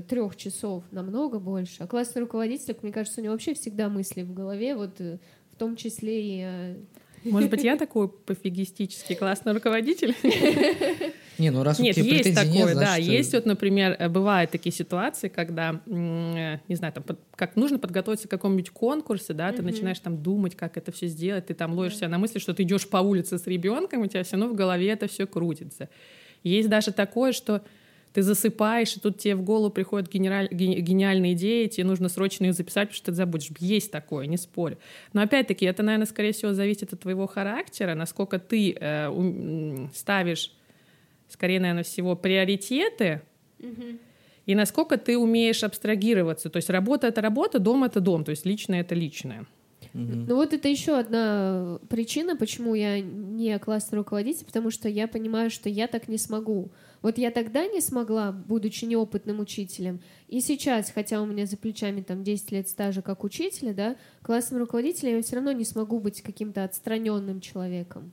трех 0.10 0.36
часов, 0.36 0.84
намного 0.92 1.39
больше. 1.39 1.76
А 1.80 1.88
классный 1.88 2.22
руководитель, 2.22 2.76
мне 2.82 2.92
кажется, 2.92 3.22
у 3.22 3.24
него 3.24 3.34
вообще 3.34 3.54
всегда 3.54 3.89
мысли 3.89 4.22
в 4.22 4.34
голове, 4.34 4.76
вот 4.76 5.00
э, 5.00 5.18
в 5.52 5.56
том 5.56 5.76
числе 5.76 6.22
и 6.22 6.76
Может 7.24 7.50
быть, 7.50 7.64
я 7.64 7.78
такой 7.78 8.10
пофигистический 8.10 9.16
классный 9.16 9.54
руководитель? 9.54 10.14
Не, 11.38 11.50
ну 11.50 11.64
раз 11.64 11.80
у 11.80 11.84
Нет, 11.84 11.96
тебя 11.96 12.18
есть 12.18 12.36
такое, 12.36 12.52
нет, 12.54 12.68
да. 12.68 12.74
значит, 12.96 13.08
э, 13.08 13.12
Есть 13.14 13.34
вот, 13.34 13.46
например, 13.46 13.96
э, 13.98 14.10
бывают 14.10 14.52
такие 14.52 14.72
ситуации, 14.74 15.28
когда, 15.28 15.82
э, 15.88 16.58
не 16.68 16.76
знаю, 16.76 16.94
там, 16.94 17.04
под- 17.04 17.20
как 17.36 17.56
нужно 17.56 17.80
подготовиться 17.80 18.28
к 18.28 18.32
какому-нибудь 18.32 18.70
конкурсе, 18.70 19.34
да, 19.34 19.52
ты 19.52 19.64
Мгм. 19.64 19.72
начинаешь 19.72 20.00
там 20.00 20.22
думать, 20.22 20.56
как 20.56 20.78
это 20.78 20.92
все 20.92 21.08
сделать, 21.08 21.48
ты 21.48 21.54
там 21.56 21.74
ловишь 21.74 21.98
себя 21.98 22.10
на 22.10 22.20
мысли, 22.20 22.38
что 22.38 22.54
ты 22.54 22.62
идешь 22.64 22.88
по 22.88 22.98
улице 22.98 23.39
с 23.39 23.48
ребенком, 23.48 24.02
у 24.02 24.08
тебя 24.08 24.24
все 24.24 24.34
равно 24.38 24.54
в 24.54 24.56
голове 24.56 24.89
это 24.89 25.08
все 25.08 25.26
крутится. 25.26 25.89
Есть 26.44 26.70
даже 26.70 26.92
такое, 26.92 27.32
что 27.32 27.62
ты 28.14 28.24
засыпаешь, 28.24 28.98
и 28.98 29.00
тут 29.00 29.20
тебе 29.20 29.36
в 29.36 29.42
голову 29.42 29.72
приходят 29.72 30.12
генераль- 30.12 30.50
ге- 30.52 30.82
гениальные 30.82 31.34
идеи, 31.34 31.68
тебе 31.68 31.86
нужно 31.86 32.10
срочно 32.10 32.46
их 32.46 32.54
записать, 32.54 32.89
потому 32.89 32.96
что 32.98 33.06
ты 33.06 33.14
забудешь. 33.14 33.50
Есть 33.60 33.89
такое, 33.92 34.26
не 34.26 34.36
спорю. 34.38 34.78
Но 35.14 35.22
опять-таки 35.22 35.66
это, 35.66 35.82
наверное, 35.82 36.08
скорее 36.08 36.34
всего 36.34 36.54
зависит 36.54 36.92
от 36.92 37.00
твоего 37.00 37.26
характера, 37.28 37.96
насколько 37.96 38.38
ты 38.38 38.74
э, 38.74 39.06
м, 39.08 39.92
ставишь, 39.94 40.52
скорее, 41.30 41.62
наверное, 41.62 41.84
всего 41.84 42.16
приоритеты, 42.18 43.22
и 44.46 44.56
насколько 44.56 44.98
ты 44.98 45.18
умеешь 45.18 45.64
абстрагироваться. 45.64 46.50
То 46.50 46.58
есть 46.58 46.70
работа— 46.70 47.08
это 47.08 47.22
работа, 47.22 47.60
дом— 47.60 47.84
это 47.86 48.02
дом, 48.02 48.26
то 48.26 48.32
есть 48.32 48.46
личное— 48.46 48.82
это 48.82 48.96
личное. 48.96 49.46
Мгм. 49.94 50.26
Ну 50.28 50.36
вот 50.36 50.54
это 50.54 50.68
еще 50.68 50.98
одна 50.98 51.80
причина, 51.89 52.36
почему 52.36 52.76
я 52.76 53.02
не 53.02 53.58
классный 53.60 53.98
руководитель, 53.98 54.46
потому 54.46 54.72
что 54.72 54.88
я 54.89 55.08
понимаю, 55.08 55.50
что 55.50 55.70
я 55.70 55.88
так 55.88 56.08
не 56.08 56.18
смогу. 56.18 56.72
Вот 57.02 57.18
я 57.18 57.32
тогда 57.32 57.66
не 57.66 57.82
смогла, 57.82 58.32
будучи 58.32 58.86
неопытным 58.86 59.39
учителем, 59.39 60.02
и 60.28 60.39
сейчас, 60.39 60.92
хотя 60.92 61.22
у 61.22 61.26
меня 61.26 61.46
за 61.46 61.58
плечами 61.58 62.02
там 62.02 62.24
10 62.24 62.52
лет 62.52 62.70
стажа 62.70 63.02
как 63.02 63.24
учителя, 63.24 63.74
да, 63.74 63.96
классным 64.22 64.60
руководителем 64.60 65.18
я 65.18 65.22
все 65.22 65.36
равно 65.36 65.52
не 65.52 65.66
смогу 65.66 66.00
быть 66.00 66.22
каким-то 66.22 66.64
отстраненным 66.64 67.42
человеком. 67.42 68.12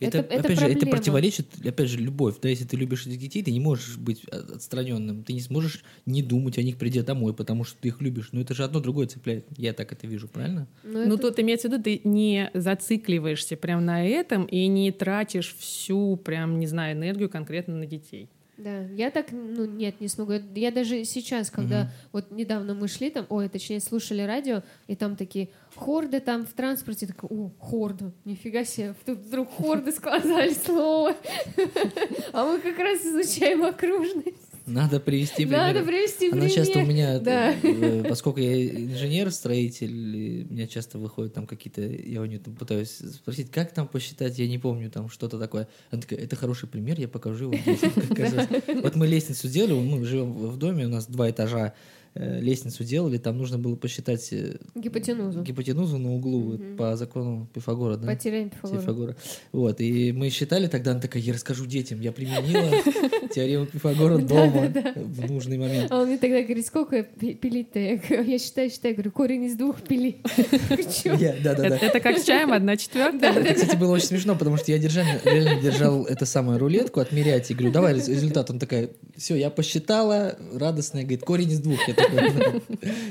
Это, 0.00 0.18
это- 0.18 0.34
это 0.34 0.40
опять 0.44 0.58
же, 0.60 0.66
это 0.66 0.86
противоречит, 0.86 1.46
опять 1.64 1.88
же, 1.88 1.98
любовь. 1.98 2.36
Да, 2.40 2.48
если 2.48 2.64
ты 2.64 2.76
любишь 2.76 3.06
этих 3.06 3.18
детей, 3.18 3.42
ты 3.42 3.50
не 3.52 3.60
можешь 3.60 3.96
быть 3.98 4.24
от- 4.24 4.50
отстраненным. 4.50 5.22
Ты 5.24 5.32
не 5.34 5.40
сможешь 5.40 5.82
не 6.06 6.22
думать 6.22 6.58
о 6.58 6.62
них, 6.62 6.76
придя 6.76 7.02
домой, 7.02 7.34
потому 7.34 7.64
что 7.64 7.76
ты 7.80 7.88
их 7.88 8.00
любишь. 8.00 8.30
Но 8.32 8.40
это 8.40 8.54
же 8.54 8.64
одно 8.64 8.80
другое 8.80 9.06
цепляет. 9.06 9.46
Я 9.56 9.72
так 9.72 9.92
это 9.92 10.06
вижу, 10.06 10.28
правильно? 10.28 10.66
Но 10.82 11.04
Ну, 11.04 11.14
это- 11.14 11.28
тут 11.28 11.38
имеется 11.40 11.68
в 11.68 11.72
виду, 11.72 11.82
ты 11.82 12.00
не 12.04 12.50
зацикливаешься 12.54 13.56
прям 13.56 13.84
на 13.84 14.06
этом 14.06 14.44
и 14.46 14.66
не 14.66 14.90
тратишь 14.90 15.54
всю, 15.58 16.16
прям, 16.16 16.58
не 16.58 16.66
знаю, 16.66 16.96
энергию 16.96 17.28
конкретно 17.28 17.76
на 17.76 17.86
детей. 17.86 18.28
Да, 18.62 18.82
я 18.94 19.10
так, 19.10 19.32
ну 19.32 19.64
нет, 19.64 20.00
не 20.00 20.08
смогу. 20.08 20.34
Я 20.54 20.70
даже 20.70 21.04
сейчас, 21.04 21.50
когда 21.50 21.80
Мгм. 21.84 21.90
вот 22.12 22.30
недавно 22.30 22.74
мы 22.74 22.88
шли 22.88 23.08
там, 23.10 23.24
ой, 23.30 23.48
точнее 23.48 23.80
слушали 23.80 24.22
радио, 24.22 24.62
и 24.86 24.94
там 24.96 25.16
такие 25.16 25.48
хорды 25.76 26.20
там 26.20 26.44
в 26.44 26.52
транспорте, 26.52 27.06
так, 27.06 27.24
о, 27.24 27.50
хорда, 27.58 28.12
нифига 28.24 28.64
себе, 28.64 28.94
тут 29.06 29.18
вдруг 29.20 29.48
хорды 29.50 29.92
сказали 29.92 30.52
слово, 30.52 31.14
а 32.32 32.44
мы 32.44 32.58
как 32.60 32.78
раз 32.78 33.00
изучаем 33.04 33.64
окружность. 33.64 34.49
Надо 34.70 35.00
привести 35.00 35.44
пример. 35.44 35.58
Надо 35.58 35.82
привести 35.84 36.26
Она 36.28 36.42
пример. 36.42 36.54
часто 36.54 36.78
у 36.78 36.86
меня, 36.86 37.18
Да. 37.18 37.54
э, 37.62 38.04
поскольку 38.08 38.40
я 38.40 38.66
инженер-строитель, 38.70 40.16
и 40.16 40.46
у 40.48 40.52
меня 40.52 40.66
часто 40.66 40.98
выходят 40.98 41.34
там 41.34 41.46
какие-то, 41.46 41.82
я 41.82 42.20
у 42.20 42.24
нее 42.24 42.38
там 42.38 42.54
пытаюсь 42.54 42.90
спросить, 43.14 43.50
как 43.50 43.72
там 43.72 43.88
посчитать, 43.88 44.38
я 44.38 44.46
не 44.48 44.58
помню, 44.58 44.90
там 44.90 45.08
что-то 45.10 45.38
такое. 45.38 45.68
Она 45.90 46.02
такая, 46.02 46.20
это 46.20 46.36
хороший 46.36 46.68
пример, 46.68 46.98
я 47.00 47.08
покажу 47.08 47.52
его. 47.52 47.54
Вот 48.82 48.96
мы 48.96 49.06
лестницу 49.06 49.48
делали, 49.48 49.72
мы 49.72 50.04
живем 50.04 50.32
в 50.32 50.56
доме, 50.56 50.86
у 50.86 50.88
нас 50.88 51.06
два 51.06 51.30
этажа, 51.30 51.74
лестницу 52.14 52.82
делали, 52.82 53.18
там 53.18 53.38
нужно 53.38 53.56
было 53.58 53.76
посчитать 53.76 54.32
э, 54.32 54.56
Гипотенузу. 54.74 55.42
гипотенузу 55.42 55.96
на 55.98 56.12
углу 56.14 56.40
вот 56.40 56.60
Мгм. 56.60 56.76
по 56.76 56.96
закону 56.96 57.48
Пифагора, 57.54 57.96
да? 57.96 58.06
Потеряем 58.08 58.50
Пифагора. 58.50 58.80
Пифагора. 58.80 59.16
Вот, 59.52 59.80
и 59.80 60.10
мы 60.12 60.28
считали 60.30 60.66
тогда, 60.66 60.90
она 60.90 61.00
такая, 61.00 61.22
я 61.22 61.32
расскажу 61.32 61.66
детям, 61.66 62.00
я 62.00 62.10
применила 62.10 62.68
теорему 63.34 63.66
Пифагора 63.66 64.18
дома 64.18 64.72
в 64.96 65.30
нужный 65.30 65.56
момент. 65.58 65.90
А 65.92 66.00
он 66.02 66.08
мне 66.08 66.18
тогда 66.18 66.42
говорит, 66.42 66.66
сколько 66.66 67.02
пи- 67.04 67.34
пилить-то? 67.34 67.78
Я 67.78 68.38
считаю, 68.38 68.70
считаю, 68.70 68.94
говорю, 68.94 69.12
корень 69.12 69.44
из 69.44 69.54
двух 69.56 69.80
пили. 69.82 70.16
Это, 71.04 72.00
как 72.00 72.18
с 72.18 72.24
чаем, 72.24 72.52
одна 72.52 72.76
четвертая. 72.76 73.32
Это, 73.32 73.54
кстати, 73.54 73.76
было 73.76 73.92
очень 73.94 74.06
смешно, 74.06 74.34
потому 74.36 74.56
что 74.56 74.72
я 74.72 74.78
держал, 74.78 75.04
реально 75.24 75.60
держал 75.60 76.04
это 76.04 76.26
самое 76.26 76.58
рулетку 76.58 77.00
отмерять 77.00 77.50
и 77.50 77.54
говорю, 77.54 77.72
давай 77.72 77.94
рез- 77.94 78.08
результат. 78.08 78.50
Он 78.50 78.58
такая, 78.58 78.90
все, 79.16 79.36
я 79.36 79.50
посчитала, 79.50 80.36
радостная, 80.54 81.02
говорит, 81.02 81.22
корень 81.22 81.50
из 81.50 81.60
двух. 81.60 81.78
Я 81.88 81.94
такой, 81.94 81.99
«Ну, 81.99 81.99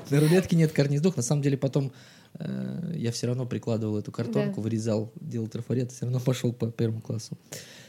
на 0.10 0.20
рулетке 0.20 0.56
нет 0.56 0.72
корней 0.72 0.98
из 0.98 1.02
двух. 1.02 1.18
На 1.18 1.24
самом 1.24 1.42
деле 1.42 1.58
потом 1.58 1.92
э, 2.36 2.94
я 2.96 3.12
все 3.12 3.28
равно 3.28 3.46
прикладывал 3.46 3.98
эту 3.98 4.12
картонку, 4.12 4.62
вырезал, 4.62 5.12
делал 5.20 5.48
трафарет, 5.48 5.92
все 5.92 6.06
равно 6.06 6.20
пошел 6.20 6.54
по 6.54 6.68
первому 6.68 7.02
классу. 7.02 7.38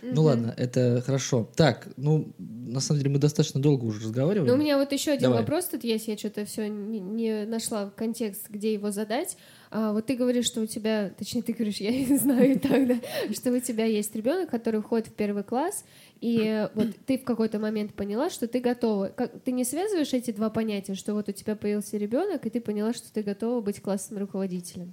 Ну 0.02 0.22
ладно, 0.22 0.54
это 0.56 1.02
хорошо. 1.04 1.50
Так, 1.56 1.88
ну, 1.96 2.32
на 2.38 2.80
самом 2.80 3.00
деле 3.00 3.10
мы 3.12 3.18
достаточно 3.18 3.60
долго 3.60 3.84
уже 3.84 4.00
разговаривали. 4.00 4.48
Ну, 4.48 4.54
у 4.54 4.58
меня 4.58 4.78
вот 4.78 4.92
еще 4.92 5.12
один 5.12 5.30
вопрос 5.30 5.66
тут 5.66 5.84
есть. 5.84 6.08
Я 6.08 6.16
что-то 6.16 6.44
все 6.44 6.68
не 6.68 7.44
нашла 7.44 7.90
контекст, 7.90 8.48
где 8.48 8.72
его 8.72 8.90
задать. 8.90 9.36
А, 9.72 9.92
вот 9.92 10.06
ты 10.06 10.16
говоришь, 10.16 10.46
что 10.46 10.60
у 10.60 10.66
тебя, 10.66 11.10
точнее, 11.16 11.42
ты 11.42 11.52
говоришь, 11.52 11.76
я 11.80 11.90
не 11.90 12.16
знаю 12.18 12.52
и 12.52 12.58
так, 12.58 12.86
да, 12.88 12.96
что 13.32 13.52
у 13.52 13.60
тебя 13.60 13.84
есть 13.84 14.14
ребенок, 14.16 14.50
который 14.50 14.80
входит 14.80 15.08
в 15.08 15.14
первый 15.14 15.44
класс, 15.44 15.84
и 16.20 16.68
вот 16.74 16.88
ты 17.06 17.18
в 17.18 17.24
какой-то 17.24 17.58
момент 17.58 17.94
поняла, 17.94 18.30
что 18.30 18.48
ты 18.48 18.60
готова. 18.60 19.08
Как, 19.08 19.40
ты 19.42 19.52
не 19.52 19.64
связываешь 19.64 20.12
эти 20.12 20.32
два 20.32 20.50
понятия, 20.50 20.94
что 20.94 21.14
вот 21.14 21.28
у 21.28 21.32
тебя 21.32 21.54
появился 21.54 21.96
ребенок, 21.96 22.44
и 22.44 22.50
ты 22.50 22.60
поняла, 22.60 22.92
что 22.92 23.12
ты 23.12 23.22
готова 23.22 23.60
быть 23.60 23.80
классным 23.80 24.18
руководителем. 24.18 24.92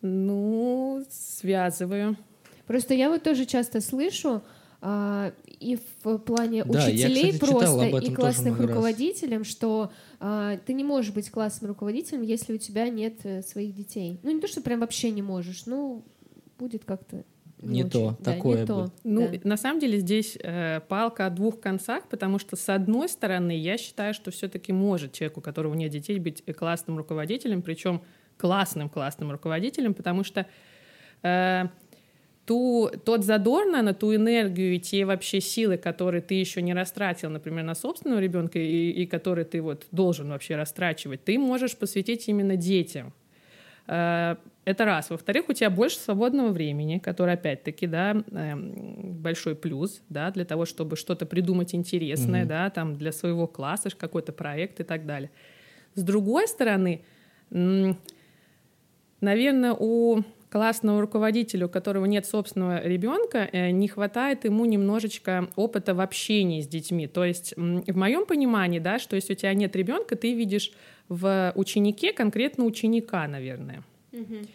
Ну, 0.00 1.04
связываю. 1.10 2.16
Просто 2.66 2.94
я 2.94 3.10
вот 3.10 3.22
тоже 3.22 3.44
часто 3.44 3.80
слышу, 3.80 4.42
а, 4.80 5.32
и 5.60 5.78
в 6.04 6.18
плане 6.18 6.64
Да, 6.64 6.86
я, 6.86 7.06
учителей 7.06 7.32
кстати, 7.32 7.52
читал 7.52 7.78
просто, 7.90 8.06
и 8.06 8.14
классных 8.14 8.54
много 8.54 8.62
раз. 8.62 8.70
руководителям, 8.70 9.44
что 9.44 9.92
а, 10.20 10.56
ты 10.58 10.72
не 10.72 10.84
можешь 10.84 11.12
быть 11.12 11.30
классным 11.30 11.70
руководителем, 11.70 12.22
если 12.22 12.52
у 12.54 12.58
тебя 12.58 12.88
нет 12.88 13.20
э, 13.24 13.42
своих 13.42 13.74
детей. 13.74 14.20
Ну, 14.22 14.30
не 14.30 14.40
то, 14.40 14.48
что 14.48 14.60
прям 14.60 14.80
вообще 14.80 15.10
не 15.10 15.22
можешь, 15.22 15.66
ну, 15.66 16.04
будет 16.58 16.84
как-то 16.84 17.24
Не 17.60 17.82
очень. 17.82 17.90
то, 17.90 18.16
Да, 18.20 18.32
такое 18.32 18.60
не 18.60 18.66
то. 18.66 18.92
Ну, 19.04 19.28
да. 19.28 19.38
на 19.42 19.56
самом 19.56 19.80
деле 19.80 19.98
здесь 19.98 20.38
э, 20.40 20.80
палка 20.88 21.26
о 21.26 21.30
двух 21.30 21.60
концах, 21.60 22.08
потому 22.08 22.38
что 22.38 22.56
с 22.56 22.68
одной 22.68 23.08
стороны 23.08 23.56
я 23.56 23.78
считаю, 23.78 24.14
что 24.14 24.30
все-таки 24.30 24.72
может 24.72 25.12
человек, 25.12 25.38
у 25.38 25.40
которого 25.40 25.74
нет 25.74 25.90
детей, 25.90 26.18
быть 26.18 26.42
э, 26.46 26.52
классным 26.52 26.98
руководителем, 26.98 27.62
причем 27.62 28.02
классным 28.36 28.88
классным 28.88 29.30
руководителем, 29.32 29.94
потому 29.94 30.22
что 30.24 30.46
э, 31.22 31.64
ту, 32.48 32.90
тот 33.04 33.24
задор, 33.24 33.66
на 33.66 33.92
ту 33.92 34.14
энергию 34.14 34.74
и 34.74 34.78
те 34.78 35.04
вообще 35.04 35.40
силы, 35.40 35.76
которые 35.76 36.22
ты 36.22 36.34
еще 36.34 36.62
не 36.62 36.72
растратил, 36.72 37.28
например, 37.28 37.64
на 37.64 37.74
собственного 37.74 38.20
ребенка 38.20 38.58
и, 38.58 38.90
и 38.90 39.06
которые 39.06 39.44
ты 39.44 39.60
вот 39.60 39.86
должен 39.92 40.30
вообще 40.30 40.56
растрачивать, 40.56 41.22
ты 41.24 41.38
можешь 41.38 41.76
посвятить 41.76 42.26
именно 42.26 42.56
детям. 42.56 43.12
Э, 43.86 44.36
Это 44.64 44.84
раз. 44.84 45.10
Во-вторых, 45.10 45.48
у 45.48 45.52
тебя 45.52 45.70
больше 45.70 45.98
свободного 45.98 46.48
времени, 46.48 46.98
которое, 46.98 47.34
опять-таки, 47.34 47.86
да, 47.86 48.22
эм, 48.32 49.12
большой 49.22 49.54
плюс, 49.54 50.02
да, 50.08 50.30
для 50.30 50.44
того, 50.44 50.64
чтобы 50.64 50.96
что-то 50.96 51.26
придумать 51.26 51.74
интересное, 51.74 52.40
Мгм. 52.40 52.48
да, 52.48 52.70
там, 52.70 52.96
для 52.96 53.12
своего 53.12 53.46
класса, 53.46 53.90
какой-то 53.96 54.32
проект 54.32 54.80
и 54.80 54.84
так 54.84 55.04
далее. 55.06 55.30
С 55.94 56.02
другой 56.02 56.48
стороны, 56.48 57.02
Наверное, 59.20 59.74
у 59.76 60.22
классного 60.50 61.00
руководителя, 61.00 61.66
у 61.66 61.68
которого 61.68 62.06
нет 62.06 62.26
собственного 62.26 62.86
ребенка, 62.86 63.48
э, 63.52 63.70
не 63.70 63.88
хватает 63.88 64.44
ему 64.44 64.64
немножечко 64.64 65.48
опыта 65.56 65.94
в 65.94 66.00
общении 66.00 66.62
с 66.62 66.66
детьми. 66.66 67.06
То 67.06 67.24
есть 67.24 67.54
в 67.56 67.96
моем 67.96 68.26
понимании, 68.26 68.78
да, 68.78 68.98
что 68.98 69.16
если 69.16 69.34
у 69.34 69.36
тебя 69.36 69.52
нет 69.54 69.76
ребенка, 69.76 70.16
ты 70.16 70.34
видишь 70.34 70.72
в 71.08 71.52
ученике 71.54 72.12
конкретно 72.12 72.64
ученика, 72.64 73.26
наверное. 73.28 73.82
Мгм. 74.12 74.46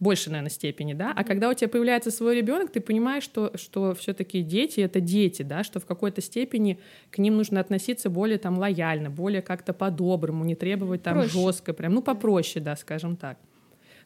Больше, 0.00 0.30
наверное, 0.30 0.50
степени, 0.50 0.94
да. 0.94 1.12
А 1.14 1.22
когда 1.22 1.48
у 1.48 1.54
тебя 1.54 1.68
появляется 1.68 2.10
свой 2.10 2.34
ребенок, 2.34 2.72
ты 2.72 2.80
понимаешь, 2.80 3.22
что, 3.22 3.56
что 3.56 3.94
все-таки 3.94 4.42
дети 4.42 4.80
это 4.80 4.98
дети, 4.98 5.42
да, 5.42 5.62
что 5.62 5.78
в 5.78 5.86
какой-то 5.86 6.20
степени 6.20 6.80
к 7.10 7.18
ним 7.18 7.36
нужно 7.36 7.60
относиться 7.60 8.10
более 8.10 8.38
там 8.38 8.58
лояльно, 8.58 9.10
более 9.10 9.42
как-то 9.42 9.72
по-доброму, 9.72 10.44
не 10.44 10.56
требовать 10.56 11.04
там 11.04 11.14
Проще. 11.14 11.30
жестко, 11.30 11.72
прям, 11.72 11.94
ну, 11.94 12.02
попроще, 12.02 12.64
да, 12.64 12.74
скажем 12.74 13.16
так. 13.16 13.38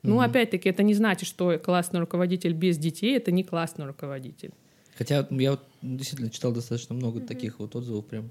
Ну, 0.03 0.21
опять-таки, 0.21 0.69
это 0.69 0.83
не 0.83 0.95
значит, 0.95 1.29
что 1.29 1.59
классный 1.59 2.01
руководитель 2.01 2.53
без 2.53 2.79
детей 2.79 3.17
это 3.17 3.33
не 3.33 3.43
классный 3.45 3.87
руководитель. 3.87 4.51
Хотя 4.97 5.27
я 5.31 5.51
вот 5.53 5.61
действительно 5.83 6.31
читал 6.31 6.53
достаточно 6.53 6.95
много 6.95 7.21
таких 7.21 7.59
вот 7.59 7.75
отзывов, 7.77 8.07
прям 8.07 8.31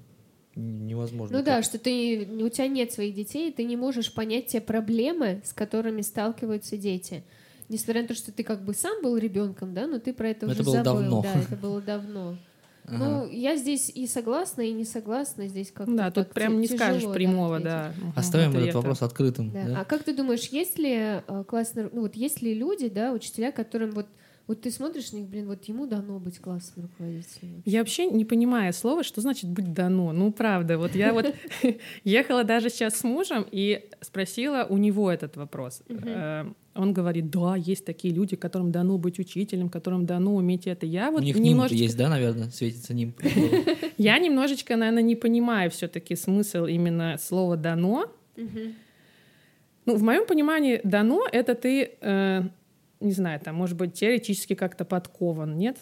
невозможно. 0.56 1.38
Ну 1.38 1.44
да, 1.44 1.56
как- 1.56 1.64
что 1.64 1.78
ты, 1.78 2.26
у 2.42 2.48
тебя 2.48 2.66
нет 2.68 2.92
своих 2.92 3.14
детей, 3.14 3.50
и 3.50 3.52
ты 3.52 3.64
не 3.64 3.76
можешь 3.76 4.12
понять 4.12 4.46
те 4.46 4.60
проблемы, 4.60 5.42
с 5.44 5.52
которыми 5.52 6.00
сталкиваются 6.00 6.76
дети. 6.76 7.22
Несмотря 7.68 8.02
на 8.02 8.08
то, 8.08 8.14
что 8.14 8.32
ты 8.32 8.42
как 8.44 8.64
бы 8.64 8.74
сам 8.74 9.02
был 9.02 9.16
ребенком, 9.16 9.74
да, 9.74 9.86
но 9.86 9.98
ты 9.98 10.12
про 10.14 10.28
это 10.30 10.46
Но 10.46 10.52
уже 10.52 10.62
это 10.62 10.64
было 10.70 10.74
забыл. 10.84 10.92
давно. 11.02 11.22
Да, 11.22 11.40
это 11.40 11.56
было 11.56 11.80
давно. 11.80 12.38
Ага. 12.88 12.96
Ну, 12.98 13.28
я 13.28 13.56
здесь 13.56 13.90
и 13.90 14.06
согласна, 14.06 14.62
и 14.62 14.72
не 14.72 14.84
согласна. 14.84 15.48
Здесь 15.48 15.72
как-то 15.72 15.92
Да, 15.94 16.10
тут 16.10 16.30
прям 16.32 16.60
не 16.60 16.68
скажешь 16.68 17.04
прямого, 17.12 17.56
ответить. 17.56 17.72
да. 17.72 17.92
мгм, 18.00 18.12
Оставим 18.16 18.50
этот 18.50 18.60
ответа. 18.60 18.76
вопрос 18.78 19.02
открытым. 19.02 19.50
Да. 19.50 19.64
да? 19.64 19.80
А 19.80 19.84
как 19.84 20.04
ты 20.04 20.14
думаешь, 20.14 20.46
есть 20.48 20.78
ли 20.78 20.94
э, 21.26 21.44
классные, 21.48 21.90
ну 21.92 22.02
вот 22.02 22.14
есть 22.14 22.42
ли 22.42 22.54
люди, 22.54 22.88
да, 22.88 23.12
учителя, 23.12 23.50
которым 23.52 23.90
вот 23.92 24.06
вот 24.46 24.60
ты 24.60 24.70
смотришь 24.70 25.10
на 25.12 25.16
них, 25.16 25.26
блин, 25.28 25.46
вот 25.48 25.64
ему 25.64 25.86
дано 25.86 26.20
быть 26.20 26.38
классным 26.38 26.86
руководителем. 26.86 27.62
Я 27.64 27.80
вообще 27.80 28.06
не 28.06 28.24
понимаю 28.24 28.72
слова, 28.72 29.02
что 29.02 29.20
значит 29.20 29.50
быть 29.50 29.72
дано. 29.72 30.12
Ну, 30.12 30.30
правда, 30.30 30.78
вот 30.78 30.94
я 30.94 31.12
вот 31.12 31.34
ехала 32.04 32.44
даже 32.44 32.70
сейчас 32.70 32.96
с 32.96 33.02
мужем 33.04 33.44
и 33.50 33.90
спросила 34.00 34.64
у 34.68 34.76
него 34.76 35.10
этот 35.10 35.36
вопрос. 35.36 35.82
Э, 35.88 36.44
Он 36.74 36.92
говорит, 36.92 37.28
да, 37.28 37.56
есть 37.56 37.84
такие 37.84 38.14
люди, 38.14 38.36
которым 38.36 38.70
дано 38.70 38.98
быть 38.98 39.18
учителем, 39.18 39.68
которым 39.68 40.06
дано 40.06 40.36
уметь 40.36 40.68
это. 40.68 40.86
Я 40.86 41.10
вот 41.10 41.22
У 41.22 41.24
них 41.24 41.34
нимб 41.34 41.48
немножечко, 41.48 41.82
есть, 41.82 41.96
да, 41.96 42.08
наверное, 42.08 42.50
светится 42.50 42.94
нимб. 42.94 43.20
я 43.98 44.18
немножечко, 44.18 44.76
наверное, 44.76 45.02
не 45.02 45.16
понимаю 45.16 45.72
все-таки 45.72 46.14
смысл 46.14 46.66
именно 46.66 47.16
слова 47.18 47.56
дано. 47.56 48.12
Ну, 48.36 49.96
в 49.96 50.02
моем 50.02 50.26
понимании, 50.26 50.80
дано 50.84 51.26
это 51.30 51.54
ты, 51.54 51.96
э, 52.00 52.42
не 53.00 53.12
знаю, 53.12 53.40
там, 53.40 53.54
может 53.56 53.76
быть, 53.76 53.94
теоретически 53.94 54.54
как-то 54.54 54.84
подкован, 54.84 55.56
нет? 55.58 55.76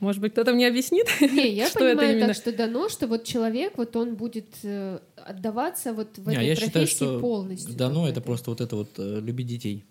Может 0.00 0.20
быть, 0.22 0.30
кто-то 0.32 0.52
мне 0.52 0.68
объяснит? 0.68 1.06
Не, 1.20 1.48
я 1.54 1.66
Что 1.68 1.80
это 1.84 1.96
понимаю 1.96 2.12
именно? 2.18 2.26
так, 2.28 2.36
что 2.36 2.52
дано, 2.52 2.88
что 2.88 3.08
вот 3.08 3.24
человек, 3.24 3.76
вот 3.78 3.96
он 3.96 4.14
будет 4.14 4.46
э, 4.62 5.00
отдаваться 5.16 5.92
вот 5.92 6.18
в 6.18 6.28
Не, 6.28 6.34
этой 6.36 6.46
я 6.46 6.54
профессии 6.54 6.66
считаю, 6.66 6.86
что 6.86 7.18
полностью. 7.20 7.74
дано 7.74 8.08
это 8.08 8.20
просто 8.20 8.50
вот 8.50 8.60
это 8.60 8.76
вот 8.76 8.90
э, 8.98 9.18
любить 9.20 9.48
детей. 9.48 9.84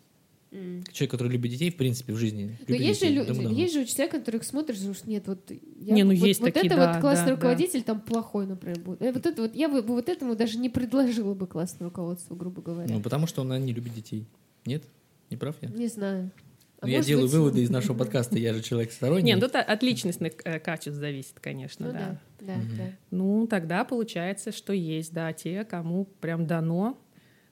М. 0.51 0.81
Человек, 0.93 1.11
который 1.11 1.27
любит 1.27 1.51
детей, 1.51 1.69
в 1.71 1.75
принципе, 1.75 2.13
в 2.13 2.15
жизни. 2.17 2.57
Но 2.69 2.75
есть 2.75 3.01
же, 3.01 3.07
детей, 3.07 3.17
лю- 3.19 3.25
дано. 3.25 3.49
есть 3.49 3.73
же 3.73 3.81
учителя, 3.81 4.07
которых 4.07 4.45
смотришь, 4.45 4.79
уж 4.83 5.03
нет, 5.03 5.27
вот 5.27 5.51
я, 5.81 5.93
Не, 5.93 6.03
ну 6.05 6.15
вот, 6.15 6.25
есть 6.25 6.39
вот 6.39 6.53
такие, 6.53 6.67
это 6.67 6.77
да, 6.77 6.93
вот 6.93 7.01
классный 7.01 7.25
да, 7.25 7.31
да. 7.31 7.35
руководитель 7.35 7.83
там 7.83 7.99
плохой, 7.99 8.47
например, 8.47 8.79
будет. 8.79 9.01
Э, 9.01 9.11
Вот 9.11 9.25
это 9.25 9.41
вот 9.41 9.55
я 9.55 9.67
бы 9.67 9.81
вот 9.81 10.07
этому 10.07 10.37
даже 10.37 10.57
не 10.57 10.69
предложила 10.69 11.33
бы 11.33 11.47
классное 11.47 11.83
руководство, 11.89 12.33
грубо 12.33 12.61
говоря. 12.61 12.93
Ну, 12.95 13.01
потому 13.01 13.27
что 13.27 13.41
она 13.41 13.59
не 13.59 13.73
любит 13.73 13.93
детей. 13.93 14.25
Нет? 14.65 14.83
Не 15.29 15.37
прав 15.37 15.55
я? 15.61 15.69
Не 15.69 15.87
знаю. 15.87 16.31
А 16.79 16.85
Ну, 16.85 16.91
я 16.91 17.01
делаю 17.01 17.25
быть, 17.25 17.33
выводы 17.33 17.61
из 17.63 17.69
нашего 17.71 17.97
подкаста, 17.97 18.37
я 18.37 18.53
же 18.53 18.61
человек 18.61 18.91
сторонний. 18.91 19.33
Нет, 19.33 19.39
тут 19.39 19.55
от 19.55 19.83
личностных 19.83 20.33
э, 20.43 20.59
качеств 20.59 20.99
зависит, 20.99 21.39
конечно, 21.39 21.87
Ну 21.87 21.93
да. 21.93 22.19
да, 22.39 22.45
да, 22.45 22.53
Мгм. 22.55 22.77
да. 22.77 22.83
Ну, 23.11 23.47
тогда 23.47 23.83
получается, 23.83 24.51
что 24.51 24.73
есть, 24.73 25.11
да, 25.13 25.33
те, 25.33 25.65
кому 25.65 26.05
прям 26.21 26.45
дано, 26.45 26.97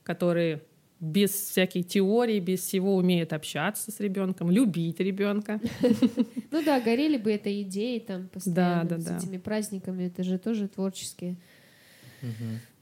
которые 0.04 0.62
без 1.00 1.32
всяких 1.32 1.88
теорий, 1.88 2.40
без 2.40 2.62
всего 2.62 2.96
умеют 2.96 3.34
общаться 3.34 3.92
с 3.92 4.00
ребенком, 4.00 4.50
любить 4.52 5.00
ребенка. 5.00 5.60
Ну 6.52 6.64
да, 6.64 6.80
горели 6.80 7.18
бы 7.18 7.34
этой 7.34 7.64
идеей 7.64 8.00
там 8.00 8.30
постоянно 8.30 8.88
да, 8.92 8.98
с 9.00 9.04
да. 9.04 9.18
этими 9.18 9.38
праздниками. 9.38 10.06
Это 10.06 10.24
же 10.24 10.38
тоже 10.38 10.70
творческие. 10.70 11.36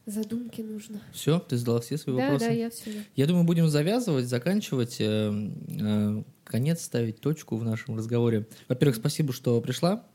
Задумки 0.06 0.62
нужно. 0.62 1.02
Все, 1.12 1.40
ты 1.40 1.58
задала 1.58 1.80
все 1.82 1.98
свои 1.98 2.16
Да, 2.16 2.24
вопросы? 2.24 2.46
да, 2.48 2.52
я 2.52 2.70
все. 2.70 2.92
Я 3.16 3.28
думаю, 3.28 3.46
будем 3.46 3.68
завязывать, 3.70 4.28
заканчивать, 4.28 4.98
э, 5.00 5.32
э, 5.80 6.24
конец 6.44 6.82
ставить 6.84 7.20
точку 7.22 7.56
в 7.58 7.64
нашем 7.64 7.96
разговоре. 7.98 8.48
Во-первых, 8.68 8.96
спасибо, 8.98 9.34
что 9.34 9.60
пришла. 9.62 10.06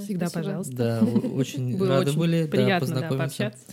Всегда, 0.00 0.28
пожалуйста. 0.28 0.74
Да, 0.74 1.02
очень 1.02 1.76
Было 1.78 1.88
рады 1.98 2.10
очень 2.10 2.18
были 2.18 2.42
да, 2.44 2.48
приятно, 2.50 2.72
да, 2.74 2.80
познакомиться, 2.80 3.16
пообщаться. 3.44 3.66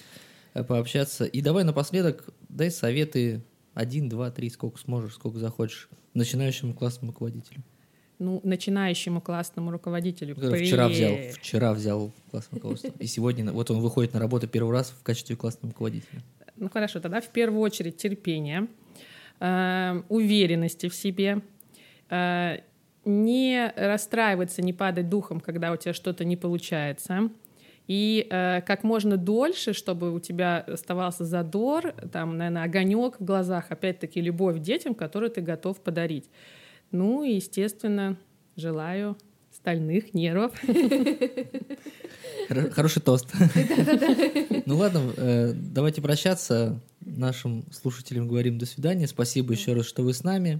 э, 0.53 0.63
пообщаться. 0.63 1.25
И 1.25 1.41
давай 1.41 1.63
напоследок 1.63 2.25
дай 2.47 2.71
советы 2.71 3.43
один, 3.73 4.07
два, 4.07 4.31
три, 4.31 4.49
сколько 4.49 4.79
сможешь, 4.79 5.15
сколько 5.15 5.39
захочешь 5.39 5.89
начинающему 6.13 6.73
классному 6.73 7.11
руководителю. 7.11 7.63
Ну, 8.17 8.39
начинающему 8.43 9.19
классному 9.19 9.71
руководителю. 9.71 10.35
Который 10.35 10.65
вчера 10.65 10.87
взял, 10.87 11.15
вчера 11.33 11.73
взял 11.73 12.13
классное 12.31 12.55
руководство. 12.57 12.93
И 12.99 13.07
сегодня 13.07 13.51
вот 13.51 13.69
он 13.71 13.81
выходит 13.81 14.13
на 14.13 14.19
работу 14.21 14.47
первый 14.47 14.71
раз 14.71 14.91
в 14.97 15.03
качестве 15.03 15.35
классного 15.35 15.73
руководителя. 15.73 16.21
Ну 16.55 16.69
хорошо, 16.69 17.01
тогда 17.01 17.19
в 17.19 17.27
первую 17.27 17.61
очередь 17.61 17.97
терпение, 17.97 18.67
э, 19.41 20.01
уверенности 20.07 20.87
в 20.87 20.95
себе, 20.95 21.41
э, 22.09 22.59
не 23.03 23.73
расстраиваться, 23.75 24.61
не 24.61 24.71
падать 24.71 25.09
духом, 25.09 25.41
когда 25.41 25.73
у 25.73 25.75
тебя 25.75 25.93
что-то 25.93 26.23
не 26.23 26.37
получается. 26.37 27.29
И 27.87 28.27
э, 28.29 28.61
как 28.61 28.83
можно 28.83 29.15
дольше, 29.17 29.73
чтобы 29.73 30.13
у 30.13 30.19
тебя 30.19 30.59
оставался 30.59 31.23
задор, 31.23 31.91
там, 32.11 32.37
наверное, 32.37 32.63
огонек 32.63 33.19
в 33.19 33.25
глазах, 33.25 33.65
опять-таки 33.69 34.21
любовь 34.21 34.57
к 34.57 34.59
детям, 34.59 34.95
которую 34.95 35.29
ты 35.29 35.41
готов 35.41 35.79
подарить. 35.81 36.29
Ну 36.91 37.23
и, 37.23 37.35
естественно, 37.35 38.17
желаю 38.55 39.17
стальных 39.51 40.13
нервов. 40.13 40.53
Хоро- 42.49 42.69
Хороший 42.71 43.01
тост. 43.01 43.31
Ну 44.65 44.77
ладно, 44.77 45.11
э, 45.17 45.53
давайте 45.53 46.01
прощаться. 46.01 46.79
Нашим 47.01 47.65
слушателям 47.71 48.27
говорим 48.27 48.57
до 48.57 48.65
свидания. 48.65 49.07
Спасибо 49.07 49.53
еще 49.53 49.73
раз, 49.73 49.85
что 49.85 50.03
вы 50.03 50.13
с 50.13 50.23
нами. 50.23 50.59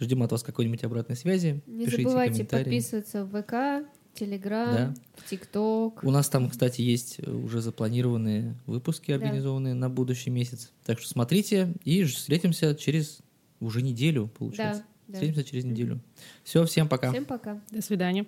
Ждем 0.00 0.22
от 0.22 0.32
вас 0.32 0.42
какой-нибудь 0.42 0.82
обратной 0.84 1.16
связи. 1.16 1.62
Не 1.66 1.84
Пишите 1.84 2.02
забывайте 2.04 2.44
подписываться 2.44 3.24
в 3.24 3.42
ВК, 3.42 3.86
Телеграм, 4.14 4.74
Да. 4.74 4.94
в 5.16 5.28
ТикТок. 5.28 6.02
У 6.02 6.10
нас 6.10 6.28
там, 6.28 6.48
кстати, 6.50 6.80
есть 6.80 7.16
э, 7.18 7.30
уже 7.30 7.60
запланированные 7.60 8.54
выпуски, 8.66 9.10
Да. 9.10 9.16
организованные 9.16 9.74
на 9.74 9.88
будущий 9.90 10.30
месяц. 10.30 10.72
Так 10.84 10.98
что 11.00 11.08
смотрите 11.08 11.74
и 11.84 12.02
встретимся 12.04 12.74
через 12.74 13.20
уже 13.60 13.82
неделю, 13.82 14.28
получается. 14.38 14.82
Да, 14.82 14.88
да. 15.08 15.14
Встретимся 15.14 15.44
через 15.44 15.64
неделю. 15.64 16.00
Все, 16.42 16.64
всем 16.64 16.88
пока. 16.88 17.10
Всем 17.10 17.24
пока. 17.24 17.60
До 17.70 17.82
свидания. 17.82 18.26